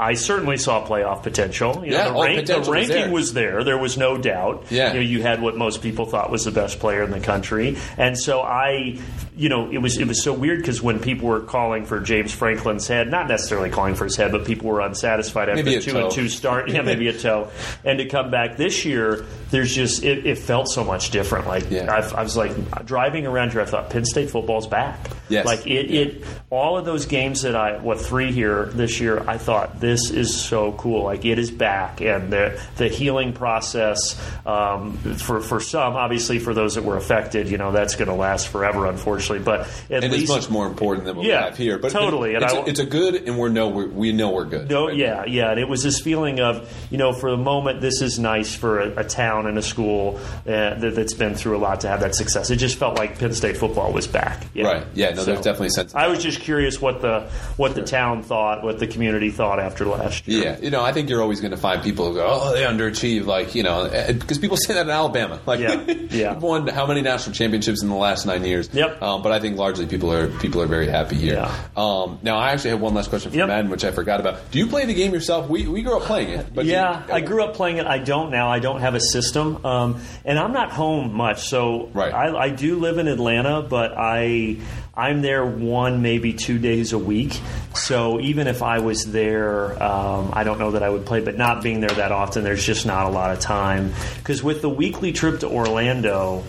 I 0.00 0.14
certainly 0.14 0.56
saw 0.56 0.86
playoff 0.86 1.22
potential. 1.22 1.84
You 1.84 1.90
know, 1.92 1.96
Yeah, 1.98 2.08
the, 2.08 2.14
oh, 2.14 2.22
rank- 2.24 2.36
the 2.36 2.42
potential 2.42 2.60
was 2.60 2.68
ranking 2.88 2.96
there. 2.96 3.10
was 3.12 3.32
there. 3.34 3.64
There 3.64 3.78
was 3.78 3.96
no 3.98 4.16
doubt. 4.18 4.64
Yeah. 4.70 4.88
You, 4.88 4.94
know, 4.94 5.00
you 5.00 5.22
had 5.22 5.42
what 5.42 5.56
most 5.56 5.82
people 5.82 6.06
thought 6.06 6.30
was 6.30 6.44
the 6.44 6.50
best 6.50 6.78
player 6.80 7.02
in 7.02 7.10
the 7.10 7.20
country, 7.20 7.76
and 7.98 8.18
so 8.18 8.40
I, 8.40 8.98
you 9.36 9.48
know, 9.48 9.70
it 9.70 9.78
was 9.78 9.98
it 9.98 10.06
was 10.08 10.22
so 10.22 10.32
weird 10.32 10.60
because 10.60 10.80
when 10.82 10.98
people 11.00 11.28
were 11.28 11.40
calling 11.40 11.84
for 11.84 12.00
James 12.00 12.32
Franklin's 12.32 12.88
head, 12.88 13.10
not 13.10 13.28
necessarily 13.28 13.70
calling 13.70 13.94
for 13.94 14.04
his 14.04 14.16
head, 14.16 14.32
but 14.32 14.44
people 14.46 14.68
were 14.68 14.80
unsatisfied 14.80 15.48
after 15.50 15.62
Maybe 15.62 15.76
a 15.76 15.78
a 15.78 15.82
two 15.82 15.92
toe. 15.92 16.04
and 16.04 16.10
two 16.12 16.28
start. 16.28 16.70
Yeah, 16.70 16.82
maybe 16.82 17.08
a 17.08 17.12
toe. 17.18 17.50
And 17.84 17.98
to 17.98 18.06
come 18.06 18.30
back 18.30 18.56
this 18.56 18.84
year, 18.84 19.26
there's 19.50 19.74
just 19.74 20.02
it, 20.04 20.26
it 20.26 20.38
felt 20.38 20.68
so 20.68 20.82
much 20.84 21.10
different. 21.10 21.46
Like 21.46 21.70
Yeah. 21.70 21.92
I've, 21.94 22.14
I 22.14 22.22
was 22.22 22.36
like 22.36 22.52
driving 22.86 23.26
around 23.26 23.52
here, 23.52 23.60
I 23.60 23.64
thought 23.66 23.90
Penn 23.90 24.04
State 24.04 24.30
football's 24.30 24.66
back. 24.66 24.98
Yes. 25.28 25.44
Like 25.46 25.66
it, 25.66 25.90
it, 25.90 26.24
all 26.50 26.76
of 26.78 26.84
those 26.84 27.06
games 27.06 27.42
that 27.42 27.54
I 27.54 27.78
what 27.78 28.00
three 28.00 28.32
here 28.32 28.66
this 28.66 29.00
year, 29.00 29.22
I 29.28 29.36
thought 29.38 29.78
this 29.80 29.89
is 30.10 30.40
so 30.40 30.72
cool. 30.72 31.04
Like 31.04 31.24
it 31.24 31.38
is 31.38 31.50
back, 31.50 32.00
and 32.00 32.32
the 32.32 32.60
the 32.76 32.88
healing 32.88 33.32
process 33.32 34.20
um, 34.46 34.96
for 35.18 35.40
for 35.40 35.60
some, 35.60 35.94
obviously 35.96 36.38
for 36.38 36.54
those 36.54 36.74
that 36.76 36.84
were 36.84 36.96
affected, 36.96 37.48
you 37.48 37.58
know, 37.58 37.72
that's 37.72 37.96
going 37.96 38.08
to 38.08 38.14
last 38.14 38.48
forever, 38.48 38.86
unfortunately. 38.86 39.44
But 39.44 39.60
at 39.90 40.04
And 40.04 40.12
least 40.12 40.24
it's 40.24 40.30
much 40.30 40.50
more 40.50 40.66
important 40.66 41.06
than 41.06 41.16
what 41.16 41.26
Yeah, 41.26 41.40
we 41.40 41.44
have 41.46 41.56
here. 41.58 41.78
But 41.78 41.92
totally, 41.92 42.34
and 42.34 42.44
it's, 42.44 42.52
I- 42.54 42.58
a, 42.58 42.64
it's 42.66 42.80
a 42.80 42.86
good, 42.86 43.14
and 43.14 43.38
we 43.38 43.50
know 43.50 43.68
we're, 43.68 43.88
we 43.88 44.12
know 44.12 44.30
we're 44.30 44.44
good. 44.44 44.70
No, 44.70 44.86
Right? 44.88 44.96
yeah, 44.96 45.24
yeah, 45.26 45.50
and 45.50 45.58
it 45.60 45.68
was 45.68 45.82
this 45.82 46.00
feeling 46.00 46.40
of, 46.40 46.70
you 46.90 46.98
know, 46.98 47.12
for 47.12 47.30
the 47.30 47.36
moment, 47.36 47.80
this 47.80 48.00
is 48.02 48.18
nice 48.18 48.54
for 48.54 48.80
a, 48.80 49.00
a 49.00 49.04
town 49.04 49.46
and 49.46 49.58
a 49.58 49.62
school 49.62 50.18
uh, 50.46 50.74
that, 50.74 50.92
that's 50.94 51.14
been 51.14 51.34
through 51.34 51.56
a 51.56 51.58
lot 51.58 51.80
to 51.80 51.88
have 51.88 52.00
that 52.00 52.14
success. 52.14 52.50
It 52.50 52.56
just 52.56 52.78
felt 52.78 52.96
like 52.96 53.18
Penn 53.18 53.32
State 53.34 53.56
football 53.56 53.92
was 53.92 54.06
back. 54.06 54.46
Yeah. 54.54 54.64
Right. 54.66 54.86
Yeah, 54.94 55.10
no, 55.14 55.24
there's 55.24 55.40
definitely 55.40 55.68
a 55.68 55.70
sense 55.70 55.92
of 55.92 55.96
I 55.98 56.08
was 56.08 56.22
just 56.22 56.40
curious 56.40 56.80
what 56.80 57.00
the 57.02 57.28
what 57.56 57.74
the 57.74 57.82
town 57.82 58.22
thought, 58.22 58.62
what 58.62 58.78
the 58.78 58.86
community 58.86 59.30
thought 59.30 59.58
after 59.70 59.84
last 59.86 60.26
year. 60.28 60.42
Yeah, 60.44 60.58
you 60.60 60.70
know, 60.70 60.82
I 60.82 60.92
think 60.92 61.08
you're 61.08 61.22
always 61.22 61.40
going 61.40 61.52
to 61.52 61.56
find 61.56 61.82
people 61.82 62.08
who 62.08 62.14
go, 62.14 62.26
"Oh, 62.28 62.52
they 62.52 62.62
underachieve," 62.62 63.26
like 63.26 63.54
you 63.54 63.62
know, 63.62 63.88
because 64.08 64.38
people 64.38 64.56
say 64.56 64.74
that 64.74 64.82
in 64.86 64.90
Alabama. 64.90 65.40
Like, 65.46 65.60
Yeah, 65.60 65.84
yeah. 66.10 66.32
won 66.38 66.66
how 66.68 66.86
many 66.86 67.02
national 67.02 67.34
championships 67.34 67.82
in 67.82 67.88
the 67.88 67.94
last 67.96 68.26
nine 68.26 68.44
years? 68.44 68.68
Yep. 68.72 69.02
Um, 69.02 69.22
but 69.22 69.32
I 69.32 69.40
think 69.40 69.56
largely 69.58 69.86
people 69.86 70.12
are 70.12 70.28
people 70.38 70.60
are 70.62 70.66
very 70.66 70.86
happy 70.88 71.16
here. 71.16 71.34
Yeah. 71.34 71.54
Um, 71.76 72.18
now, 72.22 72.38
I 72.38 72.50
actually 72.52 72.70
have 72.70 72.80
one 72.80 72.94
last 72.94 73.08
question 73.10 73.30
for 73.30 73.36
Yep. 73.36 73.48
Madden, 73.48 73.70
which 73.70 73.84
I 73.84 73.90
forgot 73.90 74.20
about. 74.20 74.50
Do 74.50 74.58
you 74.58 74.66
play 74.66 74.84
the 74.86 74.94
game 74.94 75.12
yourself? 75.12 75.48
We 75.48 75.66
we 75.66 75.82
grew 75.82 75.96
up 75.96 76.02
playing 76.02 76.30
it, 76.30 76.54
but 76.54 76.64
yeah, 76.66 77.06
you- 77.06 77.14
I 77.14 77.20
grew 77.20 77.42
up 77.44 77.54
playing 77.54 77.78
it. 77.78 77.86
I 77.86 77.98
don't 77.98 78.30
now. 78.30 78.48
I 78.50 78.58
don't 78.60 78.80
have 78.80 78.94
a 78.94 79.00
system, 79.00 79.64
um, 79.64 80.00
and 80.24 80.38
I'm 80.38 80.52
not 80.52 80.70
home 80.72 81.12
much. 81.14 81.48
So 81.48 81.90
Right. 81.94 82.12
I, 82.12 82.36
I 82.36 82.48
do 82.50 82.78
live 82.78 82.98
in 82.98 83.08
Atlanta, 83.08 83.62
but 83.62 83.92
I 83.96 84.58
I'm 84.96 85.22
there 85.22 85.44
one 85.46 86.02
maybe 86.02 86.32
two 86.32 86.58
days 86.58 86.92
a 86.92 86.98
week. 86.98 87.40
So 87.74 88.20
even 88.20 88.46
if 88.46 88.62
I 88.62 88.80
was 88.80 89.04
there, 89.12 89.59
um, 89.82 90.30
I 90.32 90.44
don't 90.44 90.58
know 90.58 90.72
that 90.72 90.82
I 90.82 90.88
would 90.88 91.06
play. 91.06 91.20
But 91.20 91.36
not 91.36 91.62
being 91.62 91.80
there 91.80 91.90
that 91.90 92.12
often, 92.12 92.44
there's 92.44 92.64
just 92.64 92.86
not 92.86 93.06
a 93.06 93.10
lot 93.10 93.32
of 93.32 93.40
time. 93.40 93.92
Because 94.18 94.42
with 94.42 94.62
the 94.62 94.70
weekly 94.70 95.12
trip 95.12 95.40
to 95.40 95.48
Orlando. 95.48 96.44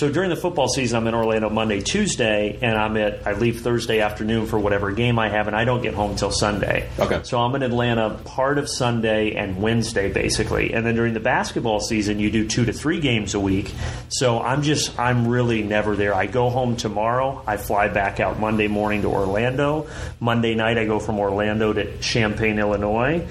So 0.00 0.10
during 0.10 0.30
the 0.30 0.36
football 0.36 0.66
season, 0.66 0.96
I'm 0.96 1.06
in 1.08 1.12
Orlando 1.12 1.50
Monday, 1.50 1.82
Tuesday, 1.82 2.58
and 2.62 2.74
I'm 2.74 2.96
at. 2.96 3.26
I 3.26 3.34
leave 3.34 3.60
Thursday 3.60 4.00
afternoon 4.00 4.46
for 4.46 4.58
whatever 4.58 4.92
game 4.92 5.18
I 5.18 5.28
have, 5.28 5.46
and 5.46 5.54
I 5.54 5.66
don't 5.66 5.82
get 5.82 5.92
home 5.92 6.16
till 6.16 6.30
Sunday. 6.30 6.88
Okay. 6.98 7.20
So 7.22 7.38
I'm 7.38 7.54
in 7.54 7.62
Atlanta 7.62 8.18
part 8.24 8.56
of 8.56 8.66
Sunday 8.66 9.34
and 9.34 9.60
Wednesday, 9.60 10.10
basically. 10.10 10.72
And 10.72 10.86
then 10.86 10.94
during 10.94 11.12
the 11.12 11.20
basketball 11.20 11.80
season, 11.80 12.18
you 12.18 12.30
do 12.30 12.48
two 12.48 12.64
to 12.64 12.72
three 12.72 12.98
games 12.98 13.34
a 13.34 13.40
week. 13.40 13.74
So 14.08 14.40
I'm 14.40 14.62
just, 14.62 14.98
I'm 14.98 15.28
really 15.28 15.62
never 15.62 15.94
there. 15.96 16.14
I 16.14 16.24
go 16.24 16.48
home 16.48 16.76
tomorrow. 16.76 17.44
I 17.46 17.58
fly 17.58 17.88
back 17.88 18.20
out 18.20 18.40
Monday 18.40 18.68
morning 18.68 19.02
to 19.02 19.08
Orlando. 19.08 19.86
Monday 20.18 20.54
night, 20.54 20.78
I 20.78 20.86
go 20.86 20.98
from 20.98 21.18
Orlando 21.18 21.74
to 21.74 21.98
Champaign, 21.98 22.58
Illinois. 22.58 23.28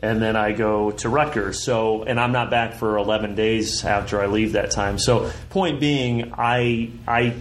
And 0.00 0.22
then 0.22 0.36
I 0.36 0.52
go 0.52 0.92
to 0.92 1.08
Rutgers. 1.08 1.64
So, 1.64 2.04
and 2.04 2.20
I'm 2.20 2.30
not 2.30 2.50
back 2.50 2.74
for 2.74 2.98
11 2.98 3.34
days 3.34 3.84
after 3.84 4.20
I 4.20 4.26
leave 4.26 4.52
that 4.52 4.70
time. 4.70 4.96
So, 4.98 5.30
point 5.50 5.80
being, 5.80 6.34
I 6.38 6.90
I 7.06 7.34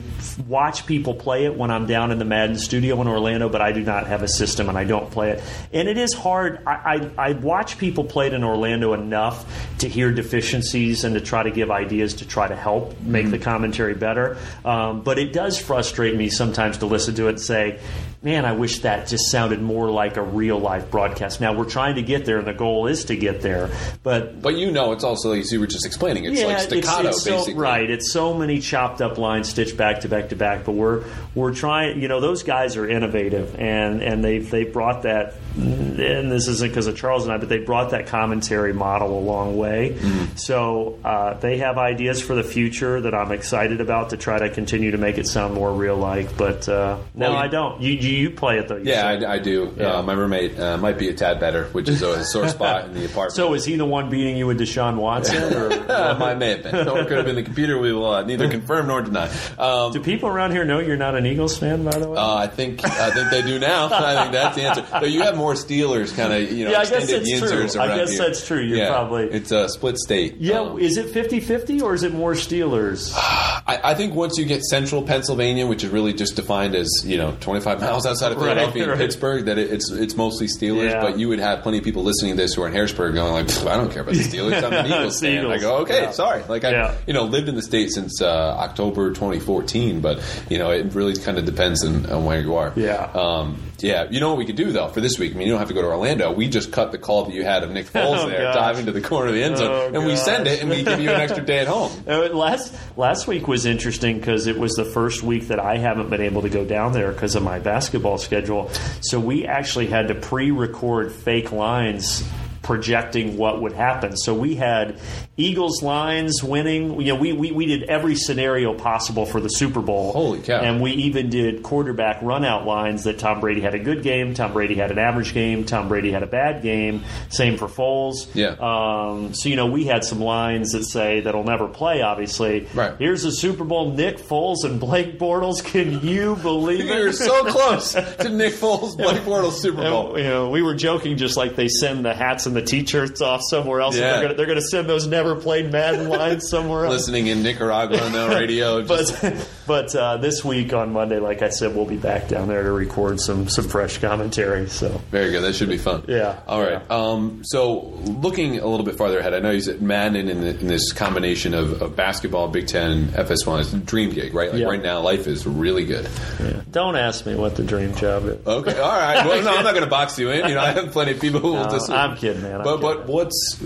watch 0.47 0.87
people 0.87 1.13
play 1.13 1.45
it 1.45 1.55
when 1.55 1.69
I'm 1.69 1.85
down 1.85 2.11
in 2.11 2.17
the 2.17 2.25
Madden 2.25 2.57
studio 2.57 2.99
in 3.01 3.07
Orlando, 3.07 3.47
but 3.47 3.61
I 3.61 3.71
do 3.73 3.83
not 3.83 4.07
have 4.07 4.23
a 4.23 4.27
system 4.27 4.69
and 4.69 4.77
I 4.77 4.85
don't 4.85 5.11
play 5.11 5.31
it. 5.31 5.43
And 5.71 5.87
it 5.87 5.97
is 5.97 6.13
hard. 6.13 6.59
I, 6.65 7.11
I, 7.17 7.29
I 7.29 7.33
watch 7.33 7.77
people 7.77 8.03
play 8.03 8.27
it 8.27 8.33
in 8.33 8.43
Orlando 8.43 8.93
enough 8.93 9.45
to 9.79 9.87
hear 9.87 10.11
deficiencies 10.11 11.03
and 11.03 11.13
to 11.13 11.21
try 11.21 11.43
to 11.43 11.51
give 11.51 11.69
ideas 11.69 12.15
to 12.15 12.27
try 12.27 12.47
to 12.47 12.55
help 12.55 12.99
make 13.01 13.29
the 13.29 13.39
commentary 13.39 13.93
better. 13.93 14.37
Um, 14.65 15.01
but 15.01 15.19
it 15.19 15.31
does 15.31 15.59
frustrate 15.59 16.15
me 16.15 16.29
sometimes 16.29 16.79
to 16.79 16.87
listen 16.87 17.13
to 17.15 17.27
it 17.27 17.29
and 17.29 17.41
say, 17.41 17.79
man, 18.27 18.43
I 18.43 18.51
wish 18.51 18.79
that 18.79 19.07
just 19.07 19.31
sounded 19.31 19.61
more 19.61 19.89
like 19.89 20.17
a 20.17 20.21
real 20.21 20.59
life 20.59 20.91
broadcast. 20.91 21.39
Now, 21.39 21.53
we're 21.53 21.63
trying 21.69 21.95
to 21.95 22.01
get 22.01 22.25
there, 22.25 22.39
and 22.39 22.45
the 22.45 22.53
goal 22.53 22.87
is 22.87 23.05
to 23.05 23.15
get 23.15 23.41
there. 23.41 23.69
But 24.03 24.41
But 24.41 24.55
you 24.55 24.69
know, 24.69 24.91
it's 24.91 25.05
also 25.05 25.33
like 25.33 25.49
you 25.49 25.61
were 25.61 25.65
just 25.65 25.85
explaining. 25.85 26.25
It's 26.25 26.43
like 26.43 26.59
staccato, 26.59 27.07
it's 27.07 27.23
so- 27.23 27.37
basically. 27.37 27.53
right. 27.53 27.89
It's 27.89 28.11
so 28.11 28.33
many 28.33 28.59
chopped 28.59 28.99
up 29.01 29.17
lines 29.17 29.47
stitched 29.47 29.77
back 29.77 30.01
to 30.01 30.09
back 30.09 30.27
to 30.29 30.35
back. 30.35 30.65
But 30.65 30.73
we're 30.73 31.05
we're 31.35 31.53
trying. 31.53 32.01
You 32.01 32.09
know, 32.09 32.19
those 32.19 32.43
guys 32.43 32.75
are 32.75 32.85
innovative, 32.85 33.55
and 33.57 34.03
and 34.03 34.21
they've 34.21 34.49
they 34.51 34.65
brought 34.65 35.03
that. 35.03 35.35
And 35.57 36.31
this 36.31 36.47
isn't 36.47 36.69
because 36.69 36.87
of 36.87 36.95
Charles 36.95 37.23
and 37.23 37.33
I, 37.33 37.37
but 37.37 37.49
they 37.49 37.57
brought 37.57 37.91
that 37.91 38.07
commentary 38.07 38.73
model 38.73 39.17
a 39.17 39.19
long 39.19 39.57
way. 39.57 39.95
Mm-hmm. 39.97 40.35
So 40.35 40.99
uh, 41.03 41.33
they 41.35 41.57
have 41.57 41.77
ideas 41.77 42.21
for 42.21 42.35
the 42.35 42.43
future 42.43 43.01
that 43.01 43.15
I'm 43.15 43.31
excited 43.31 43.81
about 43.81 44.11
to 44.11 44.17
try 44.17 44.37
to 44.39 44.49
continue 44.49 44.91
to 44.91 44.97
make 44.97 45.17
it 45.17 45.27
sound 45.27 45.53
more 45.55 45.73
real 45.73 45.95
like. 45.95 46.37
But 46.37 46.69
uh, 46.69 46.99
no, 47.15 47.31
Well, 47.31 47.37
I 47.37 47.47
don't. 47.47 47.81
You 47.81 47.93
you, 47.93 48.09
you 48.17 48.29
play 48.29 48.59
it 48.59 48.67
though. 48.67 48.77
you 48.77 48.91
Yeah. 48.91 49.07
I, 49.07 49.33
I 49.33 49.39
do. 49.39 49.73
Yeah. 49.77 49.95
Uh, 49.95 50.03
my 50.03 50.13
roommate 50.13 50.59
uh, 50.59 50.77
might 50.77 50.99
be 50.99 51.09
a 51.09 51.13
tad 51.13 51.39
better, 51.39 51.65
which 51.69 51.89
is 51.89 52.01
a 52.01 52.23
sore 52.31 52.47
spot 52.47 52.85
in 52.85 52.93
the 52.93 53.05
apartment. 53.05 53.33
So 53.33 53.53
is 53.53 53.65
he 53.65 53.75
the 53.75 53.85
one 53.85 54.09
beating 54.09 54.37
you 54.37 54.45
with 54.47 54.59
Deshaun 54.59 54.97
Watson? 54.97 55.53
Or 55.53 55.69
might 56.19 56.35
may 56.35 56.51
have 56.51 56.63
been, 56.63 56.87
or 56.87 56.99
it 56.99 57.07
could 57.07 57.17
have 57.17 57.25
been 57.25 57.35
the 57.35 57.43
computer. 57.43 57.79
We 57.79 57.93
will 57.93 58.05
uh, 58.13 58.23
neither 58.23 58.49
confirm 58.49 58.87
nor 58.87 59.01
deny. 59.01 59.29
Um, 59.57 59.91
do 59.93 60.01
people 60.01 60.29
around 60.29 60.51
here 60.51 60.65
know 60.65 60.79
you're 60.79 60.97
not 60.97 61.15
an 61.15 61.25
Eagles 61.25 61.57
fan? 61.57 61.83
By 61.83 61.97
the 61.97 62.09
way. 62.09 62.17
Uh, 62.17 62.35
I 62.35 62.47
think 62.47 62.85
I 62.85 63.09
think 63.11 63.31
they 63.31 63.41
do 63.41 63.59
now. 63.59 63.89
I 63.91 64.21
think 64.21 64.31
that's 64.33 64.55
the 64.55 64.63
answer. 64.63 64.85
Though 64.99 65.07
you 65.07 65.21
have 65.23 65.35
more 65.35 65.46
Steelers 65.53 66.15
kind 66.15 66.33
of 66.33 66.51
you 66.51 66.65
know 66.65 66.71
Yeah, 66.71 66.79
I 66.79 66.85
guess 66.85 67.09
that's 67.09 67.39
true. 67.39 67.81
I 67.81 67.95
guess 67.97 68.11
here. 68.11 68.17
that's 68.19 68.45
true. 68.47 68.61
You're 68.61 68.77
yeah, 68.79 68.89
probably- 68.89 69.25
it's 69.31 69.51
a 69.51 69.69
split 69.69 69.97
state. 69.97 70.35
Yeah, 70.39 70.59
Um, 70.61 70.79
is 70.79 70.97
it 70.97 71.13
50-50 71.13 71.81
or 71.81 71.93
is 71.93 72.03
it 72.03 72.13
more 72.13 72.33
Steelers? 72.33 73.13
I, 73.17 73.79
I 73.91 73.93
think 73.95 74.15
once 74.15 74.37
you 74.37 74.45
get 74.45 74.63
central 74.63 75.03
Pennsylvania, 75.03 75.67
which 75.67 75.83
is 75.83 75.89
really 75.91 76.13
just 76.13 76.35
defined 76.35 76.75
as 76.75 76.89
you 77.05 77.17
know 77.17 77.35
25 77.39 77.81
miles 77.81 78.05
outside 78.05 78.31
of 78.31 78.37
Right, 78.37 78.45
Philadelphia 78.49 78.83
and 78.83 78.91
right. 78.91 78.97
Pittsburgh, 78.99 79.45
that 79.45 79.57
it, 79.57 79.71
it's 79.71 79.91
it's 79.91 80.15
mostly 80.15 80.47
Steelers. 80.47 80.91
Yeah. 80.91 81.01
But 81.01 81.19
you 81.19 81.27
would 81.29 81.39
have 81.39 81.63
plenty 81.63 81.77
of 81.79 81.83
people 81.83 82.03
listening 82.03 82.35
to 82.35 82.41
this 82.41 82.53
who 82.53 82.61
are 82.63 82.67
in 82.67 82.73
Harrisburg 82.73 83.13
going 83.15 83.33
like, 83.33 83.49
I 83.67 83.75
don't 83.77 83.91
care 83.91 84.01
about 84.03 84.15
the 84.15 84.21
Steelers. 84.21 84.63
I'm 84.63 84.73
an 84.73 84.85
Eagles 84.91 85.19
fan. 85.19 85.45
I 85.47 85.57
go, 85.57 85.77
okay, 85.79 86.03
Yeah. 86.03 86.11
sorry. 86.11 86.43
Like 86.47 86.63
I, 86.63 86.95
you 87.07 87.13
know, 87.13 87.23
lived 87.25 87.49
in 87.49 87.55
the 87.55 87.61
state 87.61 87.89
since 87.91 88.21
uh, 88.21 88.27
October 88.57 89.09
2014, 89.09 90.01
but 90.01 90.21
you 90.49 90.57
know, 90.57 90.71
it 90.71 90.93
really 90.93 91.15
kind 91.17 91.37
of 91.37 91.45
depends 91.45 91.83
on, 91.85 92.05
on 92.09 92.25
where 92.25 92.39
you 92.41 92.55
are. 92.55 92.73
Yeah. 92.75 93.09
Um, 93.13 93.61
yeah. 93.79 94.07
You 94.09 94.19
know 94.19 94.29
what 94.29 94.37
we 94.37 94.45
could 94.45 94.55
do 94.55 94.71
though 94.71 94.87
for 94.87 95.01
this 95.01 95.17
week? 95.19 95.35
Mean, 95.37 95.47
you 95.47 95.53
don't 95.53 95.59
have 95.59 95.67
to 95.69 95.73
go 95.73 95.81
to 95.81 95.87
Orlando. 95.87 96.31
We 96.31 96.47
just 96.49 96.71
cut 96.71 96.91
the 96.91 96.97
call 96.97 97.25
that 97.25 97.33
you 97.33 97.43
had 97.43 97.63
of 97.63 97.71
Nick 97.71 97.85
Foles 97.93 98.17
Oh, 98.23 98.29
there, 98.29 98.41
gosh. 98.43 98.55
dive 98.55 98.79
into 98.79 98.91
the 98.91 99.01
corner 99.01 99.29
of 99.29 99.35
the 99.35 99.43
end 99.43 99.57
zone, 99.57 99.69
Oh, 99.71 99.87
and 99.93 100.05
we 100.05 100.15
send 100.15 100.47
it, 100.47 100.61
and 100.61 100.69
we 100.69 100.83
give 100.83 100.99
you 100.99 101.09
an 101.09 101.21
extra 101.21 101.43
day 101.45 101.59
at 101.59 101.67
home. 101.67 101.91
Uh, 102.07 102.29
last 102.29 102.73
last 102.97 103.27
week 103.27 103.47
was 103.47 103.65
interesting 103.65 104.17
because 104.19 104.47
it 104.47 104.57
was 104.57 104.71
the 104.73 104.85
first 104.85 105.23
week 105.23 105.47
that 105.49 105.59
I 105.59 105.77
haven't 105.77 106.09
been 106.09 106.21
able 106.21 106.41
to 106.43 106.49
go 106.49 106.63
down 106.65 106.93
there 106.93 107.11
because 107.11 107.35
of 107.35 107.43
my 107.43 107.59
basketball 107.59 108.17
schedule. 108.17 108.69
So 109.01 109.19
we 109.19 109.45
actually 109.45 109.87
had 109.87 110.07
to 110.07 110.15
pre-record 110.15 111.11
fake 111.11 111.51
lines 111.51 112.23
projecting 112.67 113.37
what 113.37 113.61
would 113.61 113.71
happen. 113.71 114.17
So 114.17 114.33
we 114.33 114.55
had 114.55 114.99
Eagles 115.37 115.81
lines 115.81 116.43
winning. 116.43 116.99
You 116.99 117.13
know, 117.13 117.19
we, 117.19 117.31
we, 117.31 117.51
we 117.53 117.65
did 117.65 117.83
every 117.83 118.15
scenario 118.15 118.73
possible 118.73 119.25
for 119.25 119.39
the 119.39 119.47
Super 119.47 119.81
Bowl. 119.81 120.11
Holy 120.11 120.41
cow. 120.41 120.59
And 120.59 120.81
we 120.81 120.91
even 120.91 121.29
did 121.29 121.63
quarterback 121.63 122.21
run 122.21 122.43
out 122.43 122.65
lines 122.65 123.05
that 123.05 123.19
Tom 123.19 123.39
Brady 123.39 123.61
had 123.61 123.73
a 123.73 123.79
good 123.79 124.03
game, 124.03 124.33
Tom 124.33 124.51
Brady 124.51 124.75
had 124.75 124.91
an 124.91 124.99
average 124.99 125.33
game, 125.33 125.63
Tom 125.63 125.87
Brady 125.87 126.11
had 126.11 126.23
a 126.23 126.27
bad 126.27 126.61
game. 126.61 127.05
Same 127.29 127.57
for 127.57 127.67
Foles. 127.67 128.27
Yeah. 128.35 128.55
Um, 128.59 129.33
so 129.33 129.47
you 129.47 129.55
know, 129.55 129.67
we 129.67 129.85
had 129.85 130.03
some 130.03 130.19
lines 130.19 130.73
that 130.73 130.83
say 130.83 131.21
that'll 131.21 131.45
never 131.45 131.69
play. 131.69 132.01
Obviously, 132.01 132.67
Right. 132.73 132.95
Here's 132.99 133.23
the 133.23 133.31
Super 133.31 133.63
Bowl: 133.63 133.93
Nick 133.93 134.17
Foles 134.17 134.65
and 134.65 134.77
Blake 134.77 135.17
Bortles. 135.17 135.63
Can 135.63 136.05
you 136.05 136.35
believe 136.35 136.81
it? 136.81 136.87
You're 136.87 137.13
so 137.13 137.45
close 137.49 137.93
to 138.19 138.27
Nick 138.29 138.55
Foles, 138.55 138.97
Blake 138.97 139.21
Bortles 139.21 139.53
Super 139.53 139.83
Bowl. 139.83 140.15
And, 140.15 140.23
you 140.25 140.29
know, 140.29 140.49
we 140.49 140.61
were 140.61 140.75
joking, 140.75 141.15
just 141.15 141.37
like 141.37 141.55
they 141.55 141.69
send 141.69 142.03
the 142.03 142.13
hats 142.13 142.45
and 142.45 142.56
the 142.57 142.65
T-shirts 142.65 143.21
off 143.21 143.41
somewhere 143.49 143.81
else. 143.81 143.95
Yeah. 143.95 144.11
They're 144.13 144.21
gonna, 144.23 144.33
they're 144.35 144.45
going 144.45 144.57
to 144.59 144.65
send 144.65 144.89
those 144.89 145.07
never 145.07 145.35
played 145.35 145.71
Madden 145.71 146.09
lines 146.09 146.49
somewhere 146.49 146.85
else. 146.85 146.93
Listening 146.95 147.27
in 147.27 147.43
Nicaragua 147.43 147.99
on 148.01 148.11
the 148.11 148.27
radio. 148.35 148.81
Just, 148.83 149.21
But 149.21 149.49
but 149.67 149.95
uh, 149.95 150.17
this 150.17 150.43
week 150.45 150.73
on 150.73 150.91
Monday, 150.93 151.19
like 151.19 151.41
I 151.41 151.49
said, 151.49 151.75
we'll 151.75 151.85
be 151.85 151.97
back 151.97 152.27
down 152.27 152.47
there 152.47 152.63
to 152.63 152.71
record 152.71 153.19
some 153.19 153.47
some 153.49 153.67
fresh 153.67 153.97
commentary. 153.99 154.67
So 154.69 154.89
very 155.11 155.31
good. 155.31 155.41
That 155.43 155.53
should 155.55 155.69
be 155.69 155.77
fun. 155.77 156.03
Yeah, 156.07 156.39
All 156.47 156.61
right. 156.61 156.81
yeah. 156.81 156.95
Um, 156.95 157.41
so 157.43 157.79
looking 158.05 158.59
a 158.59 158.65
little 158.65 158.85
bit 158.85 158.97
farther 158.97 159.19
ahead, 159.19 159.33
I 159.33 159.39
know 159.39 159.51
you 159.51 159.61
said 159.61 159.81
Madden 159.81 160.29
in, 160.29 160.41
the, 160.41 160.59
in 160.59 160.67
this 160.67 160.91
combination 160.93 161.53
of, 161.53 161.81
of 161.81 161.95
basketball, 161.95 162.47
Big 162.47 162.67
Ten, 162.67 163.07
FS1 163.09 163.59
is 163.59 163.73
a 163.73 163.77
dream 163.79 164.11
gig, 164.11 164.33
right? 164.33 164.51
Like 164.51 164.61
Yeah. 164.61 164.67
right 164.67 164.81
now, 164.81 165.01
life 165.01 165.27
is 165.27 165.45
really 165.45 165.85
good. 165.85 166.09
yeah. 166.39 166.61
don't 166.71 166.95
ask 166.95 167.25
me 167.25 167.35
what 167.35 167.55
the 167.55 167.63
dream 167.63 167.93
job 167.95 168.25
is. 168.25 168.45
Okay. 168.47 168.79
All 168.79 168.89
right. 168.99 169.25
Well, 169.25 169.43
no, 169.43 169.55
I'm 169.55 169.63
not 169.63 169.73
going 169.73 169.83
to 169.83 169.89
box 169.89 170.17
you 170.17 170.29
in. 170.31 170.47
You 170.49 170.55
know, 170.55 170.61
I 170.61 170.71
have 170.71 170.91
plenty 170.91 171.11
of 171.11 171.19
people 171.19 171.39
who 171.39 171.49
will 171.53 171.63
No, 171.67 171.69
just. 171.71 171.89
I'm 171.89 172.15
kidding, 172.15 172.43
man. 172.49 172.63
But 172.63 172.81
but 172.81 173.07
what's 173.07 173.59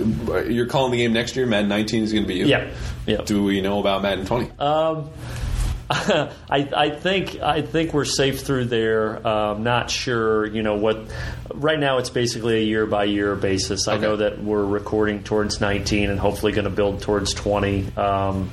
you're 0.48 0.68
calling 0.68 0.92
the 0.92 0.98
game 0.98 1.14
next 1.14 1.36
year? 1.36 1.46
Madden 1.46 1.70
19 1.70 2.04
is 2.04 2.14
going 2.14 2.24
to 2.24 2.28
be 2.28 2.36
you. 2.36 2.46
Yep. 2.46 2.74
Yep. 3.08 3.26
Do 3.26 3.44
we 3.44 3.62
know 3.62 3.80
about 3.80 4.02
Madden 4.02 4.26
20? 4.26 4.52
Um, 4.60 5.10
I, 5.94 6.30
I 6.50 6.90
think 6.90 7.42
I 7.42 7.62
think 7.62 7.94
we're 7.94 8.06
safe 8.06 8.42
through 8.42 8.66
there. 8.66 9.28
Um, 9.28 9.64
not 9.64 9.92
sure, 9.92 10.46
you 10.46 10.64
know 10.64 10.76
what. 10.76 11.12
Right 11.54 11.78
now, 11.78 11.98
it's 11.98 12.10
basically 12.10 12.60
a 12.60 12.64
year 12.64 12.86
by 12.86 13.04
year 13.04 13.36
basis. 13.36 13.90
I 13.90 13.98
know 13.98 14.16
that 14.16 14.42
we're 14.42 14.64
recording 14.64 15.22
towards 15.24 15.60
19 15.60 16.10
and 16.10 16.18
hopefully 16.18 16.54
going 16.54 16.64
to 16.64 16.70
build 16.72 17.02
towards 17.02 17.34
20. 17.34 17.98
Um, 17.98 18.50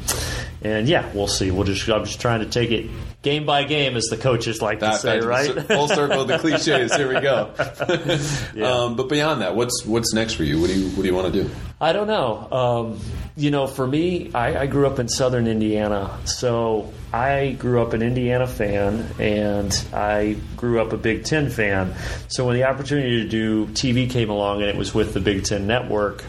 and 0.63 0.89
yeah, 0.89 1.11
we'll 1.15 1.29
see. 1.29 1.51
We'll 1.51 1.65
just 1.65 1.89
I'm 1.89 2.05
just 2.05 2.21
trying 2.21 2.41
to 2.41 2.47
take 2.47 2.71
it 2.71 2.91
game 3.23 3.45
by 3.45 3.65
game, 3.65 3.97
as 3.97 4.05
the 4.05 4.17
coaches 4.17 4.63
like 4.63 4.81
to 4.81 4.95
say, 4.97 5.21
back 5.21 5.47
to 5.47 5.53
the 5.53 5.61
right? 5.61 5.67
full 5.67 5.89
circle 5.89 6.23
of 6.23 6.29
the 6.29 6.39
cliches. 6.41 6.95
Here 6.95 7.09
we 7.13 7.21
go. 7.21 7.53
Yeah. 8.55 8.71
um, 8.71 8.97
but 8.97 9.09
beyond 9.09 9.43
that, 9.43 9.55
what's 9.55 9.85
what's 9.85 10.13
next 10.13 10.35
for 10.35 10.45
you? 10.45 10.61
What 10.61 10.69
do 10.69 10.79
you 10.79 10.89
what 10.91 11.03
do 11.03 11.09
you 11.09 11.15
want 11.15 11.33
to 11.33 11.45
do? 11.45 11.51
I 11.81 11.93
don't 11.93 12.07
know. 12.07 12.49
Um, 12.51 13.01
you 13.37 13.51
know, 13.51 13.67
for 13.67 13.87
me, 13.87 14.33
I, 14.35 14.63
I 14.63 14.67
grew 14.67 14.87
up 14.87 14.99
in 14.99 15.09
southern 15.09 15.47
Indiana. 15.47 16.19
So 16.25 16.93
I 17.13 17.51
grew 17.59 17.81
up 17.81 17.93
an 17.93 18.03
Indiana 18.03 18.47
fan 18.49 19.07
and 19.21 19.73
I 19.93 20.37
grew 20.57 20.81
up 20.81 20.93
a 20.93 20.97
Big 20.97 21.25
Ten 21.25 21.51
fan. 21.51 21.95
So 22.29 22.47
when 22.47 22.57
the 22.57 22.65
opportunity 22.65 23.23
to 23.23 23.29
do 23.29 23.67
TV 23.69 24.11
came 24.11 24.31
along 24.31 24.63
and 24.63 24.69
it 24.71 24.77
was 24.77 24.93
with 24.93 25.15
the 25.15 25.21
Big 25.21 25.45
Ten 25.45 25.67
network, 25.69 26.25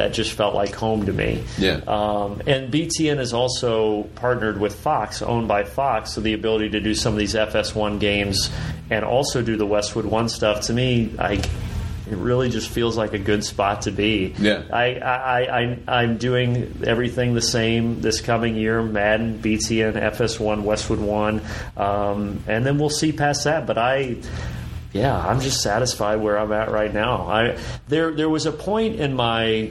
that 0.00 0.14
just 0.14 0.32
felt 0.32 0.54
like 0.54 0.74
home 0.74 1.04
to 1.04 1.12
me. 1.12 1.44
Yeah. 1.58 1.82
Um, 1.86 2.40
and 2.46 2.72
BTN 2.72 3.18
is 3.18 3.34
also 3.34 4.04
partnered 4.14 4.58
with 4.58 4.74
Fox, 4.74 5.20
owned 5.20 5.46
by 5.46 5.64
Fox, 5.64 6.12
so 6.14 6.22
the 6.22 6.32
ability 6.32 6.70
to 6.70 6.80
do 6.80 6.94
some 6.94 7.12
of 7.12 7.18
these 7.18 7.34
FS1 7.34 8.00
games 8.00 8.50
and 8.88 9.04
also 9.04 9.42
do 9.42 9.56
the 9.56 9.66
Westwood 9.66 10.06
One 10.06 10.30
stuff. 10.30 10.62
To 10.62 10.72
me, 10.72 11.14
I 11.18 11.34
it 12.10 12.16
really 12.16 12.48
just 12.48 12.70
feels 12.70 12.96
like 12.96 13.12
a 13.12 13.18
good 13.18 13.44
spot 13.44 13.82
to 13.82 13.92
be. 13.92 14.34
Yeah. 14.38 14.64
I, 14.72 14.94
I, 14.96 15.60
I, 15.60 15.78
I'm 15.86 16.16
doing 16.16 16.82
everything 16.84 17.34
the 17.34 17.42
same 17.42 18.00
this 18.00 18.22
coming 18.22 18.56
year 18.56 18.82
Madden, 18.82 19.38
BTN, 19.38 19.92
FS1, 19.92 20.62
Westwood 20.62 20.98
1, 20.98 21.42
um, 21.76 22.42
and 22.48 22.64
then 22.66 22.78
we'll 22.78 22.88
see 22.88 23.12
past 23.12 23.44
that. 23.44 23.66
But 23.66 23.76
I. 23.76 24.16
Yeah, 24.92 25.16
I'm 25.16 25.38
just 25.38 25.62
satisfied 25.62 26.16
where 26.16 26.36
I'm 26.36 26.50
at 26.50 26.72
right 26.72 26.92
now. 26.92 27.28
I 27.28 27.58
there 27.86 28.10
there 28.10 28.28
was 28.28 28.46
a 28.46 28.50
point 28.50 28.96
in 28.96 29.14
my 29.14 29.70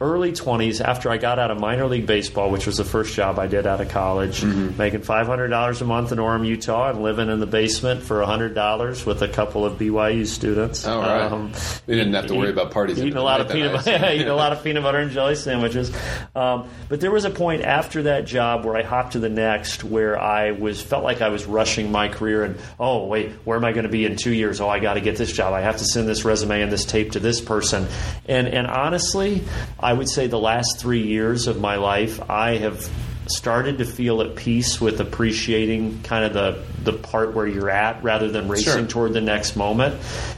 early 0.00 0.32
20s 0.32 0.80
after 0.84 1.08
I 1.08 1.18
got 1.18 1.38
out 1.38 1.50
of 1.50 1.60
minor 1.60 1.86
league 1.86 2.06
baseball, 2.06 2.50
which 2.50 2.66
was 2.66 2.76
the 2.76 2.84
first 2.84 3.14
job 3.14 3.38
I 3.38 3.46
did 3.46 3.66
out 3.66 3.80
of 3.80 3.88
college, 3.88 4.42
Mm-hmm. 4.42 4.76
making 4.76 5.00
$500 5.00 5.80
a 5.80 5.84
month 5.84 6.12
in 6.12 6.18
Orem, 6.18 6.46
Utah, 6.46 6.90
and 6.90 7.02
living 7.02 7.28
in 7.30 7.38
the 7.40 7.46
basement 7.46 8.02
for 8.02 8.20
$100 8.20 9.06
with 9.06 9.22
a 9.22 9.28
couple 9.28 9.64
of 9.64 9.78
BYU 9.78 10.26
students. 10.26 10.84
All 10.86 11.00
right. 11.00 11.22
Um, 11.30 11.52
We 11.86 11.94
didn't 11.94 12.12
have 12.14 12.26
to 12.26 12.34
worry 12.34 12.48
eat- 12.48 12.52
about 12.52 12.72
parties 12.72 12.98
Eating 12.98 13.16
a 13.16 13.22
lot 13.22 13.40
of 13.40 13.48
peanut 13.50 13.72
butter, 13.72 14.10
eating 14.12 14.28
a 14.28 14.34
lot 14.34 14.52
of 14.52 14.62
peanut 14.64 14.82
butter 14.82 14.98
and 14.98 15.10
jelly 15.12 15.36
sandwiches. 15.36 15.92
Um, 16.34 16.68
but 16.88 17.00
there 17.00 17.10
was 17.12 17.24
a 17.24 17.30
point 17.30 17.62
after 17.62 18.02
that 18.04 18.26
job 18.26 18.64
where 18.64 18.76
I 18.76 18.82
hopped 18.82 19.12
to 19.12 19.20
the 19.20 19.28
next, 19.28 19.84
where 19.84 20.20
I 20.20 20.50
was 20.50 20.82
felt 20.82 21.04
like 21.04 21.22
I 21.22 21.28
was 21.28 21.44
rushing 21.46 21.92
my 21.92 22.08
career, 22.08 22.42
and 22.44 22.58
oh 22.80 23.06
wait, 23.06 23.30
where 23.44 23.56
am 23.56 23.64
I 23.64 23.72
going 23.72 23.84
to 23.86 23.92
be 23.92 24.04
in 24.04 24.16
two 24.16 24.32
years? 24.32 24.60
Oh, 24.60 24.68
I 24.68 24.80
got 24.80 24.94
to 24.94 25.00
get 25.00 25.16
this 25.16 25.32
job. 25.32 25.52
I 25.54 25.60
have 25.60 25.76
to 25.78 25.84
send 25.84 26.08
this 26.08 26.24
resume 26.24 26.62
and 26.62 26.72
this 26.72 26.84
tape 26.84 27.12
to 27.12 27.20
this 27.20 27.40
person. 27.40 27.86
And 28.26 28.48
and 28.48 28.66
honestly, 28.66 29.44
I 29.84 29.92
would 29.92 30.08
say 30.08 30.26
the 30.26 30.38
last 30.38 30.78
three 30.78 31.02
years 31.02 31.46
of 31.46 31.60
my 31.60 31.76
life, 31.76 32.18
I 32.30 32.56
have 32.56 32.88
started 33.26 33.78
to 33.78 33.84
feel 33.84 34.20
at 34.22 34.34
peace 34.34 34.80
with 34.80 34.98
appreciating 35.00 36.02
kind 36.02 36.24
of 36.24 36.32
the 36.32 36.90
the 36.90 36.92
part 36.98 37.34
where 37.34 37.46
you're 37.46 37.70
at 37.70 38.02
rather 38.02 38.30
than 38.30 38.48
racing 38.48 38.72
Sure. 38.72 38.86
toward 38.86 39.12
the 39.14 39.20
next 39.22 39.56
moment. 39.56 39.94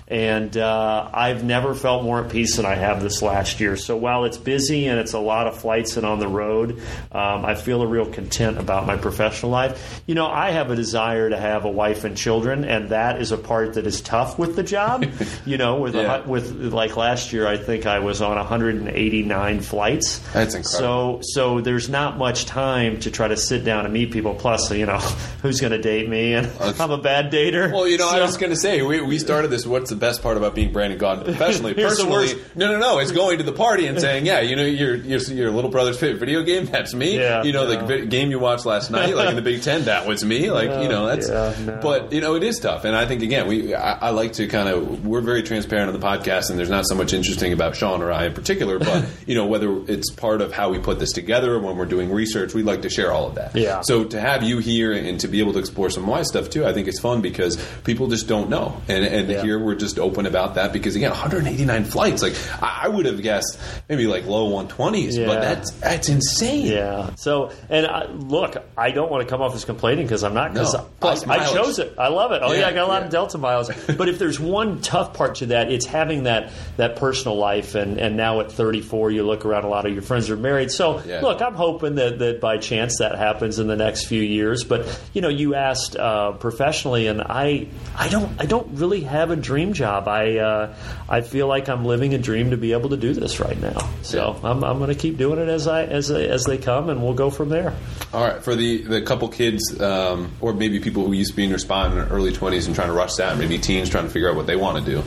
And 0.09 0.57
uh, 0.57 1.11
I've 1.13 1.43
never 1.43 1.75
felt 1.75 2.05
more 2.05 2.23
at 2.25 2.31
peace 2.31 2.57
than 2.57 2.65
I 2.65 2.77
have 2.77 3.03
this 3.03 3.23
last 3.23 3.59
year. 3.59 3.77
So 3.77 3.97
while 3.97 4.25
it's 4.25 4.37
busy 4.39 4.87
and 4.87 5.01
it's 5.01 5.15
a 5.15 5.19
lot 5.19 5.49
of 5.49 5.59
flights 5.59 5.97
and 5.97 6.07
on 6.07 6.21
the 6.21 6.29
road, 6.29 6.81
um, 7.11 7.45
I 7.45 7.57
feel 7.57 7.83
a 7.83 7.87
real 7.89 8.07
content 8.07 8.57
about 8.59 8.87
my 8.87 8.97
professional 8.97 9.51
life. 9.51 10.01
You 10.07 10.15
know, 10.15 10.27
I 10.29 10.53
have 10.53 10.71
a 10.71 10.77
desire 10.77 11.29
to 11.31 11.37
have 11.37 11.65
a 11.65 11.71
wife 11.71 12.05
and 12.05 12.17
children, 12.17 12.65
and 12.65 12.91
that 12.91 13.21
is 13.21 13.33
a 13.33 13.37
part 13.37 13.75
that 13.75 13.85
is 13.85 14.01
tough 14.01 14.39
with 14.39 14.55
the 14.55 14.63
job. 14.63 15.05
you 15.45 15.57
know, 15.59 15.81
with 15.81 15.97
Yeah. 15.97 16.23
hu- 16.23 16.31
with 16.31 16.53
like 16.73 16.97
last 16.97 17.33
year, 17.33 17.49
I 17.49 17.57
think 17.57 17.85
I 17.87 17.99
was 17.99 18.23
on 18.23 18.37
189 18.37 19.61
flights. 19.61 20.19
That's 20.33 20.55
incredible. 20.55 21.23
So 21.23 21.33
so 21.33 21.61
there's 21.61 21.89
not 21.89 22.17
much 22.17 22.45
time 22.47 23.01
to 23.01 23.11
try 23.11 23.27
to 23.27 23.37
sit 23.37 23.65
down 23.65 23.85
and 23.85 23.93
meet 23.93 24.13
people. 24.13 24.35
Plus, 24.35 24.71
you 24.71 24.87
know, 24.87 24.99
who's 25.43 25.61
going 25.61 25.73
to 25.73 25.83
date 25.83 26.09
me? 26.09 26.35
And 26.35 26.47
I'm 26.81 26.93
a 26.93 26.99
bad 26.99 27.33
dater. 27.33 27.73
Well, 27.73 27.89
you 27.89 27.99
know, 27.99 28.09
I 28.09 28.21
was 28.21 28.37
going 28.37 28.51
to 28.51 28.57
say 28.57 28.83
we, 28.83 29.01
we 29.01 29.19
started 29.19 29.49
this. 29.49 29.67
What's 29.67 29.96
the 29.97 30.07
best 30.07 30.23
part 30.23 30.37
about 30.37 30.55
being 30.55 30.73
Brandon 30.73 30.99
Gaudin 30.99 31.25
professionally? 31.25 31.75
Personally, 31.87 32.35
no, 32.55 32.71
no, 32.73 32.79
no. 32.79 32.99
It's 32.99 33.13
going 33.13 33.39
to 33.39 33.45
the 33.45 33.53
party 33.53 33.87
and 33.87 34.01
saying, 34.01 34.27
yeah, 34.27 34.41
you 34.41 34.57
know, 34.57 34.65
your 34.65 34.95
your, 34.97 35.21
your 35.21 35.51
little 35.51 35.71
brother's 35.71 35.99
favorite 35.99 36.19
video 36.21 36.43
game. 36.43 36.67
That's 36.67 36.95
me. 36.95 37.17
Yeah, 37.19 37.43
you 37.43 37.53
know, 37.53 37.69
yeah. 37.71 37.83
the 37.85 38.07
game 38.07 38.31
you 38.31 38.39
watched 38.39 38.67
last 38.67 38.91
night, 38.91 39.15
like 39.17 39.31
in 39.31 39.37
the 39.37 39.43
Big 39.43 39.63
Ten, 39.63 39.85
that 39.85 40.07
was 40.07 40.25
me. 40.25 40.51
Like 40.51 40.71
you 40.83 40.89
know, 40.89 41.07
that's. 41.07 41.29
yeah, 41.29 41.55
no. 41.65 41.81
But 41.83 42.13
you 42.13 42.21
know, 42.21 42.35
it 42.35 42.43
is 42.43 42.59
tough, 42.61 42.85
and 42.85 42.95
I 42.95 43.07
think 43.07 43.23
again, 43.23 43.47
we 43.49 43.75
I, 43.75 44.09
I 44.09 44.11
like 44.11 44.35
to 44.35 44.47
kind 44.49 44.69
of 44.69 45.07
we're 45.07 45.21
very 45.21 45.43
transparent 45.43 45.93
on 45.93 45.99
the 45.99 46.07
podcast, 46.07 46.51
and 46.51 46.59
there's 46.59 46.71
not 46.71 46.87
so 46.87 46.95
much 46.95 47.13
interesting 47.13 47.53
about 47.53 47.77
Sean 47.77 48.03
or 48.03 48.13
I 48.13 48.27
in 48.27 48.35
particular, 48.35 48.79
but 48.81 49.05
you 49.27 49.35
know, 49.35 49.47
whether 49.47 49.83
it's 49.91 50.11
part 50.13 50.41
of 50.41 50.53
how 50.53 50.71
we 50.71 50.79
put 50.79 50.99
this 50.99 51.13
together 51.13 51.59
when 51.59 51.77
we're 51.77 51.87
doing 51.87 52.11
research, 52.13 52.55
we 52.55 52.63
like 52.63 52.83
to 52.83 52.91
share 52.91 53.13
all 53.13 53.27
of 53.29 53.35
that. 53.37 53.55
Yeah. 53.55 53.81
So 53.83 54.05
to 54.05 54.21
have 54.21 54.43
you 54.43 54.59
here 54.59 54.93
and 54.93 55.19
to 55.21 55.29
be 55.29 55.41
able 55.41 55.53
to 55.55 55.59
explore 55.59 55.91
some 55.91 56.03
of 56.05 56.09
my 56.09 56.23
stuff 56.23 56.51
too, 56.51 56.67
I 56.67 56.73
think 56.73 56.89
it's 56.89 57.01
fun 57.01 57.23
because 57.23 57.57
people 57.85 58.09
just 58.09 58.27
don't 58.29 58.51
know, 58.51 58.81
and 58.89 59.05
and 59.05 59.29
Yeah. 59.29 59.43
here 59.43 59.59
we're 59.59 59.75
just 59.77 59.86
open 59.99 60.27
about 60.27 60.57
that 60.57 60.73
because 60.73 60.97
again, 60.97 61.11
189 61.11 61.85
flights. 61.85 62.23
Like 62.23 62.35
I, 62.63 62.81
I 62.85 62.89
would 62.89 63.07
have 63.07 63.23
guessed 63.23 63.59
maybe 63.89 64.07
like 64.07 64.27
low 64.27 64.51
120s, 64.51 65.17
Yeah. 65.17 65.27
but 65.27 65.41
that's 65.41 65.71
that's 65.73 66.09
insane. 66.09 66.67
Yeah. 66.67 67.15
So, 67.15 67.53
and 67.69 67.87
I, 67.87 68.07
look, 68.07 68.57
I 68.77 68.91
don't 68.91 69.11
want 69.11 69.23
to 69.23 69.31
come 69.31 69.41
off 69.41 69.55
as 69.55 69.65
complaining 69.65 70.07
because 70.07 70.25
I'm 70.25 70.35
not. 70.35 70.53
Because 70.53 70.75
No. 70.75 71.33
I, 71.33 71.39
I 71.39 71.47
chose 71.53 71.79
it. 71.79 71.95
I 71.99 72.09
love 72.09 72.33
it. 72.33 72.41
Oh 72.43 72.53
yeah, 72.53 72.61
Yeah, 72.61 72.69
I 72.69 72.73
got 72.73 72.87
a 72.87 72.89
lot 72.89 73.01
yeah. 73.03 73.07
of 73.07 73.13
Delta 73.13 73.39
miles. 73.39 73.71
but 73.97 74.09
if 74.09 74.19
there's 74.19 74.41
one 74.41 74.81
tough 74.81 75.15
part 75.15 75.37
to 75.37 75.47
that, 75.47 75.71
it's 75.71 75.87
having 75.87 76.25
that 76.25 76.51
that 76.79 76.97
personal 76.97 77.37
life. 77.37 77.75
And 77.77 77.99
and 78.01 78.17
now 78.17 78.41
at 78.41 78.51
34, 78.51 79.13
you 79.13 79.23
look 79.23 79.45
around, 79.45 79.65
a 79.65 79.69
lot 79.69 79.87
of 79.87 79.93
your 79.93 80.03
friends 80.03 80.31
are 80.31 80.37
married. 80.37 80.71
So 80.73 80.97
look, 81.23 81.41
I'm 81.41 81.55
hoping 81.55 81.95
that 81.95 82.19
that 82.19 82.41
by 82.41 82.57
by 82.57 82.59
chance 82.59 82.99
that 83.01 83.17
happens 83.19 83.59
in 83.59 83.67
the 83.67 83.77
next 83.77 84.07
few 84.07 84.23
years. 84.23 84.65
But 84.65 84.87
you 85.13 85.21
know, 85.21 85.29
you 85.29 85.55
asked 85.55 85.97
uh, 85.97 86.33
professionally, 86.33 87.07
and 87.07 87.21
I 87.21 87.67
I 87.97 88.09
don't 88.09 88.41
I 88.41 88.47
don't 88.47 88.79
really 88.79 89.01
have 89.03 89.31
a 89.31 89.37
dream 89.37 89.73
job. 89.77 90.09
I 90.09 90.39
uh, 90.39 90.75
I 91.09 91.21
feel 91.21 91.47
like 91.47 91.69
I'm 91.69 91.85
living 91.85 92.15
a 92.15 92.19
dream 92.19 92.51
to 92.51 92.57
be 92.57 92.73
able 92.73 92.91
to 92.91 92.97
do 92.97 93.13
this 93.13 93.39
right 93.41 93.61
now. 93.61 93.89
So 94.03 94.39
I'm, 94.43 94.65
I'm 94.65 94.79
going 94.79 94.89
to 94.91 94.95
keep 94.97 95.17
doing 95.19 95.39
it 95.39 95.49
as 95.49 95.67
I 95.69 95.85
as 95.85 96.11
as 96.11 96.45
they 96.45 96.59
come, 96.59 96.91
and 96.91 97.03
we'll 97.03 97.15
go 97.15 97.31
from 97.31 97.49
there. 97.49 97.75
All 98.13 98.25
right, 98.27 98.43
for 98.43 98.55
the 98.57 98.83
the 98.83 99.03
couple 99.03 99.29
kids, 99.29 99.81
um, 99.81 100.33
or 100.41 100.53
maybe 100.53 100.81
people 100.81 101.07
who 101.07 101.13
used 101.13 101.31
to 101.31 101.37
be 101.37 101.45
in 101.45 101.51
your 101.51 101.59
spot 101.59 101.91
in 101.93 101.99
their 101.99 102.07
early 102.09 102.33
20s 102.33 102.67
and 102.67 102.75
trying 102.75 102.89
to 102.89 102.95
rush 102.95 103.15
that, 103.17 103.37
maybe 103.39 103.59
teens 103.59 103.89
trying 103.91 104.05
to 104.05 104.11
figure 104.11 104.29
out 104.31 104.37
what 104.37 104.47
they 104.47 104.57
want 104.57 104.85
to 104.85 104.91
do. 104.91 105.03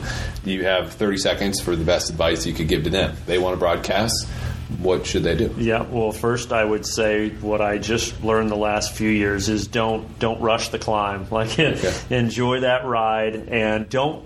You 0.50 0.64
have 0.64 0.92
30 0.92 1.18
seconds 1.18 1.60
for 1.60 1.76
the 1.76 1.84
best 1.84 2.10
advice 2.10 2.46
you 2.46 2.52
could 2.54 2.68
give 2.68 2.84
to 2.84 2.90
them. 2.90 3.16
They 3.26 3.38
want 3.38 3.54
to 3.54 3.58
broadcast. 3.58 4.28
What 4.78 5.04
should 5.04 5.24
they 5.24 5.34
do? 5.34 5.52
Yeah, 5.58 5.82
well, 5.82 6.12
first 6.12 6.52
I 6.52 6.64
would 6.64 6.86
say 6.86 7.30
what 7.30 7.60
I 7.60 7.78
just 7.78 8.22
learned 8.22 8.50
the 8.50 8.56
last 8.56 8.92
few 8.94 9.10
years 9.10 9.48
is 9.48 9.66
don't 9.66 10.18
don't 10.20 10.40
rush 10.40 10.68
the 10.68 10.78
climb. 10.78 11.26
Like 11.30 11.58
Okay. 11.58 11.92
enjoy 12.10 12.60
that 12.60 12.84
ride 12.86 13.34
and 13.48 13.88
don't 13.88 14.24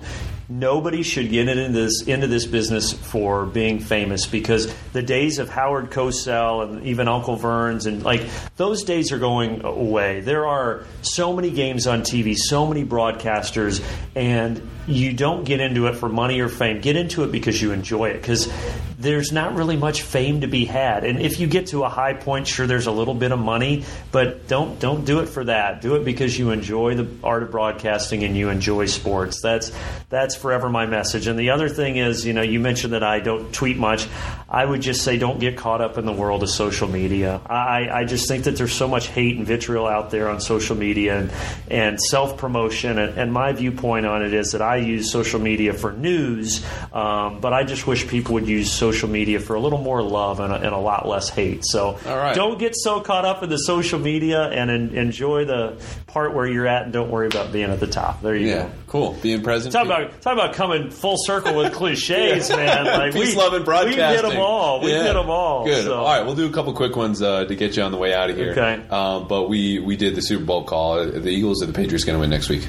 nobody 0.49 1.03
should 1.03 1.31
get 1.31 1.49
into 1.49 1.73
this 1.73 2.03
into 2.03 2.27
this 2.27 2.47
business 2.47 2.93
for 2.93 3.47
being 3.47 3.79
famous 3.79 4.27
because 4.27 4.73
the 4.93 5.03
days 5.03 5.39
of 5.39 5.49
Howard 5.49 5.91
Cosell 5.91 6.63
and 6.69 6.87
even 6.87 7.09
Uncle 7.09 7.37
Vern's 7.37 7.87
and 7.87 8.03
like 8.03 8.23
those 8.57 8.85
days 8.85 9.13
are 9.13 9.19
going 9.19 9.65
away. 9.65 10.21
There 10.21 10.47
are 10.47 10.85
so 11.03 11.33
many 11.33 11.51
games 11.51 11.87
on 11.87 12.03
TV, 12.03 12.37
so 12.37 12.67
many 12.67 12.85
broadcasters, 12.85 13.83
and 14.15 14.61
you 14.87 15.13
don't 15.13 15.45
get 15.45 15.61
into 15.61 15.87
it 15.87 15.95
for 15.95 16.09
money 16.09 16.41
or 16.41 16.49
fame. 16.49 16.81
Get 16.81 16.97
into 16.97 17.25
it 17.25 17.33
because 17.33 17.61
you 17.61 17.73
enjoy 17.73 18.11
it 18.11 18.21
because 18.21 18.53
there's 18.99 19.33
not 19.33 19.55
really 19.55 19.77
much 19.77 20.03
fame 20.03 20.41
to 20.41 20.47
be 20.47 20.65
had. 20.65 21.05
And 21.05 21.21
if 21.21 21.41
you 21.41 21.47
get 21.47 21.69
to 21.69 21.85
a 21.85 21.89
high 21.89 22.15
point, 22.15 22.49
sure, 22.49 22.67
there's 22.67 22.87
a 22.87 22.93
little 22.93 23.15
bit 23.15 23.33
of 23.33 23.39
money, 23.39 23.85
but 24.13 24.49
don't 24.49 24.79
don't 24.81 25.05
do 25.05 25.21
it 25.21 25.27
for 25.27 25.45
that. 25.45 25.81
Do 25.81 25.97
it 25.97 26.05
because 26.05 26.39
you 26.39 26.51
enjoy 26.51 26.95
the 26.95 27.09
art 27.23 27.43
of 27.43 27.51
broadcasting 27.51 28.25
and 28.25 28.37
you 28.37 28.49
enjoy 28.49 28.87
sports. 28.87 29.41
That's 29.41 29.73
that's 30.09 30.35
forever 30.35 30.69
my 30.69 30.87
message. 30.87 31.27
And 31.27 31.39
the 31.39 31.51
other 31.51 31.69
thing 31.69 31.97
is, 31.97 32.25
you 32.25 32.33
know, 32.33 32.43
you 32.43 32.61
mentioned 32.61 32.93
that 32.95 33.05
I 33.05 33.21
don't 33.21 33.53
tweet 33.53 33.77
much. 33.77 34.09
I 34.49 34.65
would 34.65 34.83
just 34.83 35.03
say 35.03 35.19
don't 35.19 35.41
get 35.41 35.57
caught 35.57 35.81
up 35.81 35.99
in 35.99 36.07
the 36.07 36.13
world 36.13 36.43
of 36.43 36.51
social 36.51 36.89
media. 36.89 37.41
I, 37.47 37.89
I 37.91 38.05
just 38.05 38.29
think 38.29 38.45
that 38.45 38.57
there's 38.57 38.73
so 38.73 38.87
much 38.87 39.09
hate 39.09 39.37
and 39.37 39.47
vitriol 39.47 39.87
out 39.87 40.11
there 40.11 40.29
on 40.29 40.41
social 40.41 40.77
media 40.77 41.19
and, 41.19 41.33
and 41.69 42.01
self 42.01 42.39
promotion. 42.39 42.99
And, 42.99 43.19
and 43.19 43.33
my 43.33 43.53
viewpoint 43.53 44.07
on 44.07 44.23
it 44.23 44.33
is 44.33 44.53
that 44.53 44.63
I 44.63 44.74
use 44.77 45.11
social 45.11 45.41
media 45.41 45.73
for 45.73 45.93
news, 45.93 46.65
um, 46.93 47.41
but 47.41 47.53
I 47.53 47.65
just 47.65 47.87
wish 47.87 48.07
people 48.09 48.35
would 48.35 48.47
use 48.47 48.71
social 48.71 49.09
media 49.09 49.41
for 49.41 49.55
a 49.55 49.61
little 49.61 49.81
more 49.81 50.03
love 50.03 50.41
and 50.41 50.53
a, 50.53 50.57
and 50.57 50.67
a 50.75 50.79
lot 50.79 51.09
less 51.09 51.29
hate. 51.29 51.65
So 51.65 51.99
right. 52.07 52.35
don't 52.35 52.59
get 52.59 52.75
so 52.77 53.01
caught 53.01 53.25
up 53.25 53.43
in 53.43 53.51
the 53.51 53.57
social 53.59 53.99
media 53.99 54.43
and 54.49 54.71
en- 54.71 54.91
enjoy 54.95 55.45
the 55.45 55.81
part 56.07 56.35
where 56.35 56.47
you're 56.47 56.67
at 56.67 56.85
and 56.85 56.93
don't 56.93 57.11
worry 57.11 57.27
about 57.27 57.53
being 57.53 57.71
at 57.71 57.81
the 57.81 57.87
top. 57.87 58.23
There 58.23 58.37
you 58.37 58.49
Yeah, 58.49 58.63
go. 58.65 58.71
cool. 58.87 59.19
Being 59.23 59.43
present. 59.43 59.73
Talk 59.73 59.87
about 59.87 60.21
talk 60.23 60.33
about 60.35 60.55
coming 60.55 60.91
full 60.91 61.17
circle 61.19 61.57
with 61.57 61.73
cliches, 61.75 62.51
man. 62.51 62.85
Like 62.87 63.13
Peace, 63.13 63.35
we, 63.35 63.37
love, 63.41 63.55
and 63.55 63.65
broadcasting. 63.65 63.99
We 64.09 64.15
hit 64.15 64.23
them 64.23 64.39
all. 64.39 64.81
We 64.81 64.91
Yeah. 64.93 65.03
hit 65.05 65.13
them 65.15 65.31
all. 65.31 65.65
Good. 65.65 65.85
So. 65.85 65.95
All 66.01 66.05
right, 66.07 66.25
we'll 66.25 66.35
do 66.37 66.47
a 66.47 66.53
couple 66.53 66.73
quick 66.75 66.97
ones 66.97 67.21
uh, 67.23 67.45
to 67.45 67.55
get 67.55 67.77
you 67.77 67.83
on 67.83 67.93
the 67.93 67.99
way 67.99 68.15
out 68.15 68.31
of 68.31 68.37
here. 68.37 68.53
Okay. 68.53 68.83
Um, 68.91 69.27
but 69.29 69.49
we 69.49 69.79
we 69.79 69.97
did 69.97 70.15
the 70.15 70.23
Super 70.23 70.45
Bowl 70.45 70.65
call. 70.65 71.05
The 71.05 71.29
Eagles 71.29 71.63
or 71.63 71.67
the 71.67 71.73
Patriots 71.73 72.05
going 72.05 72.17
to 72.17 72.21
win 72.21 72.31
next 72.31 72.49
week? 72.49 72.67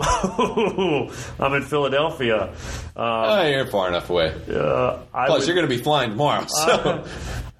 I'm 1.40 1.54
in 1.54 1.62
Philadelphia. 1.62 2.52
Uh, 2.96 3.40
oh, 3.40 3.46
you're 3.46 3.66
far 3.66 3.88
enough 3.88 4.10
away. 4.10 4.34
uh, 4.50 4.98
I 5.14 5.26
Plus, 5.26 5.40
would, 5.40 5.46
you're 5.48 5.56
going 5.56 5.68
to 5.68 5.74
be 5.74 5.82
flying 5.82 6.10
tomorrow. 6.10 6.46
So. 6.66 7.04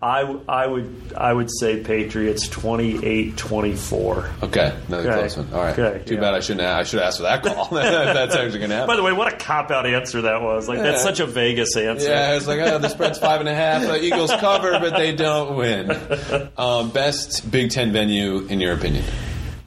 I, 0.02 0.20
I 0.46 0.66
would 0.66 1.14
I 1.16 1.32
would 1.32 1.48
say 1.58 1.82
Patriots 1.82 2.46
28-24. 2.50 4.42
okay, 4.42 4.76
another 4.88 5.08
Okay. 5.08 5.18
close 5.20 5.36
one. 5.38 5.48
All 5.54 5.62
right. 5.62 5.78
Okay, 5.78 6.04
Too 6.04 6.14
yeah. 6.16 6.20
bad 6.20 6.34
I 6.34 6.40
shouldn't. 6.40 6.60
Have, 6.60 6.80
I 6.80 6.82
should 6.82 6.98
have 7.00 7.08
asked 7.08 7.16
for 7.16 7.22
that 7.22 7.42
call. 7.42 7.68
That's 7.72 8.34
actually 8.36 8.58
going 8.58 8.70
to 8.70 8.76
happen. 8.76 8.88
By 8.88 8.96
the 8.96 9.02
way, 9.02 9.12
what 9.14 9.32
a 9.32 9.36
cop 9.38 9.70
out 9.70 9.86
answer 9.86 10.20
that 10.22 10.42
was! 10.42 10.68
Like 10.68 10.80
that's 10.80 11.02
such 11.02 11.20
a 11.20 11.26
Vegas 11.26 11.74
answer. 11.78 12.08
Yeah, 12.10 12.36
it's 12.36 12.46
like 12.46 12.60
oh, 12.60 12.78
the 12.78 12.90
spread's 12.90 13.18
five 13.18 13.40
and 13.40 13.48
a 13.48 13.54
half. 13.54 13.82
The 13.82 14.02
Eagles 14.04 14.30
cover, 14.32 14.78
but 14.80 14.96
they 14.96 15.14
don't 15.14 15.56
win. 15.56 15.90
Um, 16.58 16.90
best 16.90 17.50
Big 17.50 17.70
Ten 17.70 17.90
venue 17.92 18.40
in 18.46 18.60
your 18.60 18.74
opinion? 18.74 19.04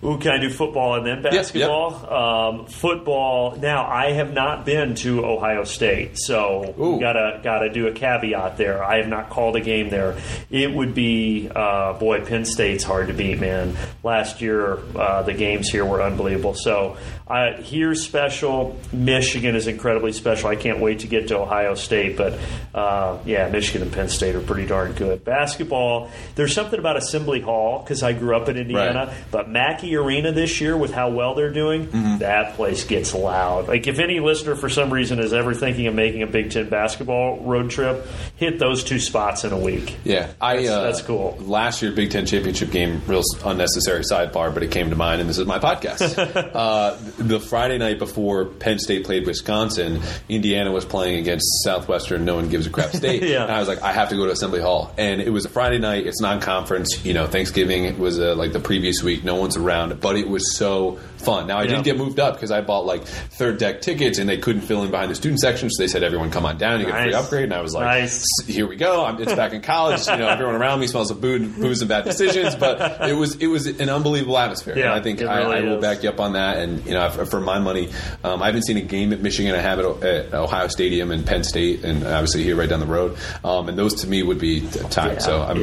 Ooh, 0.02 0.18
can 0.18 0.32
I 0.32 0.38
do 0.38 0.50
football 0.50 0.96
and 0.96 1.06
then 1.06 1.22
yep. 1.24 1.34
basketball? 1.34 2.14
Um, 2.14 2.66
football. 2.68 3.58
Now, 3.58 3.86
I 3.86 4.14
have 4.14 4.32
not 4.34 4.66
been 4.66 4.96
to 4.96 5.26
Ohio 5.26 5.66
State, 5.66 6.18
so 6.18 6.74
Ooh. 6.80 7.02
gotta 7.02 7.42
gotta 7.44 7.70
do 7.70 7.88
a 7.88 7.92
caveat 7.92 8.56
there. 8.56 8.82
I 8.82 8.98
have 9.00 9.10
not 9.10 9.30
called 9.30 9.58
a 9.58 9.62
game 9.62 9.90
there. 9.90 10.18
It 10.50 10.74
would 10.74 10.94
be 10.94 11.50
uh, 11.54 11.94
boy, 12.00 12.22
Penn 12.22 12.46
State's 12.46 12.86
hard 12.86 13.08
to 13.10 13.14
beat, 13.14 13.40
man. 13.42 13.76
Last 14.02 14.42
year, 14.42 14.80
uh, 14.96 15.24
the 15.24 15.34
games 15.34 15.68
here 15.70 15.84
were 15.84 16.02
unbelievable. 16.02 16.54
So 16.54 16.96
uh, 17.28 17.62
here's 17.62 18.02
special. 18.02 18.80
Michigan 18.94 19.54
is 19.54 19.68
incredibly 19.68 20.14
special. 20.14 20.48
I 20.48 20.56
can't 20.56 20.80
wait 20.80 21.00
to 21.00 21.08
get 21.08 21.28
to 21.28 21.38
Ohio 21.40 21.76
State, 21.76 22.16
but 22.16 22.40
uh, 22.74 23.18
yeah, 23.26 23.50
Michigan 23.50 23.82
and 23.82 23.92
Penn 23.92 24.08
State 24.08 24.36
are 24.36 24.42
pretty 24.42 24.66
darn 24.66 24.94
good. 24.94 25.26
Basketball. 25.26 26.10
There's 26.36 26.54
something 26.54 26.80
about 26.80 26.96
Assembly 26.96 27.42
Hall 27.42 27.82
because 27.84 28.02
I 28.02 28.14
grew 28.14 28.36
up 28.38 28.48
in 28.48 28.56
Indiana, 28.56 29.08
Right. 29.08 29.16
but 29.30 29.50
Mackey 29.50 29.89
Arena 29.96 30.32
this 30.32 30.60
year, 30.62 30.76
with 30.78 30.92
how 30.94 31.10
well 31.10 31.36
they're 31.36 31.52
doing, 31.52 31.88
Mm-hmm. 31.88 32.18
that 32.20 32.56
place 32.56 32.84
gets 32.84 33.14
loud. 33.14 33.68
Like 33.68 33.88
if 33.88 34.00
any 34.00 34.20
listener 34.20 34.56
for 34.56 34.70
some 34.70 34.92
reason 34.92 35.20
is 35.20 35.34
ever 35.34 35.54
thinking 35.54 35.88
of 35.88 35.96
making 35.96 36.22
a 36.24 36.28
Big 36.28 36.52
Ten 36.52 36.70
basketball 36.70 37.40
road 37.40 37.70
trip, 37.70 38.06
hit 38.36 38.60
those 38.60 38.84
two 38.84 39.00
spots 39.00 39.44
in 39.44 39.52
a 39.52 39.58
week. 39.58 39.96
Yeah, 40.04 40.32
I. 40.42 40.56
That's- 40.58 40.70
uh, 40.70 40.84
that's 40.84 41.02
cool. 41.02 41.38
Last 41.42 41.82
year, 41.82 41.92
Big 41.92 42.12
Ten 42.12 42.26
championship 42.26 42.72
game, 42.72 43.02
real 43.08 43.22
unnecessary 43.46 44.04
sidebar, 44.04 44.54
but 44.54 44.64
it 44.64 44.72
came 44.72 44.90
to 44.90 44.96
mind, 44.96 45.22
and 45.22 45.30
this 45.30 45.38
is 45.38 45.46
my 45.46 45.60
podcast. 45.60 46.18
uh, 46.56 46.96
the 47.18 47.40
Friday 47.40 47.78
night 47.78 47.98
before 48.00 48.46
Penn 48.46 48.80
State 48.80 49.06
played 49.06 49.26
Wisconsin, 49.26 50.02
Indiana 50.28 50.72
was 50.72 50.86
playing 50.86 51.20
against 51.20 51.46
Southwestern. 51.64 52.26
No 52.26 52.36
one 52.36 52.50
gives 52.50 52.68
a 52.68 52.70
crap 52.70 52.90
state. 52.94 53.24
Yeah. 53.24 53.44
And 53.44 53.52
I 53.52 53.60
was 53.60 53.68
like, 53.68 53.82
I 53.82 53.94
have 53.94 54.10
to 54.10 54.16
go 54.16 54.26
to 54.26 54.32
Assembly 54.32 54.62
Hall, 54.62 54.94
and 54.98 55.22
it 55.22 55.30
was 55.30 55.46
a 55.46 55.50
Friday 55.50 55.80
night. 55.80 56.06
It's 56.06 56.22
non-conference. 56.22 57.06
You 57.06 57.14
know, 57.14 57.26
Thanksgiving 57.28 57.98
was 57.98 58.20
uh, 58.20 58.36
like 58.36 58.52
the 58.54 58.60
previous 58.60 59.02
week. 59.02 59.24
No 59.24 59.36
one's 59.36 59.58
around, 59.58 59.79
but 59.88 60.16
it 60.16 60.28
was 60.28 60.56
so 60.56 61.00
fun. 61.20 61.48
Now 61.48 61.58
I 61.58 61.64
Yeah. 61.64 61.70
didn't 61.70 61.84
get 61.86 61.98
moved 61.98 62.20
up 62.20 62.34
because 62.36 62.52
I 62.52 62.62
bought 62.62 62.86
like 62.86 63.04
third 63.06 63.58
deck 63.58 63.82
tickets, 63.82 64.18
and 64.18 64.30
they 64.30 64.38
couldn't 64.38 64.62
fill 64.62 64.84
in 64.84 64.92
behind 64.92 65.12
the 65.12 65.16
student 65.16 65.40
section, 65.40 65.70
so 65.70 65.84
they 65.84 65.88
said 65.88 66.04
everyone 66.04 66.32
come 66.32 66.46
on 66.46 66.58
down, 66.58 66.80
you 66.80 66.86
get 66.86 66.96
a 67.00 67.04
free 67.04 67.14
upgrade, 67.14 67.44
and 67.46 67.54
I 67.54 67.62
was 67.62 67.74
like, 67.74 67.86
Nice. 67.86 68.24
here 68.48 68.68
we 68.68 68.76
go. 68.76 69.06
I'm, 69.06 69.22
it's 69.22 69.34
back 69.34 69.54
in 69.54 69.62
college. 69.62 70.06
You 70.08 70.18
know, 70.18 70.28
everyone 70.28 70.56
around 70.56 70.80
me 70.80 70.88
smells 70.88 71.12
of 71.12 71.22
booze, 71.22 71.48
booze 71.58 71.82
and 71.82 71.90
bad 71.90 72.06
decisions, 72.06 72.56
but 72.56 73.08
it 73.10 73.14
was 73.16 73.36
it 73.36 73.48
was 73.48 73.68
an 73.68 73.90
unbelievable 73.90 74.38
atmosphere. 74.38 74.78
Yeah, 74.78 74.86
and 74.86 74.94
I 74.94 75.02
think 75.02 75.22
it 75.22 75.26
I, 75.28 75.42
I 75.42 75.62
will 75.62 75.80
back 75.80 76.04
you 76.04 76.10
up 76.10 76.20
on 76.20 76.34
that. 76.34 76.58
And 76.58 76.86
you 76.86 76.94
know, 76.94 77.10
for, 77.10 77.40
my 77.40 77.60
money, 77.60 77.90
um, 78.24 78.42
I 78.42 78.48
haven't 78.48 78.64
seen 78.64 78.78
a 78.78 78.82
game 78.82 79.14
at 79.14 79.22
Michigan. 79.22 79.54
I 79.56 79.60
have 79.60 79.80
it 79.80 80.04
at 80.04 80.34
Ohio 80.34 80.68
Stadium 80.68 81.12
and 81.12 81.26
Penn 81.26 81.44
State, 81.44 81.84
and 81.84 82.04
obviously 82.06 82.44
here 82.44 82.56
right 82.56 82.70
down 82.70 82.80
the 82.80 82.86
road. 82.86 83.18
Um, 83.44 83.70
and 83.70 83.78
those 83.78 83.94
to 84.02 84.08
me 84.08 84.24
would 84.24 84.40
be 84.40 84.62
tied. 84.90 85.14
Yeah, 85.14 85.20
so 85.20 85.42
I'm. 85.44 85.60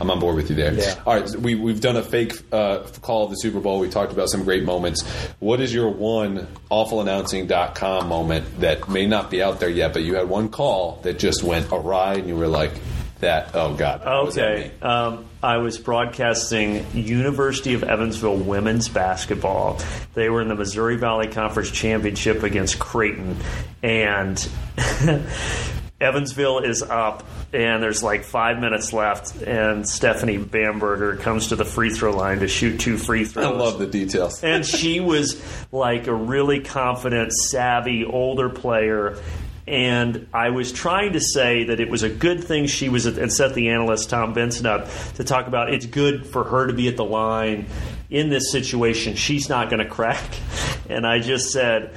I'm 0.00 0.10
on 0.10 0.18
board 0.20 0.36
with 0.36 0.50
you 0.50 0.56
there. 0.56 0.76
All 1.06 1.14
right, 1.14 1.28
we 1.36 1.54
we've 1.54 1.80
done 1.80 1.96
a 1.96 2.02
fake 2.02 2.34
uh, 2.52 2.80
call 3.02 3.24
of 3.24 3.30
the 3.30 3.36
Super 3.36 3.60
Bowl. 3.60 3.78
We 3.80 3.88
talked 3.88 4.12
about 4.12 4.28
some 4.30 4.44
great 4.44 4.64
moments. 4.64 4.99
What 5.38 5.60
is 5.60 5.72
your 5.72 5.90
one 5.90 6.46
awfulannouncing.com 6.70 8.08
moment 8.08 8.60
that 8.60 8.88
may 8.88 9.06
not 9.06 9.30
be 9.30 9.42
out 9.42 9.60
there 9.60 9.68
yet, 9.68 9.92
but 9.92 10.02
you 10.02 10.14
had 10.14 10.28
one 10.28 10.48
call 10.48 11.00
that 11.02 11.18
just 11.18 11.42
went 11.42 11.68
awry, 11.72 12.14
and 12.14 12.28
you 12.28 12.36
were 12.36 12.48
like, 12.48 12.72
"That 13.20 13.50
oh 13.54 13.74
god." 13.74 14.02
that 14.02 14.24
was 14.24 14.38
at 14.38 14.44
Okay. 14.44 14.70
Um, 14.82 15.26
I 15.42 15.56
was 15.58 15.78
broadcasting 15.78 16.86
University 16.92 17.74
of 17.74 17.82
Evansville 17.82 18.36
women's 18.36 18.88
basketball. 18.88 19.80
They 20.14 20.28
were 20.28 20.42
in 20.42 20.48
the 20.48 20.54
Missouri 20.54 20.96
Valley 20.96 21.28
Conference 21.28 21.70
Championship 21.70 22.42
against 22.42 22.78
Creighton, 22.78 23.36
and 23.82 24.36
Evansville 26.00 26.60
is 26.60 26.82
up, 26.82 27.26
and 27.52 27.82
there's 27.82 28.02
like 28.02 28.24
five 28.24 28.58
minutes 28.58 28.92
left, 28.92 29.42
and 29.42 29.86
Stephanie 29.86 30.38
Bamberger 30.38 31.16
comes 31.16 31.48
to 31.48 31.56
the 31.56 31.64
free 31.64 31.90
throw 31.90 32.12
line 32.12 32.40
to 32.40 32.48
shoot 32.48 32.80
two 32.80 32.96
free 32.96 33.24
throws. 33.24 33.46
I 33.46 33.50
love 33.50 33.78
the 33.78 33.86
details. 33.86 34.42
and 34.44 34.64
she 34.64 35.00
was 35.00 35.42
like 35.70 36.06
a 36.06 36.14
really 36.14 36.60
confident, 36.60 37.32
savvy, 37.32 38.04
older 38.04 38.48
player. 38.48 39.18
And 39.66 40.26
I 40.32 40.50
was 40.50 40.72
trying 40.72 41.12
to 41.12 41.20
say 41.20 41.64
that 41.64 41.78
it 41.78 41.90
was 41.90 42.02
a 42.02 42.08
good 42.08 42.42
thing 42.42 42.66
she 42.66 42.88
was, 42.88 43.06
at, 43.06 43.18
and 43.18 43.32
set 43.32 43.54
the 43.54 43.68
analyst 43.68 44.10
Tom 44.10 44.32
Benson 44.32 44.66
up 44.66 44.88
to 45.14 45.24
talk 45.24 45.46
about 45.46 45.72
it's 45.72 45.86
good 45.86 46.26
for 46.26 46.44
her 46.44 46.66
to 46.66 46.72
be 46.72 46.88
at 46.88 46.96
the 46.96 47.04
line 47.04 47.66
in 48.08 48.30
this 48.30 48.50
situation. 48.50 49.14
She's 49.14 49.48
not 49.48 49.70
going 49.70 49.78
to 49.84 49.88
crack. 49.88 50.24
And 50.88 51.06
I 51.06 51.20
just 51.20 51.50
said, 51.50 51.94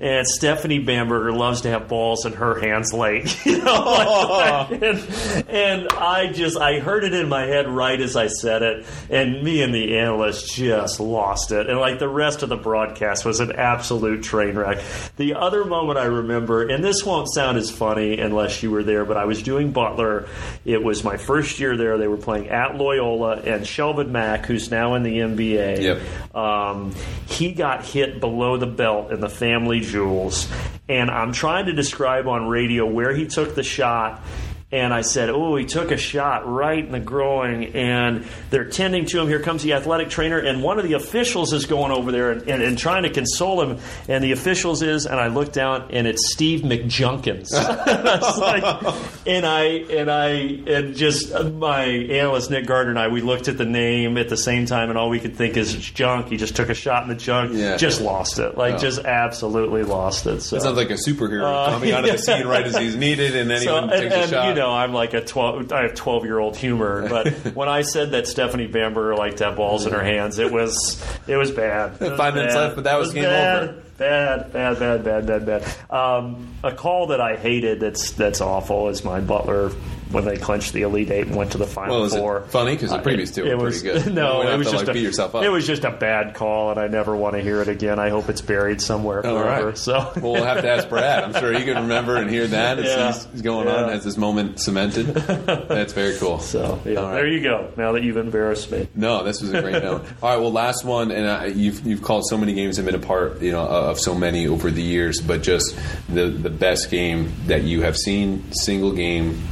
and 0.00 0.26
Stephanie 0.26 0.78
Bamberger 0.78 1.32
loves 1.32 1.62
to 1.62 1.70
have 1.70 1.88
balls 1.88 2.24
in 2.26 2.32
her 2.34 2.58
hands 2.60 2.92
late. 2.92 3.36
You 3.48 3.58
know, 3.64 4.66
and, 4.70 5.48
and 5.48 5.88
I 5.90 6.30
just 6.32 6.58
I 6.58 6.78
heard 6.80 7.04
it 7.04 7.14
in 7.14 7.28
my 7.28 7.42
head 7.46 7.66
right 7.68 7.98
as 8.00 8.14
I 8.14 8.26
said 8.28 8.62
it, 8.62 8.86
and 9.10 9.42
me 9.42 9.62
and 9.62 9.74
the 9.74 9.96
analyst 9.98 10.54
just 10.54 11.00
lost 11.00 11.50
it, 11.50 11.68
and 11.68 11.78
like 11.78 11.98
the 11.98 12.08
rest 12.08 12.42
of 12.42 12.48
the 12.50 12.56
broadcast 12.56 13.24
was 13.24 13.40
an 13.40 13.52
absolute 13.52 14.22
train 14.22 14.56
wreck. 14.56 14.82
The 15.16 15.34
other 15.34 15.64
moment 15.64 15.98
I 15.98 16.04
remember, 16.04 16.68
and 16.68 16.84
this 16.84 17.04
won't 17.04 17.28
sound 17.32 17.56
as 17.58 17.70
funny 17.70 18.18
unless 18.18 18.62
you 18.62 18.70
were 18.70 18.82
there, 18.82 19.04
but 19.04 19.16
I 19.16 19.24
was 19.24 19.42
doing 19.42 19.72
Butler. 19.72 20.28
It 20.64 20.82
was 20.82 21.02
my 21.04 21.16
first 21.16 21.58
year 21.58 21.76
there. 21.76 21.96
They 21.98 22.08
were 22.08 22.16
playing 22.18 22.48
at 22.48 22.76
Loyola, 22.76 23.36
and 23.36 23.64
Shelvin 23.64 24.10
Mack, 24.10 24.46
who's 24.46 24.70
now 24.70 24.94
in 24.94 25.02
the 25.02 25.18
NBA, 25.18 25.80
Yep. 25.82 26.36
um, 26.36 26.94
he 27.26 27.52
got 27.52 27.84
hit 27.84 28.20
below 28.20 28.56
the 28.58 28.66
belt 28.66 29.10
in 29.10 29.20
the 29.20 29.28
family 29.30 29.80
jewels. 29.88 30.50
And 30.88 31.10
I'm 31.10 31.32
trying 31.32 31.66
to 31.66 31.72
describe 31.72 32.28
on 32.28 32.48
radio 32.48 32.86
where 32.86 33.14
he 33.14 33.26
took 33.26 33.54
the 33.54 33.62
shot. 33.62 34.22
And 34.70 34.92
I 34.92 35.00
said, 35.00 35.30
Oh, 35.30 35.56
he 35.56 35.64
took 35.64 35.90
a 35.92 35.96
shot 35.96 36.46
right 36.46 36.84
in 36.84 36.92
the 36.92 37.00
groin, 37.00 37.62
and 37.74 38.26
they're 38.50 38.68
tending 38.68 39.06
to 39.06 39.18
him. 39.18 39.26
Here 39.26 39.40
comes 39.40 39.62
the 39.62 39.72
athletic 39.72 40.10
trainer, 40.10 40.36
and 40.38 40.62
one 40.62 40.78
of 40.78 40.84
the 40.84 40.92
officials 40.92 41.54
is 41.54 41.64
going 41.64 41.90
over 41.90 42.12
there 42.12 42.32
and, 42.32 42.42
and, 42.42 42.62
and 42.62 42.76
trying 42.76 43.04
to 43.04 43.08
console 43.10 43.62
him. 43.62 43.78
And 44.08 44.22
the 44.22 44.32
officials 44.32 44.82
is, 44.82 45.06
and 45.06 45.18
I 45.18 45.28
look 45.28 45.52
down, 45.54 45.88
and 45.90 46.06
it's 46.06 46.30
Steve 46.32 46.60
McJunkins. 46.60 47.48
Like, 48.38 48.94
and 49.26 49.46
I 49.46 49.62
and 49.64 50.10
I 50.10 50.26
and 50.28 50.94
just 50.94 51.32
uh, 51.32 51.44
my 51.44 51.84
analyst 51.84 52.50
Nick 52.50 52.66
Gardner 52.66 52.90
and 52.90 52.98
I, 52.98 53.08
we 53.08 53.20
looked 53.20 53.48
at 53.48 53.56
the 53.58 53.64
name 53.64 54.16
at 54.18 54.28
the 54.28 54.36
same 54.36 54.66
time, 54.66 54.90
and 54.90 54.98
all 54.98 55.08
we 55.08 55.18
could 55.20 55.34
think 55.36 55.56
is 55.56 55.74
it's 55.74 55.84
junk. 55.90 56.28
He 56.28 56.36
just 56.36 56.56
took 56.56 56.68
a 56.68 56.74
shot 56.74 57.02
in 57.04 57.08
the 57.08 57.14
junk, 57.14 57.52
Yeah. 57.54 57.76
just 57.76 58.00
lost 58.00 58.38
it, 58.38 58.56
like 58.56 58.74
Oh. 58.74 58.78
just 58.78 59.00
absolutely 59.04 59.82
lost 59.82 60.26
it. 60.26 60.40
So. 60.42 60.56
It 60.56 60.62
sounds 60.62 60.76
like 60.76 60.90
a 60.90 60.94
superhero 60.94 61.42
Uh, 61.44 61.70
coming 61.70 61.92
out 61.92 62.04
of 62.04 62.12
the 62.12 62.18
scene 62.22 62.46
right 62.46 62.64
as 62.66 62.76
he's 62.76 62.96
needed, 62.96 63.34
and 63.34 63.48
So, 63.50 63.54
anyone 63.76 63.90
and, 63.90 64.02
takes 64.02 64.14
and, 64.14 64.24
a 64.24 64.28
shot. 64.28 64.48
you 64.48 64.54
know, 64.54 64.57
I'm 64.66 64.92
like 64.92 65.14
a 65.14 65.24
twelve. 65.24 65.70
I 65.72 65.82
have 65.82 65.94
twelve 65.94 66.24
year 66.24 66.38
old 66.38 66.56
humor, 66.56 67.08
but 67.08 67.28
when 67.54 67.68
I 67.68 67.82
said 67.82 68.12
that 68.12 68.26
Stephanie 68.26 68.66
Bamberger 68.66 69.14
liked 69.16 69.38
to 69.38 69.44
have 69.44 69.56
balls 69.56 69.86
in 69.86 69.92
her 69.92 70.02
hands, 70.02 70.38
it 70.38 70.50
was 70.52 71.04
it 71.26 71.36
was 71.36 71.50
bad. 71.50 71.94
It 72.00 72.10
was 72.10 72.18
Five 72.18 72.34
minutes 72.34 72.54
left, 72.54 72.74
but 72.76 72.84
that 72.84 72.96
It 72.96 72.98
was 72.98 73.12
game 73.12 73.24
bad. 73.24 73.62
over. 73.68 73.82
Bad, 73.98 74.52
bad, 74.52 74.78
bad, 74.78 75.04
bad, 75.04 75.26
bad, 75.26 75.44
bad. 75.46 75.92
Um, 75.92 76.54
a 76.62 76.70
call 76.72 77.08
that 77.08 77.20
I 77.20 77.34
hated 77.36 77.80
that's 77.80 78.12
that's 78.12 78.40
awful 78.40 78.88
is 78.90 79.02
my 79.04 79.20
Butler 79.20 79.72
when 80.10 80.24
they 80.24 80.36
clinched 80.36 80.72
the 80.72 80.82
Elite 80.82 81.10
Eight 81.10 81.26
and 81.26 81.36
went 81.36 81.52
to 81.52 81.58
the 81.58 81.66
Final 81.66 81.96
Well, 81.96 82.04
it 82.06 82.10
Four. 82.18 82.42
funny? 82.48 82.76
'Cause 82.76 82.90
the 82.90 82.96
Uh, 82.96 83.02
previous 83.02 83.30
two 83.30 83.44
it 83.46 83.56
were 83.58 83.64
was, 83.66 83.82
pretty 83.82 84.00
good. 84.04 84.14
No, 84.18 84.42
it 84.42 84.56
was 84.56 84.66
to, 84.68 84.72
just 84.72 84.84
like, 84.86 84.90
a, 84.90 84.98
beat 84.98 85.02
yourself 85.04 85.34
up. 85.34 85.44
It 85.44 85.48
was 85.50 85.66
just 85.66 85.84
a 85.84 85.90
bad 85.90 86.34
call, 86.34 86.70
and 86.70 86.80
I 86.80 86.88
never 86.88 87.14
want 87.16 87.34
to 87.36 87.42
hear 87.42 87.60
it 87.62 87.68
again. 87.68 87.98
I 87.98 88.08
hope 88.08 88.28
it's 88.28 88.40
buried 88.40 88.80
somewhere 88.80 89.24
All 89.26 89.38
forever. 89.38 89.66
right. 89.66 89.78
So 89.78 90.10
well, 90.20 90.32
we'll 90.32 90.44
have 90.44 90.62
to 90.62 90.68
ask 90.70 90.88
Brad. 90.88 91.24
I'm 91.24 91.34
sure 91.34 91.52
he 91.52 91.64
can 91.64 91.76
remember 91.82 92.16
and 92.16 92.30
hear 92.30 92.46
that 92.46 92.78
as 92.78 92.84
Yeah. 92.86 93.12
he's, 93.12 93.28
he's 93.32 93.42
going 93.42 93.68
on, 93.68 93.90
as 93.90 94.04
this 94.04 94.16
moment 94.16 94.60
cemented. 94.60 95.06
That's 95.14 95.92
very 95.92 96.16
cool. 96.16 96.38
So 96.48 96.80
yeah, 96.84 97.00
right. 97.02 97.14
there 97.14 97.26
you 97.26 97.40
go. 97.42 97.68
Now 97.76 97.92
that 97.92 98.02
you've 98.02 98.16
embarrassed 98.16 98.70
me. 98.72 98.88
No, 98.94 99.22
this 99.24 99.40
was 99.42 99.52
a 99.52 99.60
great 99.60 99.82
note. 99.82 100.04
All 100.22 100.30
right, 100.30 100.40
well, 100.40 100.52
last 100.52 100.84
one, 100.84 101.10
and 101.10 101.26
uh, 101.26 101.44
you've 101.54 101.84
you've 101.86 102.02
called 102.02 102.24
so 102.26 102.38
many 102.38 102.54
games 102.54 102.78
and 102.78 102.86
been 102.86 102.94
a 102.94 102.98
part, 102.98 103.42
you 103.42 103.52
know, 103.52 103.60
of 103.66 103.98
so 104.00 104.14
many 104.14 104.46
over 104.46 104.70
the 104.70 104.82
years. 104.82 105.20
But 105.20 105.42
just 105.42 105.76
the 106.08 106.26
the 106.28 106.48
best 106.50 106.90
game 106.90 107.32
that 107.46 107.62
you 107.64 107.82
have 107.82 107.96
seen, 107.96 108.44
single 108.52 108.92
game, 108.92 109.42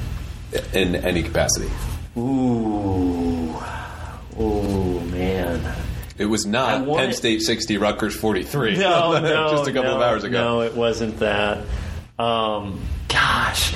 in 0.72 0.96
any 0.96 1.22
capacity. 1.22 1.70
Ooh, 2.16 3.54
ooh, 4.40 5.00
man. 5.10 5.74
It 6.18 6.26
was 6.26 6.46
not 6.46 6.86
Penn 6.86 7.12
State 7.12 7.42
sixty, 7.42 7.76
Rutgers 7.76 8.16
forty 8.16 8.42
three. 8.42 8.76
No, 8.76 9.20
no, 9.20 9.50
just 9.50 9.68
a 9.68 9.72
couple 9.72 9.90
no, 9.90 9.96
of 9.96 10.02
hours 10.02 10.24
ago. 10.24 10.42
No, 10.42 10.60
it 10.62 10.74
wasn't 10.74 11.18
that. 11.18 11.58
Um, 12.18 12.80
gosh, 13.08 13.74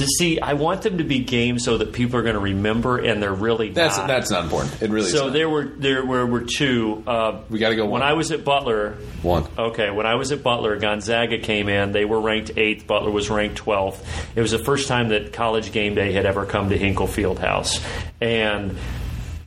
to 0.00 0.06
see, 0.06 0.40
I 0.40 0.54
want 0.54 0.82
them 0.82 0.98
to 0.98 1.04
be 1.04 1.20
games 1.20 1.64
so 1.64 1.78
that 1.78 1.92
people 1.92 2.18
are 2.18 2.22
going 2.22 2.34
to 2.34 2.40
remember, 2.40 2.98
and 2.98 3.22
they're 3.22 3.32
really 3.32 3.70
That's 3.70 3.96
not. 3.96 4.08
that's 4.08 4.30
not 4.30 4.44
important. 4.44 4.82
It 4.82 4.90
really 4.90 5.06
is. 5.06 5.12
so 5.12 5.30
there 5.30 5.48
were 5.48 5.64
there 5.64 6.04
were, 6.04 6.26
were 6.26 6.40
two. 6.42 7.02
Uh, 7.06 7.40
We 7.48 7.58
gotta 7.58 7.76
go 7.76 7.86
When. 7.86 8.02
I 8.02 8.14
was 8.14 8.32
at 8.32 8.44
Butler, 8.44 8.96
one. 9.22 9.46
Okay, 9.56 9.90
when 9.90 10.06
I 10.06 10.16
was 10.16 10.32
at 10.32 10.42
Butler, 10.42 10.76
Gonzaga 10.78 11.38
came 11.38 11.68
in. 11.68 11.92
They 11.92 12.04
were 12.04 12.20
ranked 12.20 12.52
eighth. 12.56 12.86
Butler 12.86 13.10
was 13.10 13.30
ranked 13.30 13.56
twelfth. 13.56 14.04
It 14.36 14.40
was 14.40 14.50
the 14.50 14.58
first 14.58 14.88
time 14.88 15.10
that 15.10 15.32
College 15.32 15.72
Game 15.72 15.94
Day 15.94 16.12
had 16.12 16.26
ever 16.26 16.44
come 16.44 16.70
to 16.70 16.76
Hinkle 16.76 17.06
Fieldhouse, 17.06 17.80
and 18.20 18.76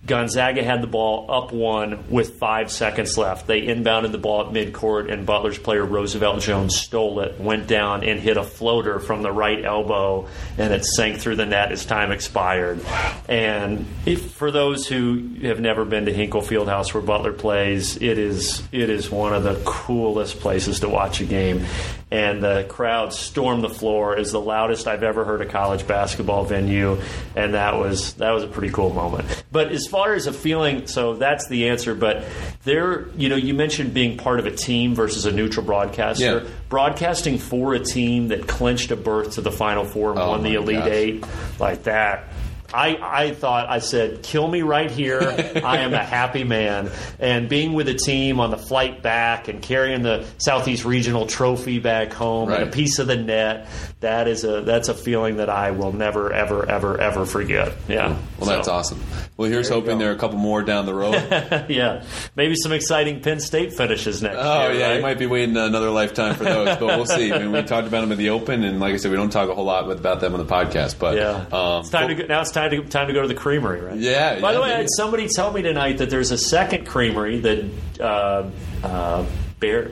Gonzaga 0.06 0.62
had 0.64 0.82
the 0.82 0.88
ball 0.88 1.32
up 1.32 1.54
one 1.54 2.10
with 2.10 2.36
five 2.38 2.70
seconds 2.70 3.18
left. 3.18 3.48
They 3.48 3.62
inbounded 3.62 4.12
the 4.12 4.18
ball 4.18 4.46
at 4.46 4.54
midcourt, 4.54 5.10
and 5.10 5.26
Butler's 5.26 5.58
player 5.58 5.86
Roosevelt 5.86 6.42
Jones 6.42 6.76
stole 6.76 7.22
it, 7.22 7.40
went 7.40 7.68
down, 7.68 8.04
and 8.04 8.20
hit 8.20 8.36
a 8.36 8.44
floater 8.44 9.00
from 9.00 9.22
the 9.22 9.32
right 9.32 9.64
elbow, 9.64 10.28
and 10.58 10.74
it 10.74 10.84
sank 10.84 11.20
through 11.20 11.38
the 11.38 11.46
net 11.46 11.72
as 11.72 11.86
time 11.86 12.12
expired. 12.12 12.86
And 13.30 13.88
for 14.36 14.52
those 14.52 14.88
who 14.88 15.36
have 15.44 15.62
never 15.62 15.86
been 15.86 16.06
to 16.08 16.14
Hinkle 16.14 16.42
Fieldhouse 16.42 16.94
where 16.94 17.04
Butler 17.04 17.32
plays, 17.32 17.96
it 17.96 18.18
is 18.18 18.62
it 18.74 18.90
is 18.90 19.10
one 19.10 19.34
of 19.34 19.44
the 19.44 19.62
coolest 19.64 20.42
places 20.42 20.82
to 20.82 20.90
watch 20.90 21.22
a 21.22 21.26
game. 21.26 21.66
And 22.14 22.44
the 22.44 22.64
crowd 22.70 23.12
stormed 23.12 23.64
the 23.64 23.70
floor 23.70 24.16
is 24.16 24.32
the 24.32 24.40
loudest 24.40 24.88
I've 24.88 25.02
ever 25.02 25.26
heard 25.26 25.42
a 25.42 25.48
college 25.48 25.88
basketball 25.88 26.46
venue, 26.46 27.02
and 27.36 27.56
that 27.56 27.76
was 27.76 28.14
that 28.14 28.30
was 28.30 28.44
a 28.44 28.48
pretty 28.48 28.72
cool 28.72 28.92
moment. 28.94 29.44
But 29.52 29.72
as 29.72 29.88
far 29.88 30.14
as 30.14 30.28
a 30.28 30.32
feeling, 30.32 30.86
so 30.86 31.16
that's 31.16 31.48
the 31.48 31.70
answer. 31.70 31.96
But 31.96 32.24
there, 32.66 33.08
you 33.18 33.30
know, 33.30 33.36
you 33.36 33.56
mentioned 33.56 33.96
being 33.96 34.16
part 34.16 34.38
of 34.38 34.46
a 34.46 34.52
team 34.52 34.94
versus 34.94 35.26
a 35.26 35.32
neutral 35.32 35.66
broadcaster. 35.66 36.44
Yeah. 36.44 36.50
Broadcasting 36.70 37.40
for 37.40 37.74
a 37.74 37.80
team 37.80 38.28
that 38.28 38.48
clinched 38.48 38.92
a 38.92 38.96
berth 38.96 39.34
to 39.34 39.42
the 39.42 39.52
Final 39.52 39.84
Four 39.84 40.12
and 40.12 40.20
Oh 40.20 40.30
won 40.30 40.44
the 40.44 40.54
Elite 40.54 40.78
gosh. 40.78 40.88
Eight 40.90 41.26
like 41.60 41.84
that. 41.86 42.26
I, 42.74 42.98
I 43.02 43.34
thought 43.34 43.70
I 43.70 43.80
said, 43.80 44.24
kill 44.24 44.48
me 44.48 44.62
right 44.62 44.90
here. 44.90 45.22
I 45.64 45.78
am 45.80 45.94
a 45.94 46.04
happy 46.04 46.44
man. 46.44 46.90
And 47.20 47.48
being 47.48 47.74
with 47.74 47.86
the 47.86 47.94
team 47.94 48.40
on 48.40 48.52
the 48.52 48.58
flight 48.58 49.02
back 49.02 49.48
and 49.48 49.62
carrying 49.62 50.02
the 50.02 50.26
Southeast 50.38 50.86
Regional 50.86 51.28
trophy 51.28 51.80
back 51.80 52.14
home 52.14 52.52
and 52.52 52.64
a 52.64 52.72
piece 52.72 53.00
of 53.00 53.08
the 53.08 53.16
net, 53.16 53.68
that 54.00 54.28
is 54.28 54.44
a 54.44 54.62
that's 54.62 54.90
a 54.90 54.94
feeling 54.94 55.38
that 55.38 55.50
I 55.50 55.72
will 55.72 55.94
never 55.94 56.34
ever 56.34 56.70
ever 56.70 57.00
ever 57.00 57.26
forget. 57.26 57.74
Yeah. 57.88 58.18
Well, 58.40 58.50
that's 58.50 58.68
So, 58.68 58.74
awesome. 58.74 59.00
Well, 59.36 59.50
here's 59.50 59.68
There 59.70 59.80
hoping 59.80 59.98
there 59.98 60.12
are 60.12 60.16
a 60.16 60.18
couple 60.18 60.38
more 60.38 60.62
down 60.62 60.86
the 60.86 60.94
road. 60.94 61.14
yeah. 61.70 62.04
Maybe 62.36 62.56
some 62.56 62.72
exciting 62.72 63.20
Penn 63.22 63.40
State 63.40 63.74
finishes 63.74 64.22
next 64.22 64.38
Oh 64.40 64.70
year. 64.70 64.80
yeah, 64.80 64.88
right? 64.90 64.96
you 64.98 65.02
might 65.02 65.18
be 65.18 65.26
waiting 65.26 65.58
another 65.58 65.90
lifetime 65.90 66.36
for 66.36 66.44
those, 66.44 66.78
but 66.78 66.82
we'll 66.86 67.06
see. 67.08 67.34
I 67.34 67.40
mean, 67.40 67.52
we 67.52 67.64
talked 67.64 67.88
about 67.88 68.02
them 68.02 68.12
in 68.12 68.20
the 68.20 68.30
Open, 68.30 68.64
and 68.64 68.80
like 68.80 68.94
I 68.94 68.98
said, 68.98 69.10
we 69.10 69.18
don't 69.18 69.32
talk 69.32 69.50
a 69.50 69.56
whole 69.56 69.66
lot 69.66 69.90
about 69.90 70.20
them 70.20 70.34
on 70.34 70.40
the 70.40 70.46
podcast. 70.46 71.00
But 71.00 71.16
Yeah. 71.18 71.46
um, 71.52 71.82
it's 71.82 71.90
time 71.90 72.10
to 72.10 72.16
go, 72.16 72.26
now 72.28 72.42
it's 72.42 72.52
time 72.52 72.70
to 72.70 72.84
time 72.84 73.08
to 73.08 73.14
go 73.14 73.24
to 73.24 73.28
the 73.28 73.34
creamery, 73.34 73.82
right? 73.82 73.98
Yeah, 73.98 74.40
By 74.40 74.52
yeah, 74.52 74.56
the 74.58 74.62
way, 74.64 74.72
I 74.74 74.78
had 74.78 74.88
somebody 74.96 75.28
tell 75.28 75.52
me 75.52 75.64
tonight 75.64 75.98
that 75.98 76.12
there's 76.12 76.30
a 76.32 76.38
second 76.38 76.86
creamery 76.86 77.40
that 77.40 77.66
uh, 78.00 78.50
uh, 78.84 79.26
Bear 79.60 79.92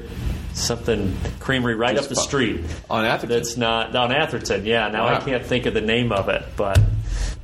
something 0.54 1.16
creamery 1.40 1.76
right 1.76 1.96
Just 1.96 2.10
up 2.12 2.16
the 2.16 2.22
street. 2.22 2.62
on 2.90 3.06
Atherton. 3.06 3.30
That's 3.30 3.58
not 3.58 3.96
on 3.96 4.12
Atherton. 4.12 4.66
Yeah. 4.66 4.90
Now 4.90 5.08
I 5.08 5.20
can't 5.20 5.46
think 5.46 5.66
of 5.66 5.74
the 5.74 5.82
name 5.82 6.12
of 6.12 6.30
it, 6.30 6.44
but 6.58 6.78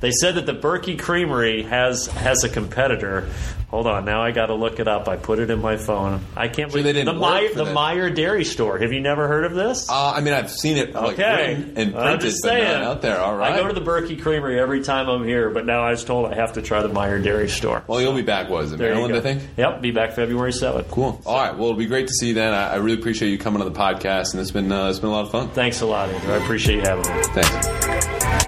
they 0.00 0.10
said 0.12 0.36
that 0.36 0.46
the 0.46 0.54
Berkey 0.54 0.98
Creamery 0.98 1.62
has 1.64 2.06
has 2.06 2.44
a 2.44 2.48
competitor. 2.48 3.28
Hold 3.70 3.86
on, 3.86 4.06
now 4.06 4.22
I 4.22 4.30
got 4.30 4.46
to 4.46 4.54
look 4.54 4.80
it 4.80 4.88
up. 4.88 5.08
I 5.08 5.16
put 5.18 5.38
it 5.40 5.50
in 5.50 5.60
my 5.60 5.76
phone. 5.76 6.22
I 6.34 6.48
can't 6.48 6.70
believe 6.70 6.84
they 6.84 6.94
didn't 6.94 7.14
the 7.14 7.20
Meyer, 7.20 7.52
the 7.52 7.64
that. 7.66 7.74
Meyer 7.74 8.08
Dairy 8.08 8.42
Store. 8.46 8.78
Have 8.78 8.94
you 8.94 9.00
never 9.00 9.28
heard 9.28 9.44
of 9.44 9.52
this? 9.54 9.90
uh, 9.90 10.12
I 10.12 10.22
mean, 10.22 10.32
I've 10.32 10.50
seen 10.50 10.78
it 10.78 10.94
like 10.94 11.18
Okay, 11.18 11.52
and 11.76 11.94
I'm 11.94 12.02
printed, 12.02 12.20
just 12.22 12.38
but 12.42 12.48
saying. 12.48 12.82
out 12.82 13.02
there. 13.02 13.20
All 13.20 13.36
right. 13.36 13.52
I 13.52 13.58
go 13.58 13.68
to 13.68 13.74
the 13.74 13.82
Berkey 13.82 14.22
Creamery 14.22 14.58
every 14.58 14.80
time 14.82 15.10
I'm 15.10 15.22
here, 15.22 15.50
but 15.50 15.66
now 15.66 15.82
I 15.82 15.90
was 15.90 16.02
told 16.02 16.32
I 16.32 16.36
have 16.36 16.54
to 16.54 16.62
try 16.62 16.80
the 16.80 16.88
Meyer 16.88 17.18
Dairy 17.18 17.50
Store. 17.50 17.84
well, 17.86 18.00
you'll 18.00 18.14
be 18.14 18.22
back. 18.22 18.48
Was 18.48 18.72
it 18.72 18.78
There 18.78 18.94
Maryland? 18.94 19.16
I 19.16 19.20
think. 19.20 19.42
Yep, 19.58 19.82
be 19.82 19.90
back 19.90 20.12
February 20.12 20.52
seventh. 20.54 20.90
Cool. 20.90 21.20
All 21.26 21.36
right. 21.36 21.52
Well, 21.54 21.64
it'll 21.68 21.74
be 21.78 21.84
great 21.84 22.06
to 22.06 22.12
see 22.14 22.28
you 22.28 22.34
then. 22.34 22.54
I, 22.54 22.68
I 22.72 22.76
really 22.76 22.98
appreciate 22.98 23.28
you 23.28 23.36
coming 23.36 23.60
on 23.60 23.70
the 23.70 23.78
podcast, 23.78 24.32
and 24.32 24.40
it's 24.40 24.50
been 24.50 24.72
uh, 24.72 24.88
it's 24.88 24.98
been 24.98 25.10
a 25.10 25.12
lot 25.12 25.26
of 25.26 25.30
fun. 25.30 25.50
Thanks 25.50 25.82
a 25.82 25.86
lot, 25.86 26.08
Andrew. 26.08 26.32
I 26.32 26.36
appreciate 26.38 26.76
you 26.76 26.80
having 26.80 27.04
me. 27.14 27.22
Thanks. 27.34 28.47